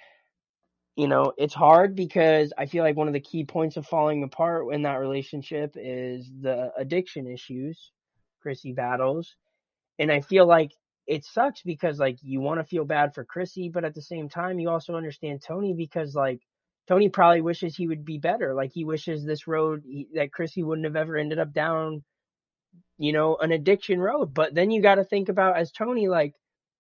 you 0.97 1.09
know, 1.09 1.33
it's 1.37 1.55
hard 1.55 1.95
because 1.95 2.53
I 2.57 2.66
feel 2.66 2.85
like 2.85 2.97
one 2.97 3.07
of 3.07 3.12
the 3.12 3.20
key 3.20 3.45
points 3.45 3.77
of 3.77 3.87
falling 3.87 4.23
apart 4.23 4.73
in 4.73 4.83
that 4.83 4.95
relationship 4.95 5.75
is 5.77 6.31
the 6.41 6.73
addiction 6.77 7.27
issues 7.27 7.93
Chrissy 8.43 8.72
battles. 8.72 9.36
And 9.99 10.11
I 10.11 10.20
feel 10.20 10.47
like 10.47 10.72
it 11.07 11.24
sucks 11.24 11.62
because 11.62 11.99
like 11.99 12.18
you 12.22 12.40
want 12.40 12.61
to 12.61 12.64
feel 12.64 12.84
bad 12.84 13.14
for 13.14 13.24
Chrissy, 13.24 13.68
but 13.68 13.84
at 13.84 13.95
the 13.95 14.03
same 14.03 14.28
time 14.28 14.59
you 14.59 14.70
also 14.70 14.95
understand 14.95 15.43
Tony 15.43 15.74
because 15.74 16.14
like 16.14 16.40
Tony 16.88 17.09
probably 17.09 17.40
wishes 17.40 17.76
he 17.76 17.88
would 17.88 18.05
be 18.05 18.18
better. 18.18 18.55
Like 18.55 18.72
he 18.72 18.84
wishes 18.84 19.24
this 19.24 19.47
road 19.47 19.82
he, 19.84 20.09
that 20.14 20.32
Chrissy 20.32 20.62
wouldn't 20.62 20.86
have 20.86 20.97
ever 20.97 21.16
ended 21.16 21.38
up 21.38 21.53
down, 21.53 22.03
you 22.99 23.12
know, 23.12 23.36
an 23.36 23.53
addiction 23.53 24.01
road. 24.01 24.34
But 24.34 24.55
then 24.55 24.70
you 24.70 24.82
got 24.82 24.97
to 24.97 25.05
think 25.05 25.28
about 25.28 25.57
as 25.57 25.70
Tony, 25.72 26.09
like, 26.09 26.34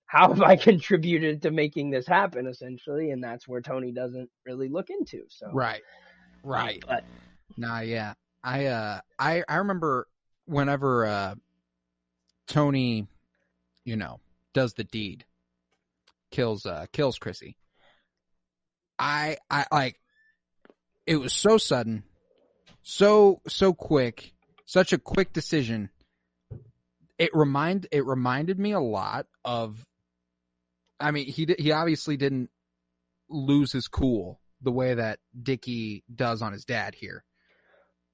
how 0.06 0.28
have 0.34 0.42
I 0.42 0.56
contributed 0.56 1.42
to 1.42 1.50
making 1.50 1.90
this 1.90 2.06
happen 2.06 2.46
essentially? 2.46 3.10
And 3.10 3.22
that's 3.22 3.48
where 3.48 3.60
Tony 3.60 3.92
doesn't 3.92 4.30
really 4.44 4.68
look 4.68 4.90
into. 4.90 5.24
So, 5.28 5.50
Right. 5.52 5.82
Right. 6.44 6.84
but 6.86 7.04
Nah, 7.56 7.80
yeah. 7.80 8.14
I 8.44 8.66
uh 8.66 9.00
I 9.18 9.44
I 9.48 9.56
remember 9.56 10.08
whenever 10.46 11.06
uh 11.06 11.34
Tony, 12.46 13.06
you 13.84 13.96
know, 13.96 14.20
does 14.54 14.74
the 14.74 14.84
deed, 14.84 15.24
kills 16.30 16.66
uh 16.66 16.86
kills 16.92 17.18
Chrissy. 17.18 17.56
I 18.98 19.36
I 19.50 19.66
like 19.72 19.98
it 21.06 21.16
was 21.16 21.32
so 21.32 21.58
sudden, 21.58 22.04
so 22.82 23.40
so 23.48 23.72
quick, 23.72 24.32
such 24.64 24.92
a 24.92 24.98
quick 24.98 25.32
decision. 25.32 25.90
It 27.18 27.30
remind 27.34 27.86
it 27.92 28.04
reminded 28.04 28.58
me 28.58 28.72
a 28.72 28.80
lot 28.80 29.26
of 29.44 29.86
I 31.02 31.10
mean, 31.10 31.26
he 31.26 31.52
he 31.58 31.72
obviously 31.72 32.16
didn't 32.16 32.50
lose 33.28 33.72
his 33.72 33.88
cool 33.88 34.40
the 34.60 34.72
way 34.72 34.94
that 34.94 35.18
Dickie 35.40 36.04
does 36.14 36.42
on 36.42 36.52
his 36.52 36.64
dad 36.64 36.94
here. 36.94 37.24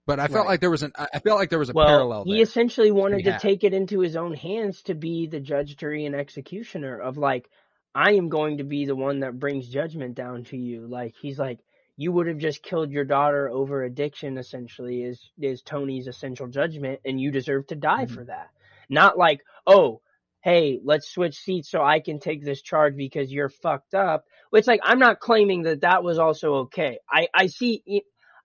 But 0.09 0.19
I 0.19 0.27
felt 0.27 0.47
Right. 0.47 0.53
like 0.53 0.61
there 0.61 0.71
was 0.71 0.83
an 0.83 0.93
I 0.97 1.07
I 1.15 1.19
felt 1.19 1.39
like 1.39 1.51
there 1.51 1.59
was 1.59 1.69
a 1.69 1.75
well, 1.75 1.87
parallel 1.87 2.25
There. 2.25 2.37
he 2.37 2.41
essentially 2.43 2.91
wanted 2.91 3.25
to 3.25 3.39
take 3.39 3.63
it 3.63 3.75
into 3.75 4.01
his 4.01 4.17
own 4.17 4.33
hands 4.33 4.83
to 4.85 4.95
be 4.95 5.27
the 5.27 5.39
judge, 5.39 5.77
jury, 5.77 6.07
and 6.07 6.15
executioner 6.17 6.99
of 6.99 7.19
like, 7.19 7.51
I 7.95 8.13
am 8.15 8.31
going 8.31 8.57
to 8.59 8.65
be 8.65 8.87
the 8.87 8.97
one 8.97 9.21
that 9.21 9.39
brings 9.39 9.69
judgment 9.69 10.15
down 10.15 10.45
to 10.45 10.57
you. 10.57 10.87
Like 10.87 11.15
he's 11.21 11.39
like, 11.39 11.61
you 11.99 12.11
would 12.13 12.27
have 12.27 12.39
just 12.39 12.63
killed 12.63 12.91
your 12.91 13.05
daughter 13.05 13.51
over 13.51 13.83
addiction. 13.85 14.39
Essentially, 14.39 15.03
is 15.03 15.31
is 15.39 15.61
Tony's 15.61 16.07
essential 16.07 16.47
judgment, 16.49 17.01
and 17.05 17.21
you 17.21 17.31
deserve 17.31 17.67
to 17.67 17.75
die 17.77 18.07
Mhm. 18.07 18.11
for 18.15 18.25
that. 18.25 18.49
Not 18.89 19.19
like, 19.19 19.43
oh, 19.67 20.01
hey, 20.41 20.81
let's 20.83 21.09
switch 21.11 21.37
seats 21.37 21.69
so 21.71 21.83
I 21.83 22.01
can 22.01 22.19
take 22.19 22.43
this 22.43 22.63
charge 22.63 22.97
because 22.97 23.31
you're 23.31 23.51
fucked 23.51 23.95
up. 23.95 24.25
It's 24.55 24.69
like 24.69 24.81
I'm 24.83 25.01
not 25.01 25.21
claiming 25.21 25.65
that 25.65 25.83
that 25.83 26.03
was 26.03 26.19
also 26.19 26.55
okay. 26.67 26.99
I 27.11 27.29
I 27.35 27.49
see. 27.49 27.83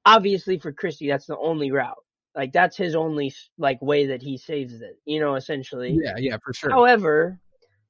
Obviously, 0.05 0.59
for 0.59 0.71
Christie, 0.71 1.07
that's 1.07 1.25
the 1.25 1.37
only 1.37 1.71
route. 1.71 1.97
Like 2.35 2.51
that's 2.51 2.75
his 2.75 2.95
only 2.95 3.33
like 3.57 3.81
way 3.81 4.07
that 4.07 4.21
he 4.21 4.37
saves 4.37 4.81
it. 4.81 4.99
You 5.05 5.19
know, 5.19 5.35
essentially. 5.35 5.97
yeah, 6.01 6.15
yeah, 6.17 6.37
for 6.43 6.53
sure. 6.53 6.71
However, 6.71 7.39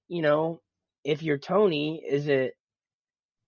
you 0.07 0.21
know, 0.21 0.61
if 1.03 1.23
you're 1.23 1.37
Tony, 1.37 2.03
is 2.05 2.27
it 2.27 2.55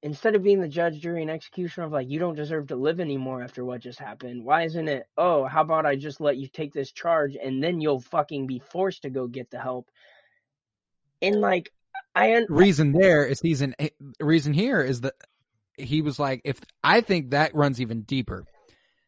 instead 0.02 0.36
of 0.36 0.44
being 0.44 0.62
the 0.62 0.68
judge, 0.68 1.02
jury, 1.02 1.22
and 1.22 1.32
executioner 1.32 1.88
of 1.88 1.92
like 1.92 2.10
you 2.10 2.20
don't 2.20 2.36
deserve 2.36 2.68
to 2.68 2.76
live 2.76 3.00
anymore 3.00 3.42
after 3.42 3.66
what 3.66 3.82
just 3.82 4.00
happened? 4.00 4.46
Why 4.46 4.64
isn't 4.64 4.88
it? 4.88 5.08
Oh, 5.18 5.46
how 5.46 5.62
about 5.62 5.86
I 5.86 5.96
just 5.96 6.22
let 6.22 6.38
you 6.38 6.48
take 6.48 6.74
this 6.74 6.92
charge 6.92 7.36
and 7.36 7.62
then 7.62 7.82
you'll 7.82 8.02
fucking 8.02 8.48
be 8.48 8.60
forced 8.60 9.02
to 9.02 9.10
go 9.10 9.28
get 9.28 9.52
the 9.52 9.60
help? 9.60 9.90
And 11.22 11.42
like, 11.42 11.72
I 12.14 12.36
un- 12.36 12.46
reason 12.50 12.94
there 12.94 13.26
is 13.26 13.42
he's 13.42 13.62
in 13.62 13.76
eh, 13.80 13.90
reason 14.20 14.54
here 14.54 14.82
is 14.82 15.02
that 15.02 15.16
he 15.78 16.02
was 16.02 16.20
like 16.20 16.42
if 16.46 16.60
I 16.84 17.02
think 17.02 17.32
that 17.32 17.56
runs 17.56 17.82
even 17.82 18.04
deeper. 18.04 18.46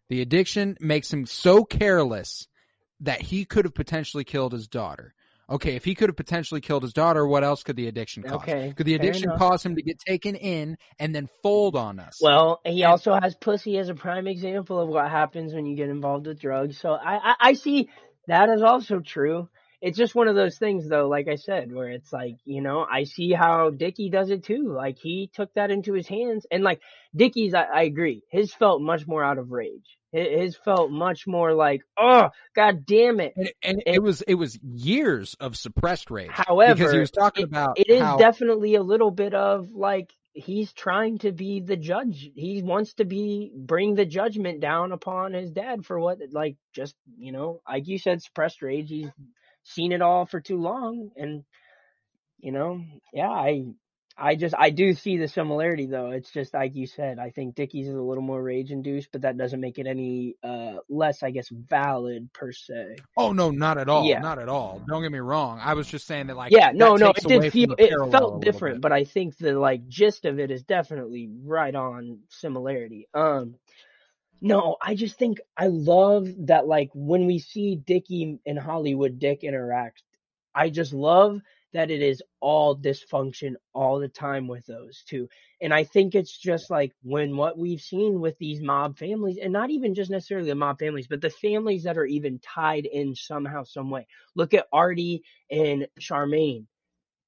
The 0.09 0.21
addiction 0.21 0.77
makes 0.79 1.11
him 1.11 1.25
so 1.25 1.63
careless 1.63 2.47
that 3.01 3.21
he 3.21 3.45
could 3.45 3.65
have 3.65 3.75
potentially 3.75 4.23
killed 4.23 4.53
his 4.53 4.67
daughter. 4.67 5.13
Okay, 5.49 5.75
if 5.75 5.85
he 5.85 5.95
could 5.95 6.09
have 6.09 6.17
potentially 6.17 6.59
killed 6.59 6.83
his 6.83 6.91
daughter, 6.91 7.25
what 7.25 7.43
else 7.43 7.63
could 7.63 7.77
the 7.77 7.87
addiction 7.87 8.23
cause? 8.23 8.41
Okay, 8.41 8.73
Could 8.75 8.85
the 8.85 8.95
addiction 8.95 9.31
cause 9.37 9.65
him 9.65 9.75
to 9.75 9.81
get 9.81 9.97
taken 9.97 10.35
in 10.35 10.77
and 10.99 11.15
then 11.15 11.29
fold 11.41 11.77
on 11.77 11.99
us? 11.99 12.19
Well, 12.21 12.59
he 12.65 12.83
also 12.83 13.13
has 13.13 13.33
pussy 13.33 13.77
as 13.77 13.87
a 13.87 13.95
prime 13.95 14.27
example 14.27 14.77
of 14.77 14.89
what 14.89 15.09
happens 15.09 15.53
when 15.53 15.65
you 15.65 15.77
get 15.77 15.87
involved 15.87 16.27
with 16.27 16.41
drugs. 16.41 16.77
So 16.77 16.91
I, 16.91 17.15
I, 17.15 17.35
I 17.39 17.53
see 17.53 17.89
that 18.27 18.49
is 18.49 18.61
also 18.61 18.99
true. 18.99 19.47
It's 19.82 19.97
just 19.97 20.15
one 20.15 20.28
of 20.28 20.36
those 20.36 20.57
things 20.57 20.89
though, 20.89 21.07
like 21.07 21.28
I 21.28 21.36
said, 21.36 21.71
where 21.71 21.89
it's 21.89 22.11
like, 22.11 22.38
you 22.45 22.61
know, 22.61 22.86
I 22.91 23.03
see 23.03 23.32
how 23.32 23.69
Dickie 23.69 24.09
does 24.09 24.32
it 24.32 24.43
too. 24.43 24.73
Like 24.73 24.97
he 24.97 25.30
took 25.34 25.53
that 25.53 25.69
into 25.69 25.93
his 25.93 26.07
hands 26.07 26.45
and 26.49 26.63
like 26.63 26.82
Dickie's, 27.15 27.53
I, 27.53 27.63
I 27.63 27.82
agree. 27.84 28.23
His 28.32 28.53
felt 28.53 28.82
much 28.82 29.05
more 29.05 29.23
out 29.23 29.38
of 29.38 29.51
rage. 29.51 29.97
His, 30.11 30.28
his 30.41 30.57
felt 30.57 30.89
much 30.89 31.28
more 31.28 31.53
like, 31.53 31.82
oh, 31.97 32.30
god 32.55 32.86
damn 32.88 33.19
it. 33.19 33.34
and, 33.36 33.51
and 33.61 33.78
it- 33.86 33.95
it 33.95 34.03
was 34.03 34.21
it 34.23 34.36
was 34.36 34.57
years 34.63 35.36
of 35.39 35.55
suppressed 35.55 36.09
rage. 36.09 36.32
However, 36.32 36.73
because 36.73 36.93
he 36.93 36.99
was 36.99 37.11
talking 37.11 37.43
it- 37.43 37.49
about 37.49 37.80
it 37.80 37.88
is 37.89 38.01
how 38.01 38.17
definitely 38.17 38.75
a 38.75 38.84
little 38.84 39.11
bit 39.11 39.36
of 39.36 39.69
like 39.73 40.09
he's 40.34 40.71
trying 40.73 41.17
to 41.19 41.32
be 41.32 41.59
the 41.61 41.75
judge. 41.78 42.30
He 42.36 42.61
wants 42.63 42.93
to 42.95 43.05
be 43.05 43.51
bring 43.55 43.93
the 43.95 44.05
judgment 44.05 44.59
down 44.59 44.91
upon 44.91 45.34
his 45.34 45.51
dad 45.51 45.86
for 45.86 45.99
what 45.99 46.19
like 46.32 46.55
just 46.73 46.95
you 47.19 47.32
know 47.32 47.61
like 47.67 47.88
you 47.88 47.99
said 47.99 48.21
suppressed 48.23 48.61
rage. 48.63 48.89
He's 48.89 49.09
seen 49.68 49.91
it 49.91 50.01
all 50.01 50.26
for 50.26 50.41
too 50.41 50.59
long, 50.59 51.11
and 51.15 51.43
you 52.39 52.51
know 52.51 52.82
yeah 53.13 53.30
I. 53.30 53.65
I 54.20 54.34
just 54.34 54.55
I 54.57 54.72
do 54.72 54.95
see 54.95 55.18
the 55.18 55.28
similarity 55.28 55.86
though. 55.86 56.09
It's 56.09 56.32
just 56.32 56.51
like 56.51 56.76
you 56.76 56.88
said. 56.88 57.20
I 57.20 57.30
think 57.30 57.53
Dickie's 57.53 57.88
is 57.88 57.93
a 57.93 58.01
little 58.01 58.24
more 58.24 58.41
rage 58.41 58.72
induced, 58.72 59.09
but 59.11 59.22
that 59.22 59.38
doesn't 59.38 59.61
make 59.61 59.78
it 59.78 59.86
any 59.86 60.36
uh 60.43 60.78
less, 60.89 61.22
I 61.22 61.30
guess, 61.30 61.49
valid 61.49 62.34
per 62.34 62.51
se. 62.51 62.95
Oh 63.15 63.32
no, 63.32 63.51
not 63.51 63.78
at 63.78 63.89
all. 63.89 64.05
Yeah. 64.05 64.18
Not 64.18 64.39
at 64.39 64.49
all. 64.49 64.82
Don't 64.88 65.03
get 65.03 65.11
me 65.11 65.20
wrong. 65.20 65.59
I 65.61 65.76
was 65.76 65.88
just 65.88 66.07
saying 66.07 66.26
that 66.28 66.36
like 66.36 66.51
yeah, 66.51 66.72
no, 66.74 66.95
no, 66.95 67.11
it 67.11 67.28
did 67.28 67.53
feel 67.53 67.76
it 67.78 67.93
felt 68.11 68.41
different, 68.41 68.78
bit. 68.78 68.82
but 68.82 68.91
I 68.91 69.03
think 69.03 69.38
the 69.38 69.53
like 69.53 69.88
gist 69.88 70.26
of 70.26 70.39
it 70.39 70.49
is 70.49 70.63
definitely 70.63 71.30
right 71.43 71.76
on 71.76 72.22
similarity. 72.30 73.07
Um, 73.13 73.53
no, 74.41 74.77
I 74.81 74.95
just 74.95 75.17
think 75.17 75.39
I 75.57 75.67
love 75.67 76.27
that 76.47 76.67
like 76.67 76.89
when 76.93 77.25
we 77.25 77.39
see 77.39 77.75
Dickie 77.75 78.39
and 78.45 78.59
Hollywood 78.59 79.19
Dick 79.19 79.43
interact, 79.43 80.03
I 80.53 80.69
just 80.69 80.93
love 80.93 81.41
that 81.73 81.91
it 81.91 82.01
is 82.01 82.23
all 82.39 82.75
dysfunction 82.77 83.55
all 83.73 83.99
the 83.99 84.07
time 84.07 84.47
with 84.47 84.65
those 84.65 85.03
two. 85.07 85.27
And 85.61 85.73
I 85.73 85.83
think 85.83 86.15
it's 86.15 86.38
just 86.38 86.69
like 86.69 86.93
when 87.03 87.35
what 87.35 87.57
we've 87.57 87.81
seen 87.81 88.21
with 88.21 88.38
these 88.39 88.61
mob 88.61 88.97
families, 88.97 89.38
and 89.41 89.53
not 89.53 89.69
even 89.69 89.93
just 89.93 90.09
necessarily 90.09 90.49
the 90.49 90.55
mob 90.55 90.79
families, 90.79 91.07
but 91.07 91.21
the 91.21 91.29
families 91.29 91.83
that 91.83 91.97
are 91.97 92.05
even 92.05 92.39
tied 92.39 92.85
in 92.85 93.15
somehow, 93.15 93.63
some 93.63 93.89
way. 93.89 94.07
Look 94.35 94.53
at 94.53 94.67
Artie 94.71 95.23
and 95.51 95.88
Charmaine. 95.99 96.65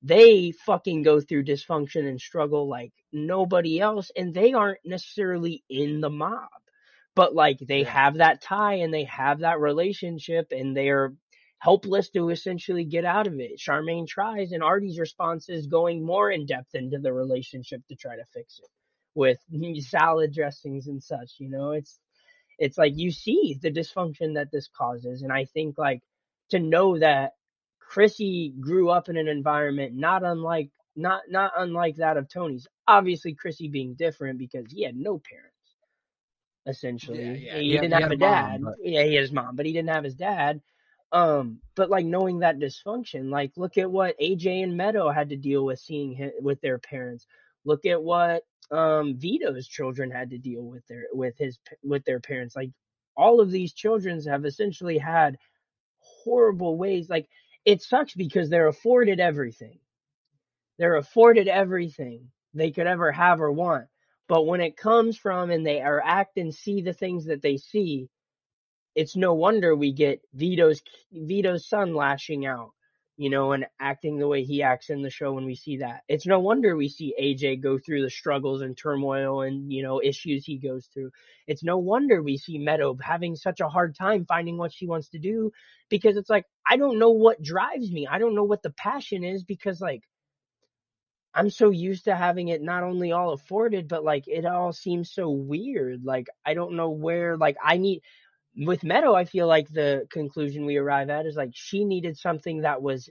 They 0.01 0.51
fucking 0.65 1.03
go 1.03 1.19
through 1.19 1.43
dysfunction 1.45 2.07
and 2.07 2.19
struggle 2.21 2.69
like 2.69 2.93
nobody 3.11 3.79
else, 3.81 4.11
and 4.15 4.33
they 4.33 4.53
aren't 4.53 4.79
necessarily 4.85 5.63
in 5.69 5.99
the 6.01 6.09
mob. 6.09 6.49
But 7.19 7.35
like 7.35 7.59
they 7.59 7.83
Yeah. 7.83 7.85
have 7.85 8.15
that 8.17 8.41
tie 8.41 8.75
and 8.75 8.93
they 8.93 9.05
have 9.05 9.41
that 9.41 9.59
relationship 9.61 10.49
and 10.51 10.77
they're 10.77 11.13
helpless 11.59 12.09
to 12.11 12.31
essentially 12.31 12.85
get 12.85 13.05
out 13.05 13.27
of 13.27 13.39
it. 13.39 13.59
Charmaine 13.59 14.07
tries, 14.07 14.53
and 14.53 14.63
Artie's 14.63 14.99
response 14.99 15.49
is 15.49 15.67
going 15.67 16.05
more 16.05 16.31
in 16.31 16.47
depth 16.47 16.75
into 16.75 16.99
the 16.99 17.13
relationship 17.13 17.81
to 17.89 17.97
try 17.97 18.17
to 18.17 18.25
fix 18.33 18.59
it 18.59 18.69
with 19.15 19.39
salad 19.81 20.33
dressings 20.33 20.87
and 20.87 21.03
such. 21.03 21.35
You 21.39 21.51
know, 21.51 21.73
it's 21.73 21.99
it's 22.59 22.77
like 22.79 22.93
you 22.97 23.11
see 23.11 23.57
the 23.61 23.71
dysfunction 23.71 24.35
that 24.35 24.51
this 24.51 24.69
causes, 24.77 25.23
and 25.23 25.33
I 25.33 25.45
think 25.45 25.77
like 25.77 26.01
to 26.51 26.59
know 26.59 26.99
that 26.99 27.33
Chrissy 27.79 28.53
grew 28.59 28.89
up 28.91 29.09
in 29.09 29.17
an 29.17 29.29
environment 29.29 29.95
not 29.95 30.23
unlike 30.23 30.71
not 30.97 31.23
not 31.29 31.53
unlike 31.57 31.97
that 31.97 32.17
of 32.17 32.29
Tony's. 32.29 32.67
Obviously, 32.87 33.35
Chrissy 33.35 33.69
being 33.69 33.95
different 33.95 34.39
because 34.39 34.65
he 34.71 34.83
had 34.85 34.97
no 34.97 35.19
parents. 35.29 35.48
Essentially, 36.69 37.23
Yeah, 37.23 37.33
yeah. 37.33 37.57
he, 37.59 37.63
He 37.71 37.77
didn't 37.77 37.93
he 37.93 38.01
have 38.01 38.11
a 38.11 38.15
a 38.15 38.17
mom, 38.17 38.51
dad. 38.51 38.61
but- 38.63 38.75
Yeah, 38.83 39.03
he 39.03 39.15
had 39.15 39.21
his 39.23 39.31
mom, 39.31 39.55
but 39.55 39.65
he 39.65 39.73
didn't 39.73 39.89
have 39.89 40.03
his 40.03 40.15
dad. 40.15 40.61
Um, 41.11 41.59
but 41.75 41.89
like 41.89 42.05
knowing 42.05 42.39
that 42.39 42.59
dysfunction, 42.59 43.29
like 43.31 43.51
look 43.57 43.77
at 43.79 43.89
what 43.89 44.19
AJ 44.19 44.63
and 44.63 44.77
Meadow 44.77 45.09
had 45.09 45.29
to 45.29 45.35
deal 45.35 45.65
with 45.65 45.79
seeing 45.79 46.13
him, 46.13 46.31
with 46.41 46.61
their 46.61 46.77
parents. 46.77 47.25
Look 47.65 47.85
at 47.85 48.01
what 48.01 48.43
um 48.71 49.15
Vito's 49.17 49.67
children 49.67 50.11
had 50.11 50.29
to 50.29 50.37
deal 50.37 50.61
with 50.61 50.85
their 50.87 51.05
with 51.11 51.35
his 51.37 51.57
with 51.83 52.05
their 52.05 52.19
parents. 52.19 52.55
Like 52.55 52.69
all 53.17 53.39
of 53.41 53.49
these 53.49 53.73
children 53.73 54.21
have 54.27 54.45
essentially 54.45 54.99
had 54.99 55.37
horrible 55.99 56.77
ways. 56.77 57.09
Like 57.09 57.27
it 57.65 57.81
sucks 57.81 58.13
because 58.13 58.49
they're 58.49 58.67
afforded 58.67 59.19
everything. 59.19 59.79
They're 60.77 60.95
afforded 60.97 61.47
everything 61.47 62.29
they 62.53 62.69
could 62.71 62.85
ever 62.87 63.11
have 63.11 63.41
or 63.41 63.51
want. 63.51 63.87
But 64.29 64.45
when 64.45 64.61
it 64.61 64.77
comes 64.77 65.17
from 65.17 65.51
and 65.51 65.65
they 65.65 65.81
are 65.81 66.01
act 66.05 66.37
and 66.37 66.55
see 66.55 66.81
the 66.81 66.93
things 66.93 67.25
that 67.25 67.41
they 67.41 67.57
see, 67.57 68.09
it's 68.95 69.15
no 69.15 69.33
wonder 69.33 69.75
we 69.75 69.91
get 69.91 70.21
Vito's 70.35 70.81
Vito's 71.11 71.67
son 71.67 71.95
lashing 71.95 72.45
out, 72.45 72.71
you 73.17 73.31
know, 73.31 73.53
and 73.53 73.65
acting 73.79 74.19
the 74.19 74.27
way 74.27 74.43
he 74.43 74.61
acts 74.61 74.91
in 74.91 75.01
the 75.01 75.09
show 75.09 75.33
when 75.33 75.45
we 75.45 75.55
see 75.55 75.77
that. 75.77 76.01
It's 76.07 76.27
no 76.27 76.39
wonder 76.39 76.75
we 76.75 76.89
see 76.89 77.15
AJ 77.19 77.61
go 77.63 77.79
through 77.79 78.03
the 78.03 78.09
struggles 78.11 78.61
and 78.61 78.77
turmoil 78.77 79.41
and, 79.41 79.73
you 79.73 79.81
know, 79.81 79.99
issues 80.01 80.45
he 80.45 80.59
goes 80.59 80.87
through. 80.93 81.11
It's 81.47 81.63
no 81.63 81.77
wonder 81.79 82.21
we 82.21 82.37
see 82.37 82.59
Meadow 82.59 82.97
having 83.01 83.35
such 83.35 83.61
a 83.61 83.69
hard 83.69 83.95
time 83.95 84.25
finding 84.25 84.57
what 84.57 84.73
she 84.73 84.85
wants 84.85 85.09
to 85.09 85.19
do 85.19 85.51
because 85.89 86.17
it's 86.17 86.29
like, 86.29 86.45
I 86.67 86.77
don't 86.77 86.99
know 86.99 87.11
what 87.11 87.41
drives 87.41 87.91
me. 87.91 88.07
I 88.07 88.19
don't 88.19 88.35
know 88.35 88.43
what 88.43 88.61
the 88.61 88.71
passion 88.71 89.23
is 89.23 89.43
because 89.43 89.81
like, 89.81 90.03
I'm 91.33 91.49
so 91.49 91.69
used 91.69 92.05
to 92.05 92.15
having 92.15 92.47
it 92.47 92.61
not 92.61 92.83
only 92.83 93.11
all 93.11 93.33
afforded, 93.33 93.87
but 93.87 94.03
like 94.03 94.27
it 94.27 94.45
all 94.45 94.73
seems 94.73 95.11
so 95.11 95.29
weird. 95.29 96.03
Like 96.03 96.27
I 96.45 96.53
don't 96.53 96.75
know 96.75 96.89
where 96.89 97.37
like 97.37 97.57
I 97.63 97.77
need 97.77 98.01
with 98.57 98.83
Meadow, 98.83 99.13
I 99.13 99.25
feel 99.25 99.47
like 99.47 99.69
the 99.69 100.07
conclusion 100.09 100.65
we 100.65 100.77
arrive 100.77 101.09
at 101.09 101.25
is 101.25 101.35
like 101.35 101.51
she 101.53 101.85
needed 101.85 102.17
something 102.17 102.61
that 102.61 102.81
was 102.81 103.09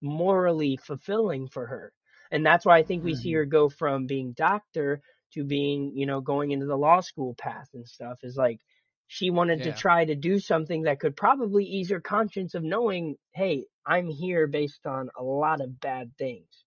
morally 0.00 0.76
fulfilling 0.76 1.48
for 1.48 1.66
her. 1.66 1.92
And 2.30 2.44
that's 2.44 2.64
why 2.64 2.78
I 2.78 2.82
think 2.82 3.04
we 3.04 3.12
mm-hmm. 3.12 3.20
see 3.20 3.32
her 3.34 3.44
go 3.44 3.68
from 3.68 4.06
being 4.06 4.32
doctor 4.32 5.00
to 5.34 5.44
being, 5.44 5.92
you 5.94 6.06
know, 6.06 6.20
going 6.20 6.52
into 6.52 6.66
the 6.66 6.76
law 6.76 7.00
school 7.00 7.34
path 7.34 7.68
and 7.74 7.86
stuff 7.86 8.20
is 8.22 8.36
like 8.36 8.60
she 9.08 9.30
wanted 9.30 9.60
yeah. 9.60 9.66
to 9.66 9.72
try 9.72 10.04
to 10.04 10.14
do 10.14 10.38
something 10.38 10.82
that 10.82 11.00
could 11.00 11.16
probably 11.16 11.64
ease 11.64 11.90
her 11.90 12.00
conscience 12.00 12.54
of 12.54 12.62
knowing, 12.62 13.16
hey, 13.32 13.66
I'm 13.84 14.08
here 14.08 14.46
based 14.46 14.86
on 14.86 15.10
a 15.16 15.22
lot 15.22 15.60
of 15.60 15.80
bad 15.80 16.12
things 16.18 16.64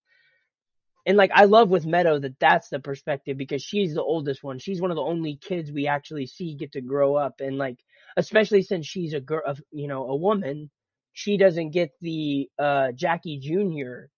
and 1.06 1.16
like 1.16 1.30
I 1.34 1.44
love 1.44 1.70
with 1.70 1.86
Meadow 1.86 2.18
that 2.18 2.38
that's 2.38 2.68
the 2.68 2.80
perspective 2.80 3.36
because 3.36 3.62
she's 3.62 3.94
the 3.94 4.02
oldest 4.02 4.42
one. 4.42 4.58
She's 4.58 4.80
one 4.80 4.90
of 4.90 4.96
the 4.96 5.02
only 5.02 5.36
kids 5.36 5.72
we 5.72 5.86
actually 5.86 6.26
see 6.26 6.54
get 6.54 6.72
to 6.72 6.80
grow 6.80 7.14
up, 7.14 7.40
and 7.40 7.58
like 7.58 7.78
especially 8.16 8.62
since 8.62 8.86
she's 8.86 9.14
a 9.14 9.20
girl, 9.20 9.54
you 9.70 9.88
know, 9.88 10.06
a 10.06 10.16
woman, 10.16 10.70
she 11.12 11.36
doesn't 11.36 11.70
get 11.70 11.90
the 12.00 12.48
uh 12.58 12.92
Jackie 12.92 13.38
Jr. 13.38 14.08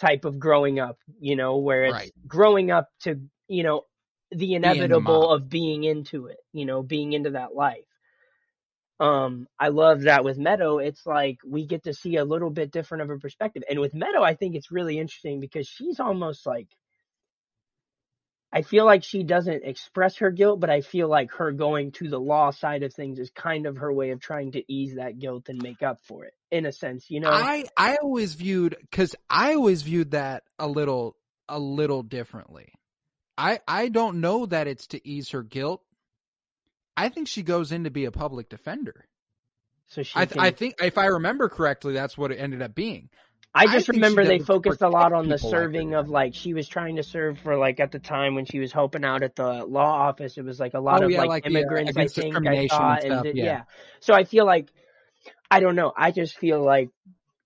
type 0.00 0.24
of 0.24 0.38
growing 0.38 0.78
up, 0.78 0.98
you 1.20 1.36
know, 1.36 1.58
where 1.58 1.84
it's 1.84 1.94
right. 1.94 2.12
growing 2.26 2.70
up 2.70 2.88
to 3.00 3.20
you 3.48 3.62
know 3.62 3.82
the 4.30 4.54
inevitable 4.54 5.28
the 5.28 5.34
of 5.34 5.48
being 5.48 5.84
into 5.84 6.26
it, 6.26 6.38
you 6.52 6.66
know, 6.66 6.82
being 6.82 7.12
into 7.12 7.30
that 7.30 7.54
life 7.54 7.87
um 9.00 9.46
I 9.58 9.68
love 9.68 10.02
that 10.02 10.24
with 10.24 10.38
Meadow 10.38 10.78
it's 10.78 11.06
like 11.06 11.38
we 11.46 11.66
get 11.66 11.84
to 11.84 11.94
see 11.94 12.16
a 12.16 12.24
little 12.24 12.50
bit 12.50 12.72
different 12.72 13.02
of 13.02 13.10
a 13.10 13.18
perspective. 13.18 13.62
And 13.68 13.78
with 13.78 13.94
Meadow 13.94 14.22
I 14.22 14.34
think 14.34 14.54
it's 14.56 14.72
really 14.72 14.98
interesting 14.98 15.40
because 15.40 15.68
she's 15.68 16.00
almost 16.00 16.46
like 16.46 16.68
I 18.50 18.62
feel 18.62 18.86
like 18.86 19.04
she 19.04 19.24
doesn't 19.24 19.64
express 19.64 20.16
her 20.18 20.30
guilt, 20.30 20.58
but 20.58 20.70
I 20.70 20.80
feel 20.80 21.06
like 21.06 21.32
her 21.32 21.52
going 21.52 21.92
to 21.92 22.08
the 22.08 22.18
law 22.18 22.50
side 22.50 22.82
of 22.82 22.94
things 22.94 23.18
is 23.18 23.30
kind 23.30 23.66
of 23.66 23.76
her 23.76 23.92
way 23.92 24.10
of 24.10 24.20
trying 24.20 24.52
to 24.52 24.72
ease 24.72 24.94
that 24.94 25.18
guilt 25.18 25.50
and 25.50 25.62
make 25.62 25.82
up 25.82 25.98
for 26.04 26.24
it 26.24 26.32
in 26.50 26.64
a 26.64 26.72
sense, 26.72 27.10
you 27.10 27.20
know. 27.20 27.30
I 27.30 27.66
I 27.76 27.96
always 28.02 28.34
viewed 28.34 28.76
cuz 28.90 29.14
I 29.28 29.54
always 29.54 29.82
viewed 29.82 30.12
that 30.12 30.44
a 30.58 30.66
little 30.66 31.16
a 31.48 31.58
little 31.58 32.02
differently. 32.02 32.72
I 33.36 33.60
I 33.68 33.88
don't 33.88 34.20
know 34.22 34.46
that 34.46 34.66
it's 34.66 34.86
to 34.88 35.06
ease 35.06 35.30
her 35.30 35.42
guilt. 35.42 35.82
I 36.98 37.10
think 37.10 37.28
she 37.28 37.42
goes 37.42 37.70
in 37.70 37.84
to 37.84 37.90
be 37.90 38.06
a 38.06 38.10
public 38.10 38.48
defender. 38.48 39.06
So 39.86 40.02
she 40.02 40.12
I, 40.16 40.24
th- 40.26 40.38
I 40.38 40.50
think 40.50 40.74
if 40.82 40.98
I 40.98 41.06
remember 41.06 41.48
correctly, 41.48 41.94
that's 41.94 42.18
what 42.18 42.32
it 42.32 42.36
ended 42.36 42.60
up 42.60 42.74
being. 42.74 43.08
I 43.54 43.66
just 43.66 43.88
I 43.88 43.92
remember 43.94 44.24
they 44.24 44.40
focused 44.40 44.82
a 44.82 44.88
lot 44.88 45.12
on 45.12 45.28
the 45.28 45.38
serving 45.38 45.92
like 45.92 46.00
of 46.00 46.08
like 46.08 46.34
she 46.34 46.54
was 46.54 46.68
trying 46.68 46.96
to 46.96 47.02
serve 47.02 47.38
for 47.38 47.56
like 47.56 47.80
at 47.80 47.92
the 47.92 47.98
time 47.98 48.34
when 48.34 48.44
she 48.44 48.58
was 48.58 48.72
helping 48.72 49.04
out 49.04 49.22
at 49.22 49.36
the 49.36 49.64
law 49.64 50.08
office. 50.08 50.36
It 50.36 50.44
was 50.44 50.58
like 50.60 50.74
a 50.74 50.80
lot 50.80 51.02
oh, 51.02 51.06
of 51.06 51.12
yeah, 51.12 51.20
like, 51.20 51.28
like, 51.28 51.46
immigrants. 51.46 51.96
I 51.96 52.08
think 52.08 52.36
I 52.46 52.66
thought, 52.66 53.04
and, 53.04 53.26
and 53.26 53.38
yeah. 53.38 53.44
yeah. 53.44 53.62
So 54.00 54.12
I 54.12 54.24
feel 54.24 54.44
like 54.44 54.68
I 55.50 55.60
don't 55.60 55.76
know. 55.76 55.92
I 55.96 56.10
just 56.10 56.36
feel 56.36 56.62
like 56.62 56.90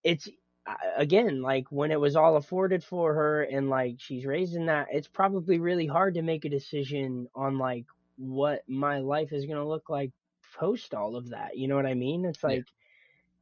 it's 0.02 0.28
uh, 0.66 0.74
again 0.96 1.42
like 1.42 1.66
when 1.70 1.92
it 1.92 2.00
was 2.00 2.16
all 2.16 2.36
afforded 2.36 2.82
for 2.82 3.14
her 3.14 3.42
and 3.42 3.68
like 3.68 3.96
she's 3.98 4.24
raising 4.24 4.66
that. 4.66 4.88
It's 4.90 5.08
probably 5.08 5.58
really 5.58 5.86
hard 5.86 6.14
to 6.14 6.22
make 6.22 6.44
a 6.44 6.50
decision 6.50 7.28
on 7.34 7.58
like 7.58 7.84
what 8.16 8.62
my 8.68 8.98
life 8.98 9.32
is 9.32 9.46
going 9.46 9.58
to 9.58 9.68
look 9.68 9.88
like 9.88 10.10
post 10.58 10.94
all 10.94 11.16
of 11.16 11.30
that. 11.30 11.56
You 11.56 11.68
know 11.68 11.76
what 11.76 11.86
I 11.86 11.94
mean? 11.94 12.24
It's 12.24 12.42
like 12.42 12.58
yeah. 12.58 12.62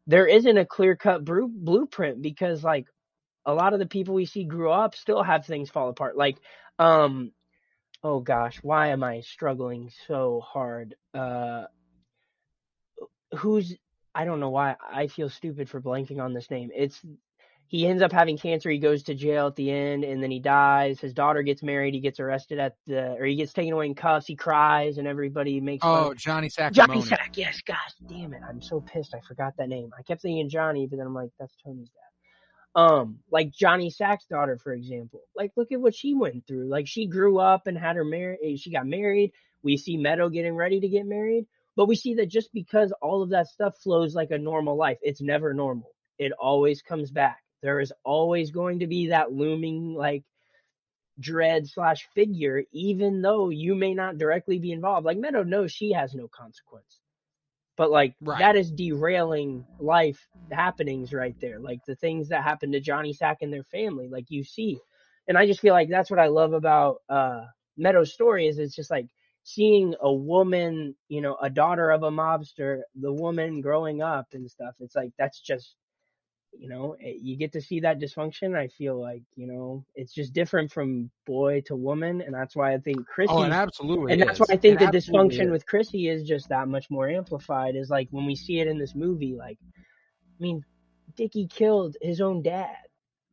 there 0.07 0.27
isn't 0.27 0.59
a 0.59 0.67
clear 0.67 0.97
cut 0.97 1.25
blueprint 1.25 2.23
because 2.23 2.65
like 2.65 2.87
a 3.47 3.55
lot 3.55 3.73
of 3.73 3.79
the 3.79 3.87
people 3.87 4.15
we 4.15 4.27
see 4.27 4.45
grew 4.45 4.71
up 4.71 4.95
still 4.95 5.23
have 5.23 5.47
things 5.47 5.71
fall 5.71 5.89
apart. 5.89 6.17
Like, 6.17 6.39
um, 6.79 7.33
oh 8.03 8.21
gosh, 8.21 8.59
why 8.63 8.89
am 8.89 9.03
I 9.03 9.21
struggling 9.21 9.91
so 10.07 10.41
hard? 10.41 10.95
Uh, 11.15 11.65
who's 13.37 13.75
I 14.15 14.25
don't 14.25 14.41
know 14.41 14.51
why 14.51 14.77
I 14.93 15.07
feel 15.07 15.29
stupid 15.29 15.69
for 15.69 15.81
blanking 15.81 16.21
on 16.21 16.33
this 16.33 16.51
name. 16.51 16.71
It's 16.75 17.01
he 17.71 17.87
ends 17.87 18.03
up 18.03 18.11
having 18.11 18.37
cancer. 18.37 18.69
He 18.69 18.79
goes 18.79 19.05
to 19.05 19.15
jail 19.15 19.47
at 19.47 19.55
the 19.55 19.71
end, 19.71 20.03
and 20.03 20.21
then 20.21 20.33
he 20.33 20.41
dies. 20.41 20.99
His 20.99 21.15
daughter 21.15 21.45
gets 21.45 21.63
married. 21.63 21.95
He 21.95 22.01
gets 22.01 22.19
arrested 22.19 22.59
at 22.59 22.75
the, 22.89 23.13
or 23.13 23.25
he 23.25 23.37
gets 23.37 23.53
taken 23.53 23.73
away 23.73 23.87
in 23.87 23.95
cuffs. 23.95 24.27
He 24.27 24.35
cries, 24.35 24.99
and 24.99 25.07
everybody 25.07 25.61
makes. 25.61 25.85
Oh, 25.85 26.09
fun. 26.09 26.17
Johnny 26.17 26.49
Sack. 26.49 26.73
Johnny 26.73 27.01
Sack. 27.01 27.31
Yes, 27.37 27.61
gosh, 27.65 27.93
damn 28.09 28.35
it! 28.35 28.43
I'm 28.47 28.61
so 28.61 28.81
pissed. 28.81 29.15
I 29.15 29.21
forgot 29.21 29.57
that 29.59 29.69
name. 29.69 29.91
I 29.97 30.03
kept 30.03 30.21
thinking 30.21 30.49
Johnny, 30.49 30.89
but 30.89 30.97
then 30.97 31.07
I'm 31.07 31.15
like, 31.15 31.31
that's 31.39 31.55
Tony's 31.65 31.91
dad. 31.91 32.81
Um, 32.83 33.21
like 33.31 33.53
Johnny 33.53 33.89
Sack's 33.89 34.27
daughter, 34.27 34.59
for 34.59 34.73
example. 34.73 35.21
Like, 35.37 35.53
look 35.57 35.71
at 35.71 35.81
what 35.81 35.95
she 35.95 36.13
went 36.13 36.49
through. 36.49 36.69
Like, 36.69 36.89
she 36.89 37.07
grew 37.07 37.39
up 37.39 37.69
and 37.69 37.79
had 37.79 37.95
her 37.95 38.05
married. 38.05 38.41
Eh, 38.45 38.57
she 38.57 38.73
got 38.73 38.87
married. 38.87 39.31
We 39.63 39.77
see 39.77 39.97
Meadow 39.97 40.29
getting 40.29 40.57
ready 40.57 40.81
to 40.81 40.89
get 40.89 41.07
married, 41.07 41.47
but 41.77 41.87
we 41.87 41.95
see 41.95 42.15
that 42.15 42.31
just 42.31 42.53
because 42.53 42.93
all 43.01 43.23
of 43.23 43.31
that 43.31 43.47
stuff 43.47 43.77
flows 43.79 44.17
like 44.17 44.33
a 44.33 44.39
normal 44.39 44.77
life, 44.77 44.99
it's 45.03 45.21
never 45.21 45.55
normal. 45.55 45.93
It 46.19 46.33
always 46.33 46.83
comes 46.83 47.13
back 47.13 47.39
there 47.63 47.81
is 47.81 47.93
always 48.05 48.51
going 48.51 48.81
to 48.81 48.87
be 48.87 49.09
that 49.09 49.33
looming 49.33 49.95
like 49.95 50.25
dread 51.19 51.69
slash 51.69 52.09
figure, 52.15 52.63
even 52.73 53.23
though 53.23 53.51
you 53.51 53.75
may 53.75 53.95
not 53.95 54.19
directly 54.19 54.59
be 54.59 54.73
involved. 54.73 55.05
Like 55.05 55.19
Meadow 55.19 55.43
knows 55.43 55.73
she 55.73 55.93
has 55.93 56.15
no 56.15 56.29
consequence. 56.29 57.01
But 57.77 57.91
like 57.91 58.15
right. 58.21 58.39
that 58.39 58.57
is 58.57 58.71
derailing 58.71 59.65
life 59.79 60.29
happenings 60.51 61.13
right 61.13 61.37
there. 61.41 61.61
Like 61.61 61.81
the 61.87 61.95
things 61.95 62.29
that 62.29 62.43
happen 62.43 62.73
to 62.73 62.81
Johnny 62.81 63.13
Sack 63.13 63.39
and 63.41 63.53
their 63.53 63.65
family, 63.65 64.09
like 64.09 64.27
you 64.29 64.45
see. 64.45 64.79
And 65.29 65.39
I 65.39 65.47
just 65.47 65.61
feel 65.61 65.73
like 65.75 65.89
that's 65.89 66.11
what 66.11 66.19
I 66.21 66.27
love 66.27 66.53
about 66.53 66.99
uh 67.09 67.45
Meadow's 67.77 68.13
story 68.13 68.47
is 68.49 68.59
it's 68.59 68.77
just 68.77 68.91
like 68.91 69.07
seeing 69.45 69.95
a 70.01 70.13
woman, 70.13 70.95
you 71.09 71.23
know, 71.23 71.37
a 71.41 71.49
daughter 71.49 71.91
of 71.91 72.03
a 72.03 72.11
mobster, 72.11 72.81
the 72.95 73.13
woman 73.13 73.63
growing 73.63 74.03
up 74.03 74.27
and 74.33 74.51
stuff. 74.51 74.75
It's 74.81 74.95
like 74.97 75.13
that's 75.19 75.41
just 75.41 75.77
you 76.53 76.69
know 76.69 76.97
eh, 77.03 77.15
you 77.21 77.37
get 77.37 77.53
to 77.53 77.61
see 77.61 77.81
that 77.81 78.01
dysfunction 78.01 78.57
i 78.57 78.67
feel 78.69 79.01
like 79.01 79.23
you 79.37 79.47
know 79.47 79.85
it's 79.95 80.13
just 80.13 80.33
different 80.33 80.71
from 80.71 81.11
boy 81.27 81.61
to 81.63 81.77
woman 81.77 82.21
and 82.21 82.35
that's 82.35 82.57
why 82.57 82.73
i 82.73 82.79
think 82.79 83.07
chrissy 83.07 83.33
oh, 83.33 83.43
and 83.43 83.53
absolutely 83.53 84.13
and 84.13 84.21
is. 84.21 84.27
that's 84.27 84.41
why 84.41 84.47
i 84.51 84.57
think 84.57 84.81
it 84.81 84.91
the 84.91 84.99
dysfunction 84.99 85.47
is. 85.47 85.51
with 85.51 85.67
chrissy 85.67 86.09
is 86.09 86.27
just 86.27 86.49
that 86.49 86.69
much 86.69 86.91
more 86.91 87.09
amplified 87.09 87.77
is 87.77 87.91
like 87.91 88.09
when 88.11 88.27
we 88.27 88.35
see 88.35 88.59
it 88.61 88.67
in 88.67 88.79
this 88.79 88.95
movie 88.95 89.35
like 89.35 89.59
i 89.63 90.43
mean 90.43 90.65
dickie 91.17 91.47
killed 91.47 91.97
his 92.03 92.21
own 92.21 92.43
dad 92.43 92.77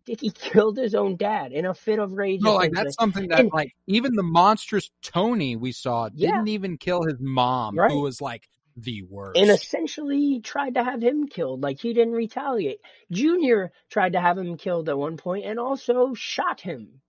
Dickie 0.05 0.29
killed 0.35 0.77
his 0.77 0.95
own 0.95 1.17
dad 1.17 1.51
in 1.51 1.65
a 1.65 1.73
fit 1.73 1.99
of 1.99 2.13
rage. 2.13 2.39
No, 2.41 2.55
like 2.55 2.71
that's 2.71 2.95
something 2.95 3.27
that, 3.27 3.41
and, 3.41 3.51
like, 3.53 3.75
even 3.87 4.15
the 4.15 4.23
monstrous 4.23 4.89
Tony 5.01 5.57
we 5.57 5.73
saw 5.73 6.07
didn't 6.07 6.47
even 6.47 6.77
kill 6.77 7.03
his 7.03 7.17
mom, 7.19 7.77
right. 7.77 7.91
who 7.91 8.01
was 8.01 8.21
like 8.21 8.47
the 8.77 9.01
worst. 9.03 9.37
And 9.37 9.49
essentially 9.49 10.39
tried 10.39 10.75
to 10.75 10.83
have 10.83 11.01
him 11.01 11.27
killed. 11.27 11.61
Like 11.61 11.79
he 11.79 11.93
didn't 11.93 12.13
retaliate. 12.13 12.79
Junior 13.11 13.71
tried 13.89 14.13
to 14.13 14.21
have 14.21 14.37
him 14.37 14.55
killed 14.57 14.87
at 14.87 14.97
one 14.97 15.17
point 15.17 15.45
and 15.45 15.59
also 15.59 16.13
shot 16.13 16.61
him. 16.61 17.01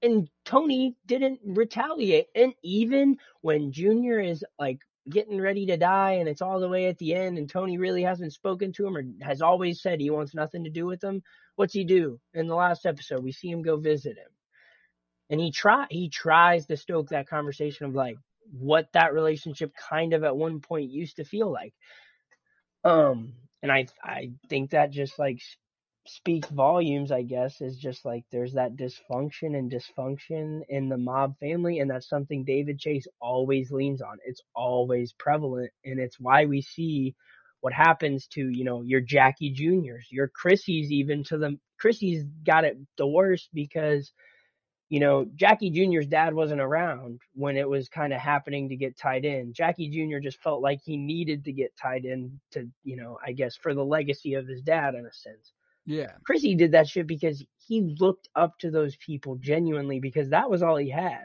And 0.00 0.28
Tony 0.44 0.96
didn't 1.06 1.40
retaliate. 1.44 2.26
And 2.34 2.54
even 2.62 3.18
when 3.40 3.72
Junior 3.72 4.20
is 4.20 4.44
like 4.58 4.78
getting 5.10 5.40
ready 5.40 5.66
to 5.66 5.76
die 5.76 6.12
and 6.12 6.28
it's 6.28 6.42
all 6.42 6.60
the 6.60 6.68
way 6.68 6.86
at 6.86 6.98
the 6.98 7.14
end 7.14 7.36
and 7.36 7.50
Tony 7.50 7.78
really 7.78 8.04
hasn't 8.04 8.32
spoken 8.32 8.72
to 8.72 8.86
him 8.86 8.96
or 8.96 9.02
has 9.20 9.42
always 9.42 9.82
said 9.82 10.00
he 10.00 10.10
wants 10.10 10.34
nothing 10.34 10.64
to 10.64 10.70
do 10.70 10.86
with 10.86 11.02
him, 11.02 11.22
what's 11.56 11.74
he 11.74 11.84
do? 11.84 12.20
In 12.34 12.46
the 12.46 12.54
last 12.54 12.86
episode, 12.86 13.24
we 13.24 13.32
see 13.32 13.50
him 13.50 13.62
go 13.62 13.76
visit 13.76 14.16
him. 14.16 14.30
And 15.30 15.40
he 15.40 15.50
try 15.50 15.86
he 15.90 16.10
tries 16.10 16.66
to 16.66 16.76
stoke 16.76 17.08
that 17.08 17.28
conversation 17.28 17.86
of 17.86 17.94
like, 17.94 18.16
what 18.50 18.88
that 18.94 19.14
relationship 19.14 19.72
kind 19.90 20.14
of 20.14 20.24
at 20.24 20.36
one 20.36 20.60
point 20.60 20.90
used 20.90 21.16
to 21.16 21.24
feel 21.24 21.50
like. 21.52 21.74
Um, 22.84 23.34
and 23.62 23.70
I 23.72 23.86
I 24.02 24.32
think 24.48 24.70
that 24.70 24.90
just 24.90 25.18
like 25.18 25.40
speaks 26.06 26.48
volumes, 26.48 27.12
I 27.12 27.22
guess, 27.22 27.60
is 27.60 27.76
just 27.76 28.04
like 28.04 28.24
there's 28.32 28.54
that 28.54 28.76
dysfunction 28.76 29.56
and 29.56 29.70
dysfunction 29.72 30.62
in 30.68 30.88
the 30.88 30.96
mob 30.96 31.38
family, 31.38 31.78
and 31.78 31.90
that's 31.90 32.08
something 32.08 32.44
David 32.44 32.78
Chase 32.78 33.06
always 33.20 33.70
leans 33.70 34.02
on. 34.02 34.18
It's 34.24 34.42
always 34.54 35.12
prevalent, 35.18 35.70
and 35.84 36.00
it's 36.00 36.18
why 36.20 36.46
we 36.46 36.62
see 36.62 37.14
what 37.60 37.72
happens 37.72 38.26
to 38.28 38.50
you 38.50 38.64
know 38.64 38.82
your 38.82 39.00
Jackie 39.00 39.50
Juniors, 39.52 40.08
your 40.10 40.28
Chrissy's, 40.28 40.90
even 40.90 41.24
to 41.24 41.38
the 41.38 41.58
Chrissy's 41.78 42.24
got 42.44 42.64
it 42.64 42.76
the 42.98 43.06
worst 43.06 43.48
because 43.54 44.12
you 44.92 45.00
know, 45.00 45.24
Jackie 45.36 45.70
Jr.'s 45.70 46.06
dad 46.06 46.34
wasn't 46.34 46.60
around 46.60 47.22
when 47.32 47.56
it 47.56 47.66
was 47.66 47.88
kind 47.88 48.12
of 48.12 48.20
happening 48.20 48.68
to 48.68 48.76
get 48.76 48.94
tied 48.94 49.24
in. 49.24 49.54
Jackie 49.54 49.88
Jr. 49.88 50.18
just 50.18 50.42
felt 50.42 50.60
like 50.60 50.82
he 50.84 50.98
needed 50.98 51.46
to 51.46 51.52
get 51.52 51.74
tied 51.78 52.04
in 52.04 52.38
to, 52.50 52.68
you 52.84 52.96
know, 52.96 53.18
I 53.26 53.32
guess 53.32 53.56
for 53.56 53.72
the 53.72 53.82
legacy 53.82 54.34
of 54.34 54.46
his 54.46 54.60
dad 54.60 54.94
in 54.94 55.06
a 55.06 55.12
sense. 55.14 55.54
Yeah. 55.86 56.12
Chrissy 56.26 56.54
did 56.56 56.72
that 56.72 56.88
shit 56.88 57.06
because 57.06 57.42
he 57.66 57.96
looked 58.00 58.28
up 58.36 58.58
to 58.58 58.70
those 58.70 58.94
people 58.96 59.36
genuinely 59.36 59.98
because 59.98 60.28
that 60.28 60.50
was 60.50 60.62
all 60.62 60.76
he 60.76 60.90
had. 60.90 61.24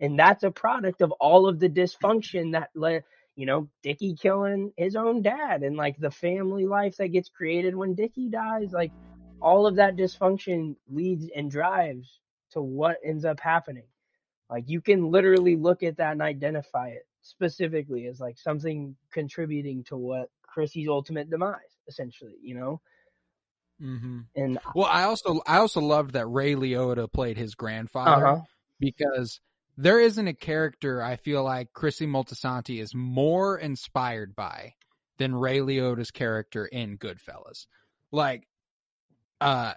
And 0.00 0.18
that's 0.18 0.42
a 0.42 0.50
product 0.50 1.02
of 1.02 1.12
all 1.20 1.46
of 1.46 1.60
the 1.60 1.68
dysfunction 1.68 2.52
that 2.52 2.70
led, 2.74 3.04
you 3.36 3.44
know, 3.44 3.68
Dickie 3.82 4.16
killing 4.16 4.72
his 4.78 4.96
own 4.96 5.20
dad 5.20 5.64
and 5.64 5.76
like 5.76 5.98
the 5.98 6.10
family 6.10 6.64
life 6.64 6.96
that 6.96 7.08
gets 7.08 7.28
created 7.28 7.76
when 7.76 7.94
Dickie 7.94 8.30
dies. 8.30 8.72
Like 8.72 8.92
all 9.38 9.66
of 9.66 9.76
that 9.76 9.96
dysfunction 9.96 10.76
leads 10.90 11.28
and 11.36 11.50
drives 11.50 12.21
to 12.52 12.62
what 12.62 12.98
ends 13.04 13.24
up 13.24 13.40
happening. 13.40 13.86
Like 14.50 14.68
you 14.68 14.80
can 14.80 15.10
literally 15.10 15.56
look 15.56 15.82
at 15.82 15.96
that 15.96 16.12
and 16.12 16.22
identify 16.22 16.88
it 16.88 17.06
specifically 17.22 18.06
as 18.06 18.20
like 18.20 18.38
something 18.38 18.96
contributing 19.10 19.84
to 19.84 19.96
what 19.96 20.28
Chrissy's 20.42 20.88
ultimate 20.88 21.30
demise, 21.30 21.78
essentially, 21.88 22.36
you 22.42 22.54
know? 22.54 22.80
Mm-hmm. 23.82 24.20
And 24.36 24.58
Well, 24.74 24.86
I 24.86 25.04
also 25.04 25.40
I 25.46 25.56
also 25.56 25.80
loved 25.80 26.12
that 26.12 26.26
Ray 26.26 26.54
Liotta 26.54 27.10
played 27.10 27.36
his 27.36 27.54
grandfather 27.54 28.26
uh-huh. 28.26 28.42
because 28.78 29.40
there 29.76 29.98
isn't 30.00 30.28
a 30.28 30.34
character 30.34 31.02
I 31.02 31.16
feel 31.16 31.42
like 31.42 31.72
Chrissy 31.72 32.06
Moltisanti 32.06 32.80
is 32.80 32.94
more 32.94 33.58
inspired 33.58 34.36
by 34.36 34.74
than 35.18 35.34
Ray 35.34 35.58
Liotta's 35.58 36.10
character 36.10 36.66
in 36.66 36.98
Goodfellas. 36.98 37.66
Like, 38.10 38.46
uh, 39.40 39.74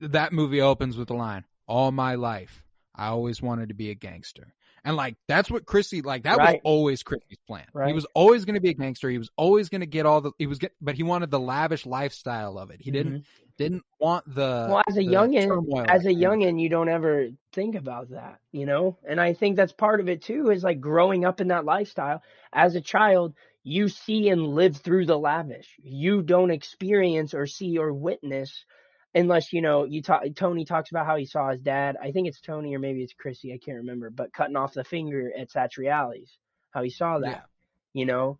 that 0.00 0.32
movie 0.32 0.60
opens 0.60 0.96
with 0.96 1.08
the 1.08 1.14
line, 1.14 1.44
"All 1.68 1.92
my 1.92 2.16
life, 2.16 2.64
I 2.94 3.08
always 3.08 3.40
wanted 3.40 3.68
to 3.68 3.74
be 3.74 3.90
a 3.90 3.94
gangster," 3.94 4.54
and 4.84 4.96
like 4.96 5.16
that's 5.28 5.50
what 5.50 5.66
Chrissy 5.66 6.02
like. 6.02 6.24
That 6.24 6.38
was 6.38 6.56
always 6.64 7.02
Chrissy's 7.02 7.38
plan. 7.46 7.66
He 7.86 7.92
was 7.92 8.06
always 8.14 8.44
going 8.44 8.54
to 8.54 8.60
be 8.60 8.70
a 8.70 8.74
gangster. 8.74 9.10
He 9.10 9.18
was 9.18 9.30
always 9.36 9.68
going 9.68 9.82
to 9.82 9.86
get 9.86 10.06
all 10.06 10.20
the. 10.20 10.32
He 10.38 10.46
was 10.46 10.58
get, 10.58 10.72
but 10.80 10.96
he 10.96 11.02
wanted 11.04 11.30
the 11.30 11.40
lavish 11.40 11.86
lifestyle 11.86 12.58
of 12.58 12.70
it. 12.70 12.80
He 12.80 12.90
didn't 12.90 13.24
didn't 13.58 13.82
want 14.00 14.24
the. 14.32 14.40
Mm-hmm. 14.40 14.72
Well, 14.72 14.82
as 14.88 14.96
a 14.96 15.02
youngin, 15.02 15.88
as 15.88 16.06
a 16.06 16.14
youngin, 16.14 16.60
you 16.60 16.68
don't 16.68 16.88
ever 16.88 17.28
think 17.52 17.74
about 17.74 18.10
that, 18.10 18.38
you 18.52 18.64
know? 18.64 18.96
And 19.06 19.20
I 19.20 19.34
think 19.34 19.56
that's 19.56 19.72
part 19.72 20.00
of 20.00 20.08
it 20.08 20.22
too, 20.22 20.50
is 20.50 20.62
like 20.62 20.80
growing 20.80 21.24
up 21.24 21.40
in 21.40 21.48
that 21.48 21.64
lifestyle. 21.64 22.22
As 22.52 22.74
a 22.76 22.80
child, 22.80 23.34
you 23.64 23.88
see 23.88 24.30
and 24.30 24.54
live 24.54 24.76
through 24.76 25.06
the 25.06 25.18
lavish. 25.18 25.74
You 25.82 26.22
don't 26.22 26.52
experience 26.52 27.34
or 27.34 27.46
see 27.46 27.76
or 27.78 27.92
witness 27.92 28.64
unless, 29.14 29.52
you 29.52 29.60
know, 29.62 29.84
you 29.84 30.02
talk, 30.02 30.22
Tony 30.36 30.64
talks 30.64 30.90
about 30.90 31.06
how 31.06 31.16
he 31.16 31.24
saw 31.26 31.50
his 31.50 31.60
dad. 31.60 31.96
I 32.02 32.12
think 32.12 32.28
it's 32.28 32.40
Tony 32.40 32.74
or 32.74 32.78
maybe 32.78 33.02
it's 33.02 33.14
Chrissy. 33.14 33.52
I 33.52 33.58
can't 33.58 33.78
remember, 33.78 34.10
but 34.10 34.32
cutting 34.32 34.56
off 34.56 34.74
the 34.74 34.84
finger 34.84 35.32
at 35.36 35.50
Satriale's, 35.50 36.38
how 36.70 36.82
he 36.82 36.90
saw 36.90 37.18
that, 37.20 37.28
Yeah. 37.28 37.40
you 37.94 38.06
know? 38.06 38.38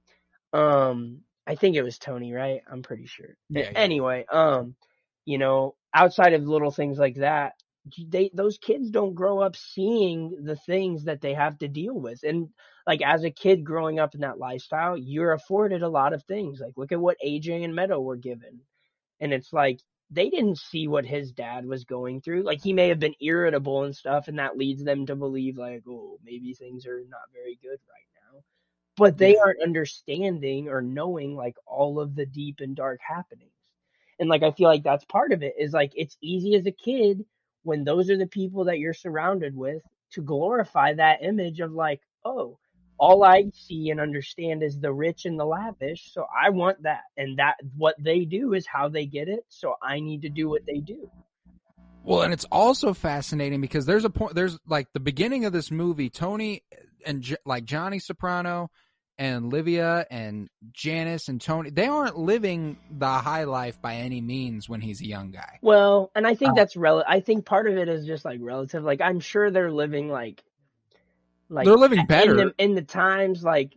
Um, 0.53 1.23
I 1.47 1.55
think 1.55 1.77
it 1.77 1.82
was 1.82 1.99
Tony, 1.99 2.32
right? 2.32 2.62
I'm 2.70 2.82
pretty 2.82 3.07
sure. 3.07 3.36
Yeah, 3.49 3.70
yeah. 3.70 3.78
Anyway, 3.78 4.27
um, 4.31 4.74
you 5.24 5.39
know, 5.39 5.74
outside 5.95 6.35
of 6.35 6.43
little 6.47 6.70
things 6.70 6.99
like 6.99 7.16
that, 7.16 7.55
they 8.07 8.31
those 8.35 8.59
kids 8.59 8.90
don't 8.90 9.15
grow 9.15 9.39
up 9.40 9.57
seeing 9.57 10.45
the 10.45 10.57
things 10.57 11.05
that 11.05 11.23
they 11.23 11.32
have 11.35 11.59
to 11.59 11.69
deal 11.69 11.95
with. 11.99 12.23
And 12.23 12.51
like 12.86 13.01
as 13.03 13.24
a 13.24 13.31
kid 13.31 13.65
growing 13.65 13.99
up 13.99 14.15
in 14.15 14.20
that 14.20 14.39
lifestyle, 14.39 14.97
you're 14.97 15.32
afforded 15.32 15.82
a 15.82 15.89
lot 15.89 16.12
of 16.12 16.23
things. 16.24 16.61
Like 16.61 16.74
look 16.77 16.93
at 16.93 17.01
what 17.01 17.16
AJ 17.24 17.65
and 17.65 17.74
Meadow 17.74 18.01
were 18.01 18.16
given. 18.16 18.61
And 19.20 19.32
it's 19.32 19.53
like 19.53 19.81
they 20.11 20.31
didn't 20.31 20.59
see 20.59 20.89
what 20.89 21.05
his 21.05 21.33
dad 21.33 21.67
was 21.67 21.85
going 21.85 22.21
through. 22.21 22.43
Like 22.43 22.63
he 22.63 22.73
may 22.73 22.89
have 22.89 22.99
been 22.99 23.15
irritable 23.21 23.85
and 23.85 23.95
stuff, 23.95 24.29
and 24.29 24.39
that 24.39 24.57
leads 24.57 24.83
them 24.83 25.07
to 25.07 25.17
believe 25.17 25.59
like, 25.59 25.83
oh, 25.89 26.19
maybe 26.25 26.55
things 26.55 26.87
are 26.87 27.03
not 27.09 27.33
very 27.33 27.59
good 27.63 27.79
right 27.89 28.09
now. 28.33 28.41
But 28.97 29.19
they 29.19 29.37
aren't 29.37 29.63
understanding 29.63 30.69
or 30.69 30.81
knowing 30.81 31.37
like 31.37 31.57
all 31.67 32.01
of 32.01 32.15
the 32.15 32.27
deep 32.27 32.61
and 32.61 32.75
dark 32.75 33.01
happenings. 33.07 33.53
And 34.19 34.29
like 34.29 34.43
I 34.43 34.51
feel 34.51 34.69
like 34.69 34.83
that's 34.83 35.05
part 35.05 35.33
of 35.33 35.43
it 35.43 35.55
is 35.59 35.73
like 35.73 35.93
it's 35.95 36.17
easy 36.21 36.55
as 36.55 36.67
a 36.67 36.73
kid 36.73 37.25
when 37.63 37.85
those 37.85 38.09
are 38.11 38.17
the 38.17 38.27
people 38.27 38.65
that 38.65 38.79
you're 38.79 38.95
surrounded 38.95 39.55
with 39.55 39.83
to 40.13 40.23
glorify 40.23 40.95
that 40.95 41.23
image 41.23 41.61
of 41.61 41.73
like, 41.73 42.01
oh, 42.25 42.59
all 42.99 43.25
I 43.25 43.51
see 43.55 43.91
and 43.91 44.01
understand 44.01 44.62
is 44.62 44.79
the 44.79 44.93
rich 44.93 45.25
and 45.25 45.39
the 45.39 45.45
lavish, 45.45 46.12
so 46.12 46.27
I 46.35 46.51
want 46.51 46.83
that. 46.83 47.03
And 47.16 47.39
that 47.39 47.55
what 47.77 47.95
they 47.99 48.25
do 48.25 48.55
is 48.55 48.66
how 48.66 48.89
they 48.89 49.07
get 49.07 49.29
it, 49.29 49.45
so 49.49 49.75
I 49.83 50.01
need 50.01 50.23
to 50.23 50.29
do 50.29 50.49
what 50.49 50.66
they 50.66 50.79
do. 50.79 51.11
Well, 52.05 52.23
and 52.23 52.33
it's 52.33 52.47
also 52.51 52.95
fascinating 52.95 53.61
because 53.61 53.85
there's 53.87 54.05
a 54.05 54.11
point. 54.11 54.35
There's 54.35 54.59
like 54.66 54.89
the 54.95 55.01
beginning 55.01 55.45
of 55.45 55.53
this 55.53 55.70
movie. 55.70 56.11
Tony 56.11 56.62
and 57.05 57.23
J- 57.23 57.37
like 57.45 57.65
Johnny 57.65 57.99
Soprano 57.99 58.70
and 59.19 59.53
Livia 59.53 60.07
and 60.11 60.49
Janice 60.73 61.29
and 61.29 61.41
Tony. 61.41 61.70
They 61.70 61.87
aren't 61.87 62.16
living 62.16 62.79
the 62.91 63.07
high 63.09 63.45
life 63.45 63.83
by 63.83 63.97
any 63.97 64.20
means 64.20 64.69
when 64.69 64.81
he's 64.81 65.01
a 65.01 65.07
young 65.07 65.33
guy. 65.33 65.59
Well, 65.61 66.11
and 66.15 66.27
I 66.27 66.35
think 66.35 66.53
Uh, 66.53 66.55
that's 66.55 66.77
rel 66.77 67.05
I 67.07 67.20
think 67.20 67.45
part 67.45 67.69
of 67.69 67.77
it 67.77 67.89
is 67.89 68.07
just 68.07 68.25
like 68.25 68.39
relative. 68.41 68.85
Like 68.85 69.01
I'm 69.01 69.20
sure 69.20 69.51
they're 69.51 69.73
living 69.73 70.09
like 70.09 70.43
like 71.49 71.66
They're 71.66 71.77
living 71.77 72.07
better. 72.07 72.35
in 72.35 72.37
the, 72.37 72.55
in 72.59 72.75
the 72.75 72.83
times 72.83 73.43
like 73.43 73.75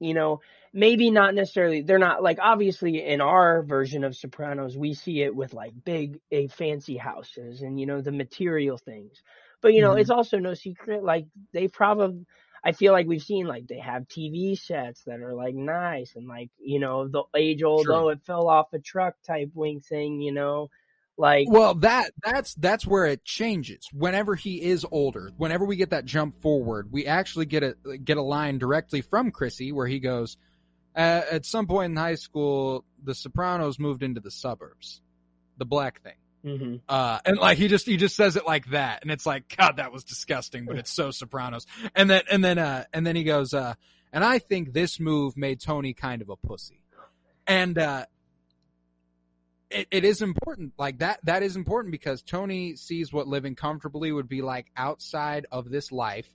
you 0.00 0.14
know 0.14 0.40
maybe 0.72 1.10
not 1.10 1.34
necessarily 1.34 1.82
they're 1.82 1.98
not 1.98 2.22
like 2.22 2.38
obviously 2.40 3.04
in 3.04 3.20
our 3.20 3.62
version 3.62 4.04
of 4.04 4.16
sopranos 4.16 4.76
we 4.76 4.94
see 4.94 5.22
it 5.22 5.34
with 5.34 5.52
like 5.54 5.72
big 5.84 6.18
a 6.30 6.48
fancy 6.48 6.96
houses 6.96 7.62
and 7.62 7.78
you 7.78 7.86
know 7.86 8.00
the 8.00 8.12
material 8.12 8.78
things 8.78 9.22
but 9.60 9.74
you 9.74 9.82
know 9.82 9.92
Mhm. 9.92 10.00
it's 10.00 10.10
also 10.10 10.38
no 10.38 10.54
secret 10.54 11.04
like 11.04 11.26
they 11.52 11.68
probably 11.68 12.24
i 12.64 12.72
feel 12.72 12.92
like 12.92 13.06
we've 13.06 13.22
seen 13.22 13.46
like 13.46 13.66
they 13.68 13.78
have 13.78 14.08
tv 14.08 14.58
sets 14.58 15.04
that 15.04 15.20
are 15.20 15.34
like 15.34 15.54
nice 15.54 16.14
and 16.16 16.26
like 16.26 16.50
you 16.58 16.80
know 16.80 17.08
the 17.08 17.22
age 17.36 17.62
old 17.62 17.90
oh 17.90 18.08
it 18.08 18.20
fell 18.24 18.48
off 18.48 18.72
a 18.72 18.78
truck 18.78 19.14
type 19.26 19.50
wing 19.54 19.80
thing 19.80 20.20
you 20.20 20.32
know 20.32 20.68
like 21.18 21.46
Well, 21.50 21.74
that 21.76 22.12
that's 22.22 22.54
that's 22.54 22.86
where 22.86 23.06
it 23.06 23.24
changes. 23.24 23.88
Whenever 23.92 24.34
he 24.34 24.62
is 24.62 24.86
older, 24.90 25.30
whenever 25.36 25.64
we 25.64 25.76
get 25.76 25.90
that 25.90 26.04
jump 26.04 26.40
forward, 26.40 26.90
we 26.90 27.06
actually 27.06 27.46
get 27.46 27.62
a 27.62 27.98
get 27.98 28.16
a 28.16 28.22
line 28.22 28.58
directly 28.58 29.02
from 29.02 29.30
Chrissy 29.30 29.72
where 29.72 29.86
he 29.86 30.00
goes, 30.00 30.36
uh, 30.96 31.22
"At 31.30 31.44
some 31.44 31.66
point 31.66 31.90
in 31.90 31.96
high 31.96 32.14
school, 32.14 32.84
the 33.02 33.14
Sopranos 33.14 33.78
moved 33.78 34.02
into 34.02 34.20
the 34.20 34.30
suburbs, 34.30 35.00
the 35.58 35.66
black 35.66 36.02
thing." 36.02 36.14
mhm. 36.44 36.80
Uh, 36.88 37.20
and 37.24 37.38
like 37.38 37.58
he 37.58 37.68
just 37.68 37.86
he 37.86 37.96
just 37.96 38.16
says 38.16 38.36
it 38.36 38.46
like 38.46 38.66
that, 38.70 39.02
and 39.02 39.10
it's 39.10 39.26
like 39.26 39.54
God, 39.56 39.76
that 39.76 39.92
was 39.92 40.04
disgusting, 40.04 40.64
but 40.64 40.78
it's 40.78 40.90
so 40.92 41.10
Sopranos. 41.10 41.66
And 41.94 42.08
then 42.08 42.22
and 42.30 42.42
then 42.42 42.58
uh 42.58 42.84
and 42.92 43.06
then 43.06 43.16
he 43.16 43.24
goes, 43.24 43.52
uh, 43.54 43.74
and 44.12 44.24
I 44.24 44.38
think 44.38 44.72
this 44.72 44.98
move 44.98 45.36
made 45.36 45.60
Tony 45.60 45.94
kind 45.94 46.22
of 46.22 46.28
a 46.30 46.36
pussy, 46.36 46.82
and 47.46 47.78
uh, 47.78 48.06
it, 49.72 49.88
it 49.90 50.04
is 50.04 50.22
important 50.22 50.72
like 50.78 50.98
that. 50.98 51.20
That 51.24 51.42
is 51.42 51.56
important 51.56 51.92
because 51.92 52.22
Tony 52.22 52.76
sees 52.76 53.12
what 53.12 53.26
living 53.26 53.54
comfortably 53.54 54.12
would 54.12 54.28
be 54.28 54.42
like 54.42 54.66
outside 54.76 55.46
of 55.50 55.70
this 55.70 55.90
life. 55.90 56.28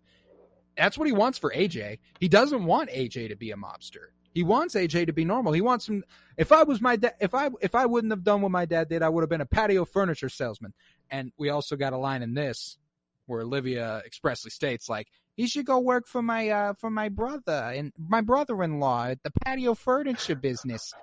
That's 0.75 0.97
what 0.97 1.07
he 1.07 1.13
wants 1.13 1.37
for 1.37 1.51
AJ. 1.51 1.99
He 2.19 2.27
doesn't 2.27 2.65
want 2.65 2.89
AJ 2.91 3.29
to 3.29 3.35
be 3.35 3.51
a 3.51 3.55
mobster. 3.55 4.11
He 4.33 4.43
wants 4.43 4.75
AJ 4.75 5.07
to 5.07 5.13
be 5.13 5.25
normal. 5.25 5.53
He 5.53 5.61
wants 5.61 5.87
him. 5.87 6.03
If 6.37 6.51
I 6.51 6.63
was 6.63 6.79
my 6.79 6.95
dad, 6.95 7.15
if 7.19 7.33
I 7.33 7.49
if 7.61 7.73
I 7.73 7.87
wouldn't 7.87 8.11
have 8.11 8.23
done 8.23 8.41
what 8.41 8.51
my 8.51 8.65
dad 8.65 8.89
did, 8.89 9.01
I 9.01 9.09
would 9.09 9.21
have 9.21 9.29
been 9.29 9.41
a 9.41 9.47
patio 9.47 9.85
furniture 9.85 10.29
salesman. 10.29 10.73
And 11.09 11.31
we 11.37 11.49
also 11.49 11.75
got 11.75 11.93
a 11.93 11.97
line 11.97 12.21
in 12.21 12.35
this 12.35 12.77
where 13.25 13.41
Olivia 13.41 14.03
expressly 14.05 14.51
states 14.51 14.87
like 14.87 15.07
he 15.35 15.47
should 15.47 15.65
go 15.65 15.79
work 15.79 16.07
for 16.07 16.21
my 16.21 16.49
uh 16.49 16.73
for 16.73 16.89
my 16.89 17.09
brother 17.09 17.71
and 17.73 17.91
my 17.97 18.21
brother-in-law 18.21 19.07
at 19.07 19.23
the 19.23 19.31
patio 19.31 19.73
furniture 19.73 20.35
business. 20.35 20.93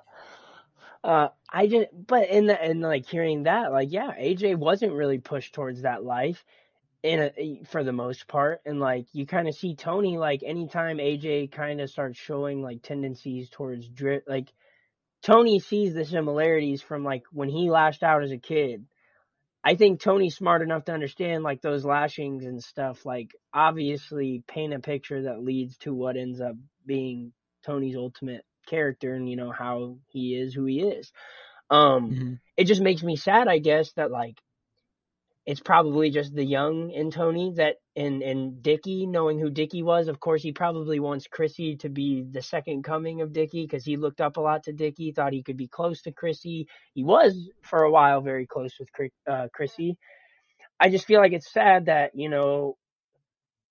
Uh, 1.04 1.28
I 1.52 1.66
just, 1.66 1.88
but 2.06 2.30
in 2.30 2.46
the, 2.46 2.60
and 2.60 2.80
like 2.80 3.06
hearing 3.06 3.42
that, 3.42 3.70
like, 3.70 3.92
yeah, 3.92 4.12
AJ 4.18 4.56
wasn't 4.56 4.94
really 4.94 5.18
pushed 5.18 5.54
towards 5.54 5.82
that 5.82 6.02
life 6.02 6.42
in 7.02 7.20
a, 7.20 7.62
for 7.66 7.84
the 7.84 7.92
most 7.92 8.26
part. 8.26 8.62
And 8.64 8.80
like, 8.80 9.06
you 9.12 9.26
kind 9.26 9.46
of 9.46 9.54
see 9.54 9.76
Tony, 9.76 10.16
like, 10.16 10.42
anytime 10.42 10.96
AJ 10.96 11.52
kind 11.52 11.82
of 11.82 11.90
starts 11.90 12.18
showing 12.18 12.62
like 12.62 12.82
tendencies 12.82 13.50
towards 13.50 13.86
drip, 13.88 14.24
like, 14.26 14.50
Tony 15.22 15.60
sees 15.60 15.94
the 15.94 16.06
similarities 16.06 16.80
from 16.82 17.04
like 17.04 17.24
when 17.32 17.50
he 17.50 17.70
lashed 17.70 18.02
out 18.02 18.24
as 18.24 18.32
a 18.32 18.38
kid. 18.38 18.86
I 19.64 19.74
think 19.76 20.00
Tony's 20.00 20.36
smart 20.36 20.62
enough 20.62 20.86
to 20.86 20.92
understand 20.92 21.44
like 21.44 21.60
those 21.60 21.84
lashings 21.84 22.46
and 22.46 22.62
stuff, 22.64 23.04
like, 23.04 23.32
obviously 23.52 24.42
paint 24.48 24.72
a 24.72 24.80
picture 24.80 25.24
that 25.24 25.44
leads 25.44 25.76
to 25.78 25.92
what 25.94 26.16
ends 26.16 26.40
up 26.40 26.56
being 26.86 27.32
Tony's 27.62 27.96
ultimate 27.96 28.44
character 28.66 29.14
and 29.14 29.28
you 29.28 29.36
know 29.36 29.52
how 29.52 29.96
he 30.08 30.34
is 30.34 30.54
who 30.54 30.64
he 30.64 30.80
is. 30.80 31.12
Um 31.70 32.40
it 32.56 32.64
just 32.64 32.80
makes 32.80 33.02
me 33.02 33.16
sad 33.16 33.48
i 33.48 33.58
guess 33.58 33.92
that 33.92 34.10
like 34.10 34.38
it's 35.46 35.60
probably 35.60 36.10
just 36.10 36.34
the 36.34 36.44
young 36.44 36.90
in 36.90 37.10
tony 37.10 37.52
that 37.56 37.76
and 37.96 38.22
and 38.22 38.62
dickie 38.62 39.06
knowing 39.06 39.38
who 39.38 39.50
dickie 39.50 39.82
was 39.82 40.08
of 40.08 40.18
course 40.18 40.42
he 40.42 40.52
probably 40.52 40.98
wants 40.98 41.26
chrissy 41.26 41.76
to 41.76 41.88
be 41.88 42.24
the 42.30 42.42
second 42.42 42.82
coming 42.82 43.20
of 43.20 43.32
dickie 43.32 43.64
because 43.64 43.84
he 43.84 43.96
looked 43.96 44.20
up 44.20 44.36
a 44.36 44.40
lot 44.40 44.64
to 44.64 44.72
dickie 44.72 45.12
thought 45.12 45.32
he 45.32 45.42
could 45.42 45.56
be 45.56 45.68
close 45.68 46.02
to 46.02 46.12
chrissy. 46.12 46.66
He 46.94 47.04
was 47.04 47.50
for 47.62 47.82
a 47.82 47.90
while 47.90 48.20
very 48.20 48.46
close 48.46 48.72
with 48.78 48.88
uh, 49.28 49.48
chrissy. 49.52 49.98
I 50.80 50.88
just 50.88 51.06
feel 51.06 51.20
like 51.20 51.32
it's 51.32 51.52
sad 51.52 51.86
that 51.86 52.12
you 52.14 52.28
know 52.28 52.76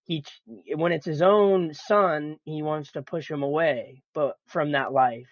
he 0.06 0.24
when 0.76 0.92
it's 0.92 1.06
his 1.06 1.22
own 1.22 1.74
son, 1.74 2.38
he 2.44 2.62
wants 2.62 2.92
to 2.94 3.02
push 3.02 3.30
him 3.30 3.44
away, 3.44 4.04
but 4.14 4.38
from 4.48 4.74
that 4.74 4.92
life. 4.92 5.30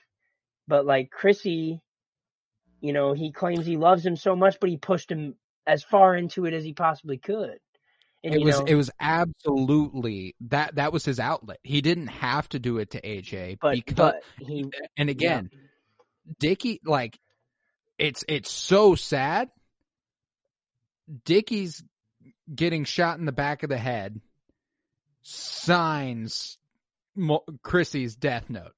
But 0.68 0.86
like 0.86 1.10
Chrissy, 1.10 1.82
you 2.80 2.94
know, 2.94 3.14
he 3.14 3.32
claims 3.32 3.66
he 3.66 3.78
loves 3.78 4.06
him 4.06 4.16
so 4.16 4.36
much, 4.36 4.58
but 4.60 4.70
he 4.70 4.78
pushed 4.78 5.12
him 5.12 5.36
as 5.68 5.84
far 5.84 6.16
into 6.16 6.46
it 6.46 6.54
as 6.54 6.64
he 6.64 6.74
possibly 6.74 7.18
could. 7.18 7.60
And, 8.24 8.36
it 8.36 8.44
was 8.44 8.60
know, 8.60 8.66
it 8.66 8.76
was 8.76 8.92
absolutely 9.00 10.36
that 10.42 10.76
that 10.76 10.94
was 10.94 11.04
his 11.04 11.20
outlet. 11.20 11.58
He 11.64 11.82
didn't 11.82 12.08
have 12.08 12.48
to 12.50 12.60
do 12.60 12.78
it 12.78 12.92
to 12.92 13.02
AJ 13.02 13.58
but 13.60 13.74
because 13.74 13.96
but 13.96 14.24
he 14.38 14.70
and 14.96 15.10
again, 15.10 15.50
Dickie 16.40 16.82
like 16.86 17.20
it's 17.98 18.24
it's 18.28 18.52
so 18.52 18.96
sad. 18.96 19.50
Dickie's 21.26 21.84
getting 22.54 22.86
shot 22.86 23.18
in 23.18 23.26
the 23.26 23.32
back 23.32 23.64
of 23.64 23.70
the 23.70 23.78
head 23.78 24.22
signs 25.22 26.58
Mo- 27.16 27.44
Chrissy's 27.62 28.16
death 28.16 28.50
note. 28.50 28.72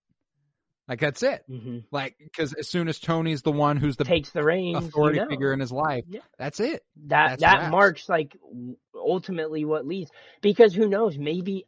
Like 0.88 1.00
that's 1.00 1.24
it. 1.24 1.44
hmm 1.48 1.80
Like 1.92 2.16
because 2.20 2.54
as 2.54 2.68
soon 2.68 2.88
as 2.88 3.00
Tony's 3.00 3.42
the 3.42 3.52
one 3.52 3.78
who's 3.78 3.96
the 3.96 4.04
takes 4.04 4.32
the 4.32 4.44
reins. 4.44 4.78
authority 4.86 5.20
you 5.20 5.24
know. 5.24 5.30
figure 5.30 5.54
in 5.54 5.60
his 5.60 5.72
life, 5.72 6.04
Yeah. 6.10 6.20
that's 6.38 6.60
it. 6.60 6.84
that 7.08 7.40
That's 7.40 7.42
that 7.42 7.72
marks 7.72 8.10
like 8.10 8.36
ultimately 8.96 9.66
what 9.66 9.86
leads 9.88 10.12
because 10.42 10.74
who 10.74 10.88
knows 10.88 11.18
maybe 11.18 11.66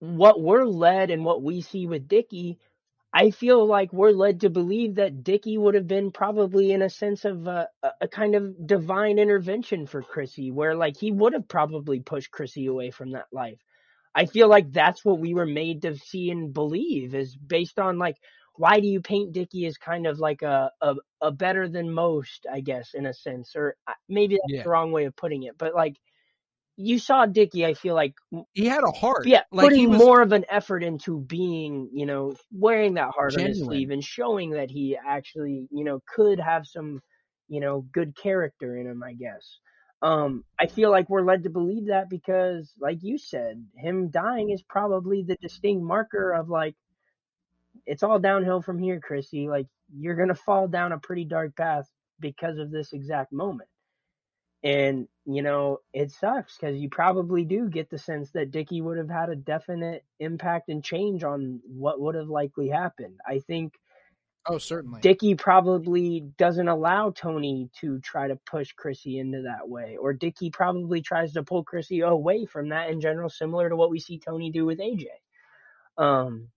what 0.00 0.40
we're 0.40 0.64
led 0.64 1.10
and 1.10 1.24
what 1.24 1.42
we 1.42 1.60
see 1.60 1.86
with 1.86 2.08
Dickie 2.08 2.58
I 3.14 3.30
feel 3.30 3.64
like 3.64 3.94
we're 3.94 4.10
led 4.10 4.40
to 4.42 4.50
believe 4.50 4.96
that 4.96 5.24
Dickie 5.24 5.56
would 5.56 5.74
have 5.74 5.86
been 5.88 6.10
probably 6.10 6.72
in 6.72 6.82
a 6.82 6.90
sense 6.90 7.24
of 7.24 7.46
a- 7.46 7.68
a 8.02 8.08
kind 8.08 8.34
of 8.34 8.66
divine 8.66 9.18
intervention 9.18 9.86
for 9.86 10.02
Chrissy 10.02 10.50
where 10.50 10.74
like 10.74 10.98
he 10.98 11.12
would 11.12 11.32
have 11.32 11.48
probably 11.48 12.00
pushed 12.00 12.30
Chrissy 12.30 12.66
away 12.66 12.90
from 12.90 13.12
that 13.12 13.26
life. 13.32 13.58
I 14.16 14.26
feel 14.26 14.48
like 14.48 14.72
that's 14.72 15.04
what 15.04 15.20
we 15.20 15.34
were 15.34 15.46
made 15.46 15.82
to 15.82 15.96
see 15.98 16.30
and 16.30 16.52
believe 16.54 17.14
is 17.14 17.36
based 17.36 17.78
on 17.78 17.98
like 17.98 18.16
why 18.56 18.80
do 18.80 18.88
you 18.88 19.02
paint 19.02 19.34
Dickie 19.34 19.66
as 19.66 19.78
kind 19.78 20.06
of 20.06 20.18
like 20.18 20.42
a, 20.42 20.70
a, 20.80 20.94
a 21.22 21.30
better 21.32 21.68
than 21.68 21.92
most, 21.92 22.46
I 22.52 22.60
guess, 22.62 22.94
in 22.94 23.06
a 23.06 23.14
sense, 23.14 23.52
or 23.56 23.76
uh, 23.86 23.92
maybe 24.08 24.36
that's 24.36 24.54
Yeah. 24.54 24.64
the 24.64 24.70
wrong 24.70 24.92
way 24.92 25.04
of 25.06 25.16
putting 25.16 25.44
it, 25.44 25.58
but 25.58 25.74
like 25.74 25.96
you 26.76 26.98
saw 26.98 27.26
Dickie, 27.26 27.66
I 27.66 27.74
feel 27.74 27.94
like, 27.94 28.14
He 28.54 28.66
had 28.66 28.84
a 28.84 28.90
heart. 28.92 29.26
yeah, 29.26 29.42
like 29.52 29.68
putting 29.68 29.80
he 29.80 29.86
was 29.86 29.98
more 29.98 30.22
of 30.22 30.32
an 30.32 30.44
effort 30.50 30.82
into 30.84 31.20
being, 31.20 31.90
you 31.92 32.06
know, 32.06 32.34
wearing 32.52 32.94
that 32.94 33.10
heart 33.10 33.36
on 33.36 33.44
his 33.46 33.62
sleeve 33.62 33.90
and 33.90 34.04
showing 34.04 34.50
that 34.52 34.70
he 34.70 34.96
actually, 34.96 35.68
you 35.70 35.84
know, 35.84 36.00
could 36.14 36.40
have 36.40 36.66
some, 36.66 37.00
you 37.48 37.60
know, 37.60 37.86
good 37.92 38.16
character 38.16 38.76
in 38.76 38.86
him, 38.86 39.02
I 39.02 39.14
guess. 39.14 39.58
Um, 40.02 40.44
I 40.58 40.66
feel 40.66 40.90
like 40.90 41.08
we're 41.08 41.24
led 41.24 41.44
to 41.44 41.50
believe 41.50 41.86
that 41.86 42.10
because, 42.10 42.72
like 42.78 43.02
you 43.02 43.18
said, 43.18 43.64
him 43.76 44.10
dying 44.10 44.50
is 44.50 44.62
probably 44.62 45.22
the 45.22 45.36
distinct 45.36 45.82
marker 45.82 46.32
of 46.32 46.48
like, 46.48 46.74
it's 47.86 48.02
all 48.02 48.18
downhill 48.18 48.62
from 48.62 48.78
here, 48.78 49.00
Chrissy. 49.00 49.48
Like, 49.48 49.66
you're 49.94 50.16
to 50.28 50.34
fall 50.34 50.68
down 50.68 50.92
a 50.92 50.98
pretty 50.98 51.24
dark 51.24 51.56
path 51.56 51.88
because 52.20 52.58
of 52.58 52.70
this 52.70 52.92
exact 52.92 53.32
moment. 53.32 53.68
And, 54.62 55.06
you 55.24 55.42
know, 55.42 55.78
it 55.92 56.10
sucks 56.10 56.56
because 56.56 56.76
you 56.76 56.88
probably 56.88 57.44
do 57.44 57.68
get 57.68 57.88
the 57.88 57.98
sense 57.98 58.30
that 58.32 58.50
Dickie 58.50 58.80
would 58.80 58.98
have 58.98 59.10
had 59.10 59.28
a 59.28 59.36
definite 59.36 60.04
impact 60.18 60.68
and 60.68 60.82
change 60.82 61.22
on 61.22 61.60
what 61.64 62.00
would 62.00 62.16
have 62.16 62.28
likely 62.28 62.68
happened. 62.68 63.20
I 63.26 63.38
think 63.38 63.74
Oh, 64.48 64.58
certainly. 64.58 65.00
Dickie 65.00 65.34
probably 65.34 66.20
doesn't 66.38 66.68
allow 66.68 67.10
Tony 67.10 67.68
to 67.80 67.98
try 68.00 68.28
to 68.28 68.36
push 68.46 68.72
Chrissy 68.72 69.18
into 69.18 69.42
that 69.42 69.68
way, 69.68 69.96
or 69.96 70.12
Dickie 70.12 70.50
probably 70.50 71.00
tries 71.02 71.32
to 71.32 71.42
pull 71.42 71.64
Chrissy 71.64 72.00
away 72.00 72.46
from 72.46 72.68
that 72.68 72.90
in 72.90 73.00
general, 73.00 73.28
similar 73.28 73.68
to 73.68 73.76
what 73.76 73.90
we 73.90 73.98
see 73.98 74.18
Tony 74.18 74.50
do 74.50 74.64
with 74.64 74.78
AJ. 74.78 75.06
Um, 75.98 76.48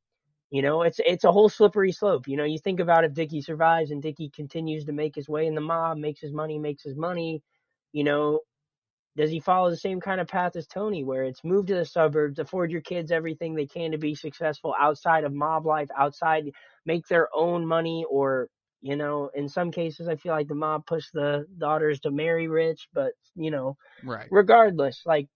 you 0.51 0.61
know, 0.61 0.83
it's 0.83 0.99
it's 1.05 1.23
a 1.23 1.31
whole 1.31 1.49
slippery 1.49 1.91
slope. 1.91 2.27
You 2.27 2.37
know, 2.37 2.43
you 2.43 2.59
think 2.59 2.79
about 2.79 3.05
if 3.05 3.13
Dickie 3.13 3.41
survives 3.41 3.91
and 3.91 4.01
Dickie 4.01 4.29
continues 4.29 4.85
to 4.85 4.91
make 4.91 5.15
his 5.15 5.29
way 5.29 5.47
in 5.47 5.55
the 5.55 5.61
mob, 5.61 5.97
makes 5.97 6.21
his 6.21 6.31
money, 6.33 6.59
makes 6.59 6.83
his 6.83 6.95
money. 6.95 7.43
You 7.91 8.03
know, 8.03 8.41
does 9.17 9.31
he 9.31 9.39
follow 9.39 9.69
the 9.69 9.77
same 9.77 9.99
kind 9.99 10.21
of 10.21 10.27
path 10.27 10.55
as 10.55 10.67
Tony, 10.67 11.03
where 11.03 11.23
it's 11.23 11.43
move 11.43 11.65
to 11.67 11.75
the 11.75 11.85
suburbs, 11.85 12.39
afford 12.39 12.71
your 12.71 12.81
kids 12.81 13.11
everything 13.11 13.55
they 13.55 13.65
can 13.67 13.91
to 13.91 13.97
be 13.97 14.15
successful 14.15 14.75
outside 14.79 15.23
of 15.25 15.33
mob 15.33 15.65
life, 15.65 15.89
outside 15.97 16.51
make 16.85 17.07
their 17.07 17.29
own 17.35 17.65
money, 17.65 18.05
or 18.09 18.49
you 18.81 18.95
know, 18.95 19.29
in 19.35 19.49
some 19.49 19.71
cases, 19.71 20.07
I 20.07 20.15
feel 20.15 20.33
like 20.33 20.47
the 20.47 20.55
mob 20.55 20.85
push 20.85 21.09
the 21.13 21.45
daughters 21.57 21.99
to 22.01 22.11
marry 22.11 22.47
rich, 22.47 22.87
but 22.93 23.13
you 23.35 23.51
know, 23.51 23.77
Right. 24.03 24.31
regardless, 24.31 25.03
like 25.05 25.27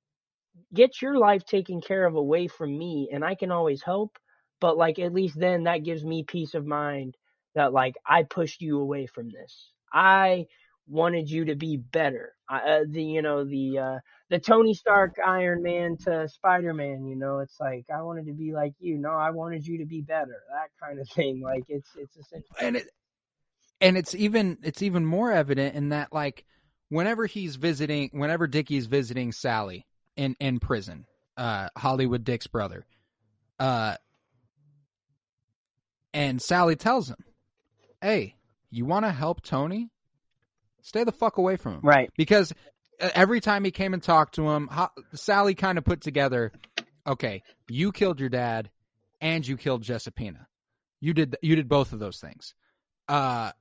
get 0.73 1.01
your 1.01 1.17
life 1.17 1.45
taken 1.45 1.81
care 1.81 2.05
of 2.05 2.15
away 2.15 2.47
from 2.47 2.77
me, 2.77 3.09
and 3.11 3.23
I 3.23 3.35
can 3.35 3.51
always 3.51 3.81
help. 3.83 4.17
But 4.61 4.77
like 4.77 4.99
at 4.99 5.13
least 5.13 5.39
then 5.39 5.63
that 5.63 5.83
gives 5.83 6.05
me 6.05 6.23
peace 6.23 6.53
of 6.53 6.65
mind 6.65 7.15
that 7.55 7.73
like 7.73 7.95
I 8.07 8.23
pushed 8.23 8.61
you 8.61 8.79
away 8.79 9.07
from 9.07 9.29
this. 9.31 9.71
I 9.93 10.47
wanted 10.87 11.29
you 11.29 11.45
to 11.45 11.55
be 11.55 11.77
better. 11.77 12.33
Uh, 12.49 12.81
the 12.87 13.03
you 13.03 13.21
know 13.21 13.43
the 13.43 13.79
uh, 13.79 13.99
the 14.29 14.39
Tony 14.39 14.73
Stark 14.73 15.15
Iron 15.25 15.63
Man 15.63 15.97
to 16.05 16.27
Spider 16.27 16.73
Man. 16.73 17.05
You 17.05 17.15
know, 17.15 17.39
it's 17.39 17.59
like 17.59 17.85
I 17.93 18.01
wanted 18.01 18.27
to 18.27 18.33
be 18.33 18.53
like 18.53 18.73
you. 18.79 18.97
No, 18.97 19.11
I 19.11 19.31
wanted 19.31 19.65
you 19.65 19.79
to 19.79 19.85
be 19.85 20.01
better. 20.01 20.43
That 20.51 20.69
kind 20.85 20.99
of 20.99 21.09
thing. 21.15 21.41
Like 21.41 21.63
it's 21.67 21.89
it's 21.95 22.15
essential. 22.17 22.55
and 22.59 22.75
it 22.77 22.87
and 23.81 23.97
it's 23.97 24.13
even 24.13 24.57
it's 24.63 24.81
even 24.81 25.05
more 25.05 25.31
evident 25.31 25.75
in 25.75 25.89
that 25.89 26.11
like 26.11 26.45
whenever 26.89 27.25
he's 27.25 27.55
visiting 27.55 28.09
whenever 28.13 28.47
Dickie's 28.47 28.87
visiting 28.87 29.31
Sally 29.31 29.85
in 30.15 30.35
in 30.39 30.59
prison, 30.59 31.05
uh 31.37 31.69
Hollywood 31.77 32.23
Dick's 32.23 32.47
brother, 32.47 32.85
uh 33.59 33.95
and 36.13 36.41
Sally 36.41 36.75
tells 36.75 37.09
him, 37.09 37.23
"Hey, 38.01 38.35
you 38.69 38.85
want 38.85 39.05
to 39.05 39.11
help 39.11 39.41
Tony? 39.41 39.89
Stay 40.83 41.03
the 41.03 41.11
fuck 41.11 41.37
away 41.37 41.55
from 41.55 41.73
him." 41.73 41.81
Right. 41.81 42.11
because 42.15 42.53
uh, 43.01 43.09
every 43.15 43.41
time 43.41 43.63
he 43.63 43.71
came 43.71 43.93
and 43.93 44.03
talked 44.03 44.35
to 44.35 44.47
him, 44.49 44.69
Sally 45.15 45.55
kind 45.55 45.77
of 45.77 45.83
put 45.83 46.01
together, 46.01 46.51
okay, 47.07 47.41
you 47.67 47.91
killed 47.91 48.19
your 48.19 48.29
dad 48.29 48.69
and 49.19 49.45
you 49.47 49.57
killed 49.57 49.83
Giuseppina. 49.83 50.45
You 51.01 51.13
did 51.13 51.35
you 51.41 51.55
did 51.55 51.67
both 51.67 51.91
of 51.93 51.99
those 51.99 52.19
things. 52.19 52.53
Uh 53.07 53.51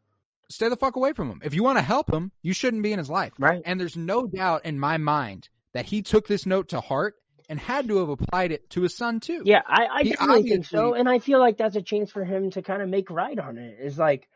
stay 0.50 0.68
the 0.68 0.76
fuck 0.76 0.96
away 0.96 1.12
from 1.12 1.30
him. 1.30 1.40
If 1.42 1.54
you 1.54 1.62
want 1.62 1.78
to 1.78 1.82
help 1.82 2.12
him, 2.12 2.30
you 2.42 2.52
shouldn't 2.52 2.82
be 2.82 2.92
in 2.92 2.98
his 2.98 3.08
life. 3.08 3.32
Right. 3.38 3.62
And 3.64 3.80
there's 3.80 3.96
no 3.96 4.26
doubt 4.26 4.66
in 4.66 4.78
my 4.78 4.98
mind 4.98 5.48
that 5.72 5.86
he 5.86 6.02
took 6.02 6.28
this 6.28 6.44
note 6.44 6.68
to 6.68 6.80
heart 6.80 7.14
and 7.48 7.58
had 7.58 7.88
to 7.88 7.98
have 7.98 8.08
applied 8.08 8.52
it 8.52 8.70
to 8.70 8.82
his 8.82 8.96
son 8.96 9.20
too. 9.20 9.42
Yeah, 9.44 9.62
I, 9.66 9.86
I 9.90 10.02
definitely 10.04 10.48
think 10.48 10.66
so, 10.66 10.94
and 10.94 11.08
I 11.08 11.18
feel 11.18 11.38
like 11.38 11.56
that's 11.56 11.76
a 11.76 11.82
chance 11.82 12.10
for 12.10 12.24
him 12.24 12.50
to 12.52 12.62
kind 12.62 12.82
of 12.82 12.88
make 12.88 13.10
right 13.10 13.38
on 13.38 13.58
it. 13.58 13.78
Is 13.80 13.98
like, 13.98 14.28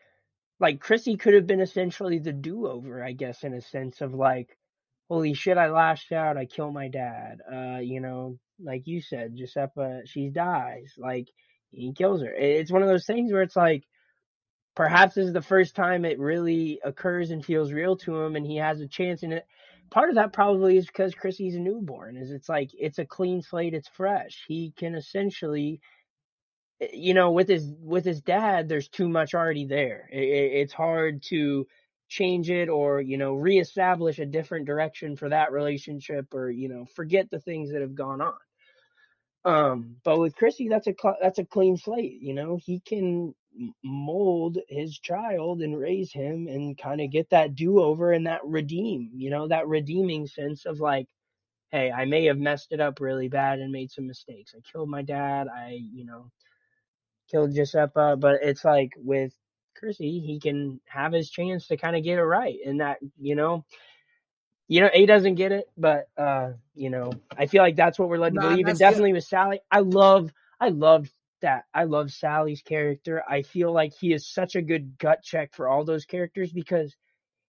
like 0.58 0.80
Chrissy 0.80 1.16
could 1.16 1.34
have 1.34 1.46
been 1.46 1.60
essentially 1.60 2.18
the 2.18 2.32
do-over, 2.32 3.02
I 3.02 3.12
guess, 3.12 3.44
in 3.44 3.54
a 3.54 3.60
sense 3.60 4.00
of 4.00 4.14
like, 4.14 4.56
holy 5.08 5.34
shit, 5.34 5.58
I 5.58 5.70
lashed 5.70 6.12
out, 6.12 6.36
I 6.36 6.46
killed 6.46 6.74
my 6.74 6.88
dad. 6.88 7.38
Uh, 7.52 7.78
you 7.78 8.00
know, 8.00 8.38
like 8.62 8.86
you 8.86 9.00
said, 9.00 9.36
Giuseppa, 9.36 10.02
she 10.06 10.30
dies, 10.30 10.94
like 10.98 11.28
he 11.70 11.92
kills 11.92 12.22
her. 12.22 12.32
It's 12.32 12.72
one 12.72 12.82
of 12.82 12.88
those 12.88 13.06
things 13.06 13.32
where 13.32 13.42
it's 13.42 13.56
like, 13.56 13.84
perhaps 14.74 15.14
this 15.14 15.26
is 15.26 15.32
the 15.32 15.42
first 15.42 15.74
time 15.74 16.04
it 16.04 16.18
really 16.18 16.80
occurs 16.84 17.30
and 17.30 17.44
feels 17.44 17.72
real 17.72 17.96
to 17.98 18.16
him, 18.22 18.36
and 18.36 18.46
he 18.46 18.56
has 18.56 18.80
a 18.80 18.88
chance 18.88 19.22
in 19.22 19.32
it. 19.32 19.46
Part 19.90 20.08
of 20.08 20.16
that 20.16 20.32
probably 20.32 20.76
is 20.78 20.86
because 20.86 21.14
Chrissy's 21.14 21.54
a 21.54 21.60
newborn. 21.60 22.16
Is 22.16 22.30
it's 22.30 22.48
like 22.48 22.70
it's 22.74 22.98
a 22.98 23.04
clean 23.04 23.42
slate, 23.42 23.74
it's 23.74 23.88
fresh. 23.88 24.44
He 24.48 24.72
can 24.76 24.94
essentially, 24.94 25.80
you 26.92 27.14
know, 27.14 27.30
with 27.32 27.48
his 27.48 27.66
with 27.80 28.04
his 28.04 28.20
dad, 28.22 28.68
there's 28.68 28.88
too 28.88 29.08
much 29.08 29.34
already 29.34 29.66
there. 29.66 30.08
I- 30.12 30.16
I- 30.16 30.52
it's 30.62 30.72
hard 30.72 31.22
to 31.24 31.66
change 32.08 32.50
it 32.50 32.68
or 32.68 33.00
you 33.00 33.18
know 33.18 33.34
reestablish 33.34 34.18
a 34.20 34.26
different 34.26 34.66
direction 34.66 35.16
for 35.16 35.28
that 35.30 35.52
relationship 35.52 36.32
or 36.34 36.50
you 36.50 36.68
know 36.68 36.84
forget 36.94 37.30
the 37.30 37.40
things 37.40 37.72
that 37.72 37.80
have 37.82 37.94
gone 37.94 38.20
on. 38.20 38.34
Um, 39.44 39.96
but 40.04 40.18
with 40.18 40.34
Chrissy, 40.36 40.68
that's 40.68 40.88
a 40.88 40.94
that's 41.20 41.38
a 41.38 41.44
clean 41.44 41.76
slate. 41.76 42.20
You 42.20 42.34
know, 42.34 42.56
he 42.64 42.80
can 42.80 43.34
mold 43.84 44.58
his 44.68 44.98
child 44.98 45.62
and 45.62 45.78
raise 45.78 46.12
him 46.12 46.46
and 46.48 46.76
kind 46.76 47.00
of 47.00 47.10
get 47.10 47.30
that 47.30 47.54
do 47.54 47.80
over 47.80 48.12
and 48.12 48.26
that 48.26 48.44
redeem. 48.44 49.10
You 49.14 49.30
know, 49.30 49.48
that 49.48 49.68
redeeming 49.68 50.26
sense 50.26 50.66
of 50.66 50.80
like, 50.80 51.06
hey, 51.72 51.92
I 51.92 52.06
may 52.06 52.26
have 52.26 52.38
messed 52.38 52.72
it 52.72 52.80
up 52.80 53.00
really 53.00 53.28
bad 53.28 53.60
and 53.60 53.72
made 53.72 53.90
some 53.92 54.06
mistakes. 54.06 54.54
I 54.56 54.60
killed 54.72 54.90
my 54.90 55.02
dad. 55.02 55.48
I, 55.48 55.78
you 55.92 56.04
know, 56.06 56.30
killed 57.30 57.54
Giuseppe, 57.54 58.16
But 58.18 58.40
it's 58.42 58.64
like 58.64 58.92
with 58.96 59.32
Chrissy, 59.76 60.20
he 60.20 60.40
can 60.40 60.80
have 60.86 61.12
his 61.12 61.30
chance 61.30 61.68
to 61.68 61.76
kind 61.76 61.96
of 61.96 62.04
get 62.04 62.18
it 62.18 62.24
right. 62.24 62.58
And 62.66 62.80
that, 62.80 62.98
you 63.20 63.36
know, 63.36 63.64
you 64.68 64.80
know, 64.80 64.90
A 64.92 65.06
doesn't 65.06 65.36
get 65.36 65.52
it, 65.52 65.66
but 65.76 66.08
uh, 66.16 66.52
you 66.74 66.90
know, 66.90 67.12
I 67.36 67.46
feel 67.46 67.62
like 67.62 67.76
that's 67.76 67.98
what 67.98 68.08
we're 68.08 68.18
led 68.18 68.34
to 68.34 68.40
Nah, 68.40 68.40
believe. 68.40 68.68
And 68.68 68.78
definitely 68.78 69.12
with 69.12 69.24
Sally, 69.24 69.60
I 69.70 69.80
love, 69.80 70.32
I 70.60 70.70
love 70.70 71.08
that. 71.42 71.64
I 71.74 71.84
love 71.84 72.10
Sally's 72.10 72.62
character. 72.62 73.22
I 73.28 73.42
feel 73.42 73.72
like 73.72 73.92
he 73.94 74.12
is 74.12 74.26
such 74.26 74.56
a 74.56 74.62
good 74.62 74.98
gut 74.98 75.22
check 75.22 75.54
for 75.54 75.68
all 75.68 75.84
those 75.84 76.04
characters 76.04 76.52
because 76.52 76.96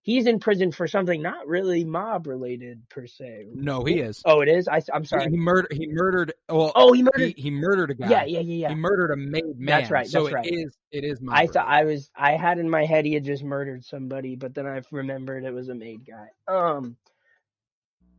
he's 0.07 0.25
in 0.25 0.39
prison 0.39 0.71
for 0.71 0.87
something 0.87 1.21
not 1.21 1.45
really 1.47 1.83
mob 1.83 2.27
related 2.27 2.81
per 2.89 3.05
se. 3.05 3.47
No, 3.53 3.83
he 3.83 3.99
is. 3.99 4.21
Oh, 4.25 4.39
it 4.39 4.47
is. 4.47 4.69
I, 4.69 4.81
I'm 4.93 5.03
sorry. 5.03 5.29
he 5.29 5.35
murdered. 5.37 5.73
He 5.73 5.85
murdered. 5.89 6.33
Well, 6.49 6.71
Oh, 6.75 6.93
he 6.93 6.99
he, 6.99 7.03
murdered. 7.03 7.33
he 7.37 7.51
murdered 7.51 7.91
a 7.91 7.95
guy. 7.95 8.09
yeah, 8.09 8.23
yeah, 8.23 8.39
yeah, 8.39 8.55
yeah. 8.55 8.69
He 8.69 8.75
murdered 8.75 9.11
a 9.11 9.17
made 9.17 9.43
man. 9.59 9.81
That's 9.81 9.91
right, 9.91 10.07
So 10.07 10.23
that's 10.23 10.33
right. 10.35 10.45
it 10.45 10.55
is. 10.55 10.77
It 10.91 11.03
is. 11.03 11.19
I 11.29 11.43
mob 11.43 11.51
thought 11.53 11.67
I 11.67 11.83
was 11.83 12.09
I 12.15 12.37
had 12.37 12.57
in 12.57 12.69
my 12.69 12.85
head 12.85 13.05
he 13.05 13.13
had 13.13 13.25
just 13.25 13.43
murdered 13.43 13.83
somebody, 13.83 14.35
but 14.37 14.55
then 14.55 14.65
I 14.65 14.81
remembered 14.91 15.43
it 15.43 15.53
was 15.53 15.67
a 15.69 15.75
maid 15.75 15.99
guy. 16.07 16.29
Um, 16.47 16.95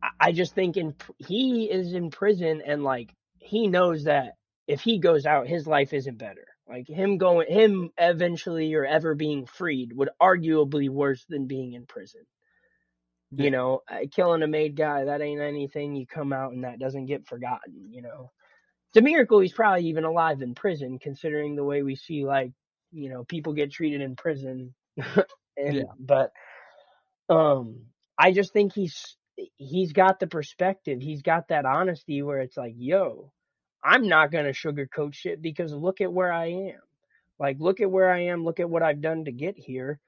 I- 0.03 0.27
I 0.27 0.31
just 0.31 0.53
think 0.53 0.77
in 0.77 0.93
he 1.17 1.65
is 1.71 1.93
in 1.93 2.11
prison 2.11 2.61
and 2.65 2.83
like 2.83 3.13
he 3.39 3.67
knows 3.67 4.03
that 4.03 4.35
if 4.67 4.81
he 4.81 4.99
goes 4.99 5.25
out, 5.25 5.47
his 5.47 5.65
life 5.65 5.91
isn't 5.93 6.19
better. 6.19 6.45
Like 6.69 6.87
him 6.87 7.17
going, 7.17 7.51
him 7.51 7.89
eventually 7.97 8.73
or 8.75 8.85
ever 8.85 9.15
being 9.15 9.47
freed 9.47 9.91
would 9.93 10.09
arguably 10.21 10.87
worse 10.89 11.25
than 11.27 11.47
being 11.47 11.73
in 11.73 11.87
prison. 11.87 12.21
Yeah. 13.31 13.45
You 13.45 13.51
know, 13.51 13.81
killing 14.11 14.43
a 14.43 14.47
made 14.47 14.75
guy 14.75 15.05
that 15.05 15.21
ain't 15.21 15.41
anything. 15.41 15.95
You 15.95 16.05
come 16.05 16.31
out 16.31 16.53
and 16.53 16.63
that 16.63 16.79
doesn't 16.79 17.07
get 17.07 17.27
forgotten. 17.27 17.91
You 17.91 18.03
know, 18.03 18.31
it's 18.89 18.97
a 18.97 19.01
miracle 19.01 19.39
he's 19.39 19.53
probably 19.53 19.85
even 19.85 20.03
alive 20.03 20.41
in 20.41 20.55
prison, 20.55 20.99
considering 20.99 21.55
the 21.55 21.63
way 21.63 21.81
we 21.81 21.95
see 21.95 22.25
like 22.25 22.51
you 22.91 23.09
know 23.09 23.23
people 23.23 23.53
get 23.53 23.71
treated 23.71 24.01
in 24.01 24.15
prison. 24.15 24.73
and, 25.57 25.75
Yeah. 25.75 25.83
But 25.99 26.31
um, 27.29 27.85
I 28.17 28.31
just 28.31 28.53
think 28.53 28.73
he's 28.73 29.15
he's 29.57 29.93
got 29.93 30.19
the 30.19 30.27
perspective. 30.27 30.99
He's 31.01 31.21
got 31.21 31.47
that 31.49 31.65
honesty 31.65 32.21
where 32.21 32.39
it's 32.39 32.57
like, 32.57 32.73
yo, 32.77 33.31
I'm 33.83 34.07
not 34.07 34.31
gonna 34.31 34.49
sugarcoat 34.49 35.13
shit 35.13 35.41
because 35.41 35.73
look 35.73 36.01
at 36.01 36.11
where 36.11 36.31
I 36.31 36.47
am. 36.47 36.81
Like, 37.39 37.57
look 37.59 37.79
at 37.79 37.89
where 37.89 38.11
I 38.11 38.25
am. 38.25 38.43
Look 38.43 38.59
at 38.59 38.69
what 38.69 38.83
I've 38.83 39.01
done 39.01 39.25
to 39.25 39.31
get 39.31 39.57
here. 39.57 39.99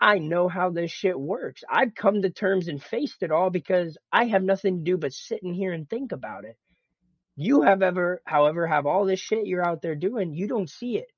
I 0.00 0.18
know 0.18 0.48
how 0.48 0.70
this 0.70 0.90
shit 0.90 1.18
works. 1.18 1.62
I've 1.68 1.94
come 1.94 2.22
to 2.22 2.30
terms 2.30 2.68
and 2.68 2.82
faced 2.82 3.22
it 3.22 3.32
all 3.32 3.50
because 3.50 3.98
I 4.12 4.26
have 4.26 4.42
nothing 4.42 4.78
to 4.78 4.84
do 4.84 4.96
but 4.96 5.12
sit 5.12 5.42
in 5.42 5.52
here 5.52 5.72
and 5.72 5.88
think 5.88 6.12
about 6.12 6.44
it. 6.44 6.56
You 7.36 7.62
have 7.62 7.82
ever, 7.82 8.22
however, 8.24 8.66
have 8.66 8.86
all 8.86 9.04
this 9.04 9.20
shit 9.20 9.46
you're 9.46 9.66
out 9.66 9.82
there 9.82 9.94
doing, 9.94 10.34
you 10.34 10.48
don't 10.48 10.70
see 10.70 10.98
it. 10.98 11.10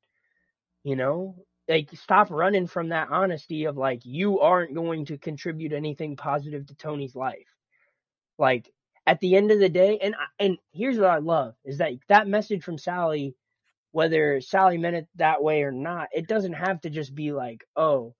You 0.82 0.96
know, 0.96 1.36
like 1.68 1.90
stop 1.94 2.30
running 2.30 2.66
from 2.66 2.88
that 2.88 3.08
honesty 3.10 3.66
of 3.66 3.76
like 3.76 4.00
you 4.04 4.40
aren't 4.40 4.74
going 4.74 5.06
to 5.06 5.18
contribute 5.18 5.72
anything 5.72 6.16
positive 6.16 6.66
to 6.66 6.74
Tony's 6.74 7.14
life. 7.14 7.48
Like 8.38 8.70
at 9.10 9.18
the 9.18 9.34
end 9.34 9.50
of 9.50 9.58
the 9.58 9.68
day, 9.68 9.98
and 10.00 10.14
and 10.38 10.56
here's 10.72 10.96
what 10.96 11.10
I 11.10 11.18
love 11.18 11.54
is 11.64 11.78
that 11.78 11.94
that 12.08 12.28
message 12.28 12.62
from 12.62 12.78
Sally, 12.78 13.34
whether 13.90 14.40
Sally 14.40 14.78
meant 14.78 14.94
it 14.94 15.08
that 15.16 15.42
way 15.42 15.64
or 15.64 15.72
not, 15.72 16.10
it 16.12 16.28
doesn't 16.28 16.52
have 16.52 16.80
to 16.82 16.90
just 16.90 17.12
be 17.12 17.32
like, 17.32 17.64
oh, 17.74 18.14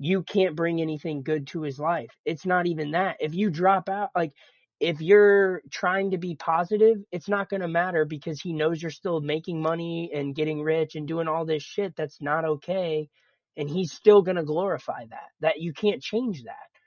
you 0.00 0.24
can't 0.24 0.56
bring 0.56 0.80
anything 0.80 1.22
good 1.22 1.46
to 1.48 1.62
his 1.62 1.78
life. 1.78 2.10
It's 2.24 2.44
not 2.44 2.66
even 2.66 2.90
that. 2.92 3.18
If 3.20 3.32
you 3.36 3.48
drop 3.48 3.88
out, 3.88 4.10
like 4.16 4.32
if 4.80 5.00
you're 5.00 5.62
trying 5.70 6.10
to 6.10 6.18
be 6.18 6.34
positive, 6.34 6.98
it's 7.12 7.28
not 7.28 7.48
going 7.48 7.60
to 7.62 7.68
matter 7.68 8.04
because 8.04 8.40
he 8.40 8.52
knows 8.52 8.82
you're 8.82 8.90
still 8.90 9.20
making 9.20 9.62
money 9.62 10.10
and 10.12 10.34
getting 10.34 10.62
rich 10.62 10.96
and 10.96 11.06
doing 11.06 11.28
all 11.28 11.44
this 11.46 11.62
shit 11.62 11.94
that's 11.96 12.20
not 12.20 12.44
okay. 12.44 13.08
And 13.56 13.70
he's 13.70 13.92
still 13.92 14.22
going 14.22 14.36
to 14.36 14.44
glorify 14.44 15.04
that, 15.10 15.30
that 15.42 15.60
you 15.60 15.72
can't 15.72 16.02
change 16.02 16.42
that. 16.42 16.77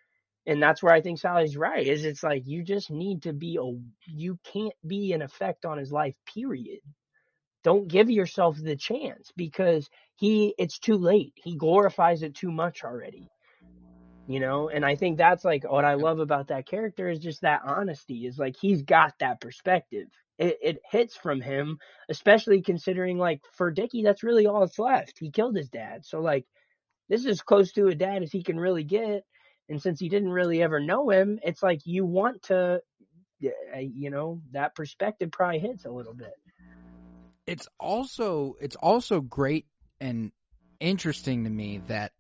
And 0.48 0.62
that's 0.62 0.82
where 0.82 0.94
I 0.94 1.02
think 1.02 1.20
Sally's 1.20 1.58
right 1.58 1.86
is 1.86 2.04
it's 2.04 2.24
like, 2.24 2.44
you 2.46 2.64
just 2.64 2.90
need 2.90 3.24
to 3.24 3.34
be 3.34 3.58
a, 3.58 4.12
you 4.12 4.40
can't 4.52 4.74
be 4.86 5.14
an 5.14 5.22
effect 5.22 5.66
on 5.66 5.78
his 5.78 5.92
life, 5.92 6.16
period. 6.34 6.80
Don't 7.64 7.88
give 7.88 8.10
yourself 8.10 8.58
the 8.58 8.76
chance 8.76 9.32
because 9.36 9.88
he, 10.16 10.56
it's 10.58 10.80
too 10.80 10.96
late. 10.96 11.34
He 11.36 11.56
glorifies 11.56 12.24
it 12.24 12.34
too 12.36 12.52
much 12.52 12.84
already 12.84 13.30
you 14.28 14.40
know? 14.40 14.70
And 14.70 14.86
i 14.86 14.96
think 14.96 15.18
that's 15.18 15.44
like 15.44 15.70
what 15.70 15.86
i 15.86 15.96
love 15.96 16.20
about 16.20 16.48
that 16.48 16.68
character 16.68 17.10
is 17.10 17.20
just 17.20 17.42
that 17.42 17.62
honesty 17.66 18.26
is 18.26 18.38
like 18.40 18.56
he's 18.60 18.82
got 18.84 19.14
that 19.20 19.42
perspective. 19.42 20.08
It, 20.38 20.58
it 20.62 20.82
hits 20.90 21.16
from 21.16 21.42
him 21.42 21.78
especially 22.10 22.62
considering 22.62 23.18
like 23.18 23.42
for 23.54 23.72
Dickie, 23.72 24.04
that's 24.04 24.24
really 24.24 24.48
all 24.48 24.62
that's 24.62 24.80
left. 24.80 25.20
He 25.20 25.32
killed 25.32 25.56
his 25.56 25.70
dad. 25.70 26.06
So 26.06 26.22
like 26.22 26.46
this 27.10 27.22
is 27.22 27.28
as 27.28 27.42
close 27.42 27.74
to 27.74 27.88
a 27.88 27.96
dad 27.96 28.24
as 28.24 28.32
he 28.32 28.42
can 28.44 28.60
really 28.60 28.84
get 28.84 29.24
and 29.72 29.82
since 29.82 30.02
you 30.02 30.10
didn't 30.10 30.30
really 30.30 30.62
ever 30.62 30.80
know 30.80 31.10
him 31.10 31.40
it's 31.44 31.64
like 31.64 31.82
you 31.86 32.06
want 32.06 32.44
to 32.44 32.80
uh, 33.44 33.80
you 33.80 34.12
know 34.12 34.40
that 34.52 34.76
perspective 34.76 35.32
probably 35.32 35.58
hits 35.58 35.86
a 35.86 35.90
little 35.90 36.14
bit 36.14 36.34
it's 37.48 37.68
also 37.80 38.56
it's 38.62 38.76
also 38.76 39.20
great 39.20 39.66
and 40.00 40.32
interesting 40.80 41.44
to 41.46 41.50
me 41.50 41.82
that 41.88 42.12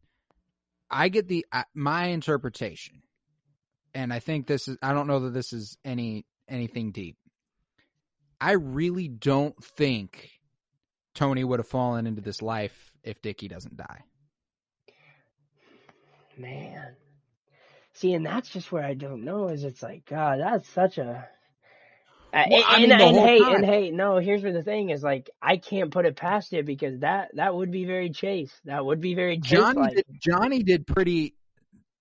I 0.89 1.09
get 1.09 1.27
the 1.27 1.45
my 1.73 2.05
interpretation, 2.07 3.01
and 3.93 4.11
I 4.13 4.19
think 4.19 4.45
this 4.45 4.67
is 4.67 4.77
I 4.81 4.93
don't 4.93 5.07
know 5.07 5.21
that 5.21 5.33
this 5.33 5.53
is 5.53 5.77
any 5.85 6.25
anything 6.49 6.91
deep. 6.91 7.17
I 8.39 8.51
really 8.53 9.07
don't 9.07 9.55
think 9.63 10.31
Tony 11.15 11.43
would 11.43 11.59
have 11.59 11.67
fallen 11.67 12.07
into 12.07 12.21
this 12.21 12.41
life 12.41 12.93
if 13.03 13.21
Dickie 13.21 13.47
doesn't 13.47 13.77
die. 13.77 14.03
man 16.37 16.95
see 17.93 18.13
and 18.13 18.25
that's 18.25 18.49
just 18.49 18.71
where 18.71 18.83
i 18.83 18.93
don't 18.93 19.23
know 19.23 19.47
is 19.49 19.63
it's 19.63 19.83
like 19.83 20.05
god 20.05 20.39
that's 20.39 20.67
such 20.69 20.97
a 20.97 21.27
Uh, 22.33 22.45
Well, 22.49 22.63
I 22.65 22.75
and, 22.77 22.81
mean, 22.81 22.97
the 22.97 23.03
and 23.03 23.15
whole 23.17 23.25
hey, 23.27 23.39
time. 23.39 23.55
and 23.55 23.65
hey, 23.65 23.91
no. 23.91 24.17
Here's 24.17 24.41
where 24.41 24.53
the 24.53 24.63
thing 24.63 24.89
is: 24.89 25.03
like, 25.03 25.29
I 25.41 25.57
can't 25.57 25.91
put 25.91 26.05
it 26.05 26.15
past 26.15 26.53
it 26.53 26.65
because 26.65 26.99
that 27.01 27.31
that 27.35 27.53
would 27.53 27.71
be 27.71 27.83
very 27.83 28.09
chase. 28.09 28.53
That 28.63 28.85
would 28.85 29.01
be 29.01 29.15
very 29.15 29.37
Johnny 29.37 29.81
chase-like. 29.81 29.95
did, 29.95 30.05
Johnny 30.17 30.63
did 30.63 30.87
pretty 30.87 31.35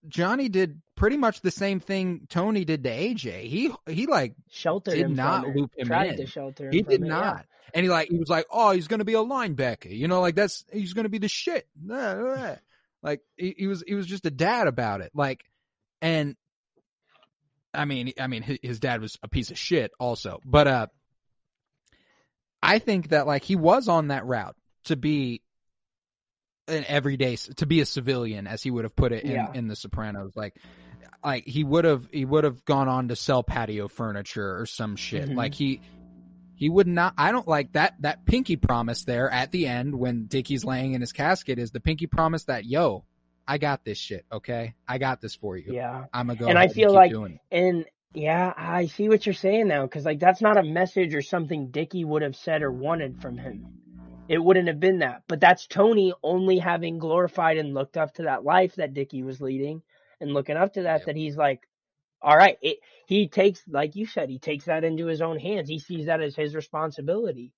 Johnny 0.06 0.48
did 0.48 0.80
pretty 0.94 1.16
much 1.16 1.40
the 1.40 1.50
same 1.50 1.80
thing 1.80 2.28
Tony 2.28 2.64
did 2.64 2.84
to 2.84 2.90
AJ. 2.90 3.42
He 3.42 3.72
he 3.88 4.06
like 4.06 4.34
sheltered 4.50 4.94
did 4.94 5.06
him 5.06 5.14
not 5.16 5.48
loop 5.48 5.72
him 5.76 5.88
Tried 5.88 6.10
in. 6.10 6.16
to 6.18 6.26
shelter 6.26 6.66
him 6.66 6.72
He 6.74 6.82
did 6.82 7.02
it, 7.02 7.06
yeah. 7.08 7.08
not. 7.08 7.46
And 7.74 7.82
he 7.82 7.90
like 7.90 8.08
he 8.08 8.16
was 8.16 8.28
like, 8.28 8.46
oh, 8.52 8.70
he's 8.70 8.86
gonna 8.86 9.04
be 9.04 9.14
a 9.14 9.18
linebacker. 9.18 9.90
You 9.90 10.06
know, 10.06 10.20
like 10.20 10.36
that's 10.36 10.64
he's 10.72 10.92
gonna 10.92 11.08
be 11.08 11.18
the 11.18 11.28
shit. 11.28 11.66
Nah, 11.82 12.14
nah. 12.14 12.56
Like 13.02 13.20
he, 13.36 13.52
he 13.58 13.66
was 13.66 13.82
he 13.84 13.94
was 13.96 14.06
just 14.06 14.26
a 14.26 14.30
dad 14.30 14.68
about 14.68 15.00
it. 15.00 15.10
Like, 15.12 15.42
and 16.02 16.36
I 17.74 17.84
mean 17.84 18.12
I 18.18 18.26
mean 18.26 18.42
his, 18.42 18.80
dad 18.80 19.00
was 19.00 19.18
a 19.22 19.28
piece 19.28 19.50
of 19.50 19.58
shit 19.58 19.92
also. 19.98 20.40
But 20.44 20.66
uh, 20.66 20.86
I 22.62 22.78
think 22.78 23.08
that 23.10 23.26
like 23.26 23.44
he 23.44 23.56
was 23.56 23.88
on 23.88 24.08
that 24.08 24.26
route 24.26 24.56
to 24.84 24.96
be 24.96 25.42
an 26.68 26.84
everyday 26.86 27.36
to 27.36 27.66
be 27.66 27.80
a 27.80 27.86
civilian 27.86 28.46
as 28.46 28.62
he 28.62 28.70
would 28.70 28.84
have 28.84 28.94
put 28.94 29.12
it 29.12 29.24
in, 29.24 29.32
Yeah. 29.32 29.52
in 29.54 29.66
the 29.68 29.76
Sopranos. 29.76 30.32
Like 30.36 30.56
like 31.24 31.46
he 31.46 31.64
would 31.64 31.84
have 31.84 32.08
he 32.12 32.24
would 32.24 32.44
have 32.44 32.64
gone 32.64 32.88
on 32.88 33.08
to 33.08 33.16
sell 33.16 33.42
patio 33.42 33.88
furniture 33.88 34.58
or 34.60 34.66
some 34.66 34.96
shit. 34.96 35.28
Mhm. 35.28 35.36
Like 35.36 35.54
he 35.54 35.80
he 36.54 36.68
would 36.68 36.86
not 36.86 37.14
I 37.16 37.32
don't 37.32 37.48
like 37.48 37.72
that 37.72 37.94
that 38.00 38.26
pinky 38.26 38.56
promise 38.56 39.04
there 39.04 39.30
at 39.30 39.50
the 39.52 39.66
end 39.66 39.94
when 39.94 40.26
Dickie's 40.26 40.64
laying 40.64 40.92
in 40.94 41.00
his 41.00 41.12
casket 41.12 41.58
is 41.58 41.70
the 41.70 41.80
pinky 41.80 42.06
promise 42.06 42.44
that 42.44 42.64
yo, 42.66 43.04
I 43.50 43.58
got 43.58 43.84
this 43.84 43.98
shit, 43.98 44.24
okay? 44.30 44.74
I 44.86 44.98
got 44.98 45.20
this 45.20 45.34
for 45.34 45.56
you. 45.56 45.72
Yeah, 45.74 46.04
I'm 46.12 46.28
gonna 46.28 46.38
go 46.38 46.46
And 46.46 46.56
I 46.56 46.68
feel 46.68 46.90
keep 46.90 46.94
like- 46.94 47.40
and 47.50 47.84
yeah, 48.14 48.54
I 48.56 48.86
see 48.86 49.08
what 49.08 49.26
you're 49.26 49.32
saying 49.32 49.66
now 49.66 49.82
because 49.86 50.04
like 50.04 50.20
that's 50.20 50.40
not 50.40 50.56
a 50.56 50.62
message 50.62 51.16
or 51.16 51.22
something 51.22 51.72
Dickie 51.72 52.04
would 52.04 52.22
have 52.22 52.36
said 52.36 52.62
or 52.62 52.70
wanted 52.70 53.20
from 53.20 53.36
him. 53.38 53.66
It 54.28 54.38
wouldn't 54.38 54.68
have 54.68 54.78
been 54.78 55.00
that, 55.00 55.24
but 55.26 55.40
that's 55.40 55.66
Tony 55.66 56.12
only 56.22 56.58
having 56.58 57.00
glorified 57.00 57.56
and 57.56 57.74
looked 57.74 57.96
up 57.96 58.14
to 58.14 58.22
that 58.22 58.44
life 58.44 58.76
that 58.76 58.94
Dickie 58.94 59.24
was 59.24 59.40
leading 59.40 59.82
and 60.20 60.32
looking 60.32 60.56
up 60.56 60.74
to 60.74 60.82
that. 60.82 61.00
Yep. 61.00 61.06
That 61.06 61.16
he's 61.16 61.36
like, 61.36 61.66
all 62.22 62.36
right, 62.36 62.56
it, 62.62 62.78
he 63.06 63.26
takes 63.26 63.64
like 63.66 63.96
you 63.96 64.06
said, 64.06 64.30
he 64.30 64.38
takes 64.38 64.66
that 64.66 64.84
into 64.84 65.06
his 65.06 65.22
own 65.22 65.40
hands. 65.40 65.68
He 65.68 65.80
sees 65.80 66.06
that 66.06 66.20
as 66.20 66.36
his 66.36 66.54
responsibility, 66.54 67.52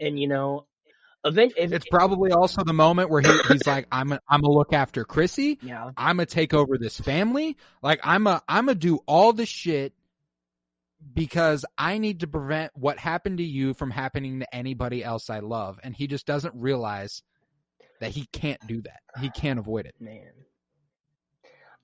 and 0.00 0.18
you 0.18 0.26
know, 0.26 0.67
event 1.28 1.52
if 1.56 1.72
It's 1.72 1.86
probably 1.88 2.32
also 2.32 2.64
the 2.64 2.72
moment 2.72 3.10
where 3.10 3.20
he, 3.20 3.30
he's 3.48 3.66
like, 3.66 3.86
I'm 3.92 4.12
a, 4.12 4.20
I'm 4.28 4.40
gonna 4.40 4.52
look 4.52 4.72
after 4.72 5.04
Chrissy. 5.04 5.58
yeah. 5.62 5.90
I'm 5.96 6.16
gonna 6.16 6.26
take 6.26 6.54
over 6.54 6.78
this 6.78 6.98
family. 6.98 7.56
Like 7.82 8.00
I'm 8.04 8.26
a 8.26 8.42
I'm 8.48 8.66
gonna 8.66 8.74
do 8.74 8.98
all 9.06 9.32
the 9.32 9.46
shit 9.46 9.92
because 11.14 11.64
I 11.76 11.98
need 11.98 12.20
to 12.20 12.26
prevent 12.26 12.72
what 12.74 12.98
happened 12.98 13.38
to 13.38 13.44
you 13.44 13.74
from 13.74 13.90
happening 13.90 14.40
to 14.40 14.54
anybody 14.54 15.04
else 15.04 15.30
I 15.30 15.40
love. 15.40 15.78
And 15.82 15.94
he 15.94 16.06
just 16.06 16.26
doesn't 16.26 16.54
realize 16.56 17.22
that 18.00 18.10
he 18.10 18.26
can't 18.32 18.64
do 18.66 18.82
that. 18.82 19.00
He 19.20 19.30
can't 19.30 19.58
avoid 19.58 19.86
it. 19.86 19.94
man. 20.00 20.32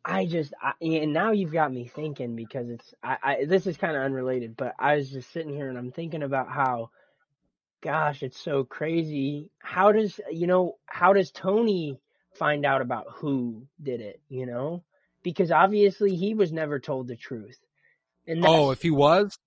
I 0.06 0.26
just, 0.26 0.52
I, 0.60 0.72
and 0.82 1.14
now 1.14 1.32
you've 1.32 1.52
got 1.52 1.72
me 1.72 1.86
thinking 1.86 2.36
because 2.36 2.68
it's, 2.68 2.92
I, 3.02 3.16
I 3.22 3.44
this 3.46 3.66
is 3.66 3.78
kind 3.78 3.96
of 3.96 4.02
unrelated, 4.02 4.54
but 4.54 4.74
I 4.78 4.96
was 4.96 5.10
just 5.10 5.32
sitting 5.32 5.54
here 5.54 5.70
and 5.70 5.78
I'm 5.78 5.92
thinking 5.92 6.22
about 6.22 6.50
how, 6.50 6.90
gosh, 7.84 8.22
it's 8.22 8.40
so 8.40 8.64
crazy. 8.64 9.50
How 9.58 9.92
does, 9.92 10.18
you 10.32 10.46
know, 10.46 10.78
how 10.86 11.12
does 11.12 11.30
Tony 11.30 12.00
find 12.34 12.64
out 12.64 12.80
about 12.80 13.06
who 13.10 13.66
did 13.82 14.00
it, 14.00 14.20
you 14.28 14.46
know? 14.46 14.82
Because 15.22 15.52
obviously 15.52 16.16
he 16.16 16.34
was 16.34 16.50
never 16.50 16.80
told 16.80 17.08
the 17.08 17.16
truth. 17.16 17.58
And 18.26 18.44
Oh, 18.44 18.70
if 18.70 18.80
he 18.80 18.90
was, 18.90 19.38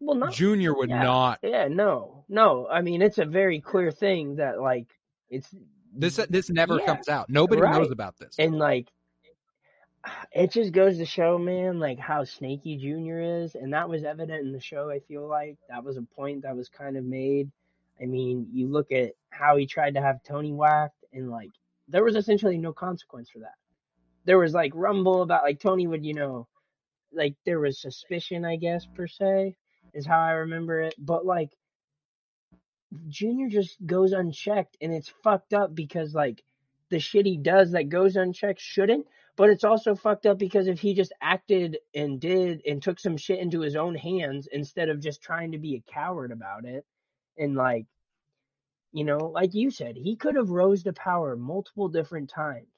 well, 0.00 0.16
not, 0.16 0.32
Junior 0.32 0.74
would 0.74 0.88
Yeah. 0.88 1.02
not. 1.02 1.40
yeah, 1.42 1.68
no, 1.68 2.24
no. 2.28 2.66
I 2.66 2.80
mean, 2.80 3.02
it's 3.02 3.18
a 3.18 3.26
very 3.26 3.60
clear 3.60 3.90
thing 3.92 4.36
that 4.36 4.58
like, 4.58 4.88
it's, 5.28 5.54
This 5.94 6.16
this 6.30 6.48
never 6.48 6.78
Yeah, 6.78 6.86
comes 6.86 7.08
out. 7.08 7.28
Nobody 7.28 7.60
right. 7.60 7.82
knows 7.82 7.90
about 7.90 8.18
this. 8.18 8.34
and 8.38 8.58
like 8.58 8.88
it 10.32 10.50
just 10.50 10.72
goes 10.72 10.96
to 10.98 11.04
show, 11.04 11.36
man, 11.38 11.78
like 11.78 11.98
how 11.98 12.24
snaky 12.24 12.78
Junior 12.78 13.42
is, 13.42 13.54
and 13.54 13.74
that 13.74 13.88
was 13.88 14.04
evident 14.04 14.46
in 14.46 14.52
the 14.52 14.60
show. 14.60 14.88
I 14.90 15.00
feel 15.00 15.26
like 15.28 15.58
that 15.68 15.84
was 15.84 15.98
a 15.98 16.02
point 16.02 16.42
that 16.42 16.56
was 16.56 16.68
kind 16.70 16.96
of 16.96 17.04
made. 17.04 17.50
I 18.02 18.06
mean, 18.06 18.48
you 18.52 18.66
look 18.68 18.90
at 18.92 19.12
how 19.30 19.56
he 19.56 19.66
tried 19.66 19.94
to 19.94 20.02
have 20.02 20.22
Tony 20.24 20.52
whacked, 20.52 21.04
and 21.12 21.30
like 21.30 21.50
there 21.88 22.04
was 22.04 22.16
essentially 22.16 22.58
no 22.58 22.72
consequence 22.72 23.30
for 23.30 23.40
that. 23.40 23.54
There 24.24 24.38
was 24.38 24.54
like 24.54 24.72
rumble 24.74 25.22
about 25.22 25.44
like 25.44 25.60
Tony 25.60 25.86
would, 25.86 26.04
you 26.04 26.14
know, 26.14 26.48
like 27.12 27.34
there 27.46 27.60
was 27.60 27.80
suspicion, 27.80 28.44
I 28.44 28.56
guess 28.56 28.86
per 28.86 29.06
se, 29.06 29.56
is 29.94 30.06
how 30.06 30.18
I 30.20 30.32
remember 30.32 30.80
it. 30.80 30.94
But 30.98 31.24
like 31.24 31.50
Junior 33.08 33.48
just 33.48 33.76
goes 33.86 34.12
unchecked, 34.12 34.76
and 34.80 34.92
it's 34.92 35.12
fucked 35.22 35.54
up 35.54 35.74
because 35.74 36.14
like 36.14 36.42
the 36.90 36.98
shit 36.98 37.26
he 37.26 37.36
does 37.36 37.72
that 37.72 37.88
goes 37.88 38.16
unchecked 38.16 38.60
shouldn't. 38.60 39.06
But 39.36 39.48
it's 39.48 39.64
also 39.64 39.94
fucked 39.94 40.26
up 40.26 40.38
because 40.38 40.66
if 40.66 40.80
he 40.80 40.92
just 40.92 41.12
acted 41.22 41.78
and 41.94 42.20
did 42.20 42.62
and 42.66 42.82
took 42.82 43.00
some 43.00 43.16
shit 43.16 43.38
into 43.38 43.60
his 43.60 43.76
own 43.76 43.94
hands 43.94 44.46
instead 44.52 44.90
of 44.90 45.00
just 45.00 45.22
trying 45.22 45.52
to 45.52 45.58
be 45.58 45.76
a 45.76 45.92
coward 45.92 46.32
about 46.32 46.64
it, 46.66 46.84
and 47.38 47.54
like, 47.56 47.86
you 48.92 49.04
know, 49.04 49.18
like 49.28 49.54
you 49.54 49.70
said, 49.70 49.96
he 49.96 50.16
could 50.16 50.36
have 50.36 50.50
rose 50.50 50.82
to 50.84 50.92
power 50.92 51.36
multiple 51.36 51.88
different 51.88 52.30
times 52.30 52.68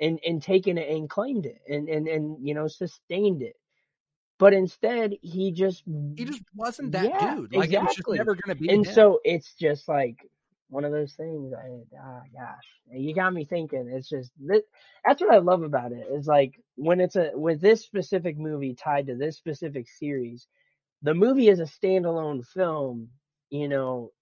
and 0.00 0.18
and 0.26 0.42
taken 0.42 0.78
it 0.78 0.88
and 0.88 1.08
claimed 1.10 1.46
it 1.46 1.60
and 1.68 1.88
and 1.88 2.08
and 2.08 2.46
you 2.46 2.54
know 2.54 2.66
sustained 2.68 3.42
it. 3.42 3.56
But 4.38 4.54
instead, 4.54 5.14
he 5.22 5.52
just 5.52 5.84
He 6.16 6.24
just 6.24 6.42
wasn't 6.54 6.92
that 6.92 7.16
yeah, 7.16 7.18
dude. 7.18 7.52
Like 7.52 7.72
it 7.72 7.80
was 7.80 7.94
just 7.94 8.08
exactly. 8.08 8.18
never 8.18 8.34
gonna 8.36 8.54
be 8.54 8.68
And 8.68 8.86
him. 8.86 8.88
so 8.88 9.20
it's 9.24 9.54
just 9.54 9.88
like 9.88 10.18
one 10.68 10.84
of 10.84 10.92
those 10.92 11.14
things. 11.14 11.52
I 11.54 11.80
ah 12.00 12.22
gosh, 12.32 12.66
you 12.92 13.14
got 13.14 13.32
me 13.34 13.44
thinking. 13.44 13.90
It's 13.92 14.08
just 14.08 14.32
that, 14.46 14.62
that's 15.04 15.20
what 15.20 15.34
I 15.34 15.38
love 15.38 15.62
about 15.62 15.92
it. 15.92 16.06
Is 16.12 16.26
like 16.26 16.60
when 16.76 17.00
it's 17.00 17.16
a 17.16 17.32
with 17.34 17.60
this 17.60 17.82
specific 17.84 18.38
movie 18.38 18.74
tied 18.74 19.06
to 19.08 19.16
this 19.16 19.36
specific 19.36 19.88
series, 19.88 20.46
the 21.02 21.14
movie 21.14 21.48
is 21.48 21.60
a 21.60 21.64
standalone 21.64 22.46
film. 22.46 23.10
You 23.50 23.68
know, 23.68 24.12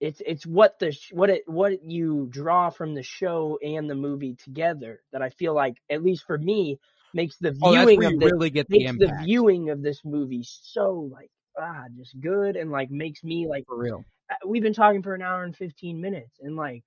it's 0.00 0.20
it's 0.24 0.46
what 0.46 0.78
the 0.78 0.92
sh- 0.92 1.12
what 1.12 1.30
it 1.30 1.42
what 1.46 1.82
you 1.82 2.28
draw 2.30 2.70
from 2.70 2.94
the 2.94 3.02
show 3.02 3.58
and 3.62 3.88
the 3.88 3.94
movie 3.94 4.34
together 4.34 5.02
that 5.12 5.22
I 5.22 5.30
feel 5.30 5.54
like 5.54 5.76
at 5.90 6.02
least 6.02 6.24
for 6.26 6.38
me 6.38 6.78
makes 7.14 7.36
the 7.38 7.56
oh, 7.62 7.72
viewing 7.72 7.98
where 7.98 8.12
of 8.12 8.20
the 8.20 8.26
really 8.26 8.50
get 8.50 8.68
the 8.68 8.78
makes 8.78 8.98
the 8.98 9.18
viewing 9.24 9.70
of 9.70 9.82
this 9.82 10.04
movie 10.04 10.44
so 10.44 11.08
like 11.10 11.30
ah 11.58 11.84
just 11.96 12.20
good 12.20 12.56
and 12.56 12.70
like 12.70 12.90
makes 12.90 13.24
me 13.24 13.46
like 13.48 13.64
for 13.66 13.78
real. 13.78 14.04
uh, 14.30 14.34
we've 14.46 14.62
been 14.62 14.74
talking 14.74 15.02
for 15.02 15.14
an 15.14 15.22
hour 15.22 15.44
and 15.44 15.56
15 15.56 15.98
minutes 15.98 16.38
and 16.40 16.56
like 16.56 16.84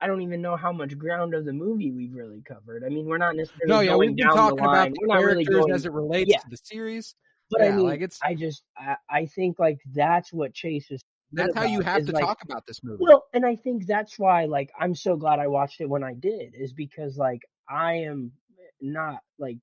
I 0.00 0.06
don't 0.06 0.22
even 0.22 0.42
know 0.42 0.56
how 0.56 0.72
much 0.72 0.96
ground 0.96 1.34
of 1.34 1.44
the 1.44 1.54
movie 1.54 1.90
we've 1.90 2.14
really 2.14 2.42
covered. 2.42 2.84
I 2.84 2.90
mean, 2.90 3.06
we're 3.06 3.16
not 3.16 3.34
necessarily 3.34 3.66
No, 3.66 3.80
yeah, 3.80 3.96
we've 3.96 4.14
been 4.14 4.26
talking 4.26 4.60
about 4.60 4.90
the 4.90 4.98
not 5.06 5.22
really 5.22 5.42
characters 5.42 5.48
going 5.48 5.72
as 5.72 5.86
it 5.86 5.92
relates 5.92 6.30
yeah. 6.30 6.38
to 6.40 6.50
the 6.50 6.58
series. 6.62 7.14
But 7.50 7.62
I 7.62 7.66
Yeah, 7.66 7.76
mean, 7.76 7.86
like 7.86 8.00
it's 8.00 8.18
I 8.22 8.34
just 8.34 8.62
I, 8.76 8.96
I 9.08 9.26
think 9.26 9.58
like 9.58 9.78
that's 9.94 10.32
what 10.32 10.54
Chase 10.54 10.90
is 10.90 11.02
that's 11.32 11.54
how 11.54 11.64
you 11.64 11.80
have 11.80 12.04
to 12.06 12.12
like 12.12 12.24
talk 12.24 12.42
about 12.42 12.66
this 12.66 12.82
movie. 12.82 13.04
well, 13.04 13.24
and 13.34 13.44
I 13.44 13.56
think 13.56 13.86
that's 13.86 14.18
why 14.18 14.46
like 14.46 14.70
I'm 14.78 14.94
so 14.94 15.16
glad 15.16 15.38
I 15.38 15.46
watched 15.46 15.80
it 15.80 15.88
when 15.88 16.02
I 16.02 16.14
did 16.14 16.54
is 16.54 16.72
because 16.72 17.16
like 17.16 17.42
I 17.68 17.94
am 17.94 18.32
not 18.80 19.20
like 19.38 19.58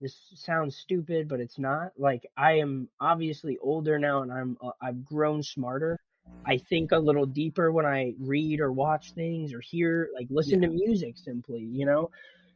this 0.00 0.16
sounds 0.34 0.76
stupid, 0.76 1.28
but 1.28 1.40
it's 1.40 1.58
not. 1.58 1.92
Like 1.96 2.26
I 2.36 2.52
am 2.54 2.88
obviously 3.00 3.56
older 3.58 3.98
now 3.98 4.22
and 4.22 4.32
I'm 4.32 4.56
uh, 4.62 4.70
I've 4.82 5.04
grown 5.04 5.42
smarter. 5.42 5.98
I 6.46 6.58
think 6.58 6.92
a 6.92 6.98
little 6.98 7.26
deeper 7.26 7.72
when 7.72 7.86
I 7.86 8.14
read 8.20 8.60
or 8.60 8.72
watch 8.72 9.12
things 9.14 9.52
or 9.52 9.60
hear 9.60 10.08
like 10.14 10.28
listen 10.30 10.60
to 10.60 10.68
music 10.68 11.16
simply, 11.18 11.60
you 11.60 11.86
know? 11.86 12.10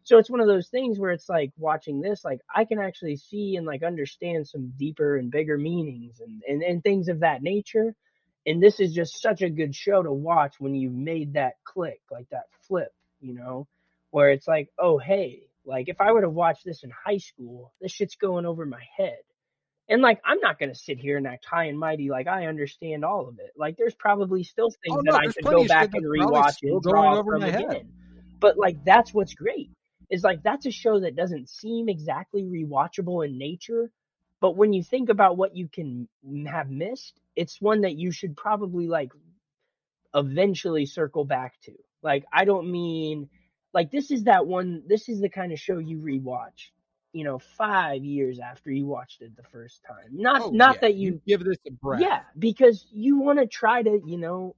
So 0.04 0.18
it's 0.18 0.30
one 0.30 0.40
of 0.40 0.46
those 0.46 0.68
things 0.68 0.98
where 0.98 1.10
it's 1.10 1.28
like 1.28 1.52
watching 1.58 2.00
this, 2.00 2.24
like 2.24 2.40
I 2.54 2.64
can 2.64 2.78
actually 2.78 3.16
see 3.16 3.56
and 3.56 3.66
like 3.66 3.82
understand 3.82 4.48
some 4.48 4.72
deeper 4.76 5.16
and 5.16 5.30
bigger 5.30 5.58
meanings 5.58 6.20
and, 6.20 6.42
and, 6.48 6.62
and 6.62 6.82
things 6.82 7.08
of 7.08 7.20
that 7.20 7.42
nature. 7.42 7.94
And 8.46 8.62
this 8.62 8.80
is 8.80 8.94
just 8.94 9.20
such 9.20 9.42
a 9.42 9.50
good 9.50 9.74
show 9.74 10.02
to 10.02 10.12
watch 10.12 10.54
when 10.58 10.74
you've 10.74 10.94
made 10.94 11.34
that 11.34 11.54
click, 11.64 12.00
like 12.10 12.28
that 12.30 12.46
flip, 12.66 12.92
you 13.20 13.34
know, 13.34 13.68
where 14.10 14.30
it's 14.30 14.48
like, 14.48 14.70
oh, 14.78 14.98
hey, 14.98 15.42
like 15.64 15.88
if 15.88 16.00
I 16.00 16.10
would 16.10 16.22
have 16.22 16.32
watched 16.32 16.64
this 16.64 16.82
in 16.82 16.90
high 16.90 17.18
school, 17.18 17.72
this 17.80 17.92
shit's 17.92 18.16
going 18.16 18.46
over 18.46 18.64
my 18.64 18.82
head. 18.96 19.18
And 19.88 20.02
like, 20.02 20.20
I'm 20.24 20.38
not 20.38 20.58
going 20.58 20.70
to 20.70 20.78
sit 20.78 20.98
here 20.98 21.16
and 21.16 21.26
act 21.26 21.44
high 21.44 21.64
and 21.64 21.78
mighty 21.78 22.10
like 22.10 22.28
I 22.28 22.46
understand 22.46 23.04
all 23.04 23.28
of 23.28 23.38
it. 23.40 23.52
Like, 23.56 23.76
there's 23.76 23.94
probably 23.94 24.44
still 24.44 24.70
things 24.70 24.96
Oh, 24.96 25.02
that 25.04 25.14
I 25.14 25.26
could 25.26 25.44
go 25.44 25.66
back 25.66 25.90
and 25.92 26.04
rewatch 26.04 26.62
and 26.62 26.80
going 26.80 26.94
draw 26.94 27.18
over 27.18 27.32
from 27.32 27.40
my 27.40 27.50
head. 27.50 27.64
again. 27.70 27.92
But 28.38 28.56
like, 28.56 28.84
that's 28.84 29.12
what's 29.12 29.34
great. 29.34 29.70
Is 30.10 30.24
like 30.24 30.42
that's 30.42 30.66
a 30.66 30.70
show 30.72 31.00
that 31.00 31.16
doesn't 31.16 31.48
seem 31.48 31.88
exactly 31.88 32.42
rewatchable 32.44 33.24
in 33.26 33.38
nature, 33.38 33.90
but 34.40 34.56
when 34.56 34.72
you 34.72 34.82
think 34.82 35.08
about 35.08 35.36
what 35.36 35.56
you 35.56 35.68
can 35.68 36.08
have 36.46 36.70
missed, 36.70 37.20
it's 37.36 37.60
one 37.60 37.82
that 37.82 37.96
you 37.96 38.10
should 38.12 38.36
probably 38.36 38.88
like 38.88 39.12
eventually 40.14 40.86
circle 40.86 41.24
back 41.24 41.54
to. 41.62 41.72
Like 42.02 42.24
I 42.32 42.44
don't 42.44 42.70
mean 42.70 43.28
like 43.72 43.90
this 43.90 44.10
is 44.10 44.24
that 44.24 44.46
one 44.46 44.82
this 44.86 45.08
is 45.08 45.20
the 45.20 45.28
kind 45.28 45.52
of 45.52 45.58
show 45.60 45.78
you 45.78 45.98
rewatch, 45.98 46.70
you 47.12 47.24
know, 47.24 47.38
5 47.38 48.04
years 48.04 48.40
after 48.40 48.70
you 48.70 48.86
watched 48.86 49.22
it 49.22 49.36
the 49.36 49.44
first 49.52 49.82
time. 49.86 50.10
Not 50.12 50.42
Oh, 50.42 50.50
not 50.50 50.76
yeah, 50.76 50.80
that 50.80 50.94
you 50.94 51.20
give 51.26 51.44
this 51.44 51.58
a 51.66 51.70
breath. 51.70 52.00
yeah, 52.00 52.22
because 52.38 52.86
you 52.92 53.18
want 53.18 53.38
to 53.38 53.46
try 53.46 53.82
to, 53.82 54.00
you 54.04 54.18
know, 54.18 54.56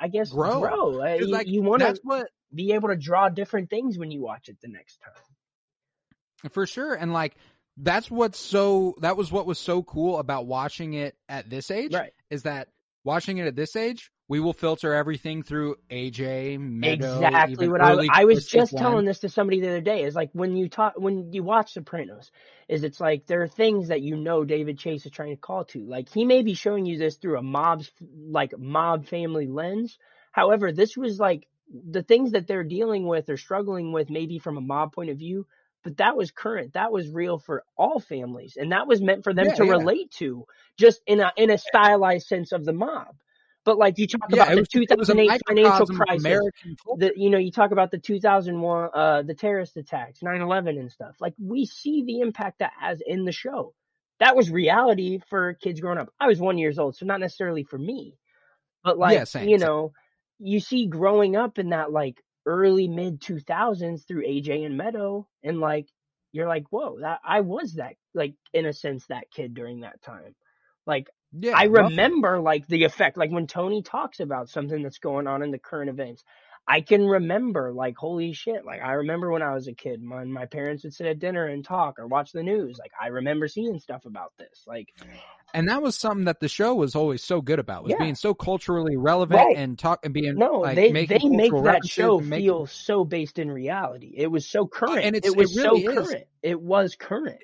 I 0.00 0.08
guess 0.08 0.32
Grow. 0.32 0.52
grow. 0.52 1.00
Uh, 1.02 1.18
You, 1.18 1.26
like 1.28 1.46
you 1.46 1.62
want 1.62 1.82
to 1.82 1.96
that's 1.96 2.00
what 2.02 2.28
be 2.54 2.72
able 2.72 2.88
to 2.88 2.96
draw 2.96 3.28
different 3.28 3.70
things 3.70 3.98
when 3.98 4.10
you 4.10 4.20
watch 4.22 4.48
it 4.48 4.60
the 4.60 4.68
next 4.68 4.98
time. 4.98 6.50
For 6.52 6.66
sure. 6.66 6.94
And 6.94 7.12
like 7.12 7.36
that's 7.76 8.10
what's 8.10 8.38
so 8.38 8.94
that 9.00 9.16
was 9.16 9.32
what 9.32 9.46
was 9.46 9.58
so 9.58 9.82
cool 9.82 10.18
about 10.18 10.46
watching 10.46 10.94
it 10.94 11.16
at 11.28 11.48
this 11.50 11.70
age 11.70 11.92
Right. 11.92 12.12
is 12.30 12.42
that 12.42 12.68
watching 13.02 13.38
it 13.38 13.46
at 13.46 13.56
this 13.56 13.76
age, 13.76 14.10
we 14.28 14.40
will 14.40 14.52
filter 14.52 14.94
everything 14.94 15.42
through 15.42 15.76
AJ, 15.90 16.58
Meadow, 16.58 17.16
exactly 17.16 17.68
what 17.68 17.82
I, 17.82 18.08
I 18.10 18.24
was 18.24 18.46
just 18.46 18.70
Glenn. 18.72 18.82
telling 18.82 19.04
this 19.04 19.18
to 19.20 19.28
somebody 19.28 19.60
the 19.60 19.68
other 19.68 19.80
day 19.82 20.04
is 20.04 20.14
like 20.14 20.30
when 20.32 20.56
you 20.56 20.68
talk 20.68 20.94
when 20.96 21.32
you 21.32 21.42
watch 21.42 21.74
Sopranos 21.74 22.30
is 22.68 22.84
it's 22.84 23.00
like 23.00 23.26
there 23.26 23.42
are 23.42 23.48
things 23.48 23.88
that 23.88 24.00
you 24.02 24.16
know 24.16 24.44
David 24.44 24.78
Chase 24.78 25.04
is 25.04 25.12
trying 25.12 25.30
to 25.30 25.40
call 25.40 25.64
to 25.66 25.84
like 25.84 26.08
he 26.08 26.24
may 26.24 26.42
be 26.42 26.54
showing 26.54 26.86
you 26.86 26.96
this 26.96 27.16
through 27.16 27.38
a 27.38 27.42
mob's 27.42 27.90
like 28.28 28.56
mob 28.58 29.06
family 29.06 29.46
lens 29.46 29.98
however 30.32 30.72
this 30.72 30.96
was 30.96 31.18
like 31.18 31.46
the 31.72 32.02
things 32.02 32.32
that 32.32 32.46
they're 32.46 32.64
dealing 32.64 33.06
with 33.06 33.28
or 33.30 33.36
struggling 33.36 33.92
with 33.92 34.10
maybe 34.10 34.38
from 34.38 34.56
a 34.56 34.60
mob 34.60 34.92
point 34.92 35.10
of 35.10 35.18
view 35.18 35.46
but 35.82 35.98
that 35.98 36.16
was 36.16 36.30
current. 36.30 36.72
That 36.72 36.92
was 36.92 37.10
real 37.10 37.38
for 37.38 37.62
all 37.76 38.00
families 38.00 38.56
and 38.58 38.72
that 38.72 38.86
was 38.86 39.02
meant 39.02 39.22
for 39.24 39.34
them 39.34 39.52
Yeah, 39.52 39.54
to 39.54 39.64
yeah. 39.64 39.66
relate 39.66 40.10
to 40.12 40.46
just 40.78 41.02
in 41.06 41.20
a 41.20 41.32
in 41.36 41.50
a 41.50 41.58
stylized 41.58 42.26
sense 42.26 42.52
of 42.52 42.64
the 42.64 42.72
mob. 42.72 43.16
But 43.64 43.78
like 43.78 43.98
you 43.98 44.06
talk 44.06 44.32
Yeah, 44.32 44.44
about 44.44 44.54
the 44.54 44.62
was, 44.62 44.68
it 44.88 44.98
was 44.98 45.10
a 45.10 45.16
2008 45.16 45.38
financial 45.46 45.86
crisis 45.86 46.48
the 46.92 47.12
you 47.16 47.28
know 47.30 47.38
you 47.38 47.50
talk 47.50 47.72
about 47.72 47.90
the 47.90 47.98
2001 47.98 48.90
uh 48.94 49.22
the 49.22 49.34
terrorist 49.34 49.76
attacks 49.76 50.20
9/11 50.22 50.78
and 50.78 50.90
stuff. 50.92 51.16
Like 51.20 51.34
we 51.38 51.66
see 51.66 52.04
the 52.04 52.20
impact 52.20 52.60
that 52.60 52.72
has 52.80 53.00
in 53.06 53.24
the 53.24 53.32
show. 53.32 53.74
That 54.20 54.36
was 54.36 54.50
reality 54.50 55.20
for 55.28 55.54
kids 55.54 55.80
growing 55.80 55.98
up. 55.98 56.10
I 56.20 56.28
was 56.28 56.40
1 56.40 56.58
years 56.58 56.78
old 56.78 56.96
so 56.96 57.06
not 57.06 57.20
necessarily 57.20 57.64
for 57.64 57.78
me. 57.78 58.18
But 58.84 58.98
like 58.98 59.26
you 59.38 59.58
know 59.58 59.92
you 60.44 60.60
see 60.60 60.86
growing 60.88 61.36
up 61.36 61.58
in 61.58 61.70
that 61.70 61.92
like 61.92 62.22
early 62.46 62.88
mid 62.88 63.20
2000s 63.20 64.06
through 64.06 64.24
AJ 64.26 64.66
and 64.66 64.78
Meadow 64.78 65.28
and 65.44 65.60
like 65.60 65.88
you're 66.32 66.48
like 66.48 66.66
whoa 66.70 67.00
that 67.00 67.20
I 67.26 67.42
was 67.42 67.74
that 67.74 67.96
like 68.14 68.34
in 68.54 68.66
a 68.66 68.74
sense 68.74 69.06
that 69.08 69.30
kid 69.32 69.54
during 69.54 69.80
that 69.82 70.02
time 70.02 70.36
like 70.86 71.08
Yeah, 71.32 71.54
I 71.54 71.64
remember 71.64 72.40
like 72.40 72.66
the 72.68 72.84
effect, 72.84 73.16
like 73.16 73.30
when 73.30 73.46
Tony 73.48 73.82
talks 73.82 74.20
about 74.20 74.50
something 74.50 74.82
that's 74.82 74.98
going 74.98 75.26
on 75.26 75.42
in 75.42 75.50
the 75.52 75.58
current 75.58 75.90
events. 75.90 76.24
I 76.66 76.80
can 76.80 77.06
remember 77.06 77.72
like 77.72 77.94
holy 77.96 78.32
shit. 78.32 78.64
Like 78.64 78.80
I 78.82 78.92
remember 78.92 79.30
when 79.30 79.42
I 79.42 79.52
was 79.54 79.68
a 79.68 79.74
kid, 79.74 80.00
when 80.08 80.32
my 80.32 80.46
parents 80.46 80.82
would 80.84 80.94
sit 80.94 81.06
at 81.06 81.18
dinner 81.18 81.46
and 81.46 81.64
talk 81.64 81.98
or 81.98 82.06
watch 82.06 82.32
the 82.32 82.42
news. 82.42 82.78
Like 82.78 82.92
I 83.00 83.08
remember 83.08 83.48
seeing 83.48 83.78
stuff 83.78 84.06
about 84.06 84.32
this. 84.38 84.64
Like 84.66 84.88
And 85.52 85.68
that 85.68 85.82
was 85.82 85.94
something 85.96 86.24
that 86.24 86.40
the 86.40 86.48
show 86.48 86.74
was 86.74 86.94
always 86.96 87.22
so 87.22 87.42
good 87.42 87.58
about 87.58 87.84
was 87.84 87.90
Yeah. 87.92 87.98
being 87.98 88.14
so 88.14 88.32
culturally 88.32 88.96
relevant 88.96 89.38
Right. 89.40 89.56
and 89.58 89.78
talk 89.78 90.04
and 90.04 90.14
being 90.14 90.36
no, 90.36 90.60
like 90.60 90.76
they 90.76 90.90
making 90.90 91.32
they 91.32 91.48
make 91.50 91.52
that 91.64 91.86
show 91.86 92.18
feel 92.20 92.66
so 92.66 93.04
based 93.04 93.38
in 93.38 93.50
reality. 93.50 94.14
It 94.16 94.28
was 94.30 94.48
so 94.48 94.64
uh, 94.64 94.66
current. 94.68 95.04
and 95.04 95.16
it's- 95.16 95.30
it 95.32 95.36
was 95.36 95.56
it 95.56 95.62
really 95.62 95.82
so 95.84 95.90
is. 95.90 96.08
current. 96.08 96.24
It 96.42 96.60
was 96.60 96.96
current. 96.96 97.42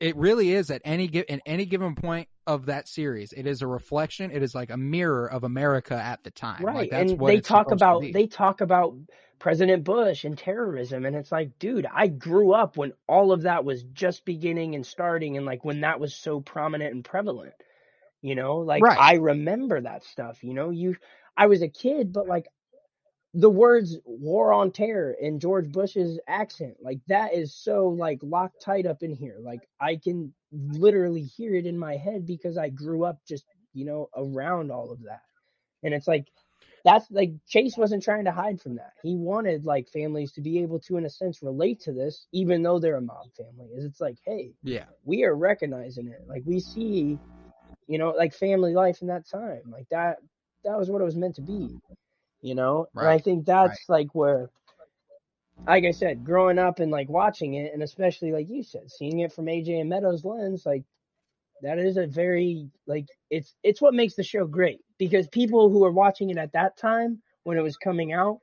It 0.00 0.16
really 0.16 0.52
is 0.52 0.70
at 0.70 0.82
any 0.84 1.06
in 1.06 1.40
any 1.46 1.64
given 1.64 1.94
point 1.94 2.28
of 2.46 2.66
that 2.66 2.88
series. 2.88 3.32
It 3.32 3.46
is 3.46 3.62
a 3.62 3.66
reflection. 3.66 4.30
It 4.30 4.42
is 4.42 4.54
like 4.54 4.70
a 4.70 4.76
mirror 4.76 5.30
of 5.30 5.44
America 5.44 5.94
at 5.94 6.22
the 6.22 6.30
time. 6.30 6.64
Right. 6.64 6.76
Like 6.76 6.90
that's 6.90 7.12
and 7.12 7.20
what 7.20 7.28
they 7.28 7.40
talk 7.40 7.70
about 7.70 8.02
they 8.12 8.26
talk 8.26 8.60
about 8.60 8.94
President 9.38 9.84
Bush 9.84 10.24
and 10.24 10.36
terrorism 10.36 11.04
and 11.04 11.16
it's 11.16 11.32
like, 11.32 11.58
dude, 11.58 11.86
I 11.92 12.08
grew 12.08 12.52
up 12.52 12.76
when 12.76 12.92
all 13.08 13.32
of 13.32 13.42
that 13.42 13.64
was 13.64 13.82
just 13.84 14.24
beginning 14.24 14.74
and 14.74 14.84
starting 14.84 15.36
and 15.36 15.46
like 15.46 15.64
when 15.64 15.80
that 15.80 16.00
was 16.00 16.14
so 16.14 16.40
prominent 16.40 16.94
and 16.94 17.04
prevalent. 17.04 17.54
You 18.22 18.34
know, 18.34 18.58
like 18.58 18.82
Right. 18.82 18.98
I 18.98 19.14
remember 19.14 19.80
that 19.80 20.04
stuff, 20.04 20.42
you 20.42 20.52
know. 20.52 20.70
You 20.70 20.96
I 21.36 21.46
was 21.46 21.62
a 21.62 21.68
kid, 21.68 22.12
but 22.12 22.26
like 22.26 22.48
the 23.38 23.50
words 23.50 23.98
war 24.06 24.50
on 24.50 24.70
terror 24.70 25.14
in 25.20 25.38
George 25.38 25.70
Bush's 25.70 26.18
accent, 26.26 26.78
like 26.80 27.00
that 27.08 27.34
is 27.34 27.54
so 27.54 27.88
like 27.88 28.18
locked 28.22 28.62
tight 28.62 28.86
up 28.86 29.02
in 29.02 29.14
here. 29.14 29.36
Like 29.38 29.68
I 29.78 29.96
can 29.96 30.32
literally 30.50 31.22
hear 31.22 31.54
it 31.54 31.66
in 31.66 31.78
my 31.78 31.96
head 31.96 32.24
because 32.26 32.56
I 32.56 32.70
grew 32.70 33.04
up 33.04 33.18
just, 33.28 33.44
you 33.74 33.84
know, 33.84 34.08
around 34.16 34.72
all 34.72 34.90
of 34.90 35.02
that. 35.02 35.20
And 35.82 35.92
it's 35.92 36.08
like 36.08 36.28
that's 36.82 37.10
like 37.10 37.32
Chase 37.46 37.76
wasn't 37.76 38.02
trying 38.02 38.24
to 38.24 38.32
hide 38.32 38.58
from 38.58 38.76
that. 38.76 38.94
He 39.02 39.16
wanted 39.16 39.66
like 39.66 39.90
families 39.90 40.32
to 40.32 40.40
be 40.40 40.60
able 40.60 40.80
to 40.80 40.96
in 40.96 41.04
a 41.04 41.10
sense 41.10 41.42
relate 41.42 41.80
to 41.80 41.92
this 41.92 42.28
even 42.32 42.62
though 42.62 42.78
they're 42.78 42.96
a 42.96 43.02
mob 43.02 43.26
family. 43.36 43.68
Is 43.76 43.84
it's 43.84 44.00
like, 44.00 44.16
hey, 44.24 44.54
Yeah. 44.62 44.86
we 45.04 45.24
are 45.24 45.36
recognizing 45.36 46.08
it. 46.08 46.22
Like 46.26 46.42
we 46.46 46.58
see, 46.58 47.18
you 47.86 47.98
know, 47.98 48.12
like 48.12 48.32
family 48.32 48.72
life 48.72 49.02
in 49.02 49.08
that 49.08 49.28
time. 49.28 49.64
Like 49.70 49.90
that 49.90 50.20
that 50.64 50.78
was 50.78 50.88
what 50.88 51.02
it 51.02 51.04
was 51.04 51.16
meant 51.16 51.34
to 51.34 51.42
be. 51.42 51.78
You 52.46 52.54
know? 52.54 52.86
And 52.94 53.08
I 53.08 53.18
think 53.18 53.44
that's 53.44 53.88
like 53.88 54.14
where 54.14 54.50
like 55.66 55.84
I 55.84 55.90
said, 55.90 56.24
growing 56.24 56.58
up 56.58 56.80
and 56.80 56.90
like 56.90 57.08
watching 57.08 57.54
it 57.54 57.72
and 57.72 57.82
especially 57.82 58.30
like 58.32 58.48
you 58.48 58.62
said, 58.62 58.90
seeing 58.90 59.20
it 59.20 59.32
from 59.32 59.46
AJ 59.46 59.80
and 59.80 59.90
Meadows 59.90 60.24
lens, 60.24 60.64
like 60.66 60.84
that 61.62 61.78
is 61.78 61.96
a 61.96 62.06
very 62.06 62.68
like 62.86 63.06
it's 63.30 63.54
it's 63.62 63.80
what 63.80 63.94
makes 63.94 64.14
the 64.14 64.22
show 64.22 64.46
great 64.46 64.80
because 64.98 65.26
people 65.28 65.70
who 65.70 65.84
are 65.84 65.92
watching 65.92 66.30
it 66.30 66.36
at 66.36 66.52
that 66.52 66.76
time 66.76 67.22
when 67.44 67.58
it 67.58 67.62
was 67.62 67.76
coming 67.76 68.12
out 68.12 68.40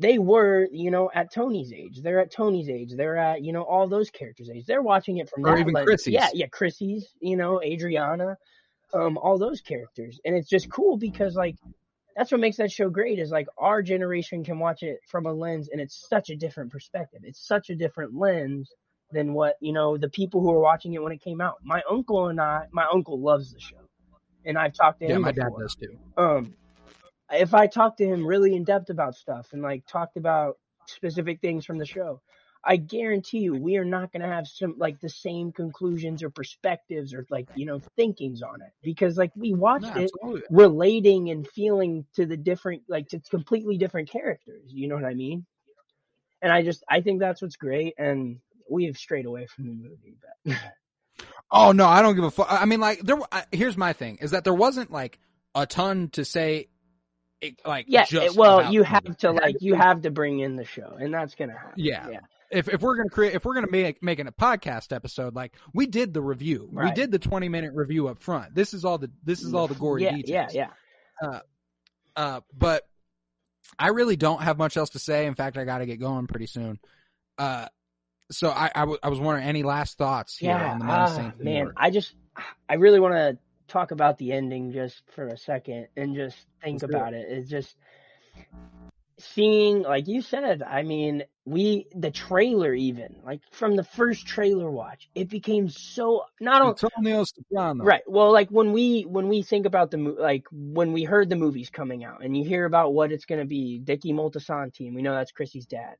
they 0.00 0.18
were, 0.18 0.68
you 0.70 0.92
know, 0.92 1.10
at 1.12 1.32
Tony's 1.32 1.72
age. 1.72 2.02
They're 2.02 2.20
at 2.20 2.30
Tony's 2.30 2.68
age. 2.68 2.94
They're 2.94 3.16
at, 3.16 3.42
you 3.42 3.52
know, 3.52 3.62
all 3.62 3.88
those 3.88 4.10
characters' 4.10 4.48
age. 4.48 4.64
They're 4.64 4.82
watching 4.82 5.16
it 5.16 5.28
from 5.28 5.44
Or 5.44 5.56
that 5.56 5.60
even. 5.60 5.74
Chrissy's. 5.74 6.14
Yeah, 6.14 6.28
yeah, 6.32 6.46
Chrissy's, 6.46 7.08
you 7.20 7.36
know, 7.36 7.60
Adriana, 7.60 8.38
um, 8.94 9.18
all 9.18 9.38
those 9.38 9.60
characters. 9.60 10.20
And 10.24 10.36
it's 10.36 10.48
just 10.48 10.70
cool 10.70 10.96
because 10.96 11.34
like 11.34 11.56
that's 12.18 12.32
what 12.32 12.40
makes 12.40 12.56
that 12.56 12.72
show 12.72 12.90
great 12.90 13.20
is 13.20 13.30
like 13.30 13.46
our 13.58 13.80
generation 13.80 14.42
can 14.42 14.58
watch 14.58 14.82
it 14.82 14.98
from 15.08 15.26
a 15.26 15.32
lens 15.32 15.68
and 15.70 15.80
it's 15.80 16.08
such 16.08 16.30
a 16.30 16.36
different 16.36 16.72
perspective. 16.72 17.20
It's 17.22 17.46
such 17.46 17.70
a 17.70 17.76
different 17.76 18.12
lens 18.12 18.72
than 19.12 19.34
what, 19.34 19.54
you 19.60 19.72
know, 19.72 19.96
the 19.96 20.08
people 20.08 20.40
who 20.40 20.50
were 20.50 20.58
watching 20.60 20.94
it 20.94 21.02
when 21.02 21.12
it 21.12 21.22
came 21.22 21.40
out. 21.40 21.54
My 21.62 21.80
uncle 21.88 22.26
and 22.26 22.40
I 22.40 22.64
my 22.72 22.86
uncle 22.92 23.20
loves 23.20 23.52
the 23.52 23.60
show. 23.60 23.76
And 24.44 24.58
I've 24.58 24.74
talked 24.74 24.98
to 24.98 25.06
Yeah, 25.06 25.14
him 25.14 25.22
my 25.22 25.32
dad 25.32 25.50
does 25.58 25.76
too. 25.76 25.96
um 26.16 26.56
if 27.30 27.54
I 27.54 27.68
talked 27.68 27.98
to 27.98 28.06
him 28.06 28.26
really 28.26 28.56
in 28.56 28.64
depth 28.64 28.90
about 28.90 29.14
stuff 29.14 29.50
and 29.52 29.62
like 29.62 29.86
talked 29.86 30.16
about 30.16 30.56
specific 30.86 31.40
things 31.40 31.64
from 31.64 31.78
the 31.78 31.86
show, 31.86 32.20
I 32.64 32.76
guarantee 32.76 33.38
you 33.38 33.54
we 33.54 33.76
are 33.76 33.84
not 33.84 34.12
going 34.12 34.22
to 34.22 34.28
have 34.28 34.46
some 34.48 34.74
like 34.78 35.00
the 35.00 35.08
same 35.08 35.52
conclusions 35.52 36.22
or 36.22 36.30
perspectives 36.30 37.14
or 37.14 37.26
like 37.30 37.48
you 37.54 37.66
know 37.66 37.80
thinkings 37.96 38.42
on 38.42 38.60
it 38.62 38.72
because 38.82 39.16
like 39.16 39.32
we 39.36 39.54
watched 39.54 39.84
No, 39.94 40.02
it 40.02 40.10
absolutely. 40.14 40.42
relating 40.50 41.30
and 41.30 41.46
feeling 41.48 42.04
to 42.16 42.26
the 42.26 42.36
different 42.36 42.82
like 42.88 43.08
to 43.08 43.20
completely 43.30 43.78
different 43.78 44.10
characters. 44.10 44.64
You 44.66 44.88
know 44.88 44.96
what 44.96 45.04
I 45.04 45.14
mean? 45.14 45.46
And 46.42 46.52
I 46.52 46.62
just 46.62 46.82
I 46.88 47.00
think 47.00 47.20
that's 47.20 47.40
what's 47.40 47.56
great 47.56 47.94
and 47.98 48.40
we 48.70 48.86
have 48.86 48.98
strayed 48.98 49.26
away 49.26 49.46
from 49.46 49.66
the 49.66 49.72
movie, 49.72 50.16
but 50.46 50.56
Oh 51.50 51.72
no, 51.72 51.86
I 51.86 52.02
don't 52.02 52.14
give 52.14 52.24
a 52.24 52.30
fuck. 52.30 52.48
I 52.50 52.64
mean, 52.66 52.80
like, 52.80 53.00
there. 53.00 53.18
I, 53.32 53.44
here's 53.50 53.76
my 53.76 53.92
thing: 53.94 54.18
is 54.20 54.32
that 54.32 54.44
there 54.44 54.54
wasn't 54.54 54.90
like 54.90 55.18
a 55.54 55.66
ton 55.66 56.08
to 56.10 56.24
say. 56.24 56.68
It, 57.40 57.60
like, 57.64 57.86
yeah, 57.88 58.04
just 58.04 58.34
it- 58.34 58.38
well, 58.38 58.72
you 58.72 58.82
have 58.82 59.16
to 59.18 59.30
like 59.30 59.56
you 59.60 59.74
have 59.74 60.02
to 60.02 60.10
bring 60.10 60.40
in 60.40 60.56
the 60.56 60.64
show, 60.64 60.96
and 61.00 61.14
that's 61.14 61.34
gonna 61.36 61.56
happen. 61.56 61.72
Yeah. 61.76 62.08
yeah. 62.10 62.20
If 62.50 62.68
if 62.68 62.80
we're 62.80 62.96
gonna 62.96 63.10
create, 63.10 63.34
if 63.34 63.44
we're 63.44 63.54
gonna 63.54 63.70
make 63.70 64.02
making 64.02 64.26
a 64.26 64.32
podcast 64.32 64.94
episode, 64.94 65.34
like 65.34 65.54
we 65.74 65.86
did 65.86 66.14
the 66.14 66.22
review, 66.22 66.68
we 66.72 66.90
did 66.92 67.10
the 67.10 67.18
20 67.18 67.48
minute 67.48 67.72
review 67.74 68.08
up 68.08 68.18
front. 68.18 68.54
This 68.54 68.72
is 68.72 68.84
all 68.84 68.98
the 68.98 69.10
this 69.22 69.42
is 69.42 69.52
all 69.54 69.68
the 69.68 69.74
gory 69.74 70.04
yeah, 70.04 70.16
details. 70.16 70.54
Yeah, 70.54 70.68
yeah. 71.22 71.40
Uh, 72.16 72.40
but 72.52 72.82
I 73.78 73.88
really 73.88 74.16
don't 74.16 74.42
have 74.42 74.58
much 74.58 74.76
else 74.76 74.90
to 74.90 74.98
say. 74.98 75.26
In 75.26 75.34
fact, 75.34 75.56
I 75.56 75.64
got 75.64 75.78
to 75.78 75.86
get 75.86 76.00
going 76.00 76.26
pretty 76.26 76.46
soon. 76.46 76.80
Uh, 77.38 77.66
so 78.30 78.50
I, 78.50 78.70
I, 78.74 78.80
w- 78.80 78.98
I 79.02 79.08
was 79.08 79.20
wondering 79.20 79.46
any 79.46 79.62
last 79.62 79.98
thoughts 79.98 80.42
Yeah, 80.42 80.72
on 80.72 80.78
the 80.80 80.84
menacing 80.84 81.32
man? 81.38 81.72
I 81.76 81.90
just, 81.90 82.14
I 82.68 82.74
really 82.74 83.00
want 83.00 83.14
to 83.14 83.38
talk 83.68 83.92
about 83.92 84.18
the 84.18 84.32
ending 84.32 84.72
just 84.72 85.02
for 85.14 85.28
a 85.28 85.38
second 85.38 85.88
and 85.96 86.14
just 86.14 86.36
think 86.62 86.82
Let's 86.82 86.92
about 86.92 87.14
it. 87.14 87.26
It's 87.28 87.48
just 87.48 87.76
seeing, 89.18 89.82
like 89.82 90.08
you 90.08 90.22
said, 90.22 90.62
I 90.62 90.82
mean, 90.82 91.24
we, 91.44 91.86
the 91.94 92.10
trailer 92.10 92.74
even, 92.74 93.16
like 93.24 93.40
from 93.52 93.76
the 93.76 93.84
first 93.84 94.26
trailer 94.26 94.70
watch, 94.70 95.08
it 95.14 95.28
became 95.28 95.68
so, 95.68 96.24
not 96.40 96.62
only, 96.62 96.76
Antonio 96.82 97.24
Soprano. 97.24 97.84
Right. 97.84 98.02
Well, 98.06 98.32
like 98.32 98.50
when 98.50 98.72
we 98.72 99.02
when 99.02 99.28
we 99.28 99.42
think 99.42 99.66
about 99.66 99.90
the 99.90 99.98
like 99.98 100.44
when 100.52 100.92
we 100.92 101.04
heard 101.04 101.28
the 101.28 101.36
movies 101.36 101.70
coming 101.70 102.04
out 102.04 102.22
and 102.22 102.36
you 102.36 102.44
hear 102.44 102.64
about 102.64 102.94
what 102.94 103.12
it's 103.12 103.24
going 103.24 103.40
to 103.40 103.46
be, 103.46 103.78
Dickie 103.78 104.12
Moltisanti, 104.12 104.86
and 104.86 104.94
we 104.94 105.02
know 105.02 105.14
that's 105.14 105.32
Chrissy's 105.32 105.66
dad. 105.66 105.96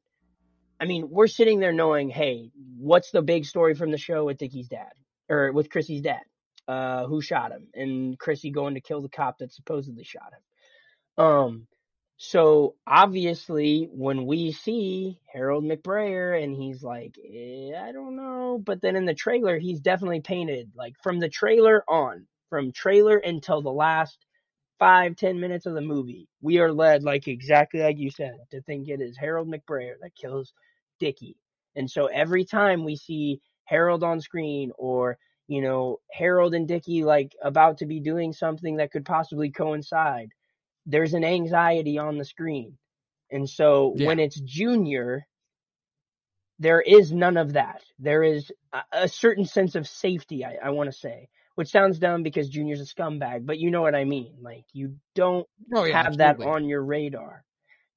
I 0.81 0.85
mean, 0.85 1.09
we're 1.11 1.27
sitting 1.27 1.59
there 1.59 1.73
knowing, 1.73 2.09
hey, 2.09 2.51
what's 2.77 3.11
the 3.11 3.23
big 3.23 3.45
story 3.45 3.75
from 3.75 3.91
the 3.91 3.99
show 3.99 4.27
with 4.27 4.39
Dickie's 4.39 4.69
dad 4.69 4.93
or 5.29 5.53
with 5.53 5.71
Chrissy's 5.71 6.03
dad? 6.03 6.23
Uh, 6.69 7.07
who 7.07 7.23
shot 7.23 7.51
him? 7.51 7.67
And 7.75 8.19
Chrissy 8.19 8.51
going 8.51 8.75
to 8.75 8.81
kill 8.81 9.01
the 9.01 9.09
cop 9.09 9.39
that 9.39 9.53
supposedly 9.53 10.05
shot 10.05 10.33
him. 10.35 11.25
Um, 11.25 11.67
so 12.19 12.75
obviously, 12.87 13.89
when 13.93 14.27
we 14.27 14.51
see 14.53 15.21
Harold 15.33 15.65
McBrayer 15.65 16.43
and 16.43 16.55
he's 16.55 16.83
like, 16.83 17.17
eh, 17.19 17.73
I 17.81 17.93
don't 17.93 18.17
know, 18.17 18.61
but 18.65 18.83
then 18.83 18.97
in 18.97 19.05
the 19.05 19.15
trailer, 19.15 19.57
he's 19.59 19.81
definitely 19.81 20.21
painted 20.21 20.73
like 20.75 20.95
from 21.01 21.21
the 21.21 21.29
trailer 21.29 21.85
on, 21.89 22.27
from 22.51 22.73
trailer 22.73 23.19
until 23.19 23.63
the 23.63 23.71
last 23.73 24.19
five, 24.81 25.17
ten 25.17 25.39
minutes 25.39 25.67
of 25.67 25.75
the 25.75 25.81
movie, 25.81 26.29
we 26.41 26.59
are 26.59 26.73
led 26.73 27.05
like 27.05 27.29
exactly 27.29 27.81
like 27.81 27.99
you 27.99 28.11
said 28.11 28.37
to 28.51 28.61
think 28.63 28.89
it 28.89 29.01
is 29.01 29.17
Harold 29.17 29.49
McBrayer 29.49 29.95
that 30.03 30.17
kills 30.17 30.53
Dickie. 30.99 31.37
And 31.77 31.89
so 31.91 32.07
every 32.07 32.45
time 32.45 32.85
we 32.85 32.97
see 32.97 33.41
Harold 33.65 34.03
on 34.03 34.21
screen 34.21 34.73
or 34.77 35.19
you 35.47 35.63
know 35.63 35.99
Harold 36.13 36.55
and 36.55 36.67
Dickie 36.67 37.05
like 37.05 37.35
about 37.43 37.79
to 37.79 37.87
be 37.87 38.01
doing 38.01 38.33
something 38.33 38.77
that 38.77 38.91
could 38.91 39.05
possibly 39.05 39.51
coincide, 39.51 40.31
there's 40.87 41.15
an 41.15 41.25
anxiety 41.25 41.99
on 41.99 42.19
the 42.19 42.25
screen. 42.25 42.79
And 43.31 43.49
so 43.49 43.89
Yeah. 43.95 44.07
when 44.07 44.19
it's 44.19 44.41
Junior, 44.41 45.27
there 46.59 46.81
is 46.81 47.13
none 47.13 47.37
of 47.37 47.55
that. 47.55 47.83
There 47.99 48.23
is 48.23 48.51
a, 48.73 48.83
a 48.93 49.09
certain 49.09 49.45
sense 49.45 49.75
of 49.75 49.89
safety, 49.89 50.45
I, 50.45 50.57
I 50.65 50.71
want 50.71 50.91
to 50.93 50.99
say, 50.99 51.29
which 51.55 51.69
sounds 51.71 51.99
dumb 51.99 52.23
because 52.23 52.49
Junior's 52.49 52.81
a 52.81 52.85
scumbag, 52.85 53.47
but 53.47 53.59
you 53.59 53.71
know 53.71 53.83
what 53.83 53.95
I 53.95 54.05
mean. 54.05 54.37
Like 54.41 54.65
you 54.73 54.97
don't 55.15 55.47
Oh 55.75 55.85
yeah. 55.85 56.03
have 56.03 56.19
that 56.19 56.39
on 56.43 56.67
your 56.69 56.83
radar. 56.85 57.45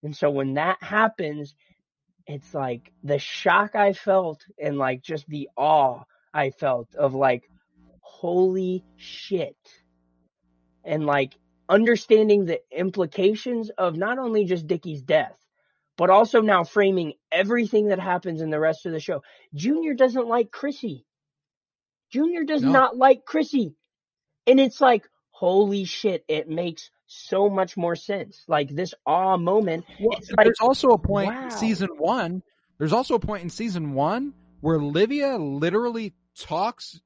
And 0.04 0.16
so 0.16 0.30
when 0.32 0.56
that 0.56 0.78
happens, 0.82 1.56
it's 2.28 2.54
like 2.54 2.92
the 3.04 3.20
shock 3.20 3.76
I 3.76 3.94
felt 3.94 4.46
and 4.62 4.78
like 4.78 5.02
just 5.02 5.28
the 5.28 5.50
awe 5.58 6.04
I 6.34 6.52
felt 6.52 6.96
of 6.96 7.16
like, 7.16 7.44
holy 8.02 8.86
shit. 8.96 9.58
And 10.84 11.06
like 11.06 11.36
understanding 11.70 12.46
the 12.46 12.62
implications 12.72 13.70
of 13.78 13.98
not 13.98 14.20
only 14.20 14.46
just 14.46 14.68
Dickie's 14.68 15.02
death, 15.02 15.38
but 15.98 16.10
also 16.10 16.42
now 16.42 16.64
framing 16.64 17.14
everything 17.32 17.90
that 17.90 18.00
happens 18.00 18.42
in 18.42 18.50
the 18.50 18.60
rest 18.60 18.86
of 18.86 18.92
the 18.92 19.00
show. 19.00 19.24
Junior 19.54 19.94
doesn't 19.94 20.28
like 20.28 20.52
Chrissy. 20.52 21.06
Junior 22.10 22.44
does 22.44 22.64
No. 22.64 22.72
not 22.72 22.98
like 22.98 23.26
Chrissy. 23.26 23.76
And 24.48 24.60
it's 24.60 24.82
like, 24.82 25.08
holy 25.30 25.86
shit, 25.86 26.26
it 26.28 26.50
makes 26.50 26.90
so 27.08 27.50
much 27.50 27.78
more 27.78 27.96
sense. 27.96 28.44
Like 28.48 28.70
this 28.70 28.94
awe 29.06 29.38
moment. 29.38 29.86
Well, 30.00 30.20
like, 30.38 30.46
there's 30.46 30.60
also 30.60 30.90
a 30.90 30.98
point 30.98 31.34
wow. 31.34 31.50
season 31.50 31.90
one. 31.98 32.44
There's 32.78 32.94
also 32.94 33.16
a 33.16 33.20
point 33.20 33.44
in 33.44 33.50
season 33.50 33.94
one 33.94 34.34
where 34.62 34.80
Livia 34.80 35.38
literally 35.38 36.14
talks 36.36 37.00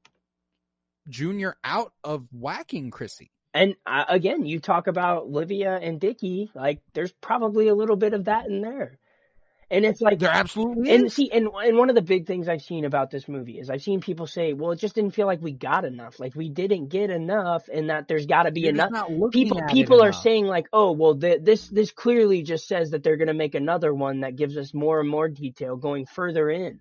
Junior 1.10 1.56
out 1.64 1.94
of 2.03 2.27
whacking 2.32 2.91
Chrissy. 2.91 3.32
And 3.56 3.76
uh, 3.88 4.06
again, 4.10 4.45
you 4.45 4.60
talk 4.60 4.88
about 4.88 5.30
Livia 5.32 5.77
and 5.82 5.99
Dickie, 5.99 6.52
like 6.56 6.82
there's 6.94 7.14
probably 7.14 7.69
a 7.69 7.76
little 7.76 7.95
bit 7.95 8.14
of 8.14 8.26
that 8.26 8.48
in 8.48 8.61
there. 8.61 8.99
And 9.72 9.86
it's 9.86 10.02
like, 10.02 10.19
There 10.19 10.30
absolutely 10.32 10.91
and 10.94 11.06
is. 11.06 11.14
see, 11.15 11.32
and, 11.32 11.48
and 11.64 11.77
one 11.77 11.90
of 11.90 11.95
the 11.95 12.03
big 12.03 12.27
things 12.27 12.48
I've 12.49 12.61
seen 12.61 12.86
about 12.86 13.11
this 13.11 13.27
movie 13.27 13.60
is 13.60 13.69
I've 13.72 13.82
seen 13.82 14.02
people 14.02 14.27
say, 14.27 14.53
well, 14.53 14.72
it 14.73 14.80
just 14.80 14.94
didn't 14.94 15.15
feel 15.15 15.26
like 15.26 15.41
we 15.41 15.53
got 15.53 15.86
enough. 15.86 16.19
Like 16.19 16.36
we 16.36 16.49
didn't 16.49 16.90
get 16.90 17.10
enough 17.10 17.68
and 17.73 17.90
that 17.90 18.07
there's 18.07 18.27
got 18.27 18.44
to 18.44 18.52
be 18.52 18.61
You're 18.61 18.72
enough. 18.72 18.91
people 19.32 19.61
people 19.69 20.03
are 20.03 20.10
enough. 20.10 20.22
saying 20.22 20.45
like 20.45 20.68
oh 20.73 20.91
well 20.91 21.15
th- 21.15 21.41
this 21.44 21.68
this 21.69 21.91
clearly 21.91 22.44
just 22.44 22.68
says 22.68 22.91
that 22.91 23.03
they're 23.03 23.18
going 23.18 23.27
to 23.30 23.34
make 23.34 23.56
another 23.56 23.94
one 23.94 24.22
that 24.22 24.36
gives 24.36 24.57
us 24.57 24.73
more 24.73 24.99
and 24.99 25.10
more 25.10 25.30
detail 25.30 25.77
going 25.77 26.06
further 26.06 26.49
in 26.49 26.80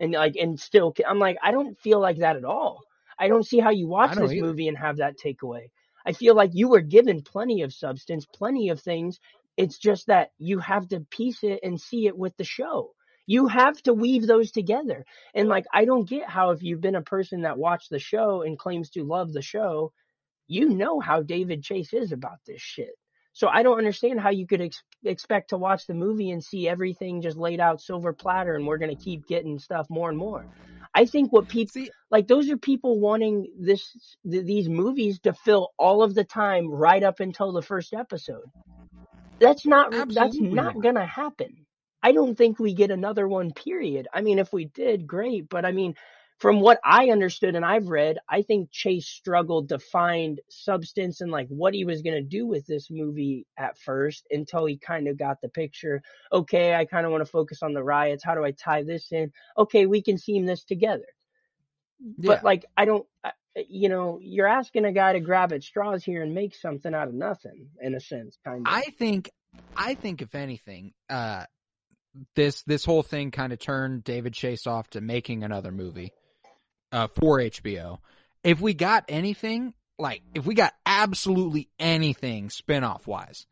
and 0.00 0.12
like 0.12 0.36
and 0.36 0.58
still 0.60 0.94
i'm 1.08 1.18
like 1.18 1.36
i 1.42 1.52
don't 1.52 1.78
feel 1.80 2.00
like 2.00 2.18
that 2.18 2.36
at 2.36 2.44
all 2.44 2.80
i 3.18 3.28
don't 3.28 3.46
see 3.46 3.60
how 3.60 3.70
you 3.70 3.86
watch 3.88 4.14
this 4.16 4.32
either. 4.32 4.46
movie 4.46 4.68
and 4.68 4.76
have 4.76 4.98
that 4.98 5.14
takeaway 5.18 5.66
i 6.06 6.12
feel 6.12 6.34
like 6.34 6.50
you 6.54 6.68
were 6.68 6.80
given 6.80 7.22
plenty 7.22 7.62
of 7.62 7.72
substance 7.74 8.26
plenty 8.32 8.70
of 8.70 8.80
things. 8.80 9.18
It's 9.56 9.78
just 9.78 10.08
that 10.08 10.32
you 10.38 10.58
have 10.58 10.88
to 10.88 11.00
piece 11.10 11.42
it 11.42 11.60
and 11.62 11.80
see 11.80 12.06
it 12.06 12.18
with 12.18 12.36
the 12.36 12.44
show. 12.44 12.92
You 13.26 13.46
have 13.48 13.82
to 13.84 13.94
weave 13.94 14.26
those 14.26 14.50
together. 14.52 15.04
And 15.34 15.48
like 15.48 15.64
i 15.72 15.84
don't 15.84 16.08
get 16.08 16.28
how 16.28 16.50
if 16.50 16.62
you've 16.62 16.80
been 16.82 16.94
a 16.96 17.02
person 17.02 17.42
that 17.42 17.58
watched 17.58 17.90
the 17.90 17.98
show 17.98 18.42
and 18.42 18.58
claims 18.58 18.90
to 18.90 19.04
love 19.04 19.32
the 19.32 19.42
show 19.42 19.92
you 20.48 20.68
know 20.68 21.00
how 21.00 21.22
David 21.22 21.62
Chase 21.62 21.92
is 21.92 22.12
about 22.12 22.38
this 22.46 22.60
shit. 22.60 22.94
So 23.36 23.48
I 23.48 23.62
don't 23.62 23.76
understand 23.76 24.18
how 24.18 24.30
you 24.30 24.46
could 24.46 24.62
ex- 24.62 24.82
expect 25.04 25.50
to 25.50 25.58
watch 25.58 25.86
the 25.86 25.92
movie 25.92 26.30
and 26.30 26.42
see 26.42 26.66
everything 26.66 27.20
just 27.20 27.36
laid 27.36 27.60
out 27.60 27.82
silver 27.82 28.14
platter 28.14 28.56
and 28.56 28.66
we're 28.66 28.78
going 28.78 28.96
to 28.96 29.04
keep 29.04 29.26
getting 29.26 29.58
stuff 29.58 29.86
more 29.90 30.08
and 30.08 30.16
more. 30.16 30.46
I 30.94 31.04
think 31.04 31.34
what 31.34 31.46
people 31.46 31.82
like 32.10 32.28
those 32.28 32.48
are 32.48 32.56
people 32.56 32.98
wanting 32.98 33.48
this 33.60 34.16
th- 34.26 34.46
these 34.46 34.70
movies 34.70 35.20
to 35.20 35.34
fill 35.34 35.68
all 35.78 36.02
of 36.02 36.14
the 36.14 36.24
time 36.24 36.66
right 36.66 37.02
up 37.02 37.20
until 37.20 37.52
the 37.52 37.60
first 37.60 37.92
episode. 37.92 38.50
That's 39.38 39.66
not 39.66 39.90
that's 40.14 40.38
Absolutely 40.38 40.48
not 40.54 40.72
not. 40.74 40.80
going 40.80 40.94
to 40.94 41.04
happen. 41.04 41.66
I 42.02 42.12
don't 42.12 42.38
think 42.38 42.58
we 42.58 42.72
get 42.72 42.90
another 42.90 43.28
one 43.28 43.52
period. 43.52 44.08
I 44.14 44.22
mean 44.22 44.38
if 44.38 44.50
we 44.50 44.64
did 44.64 45.06
great, 45.06 45.50
but 45.50 45.66
I 45.66 45.72
mean 45.72 45.94
from 46.38 46.60
what 46.60 46.78
I 46.84 47.08
understood 47.10 47.54
and 47.54 47.64
I've 47.64 47.88
read, 47.88 48.18
I 48.28 48.42
think 48.42 48.70
Chase 48.70 49.06
struggled 49.06 49.70
to 49.70 49.78
find 49.78 50.40
substance 50.50 51.22
and 51.22 51.30
like 51.30 51.48
what 51.48 51.72
he 51.72 51.84
was 51.84 52.02
going 52.02 52.16
to 52.16 52.22
do 52.22 52.46
with 52.46 52.66
this 52.66 52.90
movie 52.90 53.46
at 53.56 53.78
first 53.78 54.26
until 54.30 54.66
he 54.66 54.76
kind 54.76 55.08
of 55.08 55.16
got 55.16 55.40
the 55.40 55.48
picture. 55.48 56.02
Okay, 56.30 56.74
I 56.74 56.84
kind 56.84 57.06
of 57.06 57.12
want 57.12 57.24
to 57.24 57.30
focus 57.30 57.62
on 57.62 57.72
the 57.72 57.82
riots. 57.82 58.22
How 58.22 58.34
do 58.34 58.44
I 58.44 58.50
tie 58.50 58.82
this 58.82 59.10
in? 59.12 59.32
Okay, 59.56 59.86
we 59.86 60.02
can 60.02 60.18
seam 60.18 60.44
this 60.44 60.64
together. 60.64 61.06
yeah. 62.00 62.34
But 62.34 62.44
like, 62.44 62.66
I 62.76 62.84
don't, 62.84 63.06
you 63.68 63.88
know, 63.88 64.18
you're 64.20 64.46
asking 64.46 64.84
a 64.84 64.92
guy 64.92 65.14
to 65.14 65.20
grab 65.20 65.54
at 65.54 65.62
straws 65.62 66.04
here 66.04 66.22
and 66.22 66.34
make 66.34 66.54
something 66.54 66.94
out 66.94 67.08
of 67.08 67.14
nothing 67.14 67.68
in 67.80 67.94
a 67.94 68.00
sense, 68.00 68.36
kind 68.44 68.66
of. 68.66 68.72
I 68.72 68.82
think, 68.98 69.30
I 69.74 69.94
think 69.94 70.20
if 70.20 70.34
anything, 70.34 70.92
uh, 71.08 71.44
this 72.34 72.62
this 72.62 72.84
whole 72.84 73.02
thing 73.02 73.30
kind 73.30 73.52
of 73.52 73.58
turned 73.58 74.04
David 74.04 74.32
Chase 74.32 74.66
off 74.66 74.88
to 74.90 75.00
making 75.00 75.42
another 75.42 75.70
movie, 75.70 76.12
uh, 76.92 77.08
for 77.08 77.38
HBO. 77.38 77.98
If 78.44 78.60
we 78.60 78.74
got 78.74 79.04
anything, 79.08 79.74
like 79.98 80.22
if 80.34 80.46
we 80.46 80.54
got 80.54 80.72
absolutely 80.84 81.68
anything 81.78 82.50
spin-off 82.50 83.06
wise, 83.06 83.46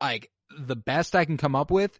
like 0.00 0.30
the 0.58 0.76
best 0.76 1.14
I 1.14 1.24
can 1.24 1.36
come 1.36 1.54
up 1.54 1.70
with, 1.70 1.98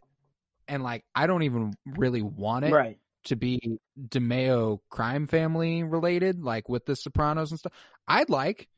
and 0.68 0.82
like 0.82 1.05
I 1.14 1.26
don't 1.26 1.43
even 1.43 1.74
really 1.86 2.22
want 2.22 2.64
it 2.64 2.72
right. 2.72 2.98
to 3.24 3.36
be 3.36 3.78
DiMeo 4.01 4.80
crime 4.88 5.26
family 5.26 5.82
related, 5.82 6.43
like 6.43 6.68
with 6.68 6.86
the 6.86 6.97
Sopranos 6.97 7.51
and 7.51 7.59
stuff. 7.59 7.72
I'd 8.09 8.30
like 8.30 8.68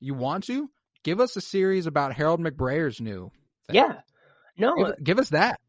you 0.00 0.14
want 0.14 0.44
to 0.44 0.70
give 1.02 1.20
us 1.20 1.36
a 1.36 1.40
series 1.40 1.86
about 1.86 2.14
Harold 2.14 2.40
McBrayer's 2.40 3.00
new. 3.00 3.30
Thing. 3.66 3.76
Yeah. 3.76 4.00
No, 4.56 4.74
give, 4.74 5.04
give 5.04 5.18
us 5.18 5.30
that. 5.30 5.60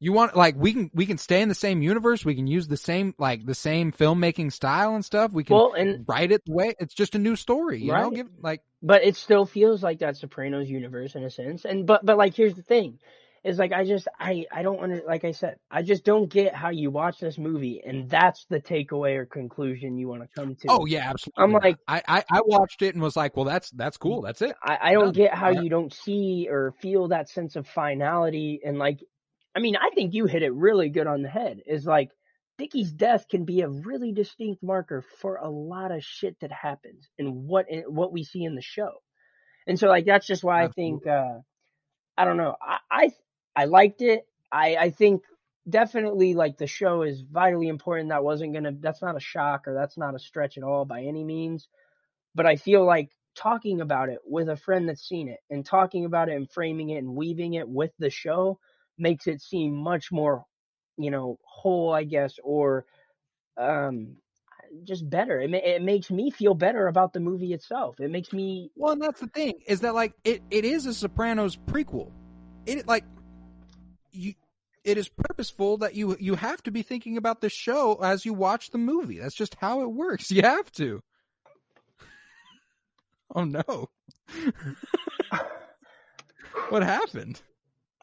You 0.00 0.12
want 0.12 0.36
like 0.36 0.54
we 0.56 0.72
can 0.72 0.90
we 0.94 1.06
can 1.06 1.18
stay 1.18 1.42
in 1.42 1.48
the 1.48 1.54
same 1.56 1.82
universe. 1.82 2.24
We 2.24 2.34
can 2.36 2.46
use 2.46 2.68
the 2.68 2.76
same 2.76 3.14
like 3.18 3.44
the 3.44 3.54
same 3.54 3.90
filmmaking 3.90 4.52
style 4.52 4.94
and 4.94 5.04
stuff. 5.04 5.32
We 5.32 5.42
can 5.42 5.56
well, 5.56 5.72
and 5.72 6.04
write 6.08 6.30
it 6.30 6.44
the 6.46 6.52
way 6.52 6.74
it's 6.78 6.94
just 6.94 7.16
a 7.16 7.18
new 7.18 7.34
story. 7.34 7.82
You 7.82 7.92
know, 7.92 8.10
give 8.10 8.28
like 8.40 8.62
but 8.80 9.02
it 9.02 9.16
still 9.16 9.44
feels 9.44 9.82
like 9.82 9.98
that 9.98 10.16
Sopranos 10.16 10.68
universe 10.70 11.16
in 11.16 11.24
a 11.24 11.30
sense. 11.30 11.64
And 11.64 11.84
but 11.86 12.06
but 12.06 12.16
like 12.16 12.36
here's 12.36 12.54
the 12.54 12.62
thing, 12.62 13.00
is 13.42 13.58
like 13.58 13.72
I 13.72 13.84
just 13.84 14.06
I 14.20 14.46
I 14.52 14.62
don't 14.62 14.80
under 14.80 15.02
like 15.04 15.24
I 15.24 15.32
said 15.32 15.56
I 15.68 15.82
just 15.82 16.04
don't 16.04 16.28
get 16.30 16.54
how 16.54 16.70
you 16.70 16.92
watch 16.92 17.18
this 17.18 17.36
movie 17.36 17.82
and 17.84 18.08
that's 18.08 18.44
the 18.48 18.60
takeaway 18.60 19.16
or 19.16 19.26
conclusion 19.26 19.98
you 19.98 20.06
want 20.06 20.22
to 20.22 20.28
come 20.28 20.54
to. 20.54 20.66
oh 20.68 20.86
yeah, 20.86 21.10
absolutely. 21.10 21.42
I'm 21.42 21.52
like- 21.54 21.78
I, 21.88 22.02
I 22.06 22.24
I 22.30 22.40
watched 22.44 22.82
it 22.82 22.94
and 22.94 23.02
was 23.02 23.16
like, 23.16 23.36
well, 23.36 23.46
that's 23.46 23.70
that's 23.72 23.96
cool. 23.96 24.22
That's 24.22 24.42
it. 24.42 24.54
I, 24.62 24.78
I 24.80 24.92
don't 24.92 25.12
get 25.12 25.34
how 25.34 25.50
Yeah. 25.50 25.62
you 25.62 25.70
don't 25.70 25.92
see 25.92 26.46
or 26.48 26.72
feel 26.80 27.08
that 27.08 27.28
sense 27.28 27.56
of 27.56 27.66
finality 27.66 28.60
and 28.64 28.78
like 28.78 29.00
I 29.58 29.60
mean 29.60 29.74
I 29.74 29.90
think 29.92 30.14
you 30.14 30.26
hit 30.26 30.44
it 30.44 30.54
really 30.54 30.88
good 30.88 31.08
on 31.08 31.22
the 31.22 31.28
head 31.28 31.62
is 31.66 31.84
like 31.84 32.10
Dickie's 32.58 32.92
death 32.92 33.26
can 33.28 33.44
be 33.44 33.62
a 33.62 33.68
really 33.68 34.12
distinct 34.12 34.62
marker 34.62 35.02
for 35.20 35.34
a 35.34 35.50
lot 35.50 35.90
of 35.90 36.04
shit 36.04 36.38
that 36.40 36.52
happens 36.52 37.08
and 37.18 37.48
what 37.48 37.66
what 37.88 38.12
we 38.12 38.22
see 38.22 38.44
in 38.44 38.54
the 38.54 38.62
show. 38.62 39.02
And 39.66 39.76
so 39.76 39.88
like 39.88 40.06
that's 40.06 40.28
just 40.28 40.44
why 40.44 40.62
I 40.62 40.68
think 40.68 41.08
uh 41.08 41.38
I 42.16 42.24
don't 42.24 42.36
know. 42.36 42.54
I 42.62 42.78
I, 42.88 43.10
I 43.56 43.64
liked 43.64 44.00
it. 44.00 44.28
I 44.52 44.76
I 44.76 44.90
think 44.90 45.22
definitely 45.68 46.34
like 46.34 46.56
the 46.56 46.68
show 46.68 47.02
is 47.02 47.22
vitally 47.22 47.66
important. 47.66 48.10
That 48.10 48.22
wasn't 48.22 48.54
gonna 48.54 48.74
that's 48.78 49.02
not 49.02 49.16
a 49.16 49.20
shock 49.20 49.66
or 49.66 49.74
that's 49.74 49.98
not 49.98 50.14
a 50.14 50.20
stretch 50.20 50.56
at 50.56 50.62
all 50.62 50.84
by 50.84 51.02
any 51.02 51.24
means. 51.24 51.66
But 52.32 52.46
I 52.46 52.54
feel 52.54 52.84
like 52.84 53.10
talking 53.34 53.80
about 53.80 54.08
it 54.08 54.20
with 54.24 54.48
a 54.48 54.56
friend 54.56 54.88
that's 54.88 55.08
seen 55.08 55.26
it 55.28 55.40
and 55.50 55.66
talking 55.66 56.04
about 56.04 56.28
it 56.28 56.36
and 56.36 56.48
framing 56.48 56.90
it 56.90 56.98
and 56.98 57.16
weaving 57.16 57.54
it 57.54 57.68
with 57.68 57.90
the 57.98 58.10
show 58.10 58.60
makes 58.98 59.26
it 59.26 59.40
seem 59.40 59.74
much 59.74 60.12
more, 60.12 60.44
you 60.96 61.10
know, 61.10 61.38
whole, 61.44 61.92
I 61.92 62.04
guess, 62.04 62.34
or 62.42 62.84
um 63.56 64.16
just 64.84 65.08
better. 65.08 65.40
It 65.40 65.50
ma- 65.50 65.58
it 65.58 65.82
makes 65.82 66.10
me 66.10 66.30
feel 66.30 66.54
better 66.54 66.86
about 66.86 67.12
the 67.12 67.20
movie 67.20 67.52
itself. 67.52 68.00
It 68.00 68.10
makes 68.10 68.32
me 68.32 68.70
Well, 68.76 68.92
and 68.92 69.02
that's 69.02 69.20
the 69.20 69.28
thing 69.28 69.54
is 69.66 69.80
that 69.80 69.94
like 69.94 70.12
it, 70.24 70.42
it 70.50 70.64
is 70.64 70.86
a 70.86 70.94
Sopranos 70.94 71.56
prequel. 71.56 72.12
It 72.66 72.86
like 72.86 73.04
you 74.12 74.34
it 74.84 74.98
is 74.98 75.08
purposeful 75.08 75.78
that 75.78 75.94
you 75.94 76.16
you 76.20 76.34
have 76.34 76.62
to 76.64 76.70
be 76.70 76.82
thinking 76.82 77.16
about 77.16 77.40
the 77.40 77.50
show 77.50 77.98
as 78.02 78.24
you 78.24 78.34
watch 78.34 78.70
the 78.70 78.78
movie. 78.78 79.18
That's 79.18 79.34
just 79.34 79.56
how 79.60 79.82
it 79.82 79.92
works. 79.92 80.30
You 80.38 80.42
have 80.42 80.70
to. 80.72 81.00
Oh 83.34 83.44
no. 83.44 83.88
what 86.70 86.82
happened? 86.82 87.40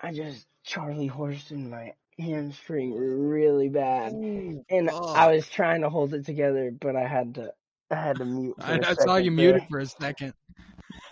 I 0.02 0.14
just 0.14 0.46
Charlie 0.66 1.08
horsed 1.08 1.52
in 1.52 1.70
my 1.70 1.94
hamstring 2.18 2.94
really 2.94 3.70
bad, 3.70 4.14
oh, 4.14 4.66
and 4.70 4.90
I 4.90 5.32
was 5.32 5.48
trying 5.48 5.82
to 5.82 5.90
hold 5.90 6.14
it 6.14 6.26
together, 6.26 6.72
but 6.72 6.96
I 6.96 7.08
had 7.08 7.36
to. 7.36 7.54
I 7.92 7.96
had 7.96 8.18
to 8.18 8.26
mute. 8.26 8.56
I, 8.60 8.80
I 8.80 8.94
saw 8.96 9.18
you 9.18 9.30
muted 9.30 9.68
for 9.70 9.80
a 9.80 9.86
second. 9.86 10.34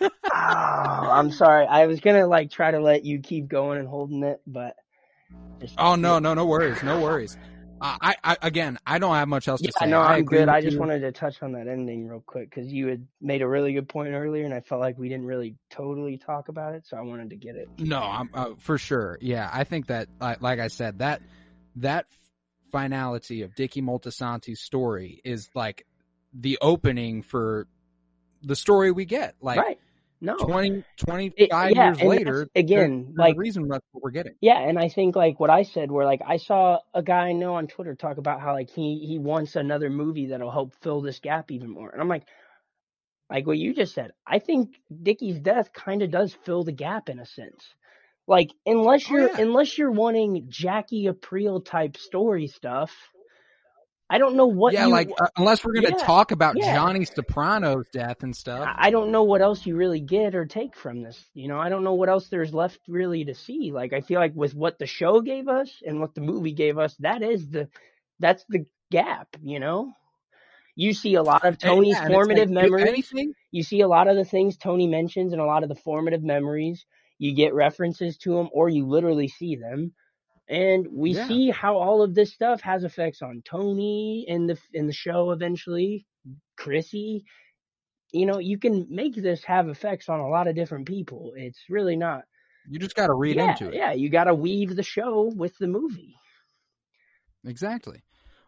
Oh, 0.00 0.10
I'm 0.32 1.30
sorry. 1.30 1.66
I 1.66 1.86
was 1.86 2.00
gonna 2.00 2.26
like 2.26 2.50
try 2.50 2.72
to 2.72 2.80
let 2.80 3.04
you 3.04 3.20
keep 3.20 3.46
going 3.46 3.78
and 3.78 3.88
holding 3.88 4.24
it, 4.24 4.40
but. 4.46 4.74
Oh 5.78 5.94
no, 5.94 6.18
no, 6.18 6.34
no 6.34 6.44
worries, 6.44 6.82
no 6.82 7.00
worries. 7.00 7.38
Uh, 7.80 7.96
I, 8.00 8.14
I 8.22 8.36
again, 8.42 8.78
I 8.86 8.98
don't 8.98 9.14
have 9.14 9.28
much 9.28 9.48
else 9.48 9.60
to 9.60 9.72
say. 9.78 9.86
no, 9.86 10.00
I 10.00 10.08
know 10.08 10.14
I'm 10.14 10.24
good. 10.24 10.48
I 10.48 10.60
just 10.60 10.74
you. 10.74 10.80
wanted 10.80 11.00
to 11.00 11.12
touch 11.12 11.42
on 11.42 11.52
that 11.52 11.68
ending 11.68 12.08
real 12.08 12.22
quick 12.24 12.50
because 12.50 12.72
you 12.72 12.86
had 12.86 13.06
made 13.20 13.42
a 13.42 13.48
really 13.48 13.72
good 13.72 13.88
point 13.88 14.14
earlier, 14.14 14.44
and 14.44 14.54
I 14.54 14.60
felt 14.60 14.80
like 14.80 14.96
we 14.96 15.08
didn't 15.08 15.26
really 15.26 15.56
totally 15.70 16.16
talk 16.16 16.48
about 16.48 16.74
it, 16.74 16.86
so 16.86 16.96
I 16.96 17.02
wanted 17.02 17.30
to 17.30 17.36
get 17.36 17.56
it. 17.56 17.68
No, 17.78 17.98
I'm 17.98 18.30
uh, 18.32 18.50
for 18.58 18.78
sure. 18.78 19.18
Yeah, 19.20 19.50
I 19.52 19.64
think 19.64 19.88
that, 19.88 20.08
like, 20.20 20.40
like 20.40 20.60
I 20.60 20.68
said, 20.68 21.00
that 21.00 21.20
that 21.76 22.06
finality 22.72 23.42
of 23.42 23.54
Dickie 23.54 23.82
Moltisanti's 23.82 24.60
story 24.60 25.20
is 25.24 25.48
like 25.54 25.86
the 26.32 26.58
opening 26.60 27.22
for 27.22 27.66
the 28.42 28.56
story 28.56 28.92
we 28.92 29.04
get. 29.04 29.34
Like 29.40 29.58
right? 29.58 29.78
No, 30.20 30.36
20, 30.36 30.84
25 30.96 31.32
It- 31.36 31.48
yeah, 31.76 31.86
years 31.88 32.02
later, 32.02 32.48
again, 32.54 32.76
there's, 32.76 33.06
there's 33.06 33.18
like 33.18 33.36
reason 33.36 33.68
that's 33.68 33.84
what 33.92 34.02
we're 34.02 34.10
getting. 34.10 34.34
Yeah, 34.40 34.58
and 34.58 34.78
I 34.78 34.88
think 34.88 35.16
like 35.16 35.38
what 35.38 35.50
I 35.50 35.64
said, 35.64 35.90
where 35.90 36.06
like 36.06 36.20
I 36.26 36.38
saw 36.38 36.78
a 36.94 37.02
guy 37.02 37.28
I 37.28 37.32
know 37.32 37.56
on 37.56 37.66
Twitter 37.66 37.94
talk 37.94 38.16
about 38.18 38.40
how 38.40 38.52
like 38.54 38.70
he 38.70 39.04
he 39.06 39.18
wants 39.18 39.56
another 39.56 39.90
movie 39.90 40.26
that'll 40.28 40.50
help 40.50 40.74
fill 40.82 41.02
this 41.02 41.18
gap 41.18 41.50
even 41.50 41.68
more, 41.70 41.90
and 41.90 42.00
I'm 42.00 42.08
like, 42.08 42.24
like 43.30 43.46
what 43.46 43.58
you 43.58 43.74
just 43.74 43.94
said, 43.94 44.12
I 44.26 44.38
think 44.38 44.76
Dickie's 45.02 45.40
death 45.40 45.72
kind 45.72 46.02
of 46.02 46.10
does 46.10 46.34
fill 46.44 46.62
the 46.64 46.72
gap 46.72 47.08
in 47.08 47.18
a 47.18 47.26
sense. 47.26 47.62
Like 48.26 48.50
unless 48.64 49.04
Oh, 49.10 49.14
you're 49.16 49.28
yeah. 49.28 49.40
unless 49.40 49.76
you're 49.76 49.90
wanting 49.90 50.46
Jackie 50.48 51.06
Aprile 51.06 51.62
type 51.64 51.96
story 51.98 52.46
stuff, 52.46 52.90
I 54.14 54.18
don't 54.18 54.36
know 54.36 54.46
what 54.46 54.74
yeah, 54.74 54.86
you, 54.86 54.92
like 54.92 55.10
uh, 55.20 55.26
unless 55.36 55.64
we're 55.64 55.72
gonna 55.72 55.90
Yeah, 55.90 56.06
talk 56.06 56.30
about 56.30 56.56
yeah. 56.56 56.72
Johnny 56.72 57.04
Soprano's 57.04 57.88
death 57.92 58.22
and 58.22 58.34
stuff. 58.36 58.68
I 58.68 58.86
I 58.86 58.90
don't 58.90 59.10
know 59.10 59.24
what 59.24 59.42
else 59.42 59.66
you 59.66 59.74
really 59.74 59.98
get 59.98 60.36
or 60.36 60.46
take 60.46 60.76
from 60.76 61.02
this. 61.02 61.20
You 61.34 61.48
know, 61.48 61.58
I 61.58 61.68
don't 61.68 61.82
know 61.82 61.94
what 61.94 62.08
else 62.08 62.28
there's 62.28 62.54
left 62.54 62.78
really 62.86 63.24
to 63.24 63.34
see. 63.34 63.72
Like 63.72 63.92
I 63.92 64.02
feel 64.02 64.20
like 64.20 64.36
with 64.36 64.54
what 64.54 64.78
the 64.78 64.86
show 64.86 65.20
gave 65.20 65.48
us 65.48 65.82
and 65.84 65.98
what 65.98 66.14
the 66.14 66.20
movie 66.20 66.52
gave 66.52 66.78
us, 66.78 66.94
that 67.00 67.22
is 67.22 67.50
the 67.50 67.68
that's 68.20 68.44
the 68.48 68.66
gap, 68.92 69.26
you 69.42 69.58
know? 69.58 69.92
You 70.76 70.92
see 70.94 71.16
a 71.16 71.22
lot 71.24 71.44
of 71.44 71.58
Tony's 71.58 71.98
yeah, 71.98 72.06
formative 72.06 72.50
like, 72.50 72.70
memories. 72.70 73.12
You 73.50 73.64
see 73.64 73.80
a 73.80 73.88
lot 73.88 74.06
of 74.06 74.14
the 74.14 74.24
things 74.24 74.56
Tony 74.56 74.86
mentions 74.86 75.32
and 75.32 75.42
a 75.42 75.44
lot 75.44 75.64
of 75.64 75.68
the 75.68 75.74
formative 75.74 76.22
memories. 76.22 76.86
You 77.18 77.34
get 77.34 77.52
references 77.52 78.16
to 78.18 78.36
them 78.36 78.48
or 78.52 78.68
you 78.68 78.86
literally 78.86 79.26
see 79.26 79.56
them. 79.56 79.92
And 80.48 80.86
we 80.92 81.14
Yeah. 81.14 81.26
see 81.26 81.50
how 81.50 81.76
all 81.76 82.02
of 82.02 82.14
this 82.14 82.32
stuff 82.34 82.60
has 82.60 82.84
effects 82.84 83.22
on 83.22 83.42
Tony 83.44 84.24
in 84.28 84.46
the 84.46 84.58
in 84.72 84.86
the 84.86 84.92
show 84.92 85.30
eventually, 85.30 86.06
Chrissy. 86.56 87.24
You 88.12 88.26
know, 88.26 88.38
you 88.38 88.58
can 88.58 88.86
make 88.90 89.14
this 89.14 89.42
have 89.44 89.68
effects 89.68 90.08
on 90.08 90.20
a 90.20 90.28
lot 90.28 90.46
of 90.46 90.54
different 90.54 90.86
people. 90.86 91.32
It's 91.36 91.58
really 91.68 91.96
not. 91.96 92.24
You 92.68 92.78
just 92.78 92.94
got 92.94 93.08
to 93.08 93.14
read 93.14 93.36
yeah, 93.36 93.50
into 93.50 93.68
it. 93.68 93.74
yeah, 93.74 93.92
you 93.92 94.08
got 94.08 94.24
to 94.24 94.34
weave 94.34 94.74
the 94.76 94.82
show 94.82 95.32
with 95.34 95.56
the 95.58 95.66
movie. 95.66 96.14
Exactly. 97.44 98.02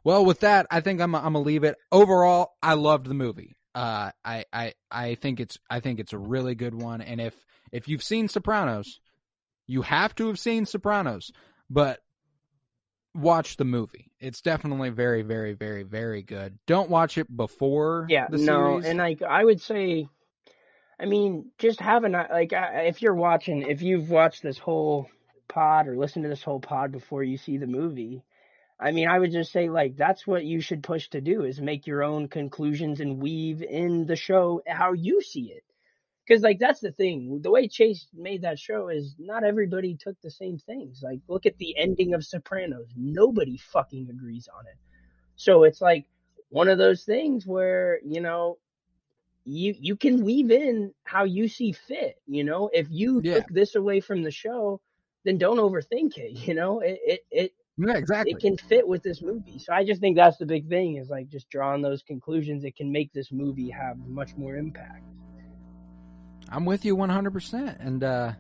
Well, 0.04 0.24
with 0.24 0.40
that, 0.40 0.66
I 0.70 0.80
think 0.80 1.00
I'm 1.00 1.14
I'm 1.14 1.22
gonna 1.32 1.40
leave 1.40 1.64
it. 1.64 1.76
Overall, 1.90 2.52
I 2.62 2.74
loved 2.74 3.06
the 3.06 3.14
movie. 3.14 3.56
Uh, 3.74 4.12
I 4.24 4.44
I 4.52 4.72
I 4.90 5.14
think 5.16 5.40
it's 5.40 5.58
I 5.68 5.80
think 5.80 5.98
it's 6.00 6.12
a 6.12 6.18
really 6.18 6.54
good 6.54 6.74
one. 6.74 7.00
And 7.00 7.20
if 7.20 7.34
if 7.72 7.88
you've 7.88 8.02
seen 8.02 8.28
Sopranos, 8.28 9.00
you 9.66 9.82
have 9.82 10.14
to 10.16 10.28
have 10.28 10.38
seen 10.38 10.64
Sopranos. 10.64 11.32
But 11.68 12.00
watch 13.14 13.56
the 13.56 13.64
movie. 13.64 14.12
It's 14.20 14.40
definitely 14.40 14.90
very 14.90 15.22
very 15.22 15.54
very 15.54 15.82
very 15.82 16.22
good. 16.22 16.58
Don't 16.66 16.90
watch 16.90 17.18
it 17.18 17.34
before. 17.34 18.06
Yeah, 18.08 18.26
no, 18.30 18.78
and 18.78 18.98
like 18.98 19.22
I 19.22 19.44
would 19.44 19.60
say, 19.60 20.08
I 21.00 21.06
mean, 21.06 21.50
just 21.58 21.80
having 21.80 22.14
a- 22.14 22.28
like 22.30 22.50
if 22.52 23.02
you're 23.02 23.14
watching, 23.14 23.62
if 23.62 23.82
you've 23.82 24.10
watched 24.10 24.42
this 24.42 24.58
whole 24.58 25.08
pod 25.48 25.88
or 25.88 25.96
listened 25.96 26.24
to 26.24 26.28
this 26.28 26.42
whole 26.42 26.60
pod 26.60 26.92
before 26.92 27.22
you 27.22 27.36
see 27.36 27.56
the 27.56 27.66
movie, 27.66 28.22
I 28.78 28.92
mean, 28.92 29.08
I 29.08 29.18
would 29.18 29.32
just 29.32 29.52
say 29.52 29.68
like 29.68 29.96
that's 29.96 30.26
what 30.26 30.44
you 30.44 30.60
should 30.60 30.82
push 30.82 31.08
to 31.10 31.20
do 31.20 31.42
is 31.44 31.60
make 31.60 31.86
your 31.86 32.02
own 32.02 32.28
conclusions 32.28 33.00
and 33.00 33.22
weave 33.22 33.62
in 33.62 34.06
the 34.06 34.16
show 34.16 34.62
how 34.66 34.92
you 34.92 35.22
see 35.22 35.52
it. 35.52 35.64
Cause 36.28 36.42
like 36.42 36.58
that's 36.58 36.80
the 36.80 36.92
thing. 36.92 37.40
The 37.42 37.50
way 37.50 37.68
Chase 37.68 38.08
made 38.14 38.42
that 38.42 38.58
show 38.58 38.88
is 38.88 39.14
not 39.18 39.44
everybody 39.44 39.96
took 39.96 40.20
the 40.22 40.30
same 40.30 40.58
things. 40.58 41.00
Like 41.02 41.20
look 41.28 41.46
at 41.46 41.58
the 41.58 41.76
ending 41.78 42.14
of 42.14 42.24
Sopranos. 42.24 42.88
Nobody 42.96 43.56
fucking 43.58 44.08
agrees 44.10 44.48
on 44.56 44.66
it. 44.66 44.76
So 45.36 45.64
it's 45.64 45.80
like 45.80 46.06
one 46.50 46.68
of 46.68 46.78
those 46.78 47.04
things 47.04 47.46
where, 47.46 48.00
you 48.04 48.20
know, 48.20 48.58
you 49.44 49.74
you 49.78 49.96
can 49.96 50.24
weave 50.24 50.50
in 50.50 50.92
how 51.04 51.24
you 51.24 51.48
see 51.48 51.72
fit, 51.72 52.16
you 52.26 52.44
know? 52.44 52.70
If 52.72 52.88
you 52.90 53.22
Yeah. 53.22 53.34
took 53.34 53.48
this 53.48 53.76
away 53.76 54.00
from 54.00 54.22
the 54.22 54.30
show, 54.30 54.80
then 55.24 55.38
don't 55.38 55.58
overthink 55.58 56.18
it, 56.18 56.32
you 56.46 56.54
know? 56.54 56.80
It 56.80 57.00
it 57.06 57.20
it 57.30 57.52
Yeah, 57.78 57.96
exactly. 57.96 58.32
it 58.32 58.40
can 58.40 58.56
fit 58.56 58.86
with 58.86 59.02
this 59.02 59.22
movie. 59.22 59.58
So 59.58 59.72
I 59.72 59.84
just 59.84 60.00
think 60.00 60.16
that's 60.16 60.38
the 60.38 60.46
big 60.46 60.68
thing 60.68 60.96
is 60.96 61.10
like 61.10 61.28
just 61.28 61.48
drawing 61.50 61.82
those 61.82 62.02
conclusions. 62.02 62.64
It 62.64 62.76
can 62.76 62.90
make 62.92 63.12
this 63.12 63.30
movie 63.32 63.70
have 63.70 63.98
much 64.06 64.36
more 64.36 64.56
impact. 64.56 65.04
I'm 66.50 66.64
with 66.64 66.84
you 66.84 66.96
100%. 66.96 67.76
And, 67.84 68.04
uh, 68.04 68.32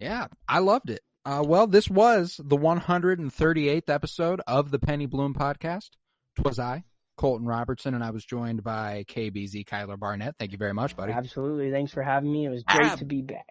yeah, 0.00 0.26
I 0.48 0.58
loved 0.58 0.90
it. 0.90 1.00
Uh, 1.24 1.44
well, 1.46 1.66
this 1.66 1.88
was 1.88 2.40
the 2.42 2.56
138th 2.56 3.88
episode 3.88 4.40
of 4.46 4.70
the 4.70 4.78
Penny 4.78 5.06
Bloom 5.06 5.34
podcast. 5.34 5.90
Twas 6.36 6.58
I, 6.58 6.82
Colton 7.16 7.46
Robertson, 7.46 7.94
and 7.94 8.02
I 8.02 8.10
was 8.10 8.24
joined 8.24 8.64
by 8.64 9.04
KBZ 9.08 9.64
Kyler 9.66 9.98
Barnett. 9.98 10.34
Thank 10.38 10.52
you 10.52 10.58
very 10.58 10.74
much, 10.74 10.96
buddy. 10.96 11.12
Absolutely. 11.12 11.70
Thanks 11.70 11.92
for 11.92 12.02
having 12.02 12.32
me. 12.32 12.46
It 12.46 12.50
was 12.50 12.64
great 12.64 12.86
Ab- 12.86 12.98
to 12.98 13.04
be 13.04 13.22
back. 13.22 13.46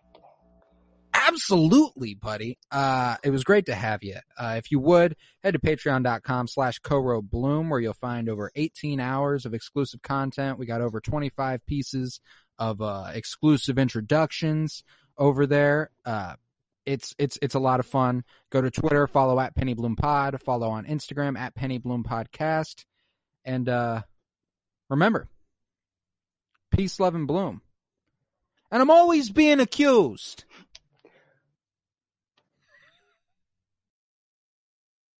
Absolutely, 1.14 2.16
buddy. 2.16 2.58
Uh, 2.72 3.16
it 3.24 3.30
was 3.30 3.44
great 3.44 3.68
to 3.68 3.76
have 3.76 4.04
you. 4.04 4.18
Uh, 4.38 4.56
if 4.58 4.72
you 4.72 4.80
would, 4.80 5.16
head 5.44 5.54
to 5.54 5.60
patreon.com 5.60 6.48
slash 6.48 6.80
Coro 6.80 7.22
Bloom 7.22 7.70
where 7.70 7.80
you'll 7.80 7.94
find 7.94 8.28
over 8.28 8.52
18 8.56 9.00
hours 9.00 9.46
of 9.46 9.54
exclusive 9.54 10.02
content. 10.02 10.58
We 10.58 10.66
got 10.66 10.82
over 10.82 11.00
25 11.00 11.66
pieces 11.66 12.20
of, 12.60 12.82
uh, 12.82 13.12
exclusive 13.14 13.78
introductions 13.78 14.84
over 15.18 15.46
there. 15.46 15.90
Uh, 16.06 16.36
it's, 16.86 17.14
it's, 17.18 17.38
it's 17.42 17.56
a 17.56 17.60
lot 17.60 17.80
of 17.80 17.86
fun. 17.86 18.24
Go 18.50 18.62
to 18.62 18.72
Twitter, 18.72 19.08
follow 19.08 19.40
at 19.40 19.56
Penny 19.56 19.74
Bloom 19.74 19.96
Pod, 19.96 20.40
follow 20.42 20.70
on 20.70 20.86
Instagram 20.86 21.38
at 21.38 21.56
Penny 21.56 21.78
Bloom 21.78 22.04
Podcast. 22.04 22.86
And, 23.46 23.68
uh, 23.70 24.02
remember, 24.90 25.28
peace, 26.72 27.00
love, 27.00 27.16
and 27.16 27.28
bloom. 27.28 27.62
And 28.72 28.82
I'm 28.82 28.90
always 28.90 29.30
being 29.30 29.60
accused 29.60 30.46